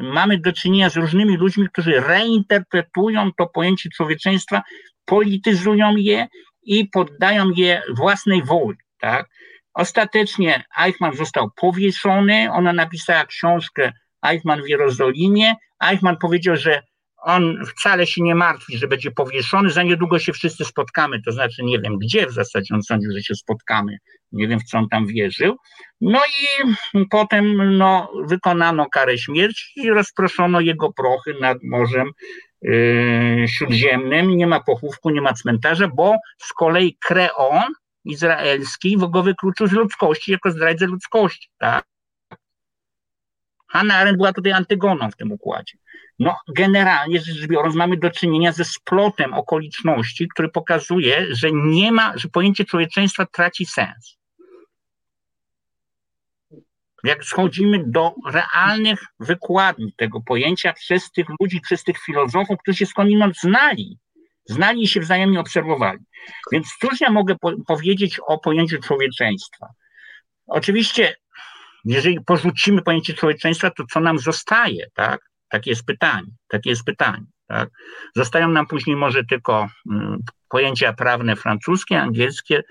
mamy 0.02 0.38
do 0.38 0.53
czynienia 0.53 0.89
z 0.89 0.98
różnymi 0.98 1.38
ludźmi, 1.38 1.68
którzy 1.69 1.99
reinterpretują 1.99 3.31
to 3.38 3.48
pojęcie 3.48 3.89
człowieczeństwa, 3.89 4.61
polityzują 5.06 5.95
je 5.95 6.27
i 6.64 6.89
poddają 6.89 7.49
je 7.56 7.81
własnej 7.95 8.44
woli. 8.44 8.77
Tak? 8.99 9.30
Ostatecznie 9.73 10.64
Eichmann 10.80 11.15
został 11.15 11.49
powieszony, 11.56 12.52
ona 12.52 12.73
napisała 12.73 13.26
książkę 13.26 13.91
Eichmann 14.23 14.64
w 14.64 14.69
Jerozolimie. 14.69 15.53
Eichmann 15.84 16.18
powiedział, 16.18 16.56
że 16.56 16.81
on 17.27 17.65
wcale 17.65 18.07
się 18.07 18.23
nie 18.23 18.35
martwi, 18.35 18.77
że 18.77 18.87
będzie 18.87 19.11
powieszony, 19.11 19.69
za 19.69 19.83
niedługo 19.83 20.19
się 20.19 20.33
wszyscy 20.33 20.65
spotkamy, 20.65 21.21
to 21.21 21.31
znaczy 21.31 21.63
nie 21.63 21.79
wiem 21.79 21.97
gdzie 21.97 22.27
w 22.27 22.31
zasadzie 22.31 22.75
on 22.75 22.83
sądził, 22.83 23.11
że 23.11 23.21
się 23.21 23.35
spotkamy, 23.35 23.97
nie 24.31 24.47
wiem 24.47 24.59
w 24.59 24.63
co 24.63 24.77
on 24.77 24.89
tam 24.89 25.07
wierzył. 25.07 25.55
No 26.01 26.19
i 26.19 26.73
potem 27.09 27.77
no, 27.77 28.11
wykonano 28.27 28.85
karę 28.89 29.17
śmierci 29.17 29.71
i 29.75 29.89
rozproszono 29.89 30.59
jego 30.59 30.93
prochy 30.93 31.33
nad 31.41 31.57
Morzem 31.63 32.11
yy, 32.61 33.45
Śródziemnym. 33.47 34.37
Nie 34.37 34.47
ma 34.47 34.59
pochówku, 34.59 35.09
nie 35.09 35.21
ma 35.21 35.33
cmentarza, 35.33 35.87
bo 35.87 36.15
z 36.37 36.53
kolei 36.53 36.97
Kreon 37.07 37.73
izraelski 38.05 38.97
go 39.09 39.23
wykluczył 39.23 39.67
z 39.67 39.71
ludzkości 39.71 40.31
jako 40.31 40.51
zdrajcę 40.51 40.85
ludzkości. 40.85 41.49
Tak? 41.57 41.85
Hanna 43.67 43.95
Arendt 43.95 44.17
była 44.17 44.33
tutaj 44.33 44.51
antygoną 44.51 45.11
w 45.11 45.15
tym 45.15 45.31
układzie. 45.31 45.77
No, 46.19 46.35
generalnie 46.47 47.19
rzecz 47.21 47.47
biorąc, 47.47 47.75
mamy 47.75 47.97
do 47.97 48.11
czynienia 48.11 48.51
ze 48.51 48.65
splotem 48.65 49.33
okoliczności, 49.33 50.27
który 50.27 50.49
pokazuje, 50.49 51.27
że 51.35 51.51
nie 51.51 51.91
ma, 51.91 52.17
że 52.17 52.29
pojęcie 52.29 52.65
człowieczeństwa 52.65 53.25
traci 53.25 53.65
sens. 53.65 54.17
Jak 57.03 57.25
schodzimy 57.25 57.83
do 57.87 58.13
realnych 58.25 58.99
wykładni 59.19 59.93
tego 59.97 60.21
pojęcia 60.21 60.73
przez 60.73 61.11
tych 61.11 61.27
ludzi, 61.41 61.61
przez 61.61 61.83
tych 61.83 61.97
filozofów, 62.05 62.57
którzy 62.59 62.77
się 62.77 62.85
skądinąd 62.85 63.39
znali, 63.39 63.97
znali 64.45 64.83
i 64.83 64.87
się 64.87 64.99
wzajemnie 64.99 65.39
obserwowali. 65.39 65.99
Więc 66.51 66.67
cóż 66.81 67.01
ja 67.01 67.11
mogę 67.11 67.35
po 67.41 67.51
powiedzieć 67.67 68.19
o 68.27 68.39
pojęciu 68.39 68.81
człowieczeństwa? 68.81 69.67
Oczywiście, 70.47 71.15
jeżeli 71.85 72.19
porzucimy 72.25 72.81
pojęcie 72.81 73.13
człowieczeństwa, 73.13 73.71
to 73.71 73.83
co 73.93 73.99
nam 73.99 74.19
zostaje, 74.19 74.87
tak? 74.93 75.21
Takie 75.49 75.69
jest 75.69 75.85
pytanie, 75.85 76.27
takie 76.47 76.69
jest 76.69 76.83
pytanie. 76.83 77.25
Tak? 77.47 77.69
Zostają 78.15 78.47
nam 78.47 78.67
później 78.67 78.95
może 78.95 79.23
tylko 79.23 79.67
mm, 79.91 80.19
pojęcia 80.49 80.93
prawne 80.93 81.35
francuskie, 81.35 82.01
angielskie, 82.01 82.63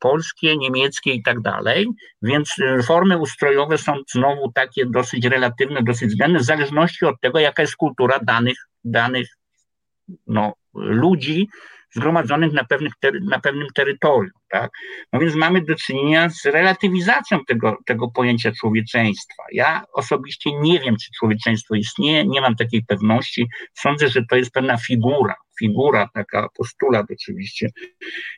polskie, 0.00 0.56
niemieckie 0.56 1.12
i 1.12 1.22
tak 1.22 1.40
dalej, 1.40 1.86
więc 2.22 2.58
y, 2.58 2.82
formy 2.82 3.18
ustrojowe 3.18 3.78
są 3.78 3.92
znowu 4.12 4.52
takie 4.52 4.86
dosyć 4.86 5.24
relatywne, 5.24 5.82
dosyć 5.82 6.08
względne, 6.08 6.38
w 6.38 6.44
zależności 6.44 7.04
od 7.04 7.20
tego, 7.20 7.38
jaka 7.38 7.62
jest 7.62 7.76
kultura 7.76 8.18
danych, 8.22 8.58
danych 8.84 9.28
no, 10.26 10.52
ludzi, 10.74 11.48
zgromadzonych 11.94 12.52
na, 12.52 12.64
pewnych 12.64 12.92
na 13.22 13.40
pewnym 13.40 13.66
terytorium. 13.74 14.32
Tak? 14.48 14.70
No 15.12 15.20
więc 15.20 15.34
mamy 15.34 15.60
do 15.64 15.74
czynienia 15.74 16.28
z 16.30 16.44
relatywizacją 16.44 17.38
tego, 17.48 17.76
tego 17.86 18.10
pojęcia 18.10 18.52
człowieczeństwa. 18.60 19.42
Ja 19.52 19.84
osobiście 19.92 20.50
nie 20.60 20.80
wiem, 20.80 20.96
czy 20.96 21.10
człowieczeństwo 21.18 21.74
istnieje, 21.74 22.26
nie 22.26 22.40
mam 22.40 22.56
takiej 22.56 22.84
pewności. 22.84 23.48
Sądzę, 23.74 24.08
że 24.08 24.22
to 24.30 24.36
jest 24.36 24.50
pewna 24.50 24.76
figura, 24.76 25.34
figura, 25.58 26.08
taka 26.14 26.48
postulat 26.56 27.06
oczywiście. 27.10 27.68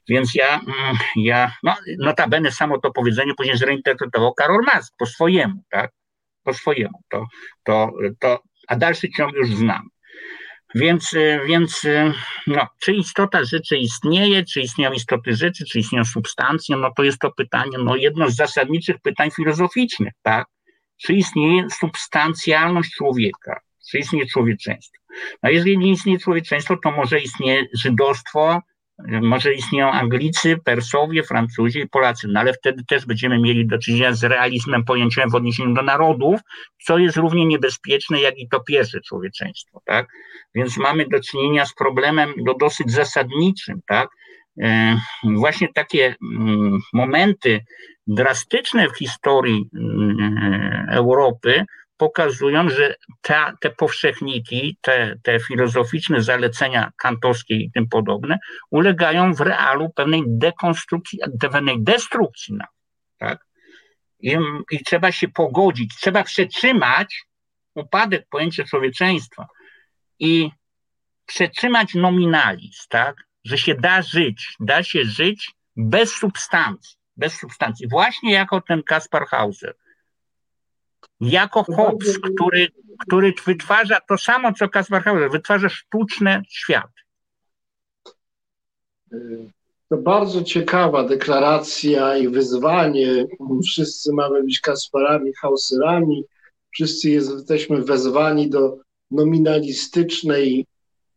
Więc 0.09 0.35
ja, 0.35 0.61
mm, 0.61 0.97
ja 1.17 1.53
no, 1.63 1.75
notabene 1.99 2.53
samo 2.53 2.79
to 2.79 2.91
powiedzenie 2.91 3.35
później 3.35 3.57
zreinterpretował 3.57 4.35
Karol 4.35 4.65
Marx 4.67 4.91
po 4.99 5.07
swojemu, 5.07 5.55
tak? 5.71 5.93
Po 6.43 6.55
swojemu. 6.55 7.01
To, 7.09 7.27
to, 7.65 7.93
to, 8.21 8.43
a 8.69 8.77
dalszy 8.77 9.11
ciąg 9.11 9.35
już 9.35 9.51
znam. 9.51 9.89
Więc, 10.75 11.13
y, 11.13 11.41
więc 11.47 11.85
y, 11.85 12.13
no, 12.47 12.67
czy 12.81 12.93
istota 12.93 13.45
rzeczy 13.45 13.77
istnieje, 13.77 14.45
czy 14.45 14.61
istnieją 14.61 14.93
istoty 14.93 15.37
rzeczy, 15.37 15.65
czy 15.65 15.79
istnieją 15.79 16.05
substancje, 16.05 16.77
no 16.77 16.91
to 16.97 17.03
jest 17.03 17.19
to 17.19 17.33
pytanie, 17.33 17.79
no 17.79 17.97
jedno 17.97 18.31
z 18.31 18.37
zasadniczych 18.37 18.97
pytań 19.03 19.31
filozoficznych, 19.31 20.13
tak? 20.23 20.47
Czy 20.97 21.15
istnieje 21.15 21.67
substancjalność 21.71 22.91
człowieka? 22.95 23.61
Czy 23.91 23.99
istnieje 23.99 24.27
człowieczeństwo? 24.27 24.99
No 25.43 25.51
jeżeli 25.51 25.79
nie 25.79 25.91
istnieje 25.91 26.19
człowieczeństwo, 26.19 26.77
to 26.83 26.91
może 26.91 27.21
istnieje 27.21 27.67
żydostwo, 27.73 28.63
może 29.23 29.55
istnieją 29.55 29.91
Anglicy, 29.91 30.57
Persowie, 30.65 31.23
Francuzi 31.23 31.79
i 31.79 31.89
Polacy, 31.89 32.29
no 32.31 32.41
ale 32.41 32.53
wtedy 32.53 32.85
też 32.85 33.07
będziemy 33.07 33.39
mieli 33.39 33.67
do 33.67 33.79
czynienia 33.79 34.13
z 34.13 34.25
realizmem 34.25 34.85
pojęciowym 34.85 35.31
w 35.31 35.35
odniesieniu 35.35 35.75
do 35.75 35.83
narodów, 35.83 36.41
co 36.85 36.99
jest 36.99 37.17
równie 37.17 37.47
niebezpieczne 37.47 38.21
jak 38.21 38.39
i 38.39 38.49
to 38.49 38.61
pierwsze 38.61 39.01
człowieczeństwo, 39.01 39.81
tak? 39.85 40.07
Więc 40.55 40.77
mamy 40.77 41.07
do 41.09 41.21
czynienia 41.21 41.67
z 41.67 41.75
problemem 41.75 42.33
no, 42.37 42.55
dosyć 42.55 42.93
zasadniczym, 42.93 43.81
tak? 43.87 44.09
E, 44.63 44.97
właśnie 45.25 45.69
takie 45.75 46.15
mm, 46.23 46.79
momenty 46.93 47.61
drastyczne 48.07 48.89
w 48.89 48.99
historii 48.99 49.69
mm, 49.75 50.87
Europy 50.91 51.65
pokazują, 51.97 52.69
że 52.69 52.95
ta, 53.21 53.53
te 53.61 53.71
powszechniki, 53.71 54.79
te, 54.81 55.17
te 55.23 55.41
filozoficzne 55.41 56.23
zalecenia 56.23 56.91
kantowskie 56.97 57.55
i 57.55 57.71
tym 57.71 57.89
podobne 57.89 58.39
ulegają 58.71 59.35
w 59.35 59.41
realu 59.41 59.91
pewnej 59.91 60.23
dekonstrukcji, 60.27 61.19
pewnej 61.41 61.83
destrukcji. 61.83 62.57
Tak? 63.19 63.47
I, 64.21 64.37
I 64.71 64.85
trzeba 64.85 65.13
się 65.13 65.29
pogodzić, 65.29 65.97
trzeba 66.01 66.23
przetrzymać 66.23 67.25
upadek 67.75 68.27
pojęcia 68.31 68.65
człowieczeństwa 68.65 69.47
i 70.19 70.51
przetrzymać 71.27 71.95
nominalizm, 71.95 72.83
tak? 72.89 73.17
że 73.45 73.59
się 73.59 73.75
da 73.75 74.03
żyć, 74.03 74.57
da 74.61 74.83
się 74.83 75.05
żyć 75.05 75.51
bez 75.77 76.13
substancji, 76.13 76.97
bez 77.17 77.39
substancji. 77.39 77.89
Właśnie 77.89 78.33
jako 78.33 78.61
ten 78.61 78.83
Kaspar 78.83 79.27
Hauser 79.27 79.75
jako 81.25 81.65
Hobbes, 81.65 82.19
który, 82.19 82.69
który 83.07 83.35
wytwarza 83.47 84.01
to 84.09 84.19
samo, 84.19 84.53
co 84.53 84.69
Kaspar 84.69 85.03
Hauser, 85.03 85.31
wytwarza 85.31 85.69
sztuczne 85.69 86.43
światy. 86.49 87.01
To 89.89 89.97
bardzo 89.97 90.43
ciekawa 90.43 91.05
deklaracja 91.05 92.17
i 92.17 92.29
wyzwanie. 92.29 93.27
Wszyscy 93.65 94.13
mamy 94.13 94.43
być 94.43 94.61
Kasparami, 94.61 95.33
Hauserami. 95.41 96.25
Wszyscy 96.71 97.11
jesteśmy 97.11 97.83
wezwani 97.83 98.51
do 98.51 98.79
nominalistycznej 99.11 100.67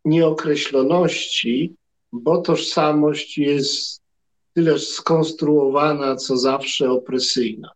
nieokreśloności, 0.04 1.74
bo 2.12 2.42
tożsamość 2.42 3.38
jest 3.38 4.02
tyleż 4.54 4.88
skonstruowana, 4.88 6.16
co 6.16 6.36
zawsze 6.36 6.90
opresyjna. 6.90 7.70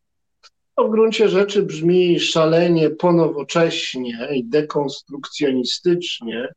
To 0.77 0.89
w 0.89 0.91
gruncie 0.91 1.29
rzeczy 1.29 1.63
brzmi 1.63 2.21
szalenie 2.21 2.91
ponowocześnie 2.91 4.29
i 4.35 4.45
dekonstrukcjonistycznie, 4.45 6.49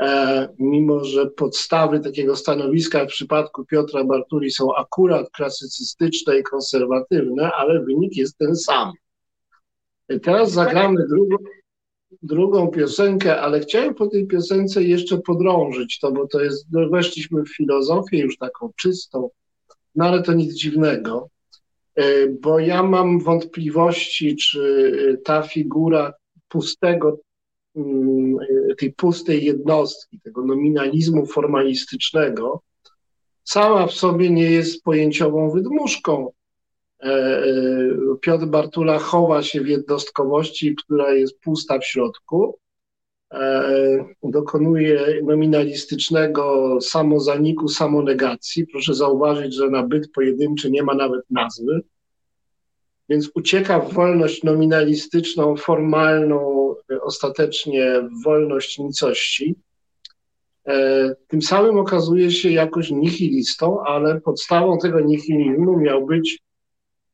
e, 0.00 0.48
mimo 0.58 1.04
że 1.04 1.26
podstawy 1.26 2.00
takiego 2.00 2.36
stanowiska 2.36 3.04
w 3.04 3.08
przypadku 3.08 3.64
Piotra 3.64 4.04
Bartuli 4.04 4.50
są 4.50 4.74
akurat 4.74 5.30
klasycystyczne 5.30 6.38
i 6.38 6.42
konserwatywne, 6.42 7.52
ale 7.52 7.84
wynik 7.84 8.16
jest 8.16 8.38
ten 8.38 8.56
sam. 8.56 8.92
Teraz 10.22 10.52
zagramy 10.52 11.06
drugą, 11.08 11.36
drugą 12.22 12.68
piosenkę, 12.68 13.40
ale 13.40 13.60
chciałem 13.60 13.94
po 13.94 14.06
tej 14.06 14.26
piosence 14.26 14.82
jeszcze 14.82 15.18
podrążyć 15.18 15.98
to, 15.98 16.12
bo 16.12 16.26
to 16.26 16.40
jest, 16.40 16.66
no 16.72 16.88
weszliśmy 16.88 17.42
w 17.42 17.56
filozofię 17.56 18.18
już 18.18 18.38
taką 18.38 18.72
czystą, 18.76 19.30
no 19.94 20.04
ale 20.04 20.22
to 20.22 20.32
nic 20.32 20.54
dziwnego. 20.54 21.28
E, 21.96 22.28
bo 22.28 22.58
ja 22.58 22.82
mam 22.82 23.20
wątpliwości, 23.20 24.36
czy 24.36 25.20
ta 25.24 25.42
figura 25.42 26.12
pustego, 26.48 27.18
mm, 27.76 28.36
tej 28.78 28.92
pustej 28.92 29.44
jednostki, 29.44 30.20
tego 30.20 30.44
nominalizmu 30.44 31.26
formalistycznego, 31.26 32.62
sama 33.44 33.86
w 33.86 33.92
sobie 33.92 34.30
nie 34.30 34.50
jest 34.50 34.82
pojęciową 34.82 35.50
wydmuszką. 35.50 36.32
E, 37.02 37.06
e, 37.06 37.44
Piotr 38.20 38.46
Bartula 38.46 38.98
chowa 38.98 39.42
się 39.42 39.60
w 39.60 39.68
jednostkowości, 39.68 40.74
która 40.74 41.12
jest 41.12 41.40
pusta 41.40 41.78
w 41.78 41.84
środku. 41.84 42.58
Dokonuje 44.22 45.20
nominalistycznego 45.22 46.78
samozaniku, 46.80 47.68
samonegacji. 47.68 48.66
Proszę 48.66 48.94
zauważyć, 48.94 49.54
że 49.54 49.70
na 49.70 49.82
byt 49.82 50.12
pojedynczy 50.12 50.70
nie 50.70 50.82
ma 50.82 50.94
nawet 50.94 51.24
nazwy 51.30 51.82
więc 53.08 53.30
ucieka 53.34 53.80
w 53.80 53.92
wolność 53.92 54.42
nominalistyczną, 54.42 55.56
formalną, 55.56 56.74
ostatecznie 57.00 58.02
w 58.02 58.24
wolność 58.24 58.78
nicości. 58.78 59.54
E, 60.66 61.14
tym 61.28 61.42
samym 61.42 61.78
okazuje 61.78 62.30
się 62.30 62.50
jakoś 62.50 62.90
nihilistą, 62.90 63.80
ale 63.80 64.20
podstawą 64.20 64.78
tego 64.78 65.00
nihilizmu 65.00 65.76
miał 65.76 66.06
być 66.06 66.38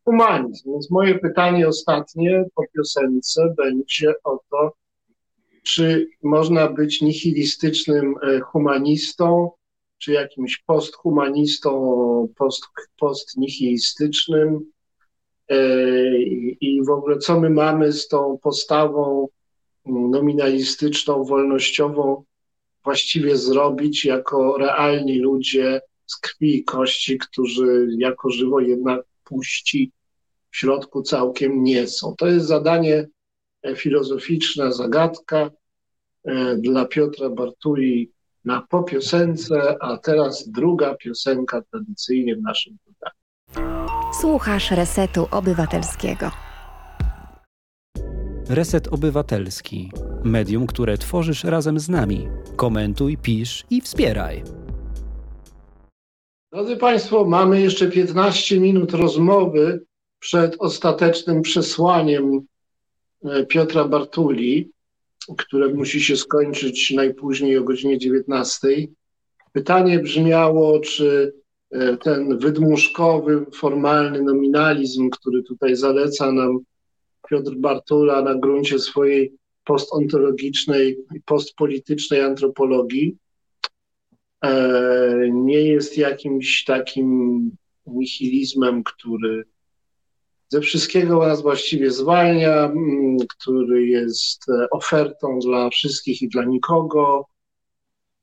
humanizm. 0.05 0.73
Więc 0.73 0.91
moje 0.91 1.19
pytanie 1.19 1.69
ostatnie 1.69 2.45
po 2.55 2.63
piosence 2.75 3.55
będzie 3.57 4.15
o 4.25 4.39
to, 4.51 4.73
czy 5.63 6.09
można 6.23 6.69
być 6.69 7.01
nihilistycznym 7.03 8.15
e, 8.23 8.41
humanistą, 8.41 9.51
czy 9.99 10.13
jakimś 10.13 10.59
posthumanistą, 10.59 12.29
post, 12.37 12.65
postnihilistycznym, 12.99 14.73
E, 15.53 16.19
i 16.61 16.83
w 16.87 16.91
ogóle 16.91 17.19
co 17.19 17.41
my 17.41 17.51
mamy 17.51 17.93
z 17.93 18.09
tą 18.09 18.39
postawą 18.43 19.29
nominalistyczną, 19.87 21.25
wolnościową 21.25 22.25
właściwie 22.85 23.37
zrobić 23.37 24.05
jako 24.05 24.59
realni 24.59 25.19
ludzie 25.19 25.81
z 26.07 26.17
krwi 26.17 26.57
i 26.57 26.65
kości, 26.65 27.19
którzy 27.19 27.89
jako 27.99 28.31
żywo 28.31 28.61
jednak 28.61 29.01
puści 29.25 29.93
w 30.51 30.57
środku 30.57 31.03
całkiem 31.03 31.65
nie 31.65 31.87
są. 31.87 32.15
To 32.19 32.27
jest 32.27 32.47
zadanie 32.47 33.09
filozoficzna 33.77 34.73
zagadka 34.73 35.51
e, 36.25 36.57
dla 36.57 36.85
Piotra 36.85 37.31
Bartuli 37.31 38.13
na 38.45 38.63
po 38.71 38.83
piosence, 38.83 39.77
a 39.81 39.97
teraz 39.97 40.49
druga 40.49 40.95
piosenka 40.95 41.63
tradycyjnie 41.71 42.37
w 42.37 42.43
naszym 42.43 42.77
pytaniu. 42.85 43.23
Słuchasz 44.21 44.71
Resetu 44.71 45.27
Obywatelskiego. 45.31 46.31
Reset 48.49 48.89
Obywatelski. 48.89 49.91
Medium, 50.25 50.67
które 50.67 50.99
tworzysz 50.99 51.45
razem 51.45 51.79
z 51.79 51.89
nami. 51.89 52.29
Komentuj, 52.57 53.17
pisz 53.17 53.65
i 53.71 53.81
wspieraj. 53.81 54.43
Drodzy 56.53 56.77
Państwo, 56.77 57.25
mamy 57.25 57.61
jeszcze 57.61 57.91
15 57.91 58.61
minut 58.61 58.93
rozmowy 58.93 59.85
przed 60.19 60.57
ostatecznym 60.59 61.43
przesłaniem 61.43 62.31
e, 62.35 62.41
Piotra 63.49 63.85
Bartuli, 63.85 64.71
które 65.39 65.69
musi 65.69 66.01
się 66.01 66.17
skończyć 66.17 66.91
najpóźniej 66.91 67.59
o 67.59 67.65
godzinie 67.65 67.99
19. 67.99 68.69
Pytanie 69.53 69.99
brzmiało, 69.99 70.81
czy 70.81 71.33
E, 71.73 71.97
ten 71.97 72.39
wydmuszkowy, 72.39 73.47
formalny 73.55 74.23
nominalizm, 74.23 75.11
który 75.11 75.43
tutaj 75.43 75.77
zaleca 75.77 76.33
nam 76.33 76.59
Piotr 77.31 77.55
Bartula 77.55 78.23
na 78.23 78.35
gruncie 78.35 78.79
swojej 78.79 79.33
postontologicznej 79.65 80.99
i 81.15 81.21
postpolitycznej 81.21 82.21
antropologii 82.21 83.17
e, 84.45 85.31
nie 85.33 85.61
jest 85.61 85.99
jakimś 85.99 86.65
takim 86.65 87.51
nihilizmem, 87.87 88.85
który 88.85 89.45
ze 90.53 90.61
wszystkiego 90.61 91.27
nas 91.27 91.43
właściwie 91.43 91.91
zwalnia, 91.91 92.65
mm, 92.65 93.17
który 93.29 93.87
jest 93.87 94.49
e, 94.49 94.71
ofertą 94.71 95.39
dla 95.39 95.71
wszystkich 95.71 96.23
i 96.23 96.29
dla 96.29 96.45
nikogo 96.45 97.27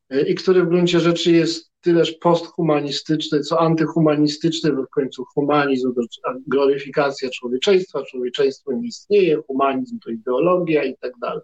e, 0.10 0.30
i 0.30 0.36
który 0.36 0.64
w 0.64 0.70
gruncie 0.70 1.00
rzeczy 1.00 1.32
jest 1.32 1.72
tyleż 1.82 2.12
posthumanistyczny, 2.12 3.40
co 3.40 3.60
antyhumanistyczny, 3.60 4.74
bo 4.74 4.84
w 4.84 4.90
końcu 4.90 5.26
humanizm 5.26 5.94
to 5.96 6.02
gloryfikacja 6.48 7.30
człowieczeństwa, 7.30 8.04
człowieczeństwo 8.04 8.74
nie 8.74 8.88
istnieje, 8.88 9.42
humanizm 9.48 10.00
to 10.00 10.10
ideologia 10.10 10.84
i 10.84 10.98
tak 10.98 11.12
dalej. 11.22 11.44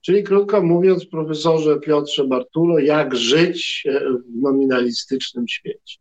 Czyli 0.00 0.22
krótko 0.22 0.62
mówiąc, 0.62 1.06
profesorze 1.06 1.80
Piotrze 1.80 2.24
Bartulo, 2.24 2.78
jak 2.78 3.16
żyć 3.16 3.84
e, 3.86 4.00
w 4.00 4.42
nominalistycznym 4.42 5.48
świecie? 5.48 5.98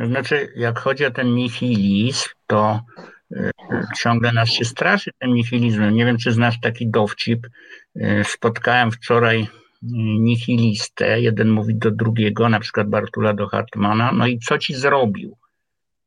To 0.00 0.06
znaczy, 0.06 0.52
jak 0.56 0.78
chodzi 0.78 1.04
o 1.04 1.10
ten 1.10 1.34
nihilizm, 1.34 2.28
to 2.46 2.80
e, 3.32 3.50
ciągle 3.98 4.32
nas 4.32 4.48
się 4.48 4.64
straszy 4.64 5.10
tym 5.18 5.34
nihilizmem. 5.34 5.94
Nie 5.94 6.04
wiem, 6.04 6.18
czy 6.18 6.32
znasz 6.32 6.60
taki 6.60 6.90
dowcip. 6.90 7.46
E, 7.96 8.24
spotkałem 8.24 8.90
wczoraj 8.90 9.48
nihilistę, 9.82 11.20
jeden 11.20 11.50
mówi 11.50 11.74
do 11.74 11.90
drugiego, 11.90 12.48
na 12.48 12.60
przykład 12.60 12.88
Bartula 12.88 13.34
do 13.34 13.48
Hartmana, 13.48 14.12
no 14.12 14.26
i 14.26 14.38
co 14.38 14.58
ci 14.58 14.74
zrobił? 14.74 15.36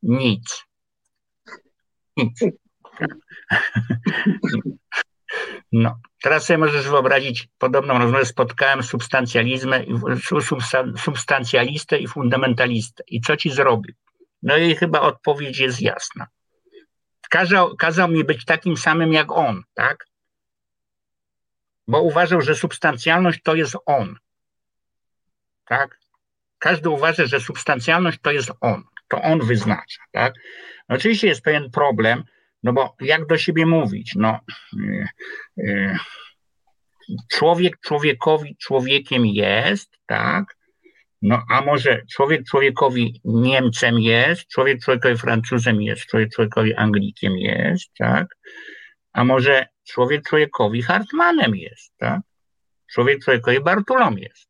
Nic. 0.04 0.64
Nic. 2.18 2.40
No, 5.74 6.00
teraz 6.22 6.46
sobie 6.46 6.58
możesz 6.58 6.90
wyobrazić 6.90 7.48
podobną 7.58 7.98
rozmowę. 7.98 8.26
Spotkałem 8.26 8.84
substancjalizmę, 8.84 9.86
substancjalistę 10.98 11.98
i 11.98 12.08
fundamentalistę. 12.08 13.04
I 13.08 13.22
co 13.22 13.38
ci 13.38 13.50
zrobił? 13.50 13.96
No 14.44 14.58
i 14.58 14.76
chyba 14.76 15.02
odpowiedź 15.02 15.60
jest 15.60 15.82
jasna. 15.82 16.28
Kazał, 17.30 17.76
kazał 17.76 18.08
mi 18.08 18.24
być 18.24 18.46
takim 18.46 18.78
samym 18.78 19.14
jak 19.14 19.32
on, 19.32 19.64
tak? 19.74 20.06
Bo 21.88 22.02
uważał, 22.02 22.42
że 22.42 22.56
substancjalność 22.56 23.42
to 23.44 23.56
jest 23.56 23.78
on. 23.86 24.16
Tak? 25.66 26.00
Każdy 26.60 26.90
uważa, 26.90 27.26
że 27.26 27.40
substancjalność 27.40 28.20
to 28.22 28.32
jest 28.32 28.52
on. 28.62 28.84
To 29.08 29.22
on 29.22 29.40
wyznacza, 29.40 30.04
tak? 30.12 30.34
Oczywiście 30.88 31.28
jest 31.28 31.42
pewien 31.42 31.72
problem, 31.72 32.24
no 32.64 32.74
bo 32.74 32.96
jak 33.02 33.28
do 33.28 33.38
siebie 33.38 33.66
mówić? 33.66 34.16
No, 34.16 34.40
yy, 34.74 35.08
yy, 35.58 35.96
człowiek 37.32 37.80
człowiekowi 37.80 38.58
człowiekiem 38.58 39.26
jest, 39.26 39.98
tak? 40.06 40.46
No 41.22 41.44
a 41.50 41.62
może 41.62 42.02
człowiek 42.16 42.46
człowiekowi 42.46 43.22
Niemcem 43.26 44.00
jest, 44.00 44.48
człowiek 44.48 44.84
człowiekowi 44.84 45.18
Francuzem 45.18 45.82
jest, 45.82 46.06
człowiek 46.06 46.30
człowiekowi 46.34 46.76
Anglikiem 46.76 47.38
jest, 47.38 47.94
tak? 47.98 48.28
A 49.14 49.24
może 49.24 49.68
człowiek 49.84 50.24
człowiekowi 50.30 50.82
Hartmanem 50.82 51.56
jest, 51.56 51.94
tak? 51.98 52.22
Człowiek 52.94 53.24
człowiekowi 53.24 53.60
Bartulą 53.60 54.16
jest. 54.16 54.48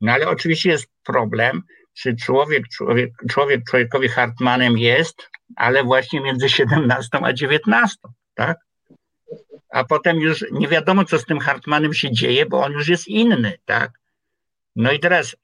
No 0.00 0.12
ale 0.12 0.28
oczywiście 0.28 0.70
jest 0.70 0.86
problem, 1.04 1.62
czy 1.94 2.16
człowiek, 2.16 2.68
człowiek, 2.68 3.10
człowiek 3.30 3.64
człowiekowi 3.70 4.08
Hartmanem 4.08 4.78
jest, 4.78 5.30
ale 5.56 5.84
właśnie 5.84 6.20
między 6.20 6.48
17 6.48 7.18
a 7.22 7.32
19, 7.32 7.96
tak? 8.34 8.58
A 9.70 9.84
potem 9.84 10.20
już 10.20 10.44
nie 10.52 10.68
wiadomo, 10.68 11.04
co 11.04 11.18
z 11.18 11.24
tym 11.24 11.38
Hartmanem 11.38 11.94
się 11.94 12.12
dzieje, 12.12 12.46
bo 12.46 12.64
on 12.64 12.72
już 12.72 12.88
jest 12.88 13.08
inny, 13.08 13.58
tak? 13.64 13.90
No 14.76 14.92
i 14.92 15.00
teraz 15.00 15.36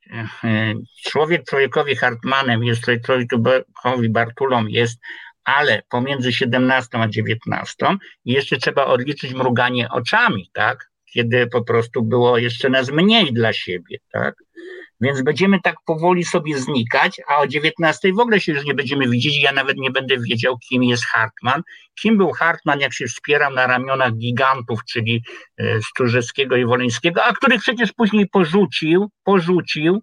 e, 0.44 0.74
człowiek 1.02 1.44
człowiekowi 1.44 1.96
Hartmanem 1.96 2.64
jest, 2.64 2.82
człowiek 3.04 3.28
człowiekowi 3.30 4.08
Bartulą 4.08 4.66
jest, 4.66 5.00
ale 5.44 5.82
pomiędzy 5.88 6.32
17 6.32 6.98
a 6.98 7.08
19 7.08 7.76
i 8.24 8.32
jeszcze 8.32 8.56
trzeba 8.56 8.84
odliczyć 8.84 9.34
mruganie 9.34 9.88
oczami, 9.88 10.50
tak? 10.52 10.90
Kiedy 11.12 11.46
po 11.46 11.64
prostu 11.64 12.02
było 12.02 12.38
jeszcze 12.38 12.70
nas 12.70 12.90
mniej 12.90 13.32
dla 13.32 13.52
siebie, 13.52 13.98
tak? 14.12 14.34
Więc 15.00 15.22
będziemy 15.22 15.60
tak 15.60 15.76
powoli 15.86 16.24
sobie 16.24 16.58
znikać, 16.58 17.20
a 17.28 17.38
o 17.38 17.46
19 17.46 18.12
w 18.12 18.20
ogóle 18.20 18.40
się 18.40 18.52
już 18.52 18.64
nie 18.64 18.74
będziemy 18.74 19.08
widzieć. 19.08 19.42
Ja 19.42 19.52
nawet 19.52 19.76
nie 19.76 19.90
będę 19.90 20.18
wiedział, 20.18 20.58
kim 20.58 20.82
jest 20.82 21.04
Hartman. 21.04 21.62
Kim 22.00 22.16
był 22.16 22.30
Hartman, 22.30 22.80
jak 22.80 22.94
się 22.94 23.06
wspierał 23.06 23.52
na 23.52 23.66
ramionach 23.66 24.12
gigantów, 24.12 24.80
czyli 24.84 25.22
e, 25.58 25.80
Sturzewskiego 25.82 26.56
i 26.56 26.64
Woleńskiego, 26.64 27.24
a 27.24 27.32
których 27.32 27.60
przecież 27.60 27.92
później 27.92 28.28
porzucił, 28.28 29.10
porzucił 29.24 30.02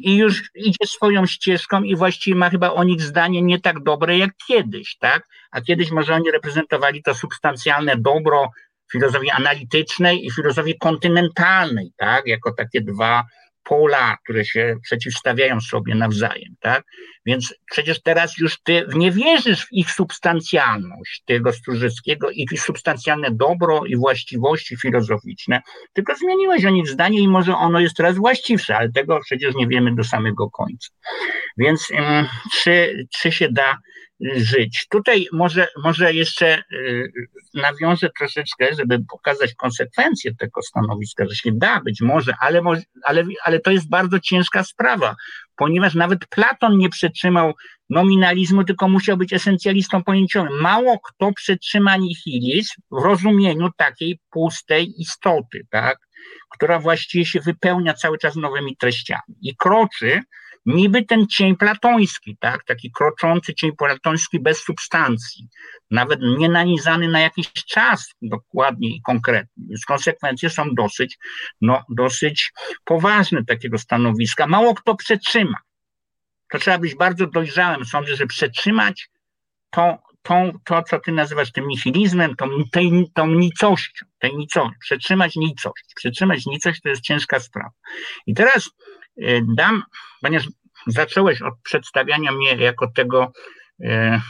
i 0.00 0.16
już 0.16 0.50
idzie 0.54 0.86
swoją 0.86 1.26
ścieżką 1.26 1.82
i 1.82 1.96
właściwie 1.96 2.36
ma 2.36 2.50
chyba 2.50 2.72
o 2.72 2.84
nich 2.84 3.02
zdanie 3.02 3.42
nie 3.42 3.60
tak 3.60 3.82
dobre 3.82 4.18
jak 4.18 4.30
kiedyś, 4.46 4.96
tak? 4.96 5.26
A 5.50 5.60
kiedyś 5.60 5.90
może 5.90 6.14
oni 6.14 6.30
reprezentowali 6.30 7.02
to 7.02 7.14
substancjalne 7.14 7.96
dobro 7.96 8.50
filozofii 8.92 9.30
analitycznej 9.30 10.26
i 10.26 10.30
filozofii 10.30 10.78
kontynentalnej, 10.78 11.92
tak? 11.96 12.26
Jako 12.26 12.52
takie 12.52 12.80
dwa 12.80 13.24
pola, 13.64 14.16
które 14.24 14.44
się 14.44 14.76
przeciwstawiają 14.82 15.60
sobie 15.60 15.94
nawzajem, 15.94 16.54
tak? 16.60 16.84
Więc 17.26 17.54
przecież 17.70 18.02
teraz 18.02 18.38
już 18.38 18.62
ty 18.62 18.86
nie 18.94 19.12
wierzysz 19.12 19.66
w 19.66 19.72
ich 19.72 19.90
substancjalność, 19.90 21.22
tego 21.26 21.52
Stróżyckiego, 21.52 22.30
ich 22.30 22.60
substancjalne 22.62 23.30
dobro 23.30 23.84
i 23.86 23.96
właściwości 23.96 24.76
filozoficzne, 24.76 25.60
tylko 25.92 26.14
zmieniłeś 26.14 26.64
o 26.64 26.70
nich 26.70 26.88
zdanie 26.88 27.20
i 27.20 27.28
może 27.28 27.56
ono 27.56 27.80
jest 27.80 27.96
teraz 27.96 28.16
właściwsze, 28.16 28.76
ale 28.76 28.92
tego 28.92 29.20
przecież 29.24 29.54
nie 29.54 29.66
wiemy 29.66 29.94
do 29.94 30.04
samego 30.04 30.50
końca. 30.50 30.88
Więc 31.56 31.88
czy, 32.52 33.06
czy 33.12 33.32
się 33.32 33.48
da 33.52 33.78
żyć. 34.36 34.86
Tutaj 34.90 35.26
może, 35.32 35.68
może 35.84 36.14
jeszcze 36.14 36.62
y, 36.72 37.12
nawiążę 37.54 38.10
troszeczkę, 38.18 38.74
żeby 38.78 39.04
pokazać 39.04 39.54
konsekwencje 39.54 40.34
tego 40.34 40.62
stanowiska, 40.62 41.24
że 41.28 41.34
się 41.34 41.50
da 41.52 41.80
być 41.80 42.00
może, 42.00 42.34
ale, 42.40 42.62
ale, 43.04 43.24
ale 43.44 43.60
to 43.60 43.70
jest 43.70 43.88
bardzo 43.88 44.20
ciężka 44.20 44.64
sprawa, 44.64 45.16
ponieważ 45.56 45.94
nawet 45.94 46.26
Platon 46.26 46.78
nie 46.78 46.88
przetrzymał 46.88 47.54
nominalizmu, 47.90 48.64
tylko 48.64 48.88
musiał 48.88 49.16
być 49.16 49.32
esencjalistą 49.32 50.04
pojęciowym. 50.04 50.60
Mało 50.60 50.98
kto 50.98 51.32
przetrzyma 51.32 51.96
nihilizm 51.96 52.74
w 52.90 53.04
rozumieniu 53.04 53.68
takiej 53.76 54.20
pustej 54.30 55.00
istoty, 55.00 55.66
tak, 55.70 55.98
która 56.50 56.78
właściwie 56.78 57.26
się 57.26 57.40
wypełnia 57.40 57.94
cały 57.94 58.18
czas 58.18 58.36
nowymi 58.36 58.76
treściami 58.76 59.36
i 59.42 59.56
kroczy 59.56 60.20
niby 60.66 61.04
ten 61.04 61.26
cień 61.26 61.56
platoński, 61.56 62.36
tak, 62.40 62.64
taki 62.64 62.90
kroczący 62.92 63.54
cień 63.54 63.72
platoński 63.76 64.40
bez 64.40 64.62
substancji, 64.62 65.48
nawet 65.90 66.20
nie 66.38 66.48
nanizany 66.48 67.08
na 67.08 67.20
jakiś 67.20 67.52
czas 67.52 68.14
dokładnie 68.22 68.88
i 68.88 69.02
konkretnie. 69.02 69.64
Więc 69.68 69.84
konsekwencje 69.84 70.50
są 70.50 70.74
dosyć, 70.74 71.18
no, 71.60 71.84
dosyć 71.88 72.52
poważne 72.84 73.44
takiego 73.44 73.78
stanowiska. 73.78 74.46
Mało 74.46 74.74
kto 74.74 74.94
przetrzyma. 74.94 75.58
To 76.50 76.58
trzeba 76.58 76.78
być 76.78 76.94
bardzo 76.94 77.26
dojrzałym. 77.26 77.84
Sądzę, 77.84 78.16
że 78.16 78.26
przetrzymać 78.26 79.10
to, 79.70 79.98
to, 80.64 80.82
co 80.82 81.00
ty 81.00 81.12
nazywasz 81.12 81.52
tym 81.52 81.68
nihilizmem, 81.68 82.36
tą, 82.36 82.48
tej, 82.72 83.10
tą 83.14 83.26
nicością, 83.26 84.06
tej 84.18 84.36
nicością, 84.36 84.78
przetrzymać 84.80 85.36
nicość. 85.36 85.84
Przetrzymać 85.96 86.46
nicość 86.46 86.80
to 86.80 86.88
jest 86.88 87.02
ciężka 87.02 87.40
sprawa. 87.40 87.70
I 88.26 88.34
teraz 88.34 88.70
dam, 89.56 89.82
ponieważ 90.22 90.48
zacząłeś 90.86 91.42
od 91.42 91.54
przedstawiania 91.62 92.32
mnie 92.32 92.54
jako 92.56 92.90
tego 92.94 93.32
e, 93.84 94.20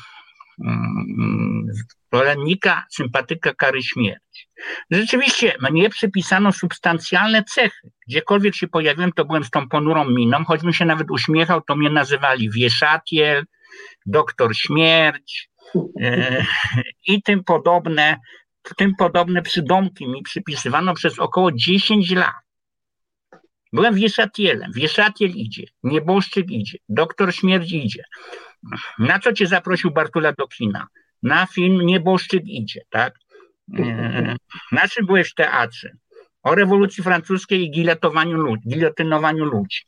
zwolennika, 2.09 2.73
mm, 2.73 2.85
sympatyka 2.91 3.55
kary 3.55 3.83
śmierci. 3.83 4.47
Rzeczywiście 4.91 5.57
mnie 5.71 5.91
przypisano 5.91 6.53
substancjalne 6.53 7.45
cechy. 7.45 7.91
Gdziekolwiek 8.09 8.55
się 8.55 8.69
pojawiłem, 8.69 9.13
to 9.13 9.25
byłem 9.25 9.45
z 9.45 9.51
tą 9.51 9.69
ponurą 9.69 10.11
miną, 10.11 10.45
choćbym 10.45 10.73
się 10.73 10.85
nawet 10.85 11.11
uśmiechał, 11.11 11.61
to 11.61 11.77
mnie 11.77 11.91
nazywali 11.91 12.51
wieszatiel, 12.51 13.45
doktor 14.07 14.57
śmierć 14.57 15.51
e, 16.01 16.45
i 17.07 17.23
tym 17.23 17.45
podobne, 17.45 18.17
tym 18.77 18.95
podobne 18.99 19.43
przydomki 19.43 20.09
mi 20.09 20.23
przypisywano 20.23 20.95
przez 20.95 21.19
około 21.19 21.53
10 21.53 22.11
lat. 22.11 22.50
Byłem 23.73 23.95
wieszatielem. 23.95 24.73
Wieszatiel 24.75 25.31
idzie, 25.31 25.65
nieboszczyk 25.83 26.51
idzie, 26.51 26.79
doktor 26.89 27.35
śmierć 27.35 27.73
idzie. 27.73 28.05
Na 28.99 29.19
co 29.19 29.33
cię 29.33 29.47
zaprosił 29.47 29.91
Bartula 29.91 30.33
do 30.33 30.49
kina? 30.49 30.87
Na 31.23 31.47
film 31.47 31.87
Nieboszczyk 31.87 32.43
idzie, 32.47 32.81
tak? 32.91 33.15
E, 33.79 34.37
na 34.73 34.89
czym 34.89 35.07
byłeś 35.07 35.31
w 35.31 35.35
teatrze? 35.35 35.91
O 36.43 36.55
rewolucji 36.55 37.05
francuskiej 37.05 37.63
i 37.65 37.71
gilotowaniu 37.71 38.37
ludzi, 38.37 38.69
gilotynowaniu 38.69 39.45
ludzi. 39.45 39.81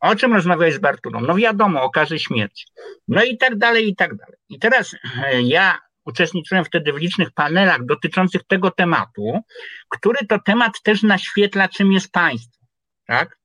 O 0.00 0.16
czym 0.16 0.34
rozmawiałeś 0.34 0.74
z 0.74 0.78
Bartulą? 0.78 1.20
No 1.20 1.34
wiadomo, 1.34 1.82
o 1.82 1.90
karze 1.90 2.18
śmierci. 2.18 2.66
No 3.08 3.24
i 3.24 3.38
tak 3.38 3.58
dalej, 3.58 3.88
i 3.88 3.96
tak 3.96 4.16
dalej. 4.16 4.36
I 4.48 4.58
teraz 4.58 4.94
e, 5.24 5.42
ja 5.42 5.78
uczestniczyłem 6.04 6.64
wtedy 6.64 6.92
w 6.92 6.96
licznych 6.96 7.32
panelach 7.32 7.86
dotyczących 7.86 8.44
tego 8.44 8.70
tematu, 8.70 9.40
który 9.88 10.26
to 10.26 10.38
temat 10.38 10.82
też 10.82 11.02
naświetla, 11.02 11.68
czym 11.68 11.92
jest 11.92 12.12
państwo. 12.12 12.65
Tak? 13.06 13.38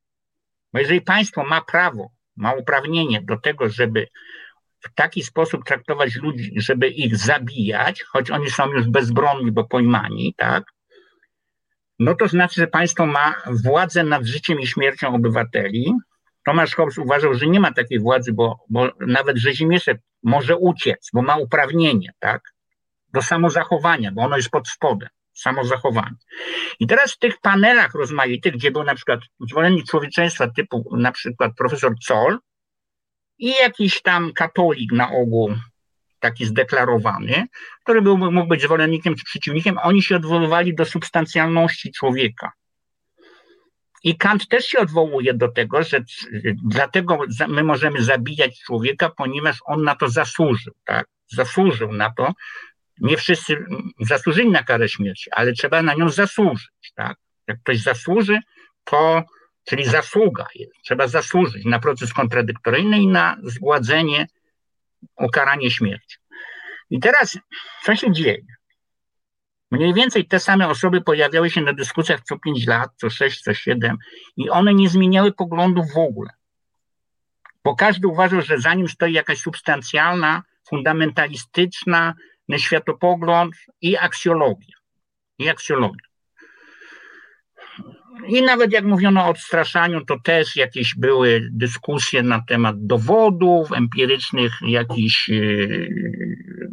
Bo 0.72 0.78
jeżeli 0.78 1.00
państwo 1.00 1.44
ma 1.44 1.60
prawo, 1.60 2.10
ma 2.36 2.52
uprawnienie 2.52 3.22
do 3.22 3.36
tego, 3.36 3.68
żeby 3.68 4.08
w 4.80 4.94
taki 4.94 5.22
sposób 5.22 5.64
traktować 5.64 6.14
ludzi, 6.16 6.52
żeby 6.56 6.88
ich 6.88 7.16
zabijać, 7.16 8.02
choć 8.02 8.30
oni 8.30 8.50
są 8.50 8.72
już 8.72 8.88
bezbronni, 8.88 9.52
bo 9.52 9.64
pojmani, 9.64 10.34
tak? 10.36 10.64
No 11.98 12.14
to 12.14 12.28
znaczy, 12.28 12.60
że 12.60 12.66
państwo 12.66 13.06
ma 13.06 13.34
władzę 13.64 14.04
nad 14.04 14.24
życiem 14.24 14.60
i 14.60 14.66
śmiercią 14.66 15.14
obywateli. 15.14 15.92
Tomasz 16.44 16.74
Hobbes 16.74 16.98
uważał, 16.98 17.34
że 17.34 17.46
nie 17.46 17.60
ma 17.60 17.72
takiej 17.72 18.00
władzy, 18.00 18.32
bo, 18.32 18.64
bo 18.70 18.88
nawet 19.06 19.36
Rzezimieszek 19.36 19.98
może 20.22 20.56
uciec, 20.56 21.10
bo 21.12 21.22
ma 21.22 21.36
uprawnienie, 21.36 22.12
tak? 22.18 22.42
Do 23.12 23.22
samozachowania, 23.22 24.12
bo 24.12 24.22
ono 24.22 24.36
jest 24.36 24.50
pod 24.50 24.68
spodem. 24.68 25.08
Samozachowanie. 25.42 26.16
I 26.80 26.86
teraz 26.86 27.12
w 27.12 27.18
tych 27.18 27.40
panelach 27.40 27.94
rozmaitych, 27.94 28.52
gdzie 28.52 28.70
był 28.70 28.84
na 28.84 28.94
przykład 28.94 29.20
zwolennik 29.50 29.86
człowieczeństwa 29.86 30.48
typu 30.50 30.96
na 30.96 31.12
przykład 31.12 31.52
profesor 31.56 31.92
Zoll, 32.08 32.38
i 33.38 33.50
jakiś 33.50 34.02
tam 34.02 34.32
katolik 34.32 34.92
na 34.92 35.10
ogół, 35.10 35.54
taki 36.20 36.46
zdeklarowany, 36.46 37.46
który 37.82 38.02
był, 38.02 38.18
mógł 38.18 38.48
być 38.48 38.62
zwolennikiem 38.62 39.14
czy 39.14 39.24
przeciwnikiem, 39.24 39.78
oni 39.82 40.02
się 40.02 40.16
odwoływali 40.16 40.74
do 40.74 40.84
substancjalności 40.84 41.92
człowieka. 41.92 42.52
I 44.04 44.16
Kant 44.16 44.48
też 44.48 44.66
się 44.66 44.78
odwołuje 44.78 45.34
do 45.34 45.48
tego, 45.48 45.82
że 45.82 46.04
dlatego 46.64 47.18
my 47.48 47.64
możemy 47.64 48.02
zabijać 48.02 48.60
człowieka, 48.60 49.10
ponieważ 49.16 49.58
on 49.64 49.84
na 49.84 49.94
to 49.94 50.08
zasłużył, 50.08 50.72
tak? 50.84 51.06
Zasłużył 51.28 51.92
na 51.92 52.10
to. 52.10 52.32
Nie 53.02 53.16
wszyscy 53.16 53.64
zasłużyli 54.00 54.50
na 54.50 54.62
karę 54.62 54.88
śmierci, 54.88 55.30
ale 55.30 55.52
trzeba 55.52 55.82
na 55.82 55.94
nią 55.94 56.08
zasłużyć, 56.08 56.92
tak? 56.94 57.16
Jak 57.48 57.58
ktoś 57.60 57.82
zasłuży, 57.82 58.38
to 58.84 59.22
czyli 59.64 59.84
zasługa 59.84 60.46
jest. 60.54 60.72
Trzeba 60.84 61.08
zasłużyć 61.08 61.64
na 61.64 61.78
proces 61.78 62.12
kontradyktoryjny 62.12 63.00
i 63.00 63.06
na 63.06 63.36
zgładzenie, 63.42 64.26
ukaranie 65.16 65.70
śmiercią. 65.70 66.20
I 66.90 67.00
teraz, 67.00 67.38
co 67.84 67.96
się 67.96 68.12
dzieje? 68.12 68.42
Mniej 69.70 69.94
więcej 69.94 70.26
te 70.26 70.40
same 70.40 70.68
osoby 70.68 71.00
pojawiały 71.00 71.50
się 71.50 71.60
na 71.60 71.72
dyskusjach 71.72 72.20
co 72.20 72.38
5 72.38 72.66
lat, 72.66 72.90
co 72.96 73.10
6, 73.10 73.42
co 73.42 73.54
7 73.54 73.96
i 74.36 74.50
one 74.50 74.74
nie 74.74 74.88
zmieniały 74.88 75.32
poglądów 75.32 75.92
w 75.94 75.98
ogóle. 75.98 76.30
Bo 77.64 77.76
każdy 77.76 78.08
uważał, 78.08 78.42
że 78.42 78.58
za 78.58 78.74
nim 78.74 78.88
stoi 78.88 79.12
jakaś 79.12 79.38
substancjalna, 79.38 80.42
fundamentalistyczna 80.68 82.14
światopogląd 82.58 83.54
i 83.80 83.96
aksjologia. 83.96 84.76
I 85.38 85.48
aksjologia. 85.48 86.12
I 88.26 88.42
nawet 88.42 88.72
jak 88.72 88.84
mówiono 88.84 89.24
o 89.24 89.28
odstraszaniu, 89.28 90.04
to 90.04 90.20
też 90.20 90.56
jakieś 90.56 90.94
były 90.94 91.48
dyskusje 91.52 92.22
na 92.22 92.42
temat 92.48 92.86
dowodów 92.86 93.72
empirycznych, 93.72 94.52
jakichś 94.66 95.28
yy, 95.28 96.68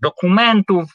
dokumentów. 0.00 0.90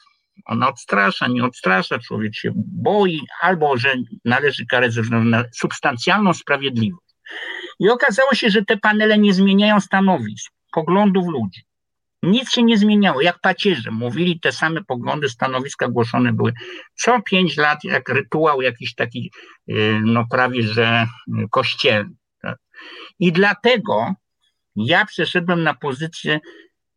Ona 0.45 0.69
odstrasza, 0.69 1.27
nie 1.27 1.45
odstrasza, 1.45 1.99
człowiek 1.99 2.35
się 2.35 2.51
boi, 2.55 3.21
albo 3.41 3.77
że 3.77 3.93
należy 4.25 4.65
karać 4.65 4.93
ze 4.93 5.01
względu 5.01 5.29
na 5.29 5.43
substancjalną 5.53 6.33
sprawiedliwość. 6.33 7.15
I 7.79 7.89
okazało 7.89 8.33
się, 8.33 8.49
że 8.49 8.65
te 8.65 8.77
panele 8.77 9.17
nie 9.17 9.33
zmieniają 9.33 9.79
stanowisk, 9.79 10.53
poglądów 10.73 11.27
ludzi. 11.27 11.61
Nic 12.23 12.51
się 12.51 12.63
nie 12.63 12.77
zmieniało, 12.77 13.21
jak 13.21 13.39
pacierze. 13.39 13.91
Mówili 13.91 14.39
te 14.39 14.51
same 14.51 14.83
poglądy, 14.83 15.29
stanowiska 15.29 15.87
głoszone 15.87 16.33
były 16.33 16.53
co 16.95 17.21
pięć 17.21 17.57
lat, 17.57 17.83
jak 17.83 18.09
rytuał 18.09 18.61
jakiś 18.61 18.95
taki, 18.95 19.31
y, 19.69 20.01
no 20.03 20.25
prawie 20.31 20.63
że 20.63 21.07
kościelny. 21.51 22.15
Tak? 22.41 22.57
I 23.19 23.31
dlatego 23.31 24.13
ja 24.75 25.05
przeszedłem 25.05 25.63
na 25.63 25.73
pozycje 25.73 26.39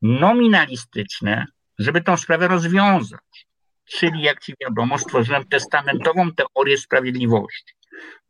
nominalistyczne, 0.02 1.46
żeby 1.78 2.02
tą 2.02 2.16
sprawę 2.16 2.48
rozwiązać. 2.48 3.46
Czyli, 3.84 4.22
jak 4.22 4.40
ci 4.40 4.54
wiadomo, 4.60 4.98
stworzyłem 4.98 5.44
testamentową 5.44 6.32
teorię 6.32 6.78
sprawiedliwości 6.78 7.74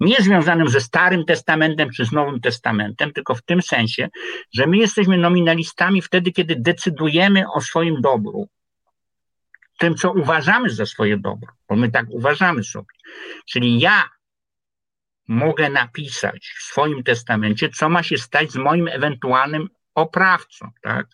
nie 0.01 0.17
związanym 0.17 0.69
ze 0.69 0.81
Starym 0.81 1.25
Testamentem 1.25 1.91
czy 1.91 2.05
z 2.05 2.13
Nowym 2.13 2.41
Testamentem, 2.41 3.13
tylko 3.13 3.35
w 3.35 3.43
tym 3.43 3.63
sensie, 3.63 4.09
że 4.55 4.67
my 4.67 4.77
jesteśmy 4.77 5.19
nominalistami 5.19 6.03
wtedy, 6.03 6.33
kiedy 6.33 6.57
decydujemy 6.59 7.45
o 7.55 7.61
swoim 7.61 8.01
dobru, 8.01 8.49
tym, 9.79 9.95
co 9.95 10.13
uważamy 10.13 10.71
za 10.71 10.87
swoje 10.87 11.19
dobro, 11.19 11.53
bo 11.69 11.77
my 11.77 11.91
tak 11.91 12.07
uważamy 12.11 12.65
sobie. 12.65 12.87
Czyli 13.49 13.81
ja 13.81 14.11
mogę 15.29 15.71
napisać 15.71 16.53
w 16.59 16.63
swoim 16.63 17.03
testamencie, 17.03 17.69
co 17.69 17.89
ma 17.89 18.03
się 18.03 18.19
stać 18.19 18.51
z 18.51 18.57
moim 18.57 18.89
ewentualnym 18.89 19.69
oprawcą, 19.95 20.71
tak? 20.83 21.07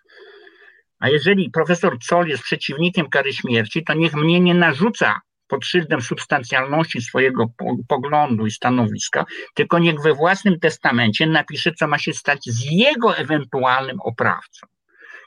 A 0.99 1.09
jeżeli 1.09 1.51
profesor 1.51 1.97
Zoll 2.09 2.29
jest 2.29 2.43
przeciwnikiem 2.43 3.09
kary 3.09 3.33
śmierci, 3.33 3.85
to 3.85 3.95
niech 3.95 4.15
mnie 4.15 4.41
nie 4.41 4.55
narzuca 4.55 5.21
pod 5.53 5.65
szyldem 5.65 6.03
substancjalności 6.03 7.03
swojego 7.03 7.47
poglądu 7.89 8.47
i 8.47 8.51
stanowiska, 8.51 9.25
tylko 9.55 9.79
niech 9.79 10.01
we 10.03 10.15
własnym 10.15 10.61
testamencie 10.61 11.27
napisze, 11.27 11.73
co 11.73 11.89
ma 11.89 11.99
się 11.99 12.13
stać 12.13 12.41
z 12.47 12.65
jego 12.71 13.17
ewentualnym 13.17 14.01
oprawcą. 14.01 14.67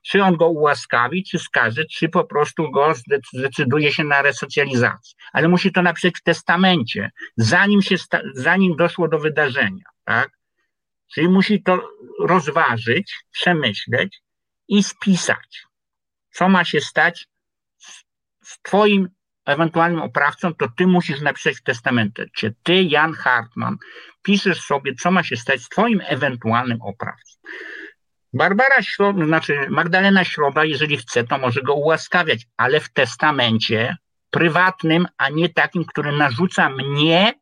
Czy 0.05 0.23
on 0.23 0.37
go 0.37 0.47
ułaskawi, 0.49 1.23
czy 1.23 1.39
skaże, 1.39 1.85
czy 1.85 2.09
po 2.09 2.23
prostu 2.23 2.71
go 2.71 2.93
zdecyduje 3.33 3.91
się 3.91 4.03
na 4.03 4.21
resocjalizację. 4.21 5.13
Ale 5.33 5.47
musi 5.47 5.71
to 5.71 5.81
napisać 5.81 6.13
w 6.15 6.23
testamencie, 6.23 7.11
zanim, 7.37 7.81
się, 7.81 7.95
zanim 8.33 8.75
doszło 8.75 9.07
do 9.07 9.19
wydarzenia. 9.19 9.85
Tak? 10.03 10.29
Czyli 11.13 11.29
musi 11.29 11.63
to 11.63 11.89
rozważyć, 12.19 13.15
przemyśleć 13.31 14.21
i 14.67 14.83
spisać, 14.83 15.63
co 16.31 16.49
ma 16.49 16.63
się 16.63 16.81
stać 16.81 17.27
z, 17.77 18.03
z 18.43 18.61
Twoim 18.61 19.09
ewentualnym 19.45 20.01
oprawcą, 20.01 20.53
to 20.53 20.67
ty 20.77 20.87
musisz 20.87 21.21
napisać 21.21 21.55
w 21.55 21.63
testamencie. 21.63 22.53
Ty, 22.63 22.83
Jan 22.83 23.13
Hartman, 23.13 23.77
piszesz 24.21 24.61
sobie, 24.61 24.95
co 24.95 25.11
ma 25.11 25.23
się 25.23 25.35
stać 25.35 25.61
z 25.61 25.69
twoim 25.69 26.01
ewentualnym 26.05 26.81
oprawcą. 26.81 27.37
Barbara 28.33 28.81
Środa, 28.81 29.25
znaczy 29.25 29.57
Magdalena 29.69 30.23
Środa, 30.23 30.65
jeżeli 30.65 30.97
chce, 30.97 31.23
to 31.23 31.37
może 31.37 31.61
go 31.61 31.73
ułaskawiać, 31.73 32.47
ale 32.57 32.79
w 32.79 32.89
testamencie 32.89 33.97
prywatnym, 34.29 35.07
a 35.17 35.29
nie 35.29 35.49
takim, 35.49 35.85
który 35.85 36.11
narzuca 36.11 36.69
mnie 36.69 37.33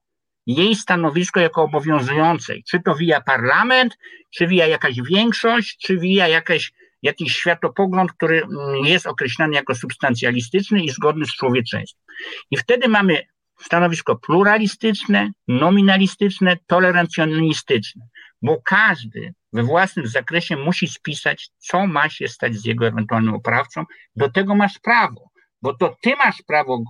jej 0.48 0.76
stanowisko 0.76 1.40
jako 1.40 1.64
obowiązującej. 1.64 2.64
Czy 2.70 2.80
to 2.80 2.96
via 2.96 3.22
parlament, 3.22 3.98
czy 4.36 4.48
via 4.48 4.68
jakaś 4.68 5.02
większość, 5.02 5.78
czy 5.78 5.98
via 5.98 6.28
jakaś 6.28 6.72
jakiś 7.04 7.34
światopogląd, 7.34 8.12
który 8.12 8.44
mm, 8.44 8.86
jest 8.86 9.08
określany 9.08 9.56
jako 9.56 9.76
substancjalistyczny 9.76 10.84
i 10.84 10.90
zgodny 10.90 11.26
z 11.26 11.36
człowieczeństwem. 11.36 12.06
I 12.52 12.58
wtedy 12.58 12.88
mamy 12.88 13.22
stanowisko 13.62 14.16
pluralistyczne, 14.16 15.32
nominalistyczne, 15.48 16.58
tolerancjonistyczne, 16.68 18.08
bo 18.42 18.62
każdy 18.66 19.34
we 19.54 19.64
własnym 19.64 20.08
zakresie 20.08 20.58
musi 20.58 20.88
spisać, 20.88 21.50
co 21.58 21.88
ma 21.88 22.10
się 22.10 22.28
stać 22.28 22.56
z 22.56 22.66
jego 22.66 22.88
ewentualnym 22.88 23.34
oprawcą. 23.34 23.84
Do 24.16 24.30
tego 24.30 24.56
masz 24.56 24.80
prawo, 24.80 25.30
bo 25.62 25.74
to 25.74 25.96
ty 26.02 26.16
masz 26.16 26.42
prawo 26.48 26.84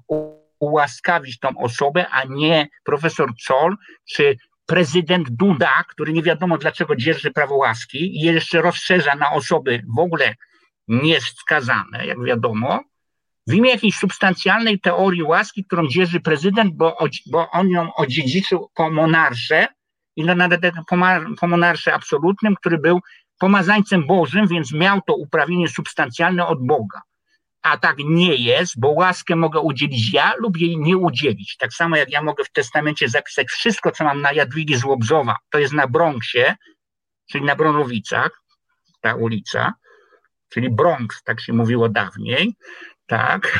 ułaskawić 0.59 1.39
tą 1.39 1.49
osobę, 1.57 2.09
a 2.09 2.23
nie 2.23 2.67
profesor 2.83 3.29
Zoll 3.47 3.75
czy 4.09 4.37
prezydent 4.65 5.29
Duda, 5.29 5.83
który 5.87 6.13
nie 6.13 6.23
wiadomo 6.23 6.57
dlaczego 6.57 6.95
dzierży 6.95 7.31
prawo 7.31 7.55
łaski 7.55 8.17
i 8.17 8.21
jeszcze 8.21 8.61
rozszerza 8.61 9.15
na 9.15 9.31
osoby 9.31 9.83
w 9.95 9.99
ogóle 9.99 10.35
nieskazane, 10.87 12.05
jak 12.05 12.23
wiadomo, 12.23 12.79
w 13.47 13.53
imię 13.53 13.71
jakiejś 13.71 13.95
substancjalnej 13.95 14.79
teorii 14.79 15.23
łaski, 15.23 15.65
którą 15.65 15.87
dzierży 15.87 16.19
prezydent, 16.19 16.75
bo, 16.75 16.97
bo 17.31 17.49
on 17.51 17.69
ją 17.69 17.93
odziedziczył 17.93 18.69
po 18.73 18.89
monarsze 18.89 19.67
i 20.15 20.23
nawet 20.23 20.61
po 21.39 21.47
monarsze 21.47 21.93
absolutnym, 21.93 22.55
który 22.55 22.77
był 22.77 22.99
pomazańcem 23.39 24.07
Bożym, 24.07 24.47
więc 24.47 24.73
miał 24.73 25.01
to 25.07 25.15
uprawnienie 25.15 25.67
substancjalne 25.67 26.47
od 26.47 26.65
Boga 26.65 27.01
a 27.63 27.77
tak 27.77 27.97
nie 27.97 28.35
jest, 28.35 28.79
bo 28.79 28.89
łaskę 28.89 29.35
mogę 29.35 29.59
udzielić 29.59 30.13
ja 30.13 30.33
lub 30.37 30.57
jej 30.57 30.77
nie 30.77 30.97
udzielić. 30.97 31.57
Tak 31.57 31.73
samo 31.73 31.95
jak 31.95 32.11
ja 32.11 32.21
mogę 32.21 32.43
w 32.43 32.51
testamencie 32.51 33.09
zapisać 33.09 33.47
wszystko, 33.47 33.91
co 33.91 34.03
mam 34.03 34.21
na 34.21 34.33
Jadwigi 34.33 34.75
z 34.75 34.83
Łobzowa, 34.83 35.35
to 35.49 35.59
jest 35.59 35.73
na 35.73 35.87
Bronxie, 35.87 36.55
czyli 37.31 37.45
na 37.45 37.55
Bronowicach, 37.55 38.41
ta 39.01 39.15
ulica, 39.15 39.73
czyli 40.49 40.69
Bronx, 40.69 41.23
tak 41.23 41.41
się 41.41 41.53
mówiło 41.53 41.89
dawniej, 41.89 42.53
tak. 43.05 43.59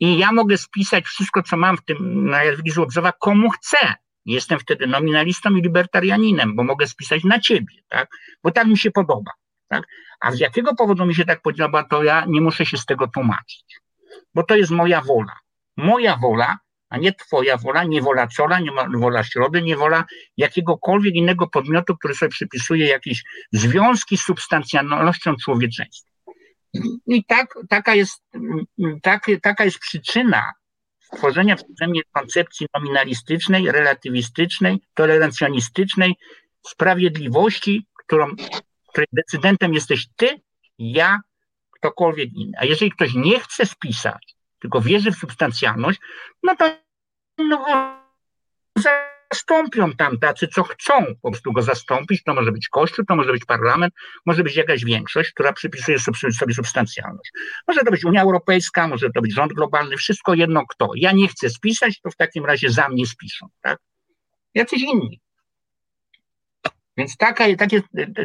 I 0.00 0.18
ja 0.18 0.32
mogę 0.32 0.58
spisać 0.58 1.04
wszystko, 1.04 1.42
co 1.42 1.56
mam 1.56 1.76
w 1.76 1.84
tym 1.84 2.26
na 2.30 2.44
Jadwigi 2.44 2.70
z 2.70 2.78
Łobzowa, 2.78 3.12
komu 3.12 3.50
chcę. 3.50 3.94
Jestem 4.24 4.58
wtedy 4.58 4.86
nominalistą 4.86 5.50
i 5.56 5.62
libertarianinem, 5.62 6.56
bo 6.56 6.64
mogę 6.64 6.86
spisać 6.86 7.24
na 7.24 7.40
ciebie, 7.40 7.74
tak? 7.88 8.08
Bo 8.42 8.50
tak 8.50 8.66
mi 8.66 8.78
się 8.78 8.90
podoba 8.90 9.30
Tak? 9.72 9.84
A 10.20 10.32
z 10.32 10.38
jakiego 10.38 10.74
powodu 10.74 11.06
mi 11.06 11.14
się 11.14 11.24
tak 11.24 11.42
podoba, 11.42 11.84
to 11.84 12.02
ja 12.02 12.24
nie 12.28 12.40
muszę 12.40 12.66
się 12.66 12.76
z 12.76 12.86
tego 12.86 13.08
tłumaczyć, 13.08 13.80
bo 14.34 14.42
to 14.42 14.56
jest 14.56 14.70
moja 14.70 15.00
wola. 15.00 15.36
Moja 15.76 16.16
wola, 16.16 16.58
a 16.88 16.98
nie 16.98 17.12
twoja 17.12 17.56
wola, 17.56 17.84
nie 17.84 18.02
wola 18.02 18.26
cola, 18.26 18.60
nie 18.60 18.70
wola 18.94 19.24
środy, 19.24 19.62
nie 19.62 19.76
wola 19.76 20.04
jakiegokolwiek 20.36 21.14
innego 21.14 21.46
podmiotu, 21.46 21.96
który 21.96 22.14
sobie 22.14 22.30
przypisuje 22.30 22.86
jakieś 22.86 23.22
związki 23.52 24.16
z 24.16 24.22
substancjalnością 24.22 25.36
człowieczeństwa. 25.44 26.12
I 27.06 27.24
tak, 27.24 27.54
taka, 27.68 27.94
jest, 27.94 28.22
tak, 29.02 29.26
taka 29.42 29.64
jest 29.64 29.78
przyczyna 29.78 30.52
stworzenia 31.14 31.56
przeze 31.56 31.86
mnie 31.88 32.00
koncepcji 32.12 32.66
nominalistycznej, 32.74 33.72
relatywistycznej, 33.72 34.80
tolerancjonistycznej, 34.94 36.14
sprawiedliwości, 36.66 37.86
którą, 38.06 38.26
której 38.92 39.08
decydentem 39.12 39.74
jesteś 39.74 40.06
ty, 40.16 40.40
ja, 40.78 41.18
ktokolwiek 41.70 42.32
inny. 42.32 42.58
A 42.58 42.64
jeżeli 42.64 42.90
ktoś 42.90 43.14
nie 43.14 43.40
chce 43.40 43.66
spisać, 43.66 44.36
tylko 44.58 44.80
wierzy 44.80 45.12
w 45.12 45.16
substancjalność, 45.16 46.00
no 46.42 46.56
to 46.56 46.76
no, 47.38 47.64
zastąpią 49.32 49.92
tam 49.92 50.18
tacy, 50.18 50.48
co 50.48 50.62
chcą 50.62 50.92
po 51.22 51.30
prostu 51.30 51.52
go 51.52 51.62
zastąpić. 51.62 52.22
To 52.22 52.34
może 52.34 52.52
być 52.52 52.68
Kościół, 52.68 53.04
to 53.04 53.16
może 53.16 53.32
być 53.32 53.44
parlament, 53.44 53.94
może 54.26 54.42
być 54.42 54.56
jakaś 54.56 54.84
większość, 54.84 55.32
która 55.32 55.52
przypisuje 55.52 55.98
sobie 56.38 56.54
substancjalność. 56.54 57.32
Może 57.68 57.80
to 57.80 57.90
być 57.90 58.04
Unia 58.04 58.22
Europejska, 58.22 58.88
może 58.88 59.10
to 59.10 59.20
być 59.20 59.34
rząd 59.34 59.52
globalny, 59.52 59.96
wszystko 59.96 60.34
jedno 60.34 60.66
kto. 60.66 60.90
Ja 60.94 61.12
nie 61.12 61.28
chcę 61.28 61.50
spisać, 61.50 62.00
to 62.00 62.10
w 62.10 62.16
takim 62.16 62.44
razie 62.44 62.70
za 62.70 62.88
mnie 62.88 63.06
spiszą, 63.06 63.46
tak? 63.62 63.78
Jacyś 64.54 64.82
inni. 64.82 65.20
Więc 66.96 67.16
taka, 67.16 67.56
takie, 67.56 67.82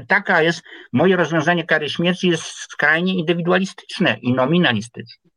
taka 0.08 0.42
jest, 0.42 0.62
moje 0.94 1.16
rozwiązanie 1.16 1.64
kary 1.64 1.90
śmierci 1.90 2.28
jest 2.28 2.44
skrajnie 2.44 3.16
indywidualistyczne 3.16 4.18
i 4.22 4.34
nominalistyczne. 4.34 5.32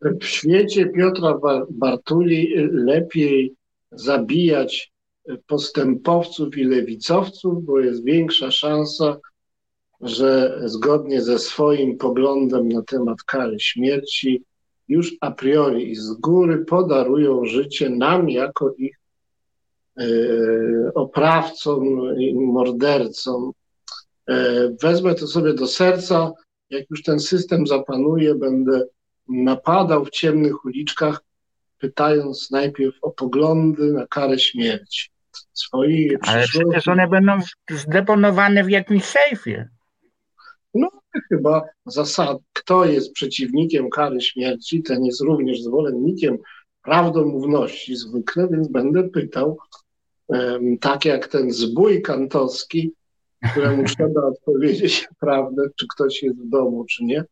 W 0.00 0.24
świecie 0.24 0.86
Piotra 0.86 1.38
Bartuli 1.70 2.54
lepiej 2.72 3.54
zabijać 3.92 4.92
postępowców 5.46 6.56
i 6.56 6.64
lewicowców, 6.64 7.64
bo 7.64 7.80
jest 7.80 8.04
większa 8.04 8.50
szansa, 8.50 9.16
że 10.00 10.60
zgodnie 10.64 11.22
ze 11.22 11.38
swoim 11.38 11.96
poglądem 11.98 12.68
na 12.68 12.82
temat 12.82 13.22
kary 13.22 13.60
śmierci 13.60 14.44
już 14.88 15.14
a 15.20 15.30
priori 15.30 15.90
i 15.90 15.94
z 15.94 16.12
góry 16.12 16.64
podarują 16.64 17.44
życie 17.44 17.90
nam 17.90 18.30
jako 18.30 18.74
ich 18.78 18.99
oprawcom 20.94 21.84
i 22.18 22.34
mordercom. 22.34 23.52
E, 24.28 24.68
wezmę 24.82 25.14
to 25.14 25.26
sobie 25.26 25.54
do 25.54 25.66
serca. 25.66 26.32
Jak 26.70 26.90
już 26.90 27.02
ten 27.02 27.20
system 27.20 27.66
zapanuje, 27.66 28.34
będę 28.34 28.82
napadał 29.28 30.04
w 30.04 30.10
ciemnych 30.10 30.64
uliczkach 30.64 31.20
pytając 31.78 32.50
najpierw 32.50 32.94
o 33.02 33.10
poglądy 33.10 33.92
na 33.92 34.06
karę 34.06 34.38
śmierci. 34.38 35.10
Swojej 35.52 36.18
Ale 36.22 36.44
przecież 36.44 36.88
one 36.88 37.08
będą 37.08 37.38
zdeponowane 37.70 38.64
w 38.64 38.70
jakimś 38.70 39.04
sejfie. 39.04 39.68
No 40.74 40.88
chyba 41.28 41.62
zasad, 41.86 42.38
kto 42.52 42.84
jest 42.84 43.12
przeciwnikiem 43.12 43.90
kary 43.90 44.20
śmierci, 44.20 44.82
ten 44.82 45.04
jest 45.04 45.20
również 45.20 45.62
zwolennikiem 45.62 46.38
prawdomówności 46.82 47.96
zwykle, 47.96 48.48
więc 48.50 48.68
będę 48.68 49.08
pytał, 49.08 49.58
tak 50.80 51.04
jak 51.04 51.28
ten 51.28 51.50
zbój 51.50 52.02
kantowski, 52.02 52.92
któremu 53.52 53.84
trzeba 53.96 54.22
odpowiedzieć 54.22 55.08
prawdę, 55.20 55.62
czy 55.76 55.86
ktoś 55.94 56.22
jest 56.22 56.38
w 56.38 56.48
domu, 56.48 56.84
czy 56.84 57.04
nie, 57.04 57.24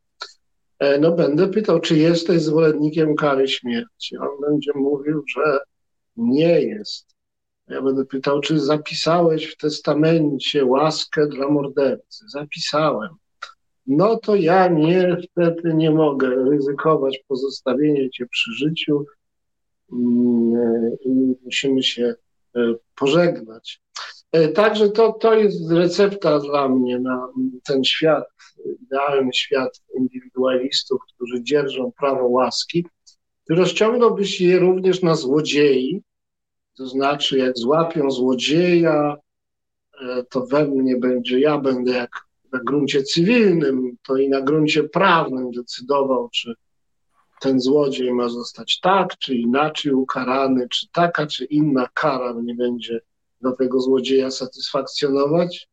E, 0.79 0.99
no 0.99 1.13
będę 1.13 1.49
pytał, 1.49 1.81
czy 1.81 1.97
jesteś 1.97 2.43
zwolennikiem 2.43 3.17
kary 3.17 3.49
śmierci. 3.49 4.17
On 4.17 4.29
będzie 4.41 4.73
mówił, 4.75 5.23
że 5.35 5.59
nie 6.17 6.61
jest. 6.61 7.17
Ja 7.69 7.83
będę 7.83 8.05
pytał, 8.05 8.41
czy 8.41 8.61
zapisałeś 8.61 9.47
w 9.47 9.57
testamencie 9.57 10.65
łaskę 10.65 11.27
dla 11.27 11.49
mordercy. 11.49 12.25
Zapisałem. 12.29 13.09
No 13.87 14.17
to 14.17 14.35
ja 14.37 14.69
niestety 14.69 15.75
nie 15.75 15.91
mogę 15.91 16.29
ryzykować 16.29 17.19
pozostawienia 17.29 18.09
cię 18.09 18.27
przy 18.27 18.53
życiu 18.53 19.05
mm, 19.93 20.97
i 21.05 21.35
musimy 21.45 21.83
się 21.83 22.05
e, 22.05 22.15
pożegnać. 22.95 23.81
E, 24.33 24.49
także 24.49 24.89
to, 24.89 25.13
to 25.13 25.35
jest 25.35 25.71
recepta 25.71 26.39
dla 26.39 26.69
mnie 26.69 26.99
na 26.99 27.29
ten 27.65 27.85
świat, 27.85 28.25
idealny 28.83 29.31
świat 29.35 29.81
indywidualistów, 29.99 31.01
którzy 31.15 31.43
dzierżą 31.43 31.93
prawo 31.99 32.29
łaski. 32.29 32.87
Rozciągnąłbyś 33.51 34.41
je 34.41 34.59
również 34.59 35.03
na 35.03 35.15
złodziei, 35.15 36.03
to 36.77 36.87
znaczy 36.87 37.39
jak 37.39 37.59
złapią 37.59 38.11
złodzieja, 38.11 39.17
e, 40.03 40.25
to 40.31 40.47
we 40.47 40.69
mnie 40.69 40.97
będzie, 40.97 41.41
ja 41.41 41.59
będę 41.59 41.93
jak 41.93 42.11
na 42.53 42.61
gruncie 42.67 43.03
cywilnym, 43.03 43.97
to 44.07 44.17
i 44.17 44.29
na 44.29 44.41
gruncie 44.41 44.85
prawnym 44.85 45.51
decydował, 45.51 46.29
czy 46.29 46.55
ten 47.41 47.61
złodziej 47.61 48.13
ma 48.15 48.29
zostać 48.29 48.81
tak, 48.81 49.19
czy 49.19 49.35
inaczej 49.35 49.93
ukarany, 49.93 50.69
czy 50.69 50.89
taka, 50.93 51.27
czy 51.27 51.45
inna 51.45 51.89
kara 51.95 52.35
nie 52.43 52.55
będzie 52.55 53.01
do 53.41 53.57
tego 53.57 53.81
złodzieja 53.81 54.31
satysfakcjonować? 54.31 55.69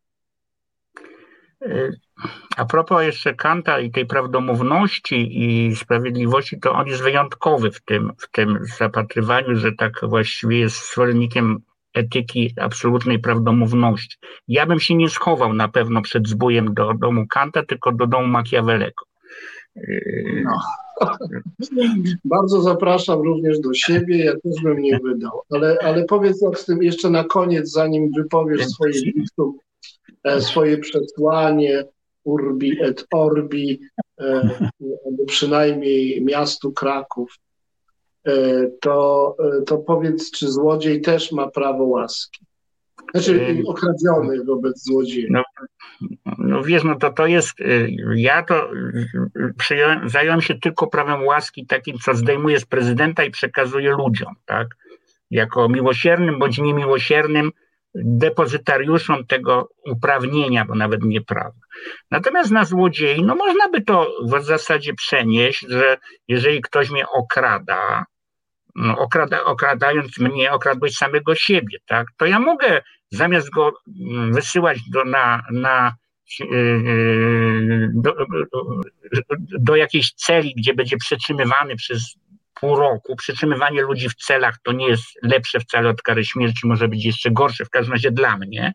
A 2.58 2.66
propos 2.66 3.04
jeszcze 3.04 3.34
Kanta 3.34 3.80
i 3.80 3.92
tej 3.92 4.06
prawdomówności 4.06 5.44
i 5.44 5.76
sprawiedliwości, 5.76 6.60
to 6.60 6.72
on 6.72 6.88
jest 6.88 7.04
wyjątkowy 7.04 7.72
w 7.72 7.82
tym, 7.82 8.12
w 8.20 8.32
tym 8.32 8.60
zapatrywaniu, 8.78 9.56
że 9.56 9.72
tak 9.72 9.94
właściwie 10.04 10.60
jest 10.60 10.94
zwolennikiem 10.94 11.58
etyki 11.94 12.54
absolutnej 12.62 13.20
prawdomówności. 13.20 14.18
Ja 14.48 14.66
bym 14.66 14.80
się 14.80 14.96
nie 14.96 15.10
schował 15.10 15.54
na 15.54 15.68
pewno 15.68 16.02
przed 16.02 16.28
zbójem 16.28 16.74
do 16.74 16.94
domu 16.94 17.28
Kanta, 17.28 17.64
tylko 17.64 17.92
do 17.92 18.08
domu 18.08 18.28
Machiavellego. 18.28 19.06
No. 20.44 20.60
Bardzo 22.26 22.62
zapraszam 22.62 23.22
również 23.22 23.60
do 23.60 23.74
siebie, 23.74 24.26
ja 24.26 24.34
też 24.34 24.64
bym 24.64 24.82
nie 24.82 25.00
wydał. 25.00 25.42
Ale, 25.50 25.78
ale 25.82 26.06
powiedz 26.06 26.42
jak 26.42 26.60
z 26.60 26.66
tym 26.66 26.84
jeszcze 26.84 27.10
na 27.10 27.24
koniec, 27.24 27.72
zanim 27.72 28.12
wypowiesz 28.18 28.68
swoje 28.68 28.94
listu, 28.94 29.60
e, 30.24 30.42
swoje 30.42 30.78
przesłanie 30.78 31.86
Urbi 32.24 32.84
et 32.84 33.08
Orbi, 33.14 33.80
e, 34.20 34.50
albo 35.06 35.26
przynajmniej 35.28 36.24
miastu 36.24 36.72
Kraków, 36.72 37.36
e, 38.28 38.32
to, 38.82 39.36
to 39.66 39.78
powiedz, 39.78 40.32
czy 40.32 40.52
złodziej 40.52 41.02
też 41.02 41.32
ma 41.32 41.48
prawo 41.48 41.84
łaski? 41.84 42.45
Znaczy 43.14 43.64
okradziony 43.68 44.44
wobec 44.44 44.84
złodzieja. 44.84 45.28
No, 45.32 45.44
no 46.38 46.64
wiesz, 46.64 46.84
no 46.84 46.96
to 46.96 47.14
to 47.14 47.28
jest, 47.28 47.60
y, 47.60 47.90
ja 48.16 48.44
to 48.44 48.70
przyjąłem, 49.58 50.10
zająłem 50.10 50.42
się 50.42 50.60
tylko 50.60 50.88
prawem 50.88 51.24
łaski 51.24 51.66
takim, 51.66 51.98
co 51.98 52.14
zdejmuje 52.14 52.60
z 52.60 52.66
prezydenta 52.66 53.24
i 53.24 53.32
przekazuje 53.32 53.92
ludziom, 53.92 54.34
tak? 54.46 54.68
Jako 55.32 55.70
miłosiernym 55.70 56.40
bądź 56.40 56.58
niemiłosiernym 56.58 57.52
depozytariuszom 57.96 59.26
tego 59.26 59.70
uprawnienia, 59.92 60.66
bo 60.66 60.76
nawet 60.76 61.04
nie 61.04 61.22
prawa. 61.22 61.60
Natomiast 62.12 62.52
na 62.52 62.66
złodziei, 62.66 63.24
no 63.24 63.36
można 63.36 63.70
by 63.70 63.82
to 63.82 64.12
w 64.24 64.44
zasadzie 64.44 64.94
przenieść, 64.94 65.66
że 65.70 65.98
jeżeli 66.28 66.62
ktoś 66.62 66.92
mnie 66.92 67.06
okrada, 67.10 68.06
okrada, 68.98 69.44
okradając 69.44 70.20
mnie, 70.20 70.52
okradłeś 70.52 70.94
samego 70.94 71.36
siebie, 71.36 71.78
tak? 71.86 72.08
To 72.18 72.26
ja 72.26 72.40
mogę 72.40 72.82
zamiast 73.12 73.50
go 73.50 73.74
mm, 74.02 74.34
wysyłać 74.34 74.80
do, 74.90 75.06
na, 75.06 75.44
na 75.52 75.96
y, 76.42 76.46
y, 76.46 77.90
do, 77.94 78.16
do 79.60 79.76
jakiejś 79.76 80.14
celi, 80.14 80.54
gdzie 80.58 80.74
będzie 80.74 80.98
przetrzymywany 80.98 81.76
przez 81.76 82.16
pół 82.56 82.76
roku, 82.76 83.16
przetrzymywanie 83.16 83.82
ludzi 83.82 84.10
w 84.10 84.16
celach 84.16 84.58
to 84.64 84.72
nie 84.72 84.88
jest 84.88 85.04
lepsze 85.24 85.60
wcale 85.60 85.90
od 85.90 86.02
kary 86.02 86.26
śmierci, 86.26 86.68
może 86.68 86.88
być 86.88 87.06
jeszcze 87.06 87.32
gorsze, 87.32 87.66
w 87.66 87.70
każdym 87.70 87.94
razie 87.94 88.12
dla 88.12 88.38
mnie. 88.38 88.74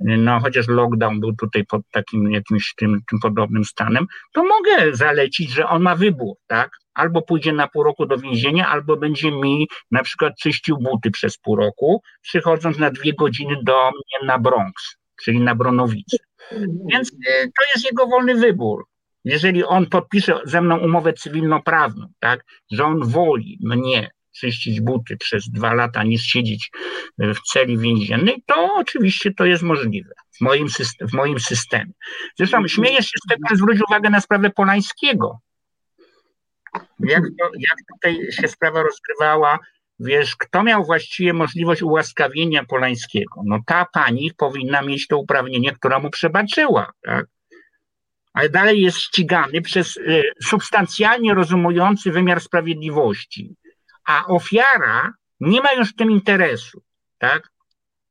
No, 0.00 0.40
chociaż 0.40 0.68
lockdown 0.68 1.20
był 1.20 1.36
tutaj 1.36 1.64
pod 1.64 1.82
takim 1.90 2.30
jakimś 2.30 2.74
tym, 2.76 3.00
tym 3.10 3.18
podobnym 3.20 3.64
stanem, 3.64 4.06
to 4.32 4.44
mogę 4.44 4.96
zalecić, 4.96 5.50
że 5.50 5.68
on 5.68 5.82
ma 5.82 5.96
wybór, 5.96 6.36
tak? 6.46 6.70
Albo 6.96 7.22
pójdzie 7.22 7.52
na 7.52 7.68
pół 7.68 7.82
roku 7.82 8.06
do 8.06 8.18
więzienia, 8.18 8.68
albo 8.68 8.96
będzie 8.96 9.32
mi 9.32 9.68
na 9.90 10.02
przykład 10.02 10.32
czyścił 10.40 10.78
buty 10.78 11.10
przez 11.10 11.38
pół 11.38 11.56
roku, 11.56 12.02
przychodząc 12.22 12.78
na 12.78 12.90
dwie 12.90 13.12
godziny 13.12 13.56
do 13.62 13.90
mnie 13.90 14.26
na 14.26 14.38
Bronx, 14.38 14.96
czyli 15.22 15.40
na 15.40 15.54
Bronowicę. 15.54 16.16
Więc 16.92 17.12
y, 17.12 17.16
to 17.58 17.64
jest 17.74 17.84
jego 17.84 18.06
wolny 18.06 18.34
wybór 18.34 18.86
jeżeli 19.26 19.64
on 19.64 19.86
podpisze 19.86 20.40
ze 20.44 20.60
mną 20.60 20.78
umowę 20.78 21.12
cywilnoprawną, 21.12 22.06
tak, 22.20 22.44
że 22.72 22.84
on 22.84 23.04
woli 23.04 23.58
mnie 23.62 24.10
czyścić 24.40 24.80
buty 24.80 25.16
przez 25.16 25.50
dwa 25.50 25.74
lata 25.74 26.02
niż 26.02 26.22
siedzieć 26.22 26.70
w 27.18 27.40
celi 27.52 27.78
więziennej, 27.78 28.42
to 28.46 28.74
oczywiście 28.74 29.34
to 29.34 29.44
jest 29.44 29.62
możliwe 29.62 30.10
w 30.38 30.40
moim, 30.40 30.66
w 31.00 31.12
moim 31.12 31.40
systemie. 31.40 31.92
Zresztą 32.38 32.68
śmieję 32.68 32.96
się 32.96 33.18
z 33.24 33.28
tego, 33.28 33.48
że 33.50 33.56
zwróć 33.56 33.80
uwagę 33.88 34.10
na 34.10 34.20
sprawę 34.20 34.50
Polańskiego. 34.50 35.38
Jak, 37.00 37.22
to, 37.22 37.50
jak 37.54 37.76
tutaj 37.92 38.32
się 38.32 38.48
sprawa 38.48 38.82
rozgrywała, 38.82 39.58
wiesz, 40.00 40.36
kto 40.36 40.62
miał 40.62 40.84
właściwie 40.84 41.32
możliwość 41.32 41.82
ułaskawienia 41.82 42.64
Polańskiego? 42.64 43.42
No 43.44 43.58
ta 43.66 43.86
pani 43.92 44.32
powinna 44.36 44.82
mieć 44.82 45.06
to 45.06 45.18
uprawnienie, 45.18 45.72
która 45.72 45.98
mu 45.98 46.10
przebaczyła, 46.10 46.92
tak? 47.02 47.26
ale 48.36 48.48
dalej 48.48 48.80
jest 48.80 48.98
ścigany 48.98 49.62
przez 49.62 49.96
y, 49.96 50.22
substancjalnie 50.42 51.34
rozumujący 51.34 52.10
wymiar 52.10 52.40
sprawiedliwości, 52.40 53.56
a 54.04 54.26
ofiara 54.26 55.12
nie 55.40 55.60
ma 55.60 55.72
już 55.72 55.92
w 55.92 55.96
tym 55.96 56.10
interesu, 56.10 56.82
tak? 57.18 57.48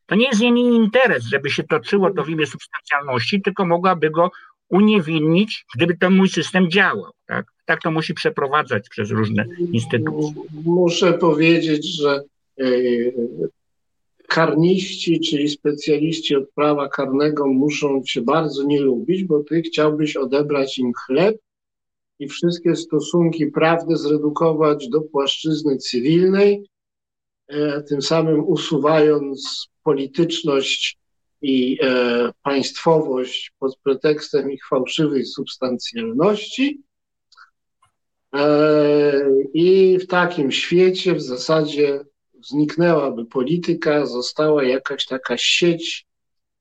To 0.06 0.16
nie 0.16 0.28
jest 0.28 0.42
jej 0.42 0.52
interes, 0.52 1.24
żeby 1.24 1.50
się 1.50 1.64
toczyło 1.64 2.14
to 2.14 2.24
w 2.24 2.30
imię 2.30 2.46
substancjalności, 2.48 3.42
tylko 3.42 3.66
mogłaby 3.66 4.10
go 4.10 4.32
uniewinnić, 4.70 5.66
gdyby 5.76 5.98
ten 5.98 6.14
mój 6.14 6.30
system 6.30 6.72
działał, 6.72 7.12
tak? 7.26 7.46
Tak 7.66 7.82
to 7.82 7.92
musi 7.92 8.14
przeprowadzać 8.14 8.90
przez 8.90 9.12
różne 9.12 9.46
instytucje. 9.72 10.42
Muszę 10.66 11.14
powiedzieć, 11.14 11.98
że 11.98 12.22
y, 12.62 13.14
karniści, 14.28 15.20
czyli 15.20 15.50
specjaliści 15.50 16.36
od 16.36 16.50
prawa 16.56 16.90
karnego 16.90 17.48
muszą 17.48 18.04
cię 18.04 18.22
bardzo 18.22 18.64
nie 18.64 18.82
lubić, 18.82 19.24
bo 19.24 19.44
ty 19.44 19.62
chciałbyś 19.62 20.16
odebrać 20.16 20.78
im 20.78 20.92
chleb 21.06 21.38
i 22.20 22.28
wszystkie 22.28 22.76
stosunki 22.76 23.48
prawne 23.48 23.98
zredukować 23.98 24.90
do 24.90 25.02
płaszczyzny 25.02 25.78
cywilnej, 25.78 26.66
e, 27.48 27.82
tym 27.84 28.02
samym 28.02 28.48
usuwając 28.48 29.68
polityczność 29.84 30.98
i 31.42 31.78
e, 31.82 32.32
państwowość 32.44 33.52
pod 33.60 33.78
pretekstem 33.84 34.52
ich 34.52 34.68
fałszywej 34.70 35.26
substancjalności. 35.26 36.82
E, 38.36 39.14
I 39.54 39.98
w 40.00 40.08
takim 40.08 40.52
świecie 40.52 41.16
w 41.16 41.22
zasadzie 41.22 42.06
zniknęłaby 42.44 43.26
polityka, 43.26 44.06
została 44.06 44.64
jakaś 44.64 45.06
taka 45.06 45.38
sieć 45.38 46.06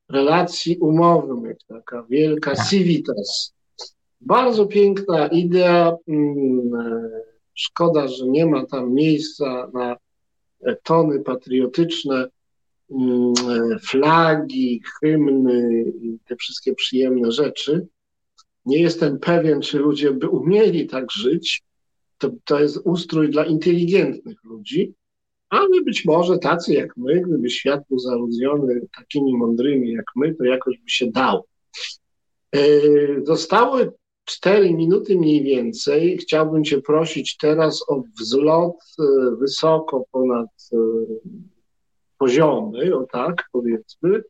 relacji 0.08 0.76
umowych, 0.78 1.56
taka 1.68 2.06
wielka 2.10 2.54
tak. 2.54 2.66
civitas. 2.68 3.54
Bardzo 4.20 4.66
piękna 4.66 5.26
idea. 5.26 5.96
Mm, 6.08 6.70
szkoda, 7.54 8.08
że 8.08 8.28
nie 8.28 8.46
ma 8.46 8.66
tam 8.66 8.94
miejsca 8.94 9.70
na 9.72 9.96
tony 10.82 11.20
patriotyczne, 11.20 12.28
mm, 12.90 13.34
flagi, 13.78 14.82
hymny 15.00 15.84
i 16.02 16.18
te 16.24 16.36
wszystkie 16.36 16.74
przyjemne 16.74 17.32
rzeczy. 17.32 17.86
Nie 18.66 18.82
jestem 18.82 19.18
pewien, 19.18 19.60
czy 19.60 19.78
ludzie 19.78 20.12
by 20.12 20.28
umieli 20.28 20.86
tak 20.86 21.12
żyć. 21.12 21.62
To, 22.18 22.30
to 22.44 22.60
jest 22.60 22.80
ustrój 22.84 23.30
dla 23.30 23.44
inteligentnych 23.44 24.44
ludzi, 24.44 24.94
ale 25.48 25.82
być 25.84 26.04
może 26.04 26.38
tacy 26.38 26.74
jak 26.74 26.96
my, 26.96 27.20
gdyby 27.20 27.50
świat 27.50 27.80
był 27.88 27.98
zaludzony 27.98 28.80
takimi 28.96 29.36
mądrymi 29.36 29.92
jak 29.92 30.06
my, 30.16 30.34
to 30.34 30.44
jakoś 30.44 30.78
by 30.78 30.90
się 30.90 31.10
dało. 31.10 31.46
E, 32.56 32.60
zostały 33.22 33.92
cztery 34.24 34.74
minuty 34.74 35.18
mniej 35.18 35.42
więcej. 35.42 36.18
Chciałbym 36.18 36.64
Cię 36.64 36.80
prosić 36.80 37.36
teraz 37.36 37.84
o 37.88 38.02
wzlot 38.20 38.76
e, 38.98 39.36
wysoko 39.36 40.04
ponad 40.12 40.48
e, 40.72 40.76
poziomy, 42.18 42.96
o 42.96 43.06
tak 43.12 43.44
powiedzmy, 43.52 44.22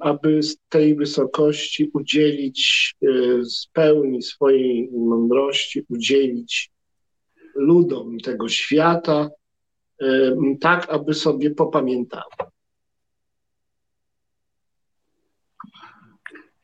aby 0.00 0.42
z 0.42 0.56
tej 0.68 0.94
wysokości 0.94 1.90
udzielić 1.94 2.94
z 3.42 3.66
pełni 3.66 4.22
swojej 4.22 4.90
mądrości, 4.92 5.86
udzielić 5.88 6.70
ludom 7.54 8.18
tego 8.18 8.48
świata, 8.48 9.30
tak, 10.60 10.90
aby 10.90 11.14
sobie 11.14 11.50
popamiętały. 11.50 12.30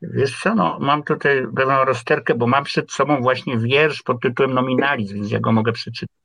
Wiesz 0.03 0.41
co, 0.43 0.55
no, 0.55 0.79
mam 0.81 1.03
tutaj 1.03 1.47
pewną 1.57 1.85
rozterkę, 1.85 2.35
bo 2.35 2.47
mam 2.47 2.65
przed 2.65 2.93
sobą 2.93 3.21
właśnie 3.21 3.59
wiersz 3.59 4.03
pod 4.03 4.21
tytułem 4.21 4.55
Nominalizm, 4.55 5.15
więc 5.15 5.31
ja 5.31 5.41
go 5.41 5.53
mogę 5.53 5.73
przeczytać. 5.73 6.17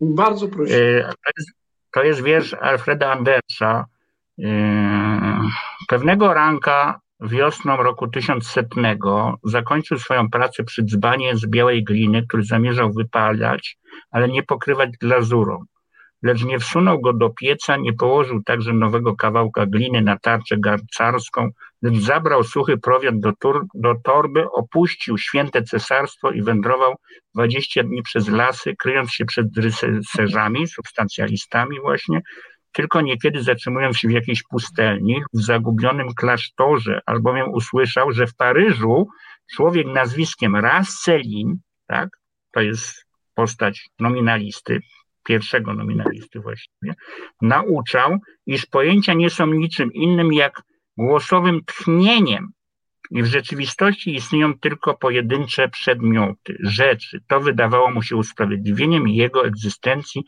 Bardzo 0.00 0.48
proszę. 0.48 0.74
E, 0.74 1.02
to 1.02 1.30
jest, 1.36 1.50
to 1.92 2.02
jest 2.02 2.22
wiersz 2.22 2.54
Alfreda 2.54 3.12
Andersa. 3.12 3.84
E, 4.44 5.40
pewnego 5.88 6.34
ranka 6.34 7.00
wiosną 7.20 7.76
roku 7.76 8.08
1100 8.08 9.38
zakończył 9.44 9.98
swoją 9.98 10.30
pracę 10.30 10.64
przy 10.64 10.82
dzbanie 10.84 11.36
z 11.36 11.46
białej 11.46 11.84
gliny, 11.84 12.26
który 12.26 12.42
zamierzał 12.42 12.92
wypalać, 12.92 13.78
ale 14.10 14.28
nie 14.28 14.42
pokrywać 14.42 14.90
glazurą. 15.00 15.64
Lecz 16.22 16.44
nie 16.44 16.58
wsunął 16.58 17.00
go 17.00 17.12
do 17.12 17.30
pieca, 17.30 17.76
nie 17.76 17.92
położył 17.92 18.42
także 18.42 18.72
nowego 18.72 19.16
kawałka 19.16 19.66
gliny 19.66 20.02
na 20.02 20.18
tarczę 20.18 20.56
garcarską, 20.58 21.50
lecz 21.82 21.94
zabrał 21.96 22.44
suchy 22.44 22.78
prowiant 22.78 23.20
do, 23.20 23.32
tur, 23.40 23.66
do 23.74 23.94
torby, 24.04 24.50
opuścił 24.50 25.18
święte 25.18 25.62
cesarstwo 25.62 26.30
i 26.30 26.42
wędrował 26.42 26.94
dwadzieścia 27.34 27.82
dni 27.82 28.02
przez 28.02 28.28
lasy, 28.28 28.76
kryjąc 28.76 29.12
się 29.12 29.24
przed 29.24 29.46
rycerzami, 29.56 30.66
substancjalistami 30.68 31.80
właśnie, 31.80 32.20
tylko 32.76 33.00
niekiedy 33.00 33.42
zatrzymując 33.42 33.98
się 33.98 34.08
w 34.08 34.12
jakiejś 34.12 34.42
pustelni, 34.42 35.22
w 35.34 35.40
zagubionym 35.42 36.14
klasztorze, 36.14 37.00
albowiem 37.06 37.48
usłyszał, 37.52 38.12
że 38.12 38.26
w 38.26 38.34
Paryżu 38.34 39.08
człowiek 39.54 39.86
nazwiskiem 39.86 40.56
Rasselin, 40.56 41.58
tak, 41.86 42.08
to 42.52 42.60
jest 42.60 43.06
postać 43.34 43.88
nominalisty, 44.00 44.80
pierwszego 45.24 45.74
nominalisty 45.74 46.40
właściwie, 46.40 46.94
nauczał, 47.42 48.18
iż 48.46 48.66
pojęcia 48.66 49.14
nie 49.14 49.30
są 49.30 49.46
niczym 49.46 49.92
innym 49.92 50.32
jak 50.32 50.62
głosowym 50.96 51.60
tchnieniem 51.66 52.48
w 53.10 53.24
rzeczywistości 53.24 54.14
istnieją 54.14 54.58
tylko 54.58 54.94
pojedyncze 54.94 55.68
przedmioty, 55.68 56.56
rzeczy. 56.60 57.20
To 57.28 57.40
wydawało 57.40 57.90
mu 57.90 58.02
się 58.02 58.16
usprawiedliwieniem 58.16 59.08
jego 59.08 59.46
egzystencji, 59.46 60.22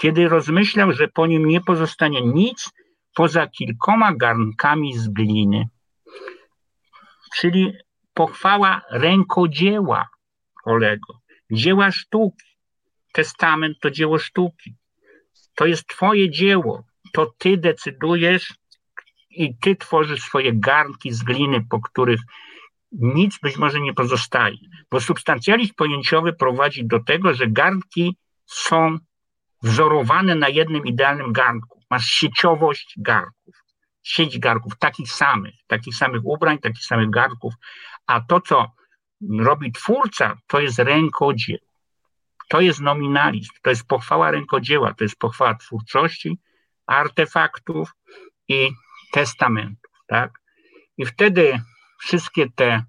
kiedy 0.00 0.28
rozmyślał, 0.28 0.92
że 0.92 1.08
po 1.08 1.26
nim 1.26 1.46
nie 1.46 1.60
pozostanie 1.60 2.20
nic 2.20 2.70
poza 3.14 3.46
kilkoma 3.46 4.14
garnkami 4.14 4.98
z 4.98 5.08
gliny. 5.08 5.68
Czyli 7.36 7.72
pochwała 8.14 8.82
rękodzieła, 8.90 10.08
kolego, 10.64 11.20
dzieła 11.52 11.90
sztuki. 11.90 12.46
Testament 13.12 13.76
to 13.80 13.90
dzieło 13.90 14.18
sztuki. 14.18 14.74
To 15.54 15.66
jest 15.66 15.86
Twoje 15.86 16.30
dzieło. 16.30 16.84
To 17.12 17.32
Ty 17.38 17.56
decydujesz 17.56 18.54
i 19.36 19.56
Ty 19.56 19.76
tworzysz 19.76 20.22
swoje 20.22 20.52
garnki 20.52 21.12
z 21.12 21.22
gliny, 21.22 21.66
po 21.70 21.80
których 21.80 22.20
nic 22.92 23.38
być 23.38 23.56
może 23.56 23.80
nie 23.80 23.94
pozostaje. 23.94 24.56
Bo 24.90 25.00
substancjalizm 25.00 25.74
pojęciowy 25.74 26.32
prowadzi 26.32 26.86
do 26.86 27.00
tego, 27.00 27.34
że 27.34 27.46
garnki 27.46 28.16
są 28.46 28.98
wzorowane 29.62 30.34
na 30.34 30.48
jednym 30.48 30.86
idealnym 30.86 31.32
garnku. 31.32 31.80
Masz 31.90 32.06
sieciowość 32.06 32.94
garnków, 32.96 33.54
sieć 34.02 34.38
garnków, 34.38 34.78
takich 34.78 35.12
samych, 35.12 35.54
takich 35.66 35.94
samych 35.94 36.24
ubrań, 36.24 36.58
takich 36.58 36.84
samych 36.84 37.10
garnków. 37.10 37.54
A 38.06 38.20
to, 38.20 38.40
co 38.40 38.70
robi 39.38 39.72
twórca, 39.72 40.36
to 40.46 40.60
jest 40.60 40.78
rękodzieło. 40.78 41.72
To 42.48 42.60
jest 42.60 42.80
nominalizm, 42.80 43.50
to 43.62 43.70
jest 43.70 43.86
pochwała 43.86 44.30
rękodzieła, 44.30 44.94
to 44.94 45.04
jest 45.04 45.16
pochwała 45.16 45.54
twórczości, 45.54 46.38
artefaktów 46.86 47.90
i 48.48 48.70
testamentów. 49.12 49.92
Tak? 50.06 50.32
I 50.98 51.06
wtedy 51.06 51.60
wszystkie 51.98 52.46
te 52.54 52.84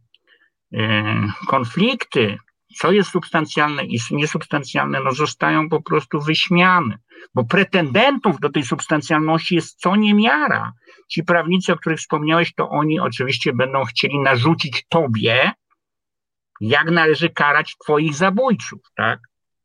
e, 0.74 1.14
konflikty, 1.48 2.38
co 2.78 2.92
jest 2.92 3.12
substancjalne 3.12 3.86
i 3.86 4.00
niesubstancjalne, 4.12 5.00
no 5.00 5.12
zostają 5.12 5.70
po 5.70 5.82
prostu 5.82 6.22
wyśmiane, 6.22 6.98
bo 7.34 7.44
pretendentów 7.44 8.40
do 8.40 8.50
tej 8.50 8.64
substancjalności 8.64 9.56
jest 9.56 9.80
co 9.80 9.96
niemiara. 9.96 10.74
Ci 11.08 11.24
prawnicy, 11.24 11.74
o 11.74 11.76
których 11.76 12.00
wspomniałeś, 12.00 12.54
to 12.54 12.70
oni 12.70 13.00
oczywiście 13.00 13.54
będą 13.54 13.84
chcieli 13.84 14.20
narzucić 14.20 14.86
tobie, 14.90 15.52
jak 16.62 16.92
należy 16.92 17.30
karać 17.30 17.76
twoich 17.84 18.16
zabójców, 18.16 18.80
tak? 18.96 19.20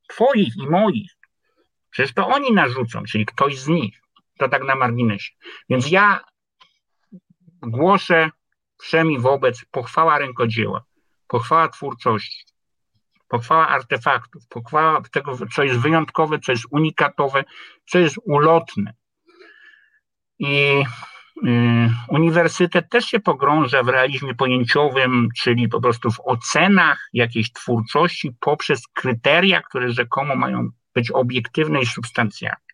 Twoich 0.08 0.56
i 0.56 0.66
moich. 0.66 1.10
Przecież 1.90 2.14
to 2.14 2.28
oni 2.28 2.52
narzucą, 2.52 3.02
czyli 3.02 3.26
ktoś 3.26 3.58
z 3.58 3.68
nich. 3.68 4.00
To 4.38 4.48
tak 4.48 4.64
na 4.64 4.74
marginesie. 4.74 5.32
Więc 5.68 5.90
ja 5.90 6.20
głoszę 7.62 8.30
wszemi 8.78 9.18
wobec 9.18 9.64
pochwała 9.70 10.18
rękodzieła, 10.18 10.84
pochwała 11.28 11.68
twórczości. 11.68 12.44
pochwała 13.28 13.68
artefaktów, 13.68 14.48
pochwała 14.48 15.02
tego, 15.12 15.38
co 15.54 15.62
jest 15.62 15.78
wyjątkowe, 15.78 16.38
co 16.38 16.52
jest 16.52 16.64
unikatowe, 16.70 17.44
co 17.86 17.98
jest 17.98 18.16
ulotne. 18.24 18.94
I 20.38 20.84
y, 21.46 21.90
uniwersytet 22.08 22.88
też 22.90 23.04
się 23.04 23.20
pogrąża 23.20 23.82
w 23.82 23.88
realizmie 23.88 24.34
pojęciowym, 24.34 25.28
czyli 25.36 25.68
po 25.68 25.80
prostu 25.80 26.10
w 26.10 26.20
ocenach 26.24 27.08
jakiejś 27.12 27.52
twórczości 27.52 28.36
poprzez 28.40 28.82
kryteria, 28.94 29.62
które 29.62 29.90
rzekomo 29.90 30.36
mają 30.36 30.68
być 30.94 31.10
obiektywne 31.10 31.80
i 31.80 31.86
substancjalne. 31.86 32.68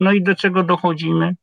No 0.00 0.12
i 0.12 0.22
do 0.22 0.34
czego 0.34 0.62
dochodzimy? 0.62 1.36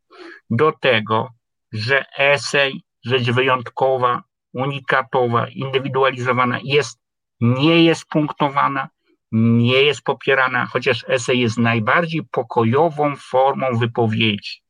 Do 0.49 0.71
tego, 0.71 1.29
że 1.71 2.05
esej, 2.17 2.83
rzecz 3.05 3.31
wyjątkowa, 3.31 4.23
unikatowa, 4.53 5.47
indywidualizowana 5.47 6.59
jest, 6.63 6.99
nie 7.41 7.83
jest 7.83 8.05
punktowana, 8.05 8.89
nie 9.31 9.83
jest 9.83 10.01
popierana, 10.01 10.65
chociaż 10.65 11.05
esej 11.07 11.39
jest 11.39 11.57
najbardziej 11.57 12.23
pokojową 12.31 13.15
formą 13.15 13.77
wypowiedzi, 13.77 14.61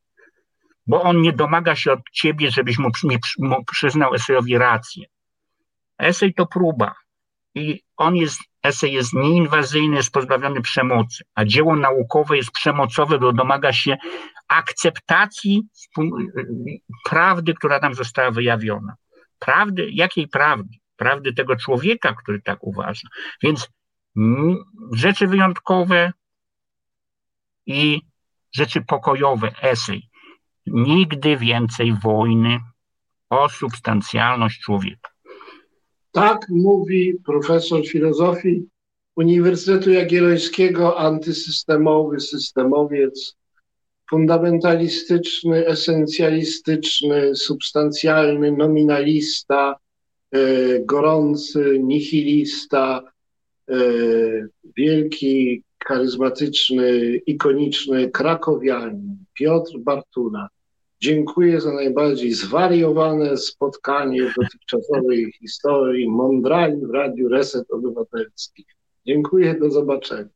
bo 0.86 1.02
on 1.02 1.22
nie 1.22 1.32
domaga 1.32 1.76
się 1.76 1.92
od 1.92 2.00
ciebie, 2.12 2.50
żebyś 2.50 2.78
mu, 2.78 2.88
mu 3.38 3.64
przyznał 3.64 4.14
esejowi 4.14 4.58
rację. 4.58 5.06
Esej 5.98 6.34
to 6.34 6.46
próba 6.46 6.94
i 7.54 7.82
on 7.96 8.16
jest, 8.16 8.40
esej 8.62 8.92
jest 8.92 9.12
nieinwazyjny, 9.12 9.96
jest 9.96 10.10
pozbawiony 10.10 10.60
przemocy, 10.60 11.24
a 11.34 11.44
dzieło 11.44 11.76
naukowe 11.76 12.36
jest 12.36 12.50
przemocowe, 12.50 13.18
bo 13.18 13.32
domaga 13.32 13.72
się 13.72 13.96
akceptacji 14.48 15.62
prawdy, 17.04 17.54
która 17.54 17.80
tam 17.80 17.94
została 17.94 18.30
wyjawiona. 18.30 18.94
Prawdy, 19.38 19.90
jakiej 19.90 20.28
prawdy? 20.28 20.78
Prawdy 20.96 21.32
tego 21.32 21.56
człowieka, 21.56 22.14
który 22.14 22.42
tak 22.42 22.58
uważa. 22.60 23.08
Więc 23.42 23.68
rzeczy 24.92 25.26
wyjątkowe 25.26 26.12
i 27.66 28.02
rzeczy 28.52 28.80
pokojowe, 28.80 29.54
esej. 29.62 30.08
Nigdy 30.66 31.36
więcej 31.36 31.94
wojny 32.02 32.60
o 33.30 33.48
substancjalność 33.48 34.60
człowieka. 34.60 35.11
Tak 36.12 36.48
mówi 36.48 37.14
profesor 37.24 37.86
filozofii 37.86 38.64
Uniwersytetu 39.16 39.90
Jagiellońskiego, 39.90 40.98
antysystemowy 40.98 42.20
systemowiec, 42.20 43.34
fundamentalistyczny, 44.10 45.66
esencjalistyczny, 45.66 47.36
substancjalny, 47.36 48.52
nominalista, 48.52 49.76
e, 50.32 50.38
gorący, 50.80 51.78
nihilista, 51.82 53.02
e, 53.70 53.76
wielki, 54.76 55.62
charyzmatyczny, 55.86 57.16
ikoniczny 57.26 58.10
krakowianin 58.10 59.16
Piotr 59.34 59.78
Bartuna. 59.78 60.48
Dziękuję 61.02 61.60
za 61.60 61.72
najbardziej 61.72 62.32
zwariowane 62.32 63.36
spotkanie 63.36 64.22
w 64.22 64.34
dotychczasowej 64.34 65.32
historii 65.32 66.10
Mądrali 66.10 66.86
w 66.86 66.90
Radiu 66.90 67.28
Reset 67.28 67.70
Obywatelski. 67.72 68.66
Dziękuję, 69.06 69.54
do 69.60 69.70
zobaczenia. 69.70 70.28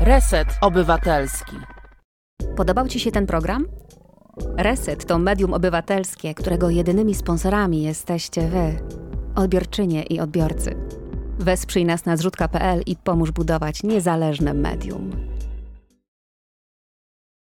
Reset 0.00 0.48
Obywatelski. 0.60 1.56
Podobał 2.56 2.88
Ci 2.88 3.00
się 3.00 3.10
ten 3.10 3.26
program? 3.26 3.66
Reset 4.56 5.06
to 5.06 5.18
medium 5.18 5.54
obywatelskie, 5.54 6.34
którego 6.34 6.70
jedynymi 6.70 7.14
sponsorami 7.14 7.82
jesteście 7.82 8.48
Wy, 8.48 8.78
odbiorczynie 9.36 10.02
i 10.02 10.20
odbiorcy. 10.20 10.76
Wesprzyj 11.38 11.84
nas 11.84 12.04
na 12.04 12.16
zrzutka.pl 12.16 12.82
i 12.86 12.96
pomóż 12.96 13.30
budować 13.30 13.82
niezależne 13.82 14.54
medium. 14.54 15.33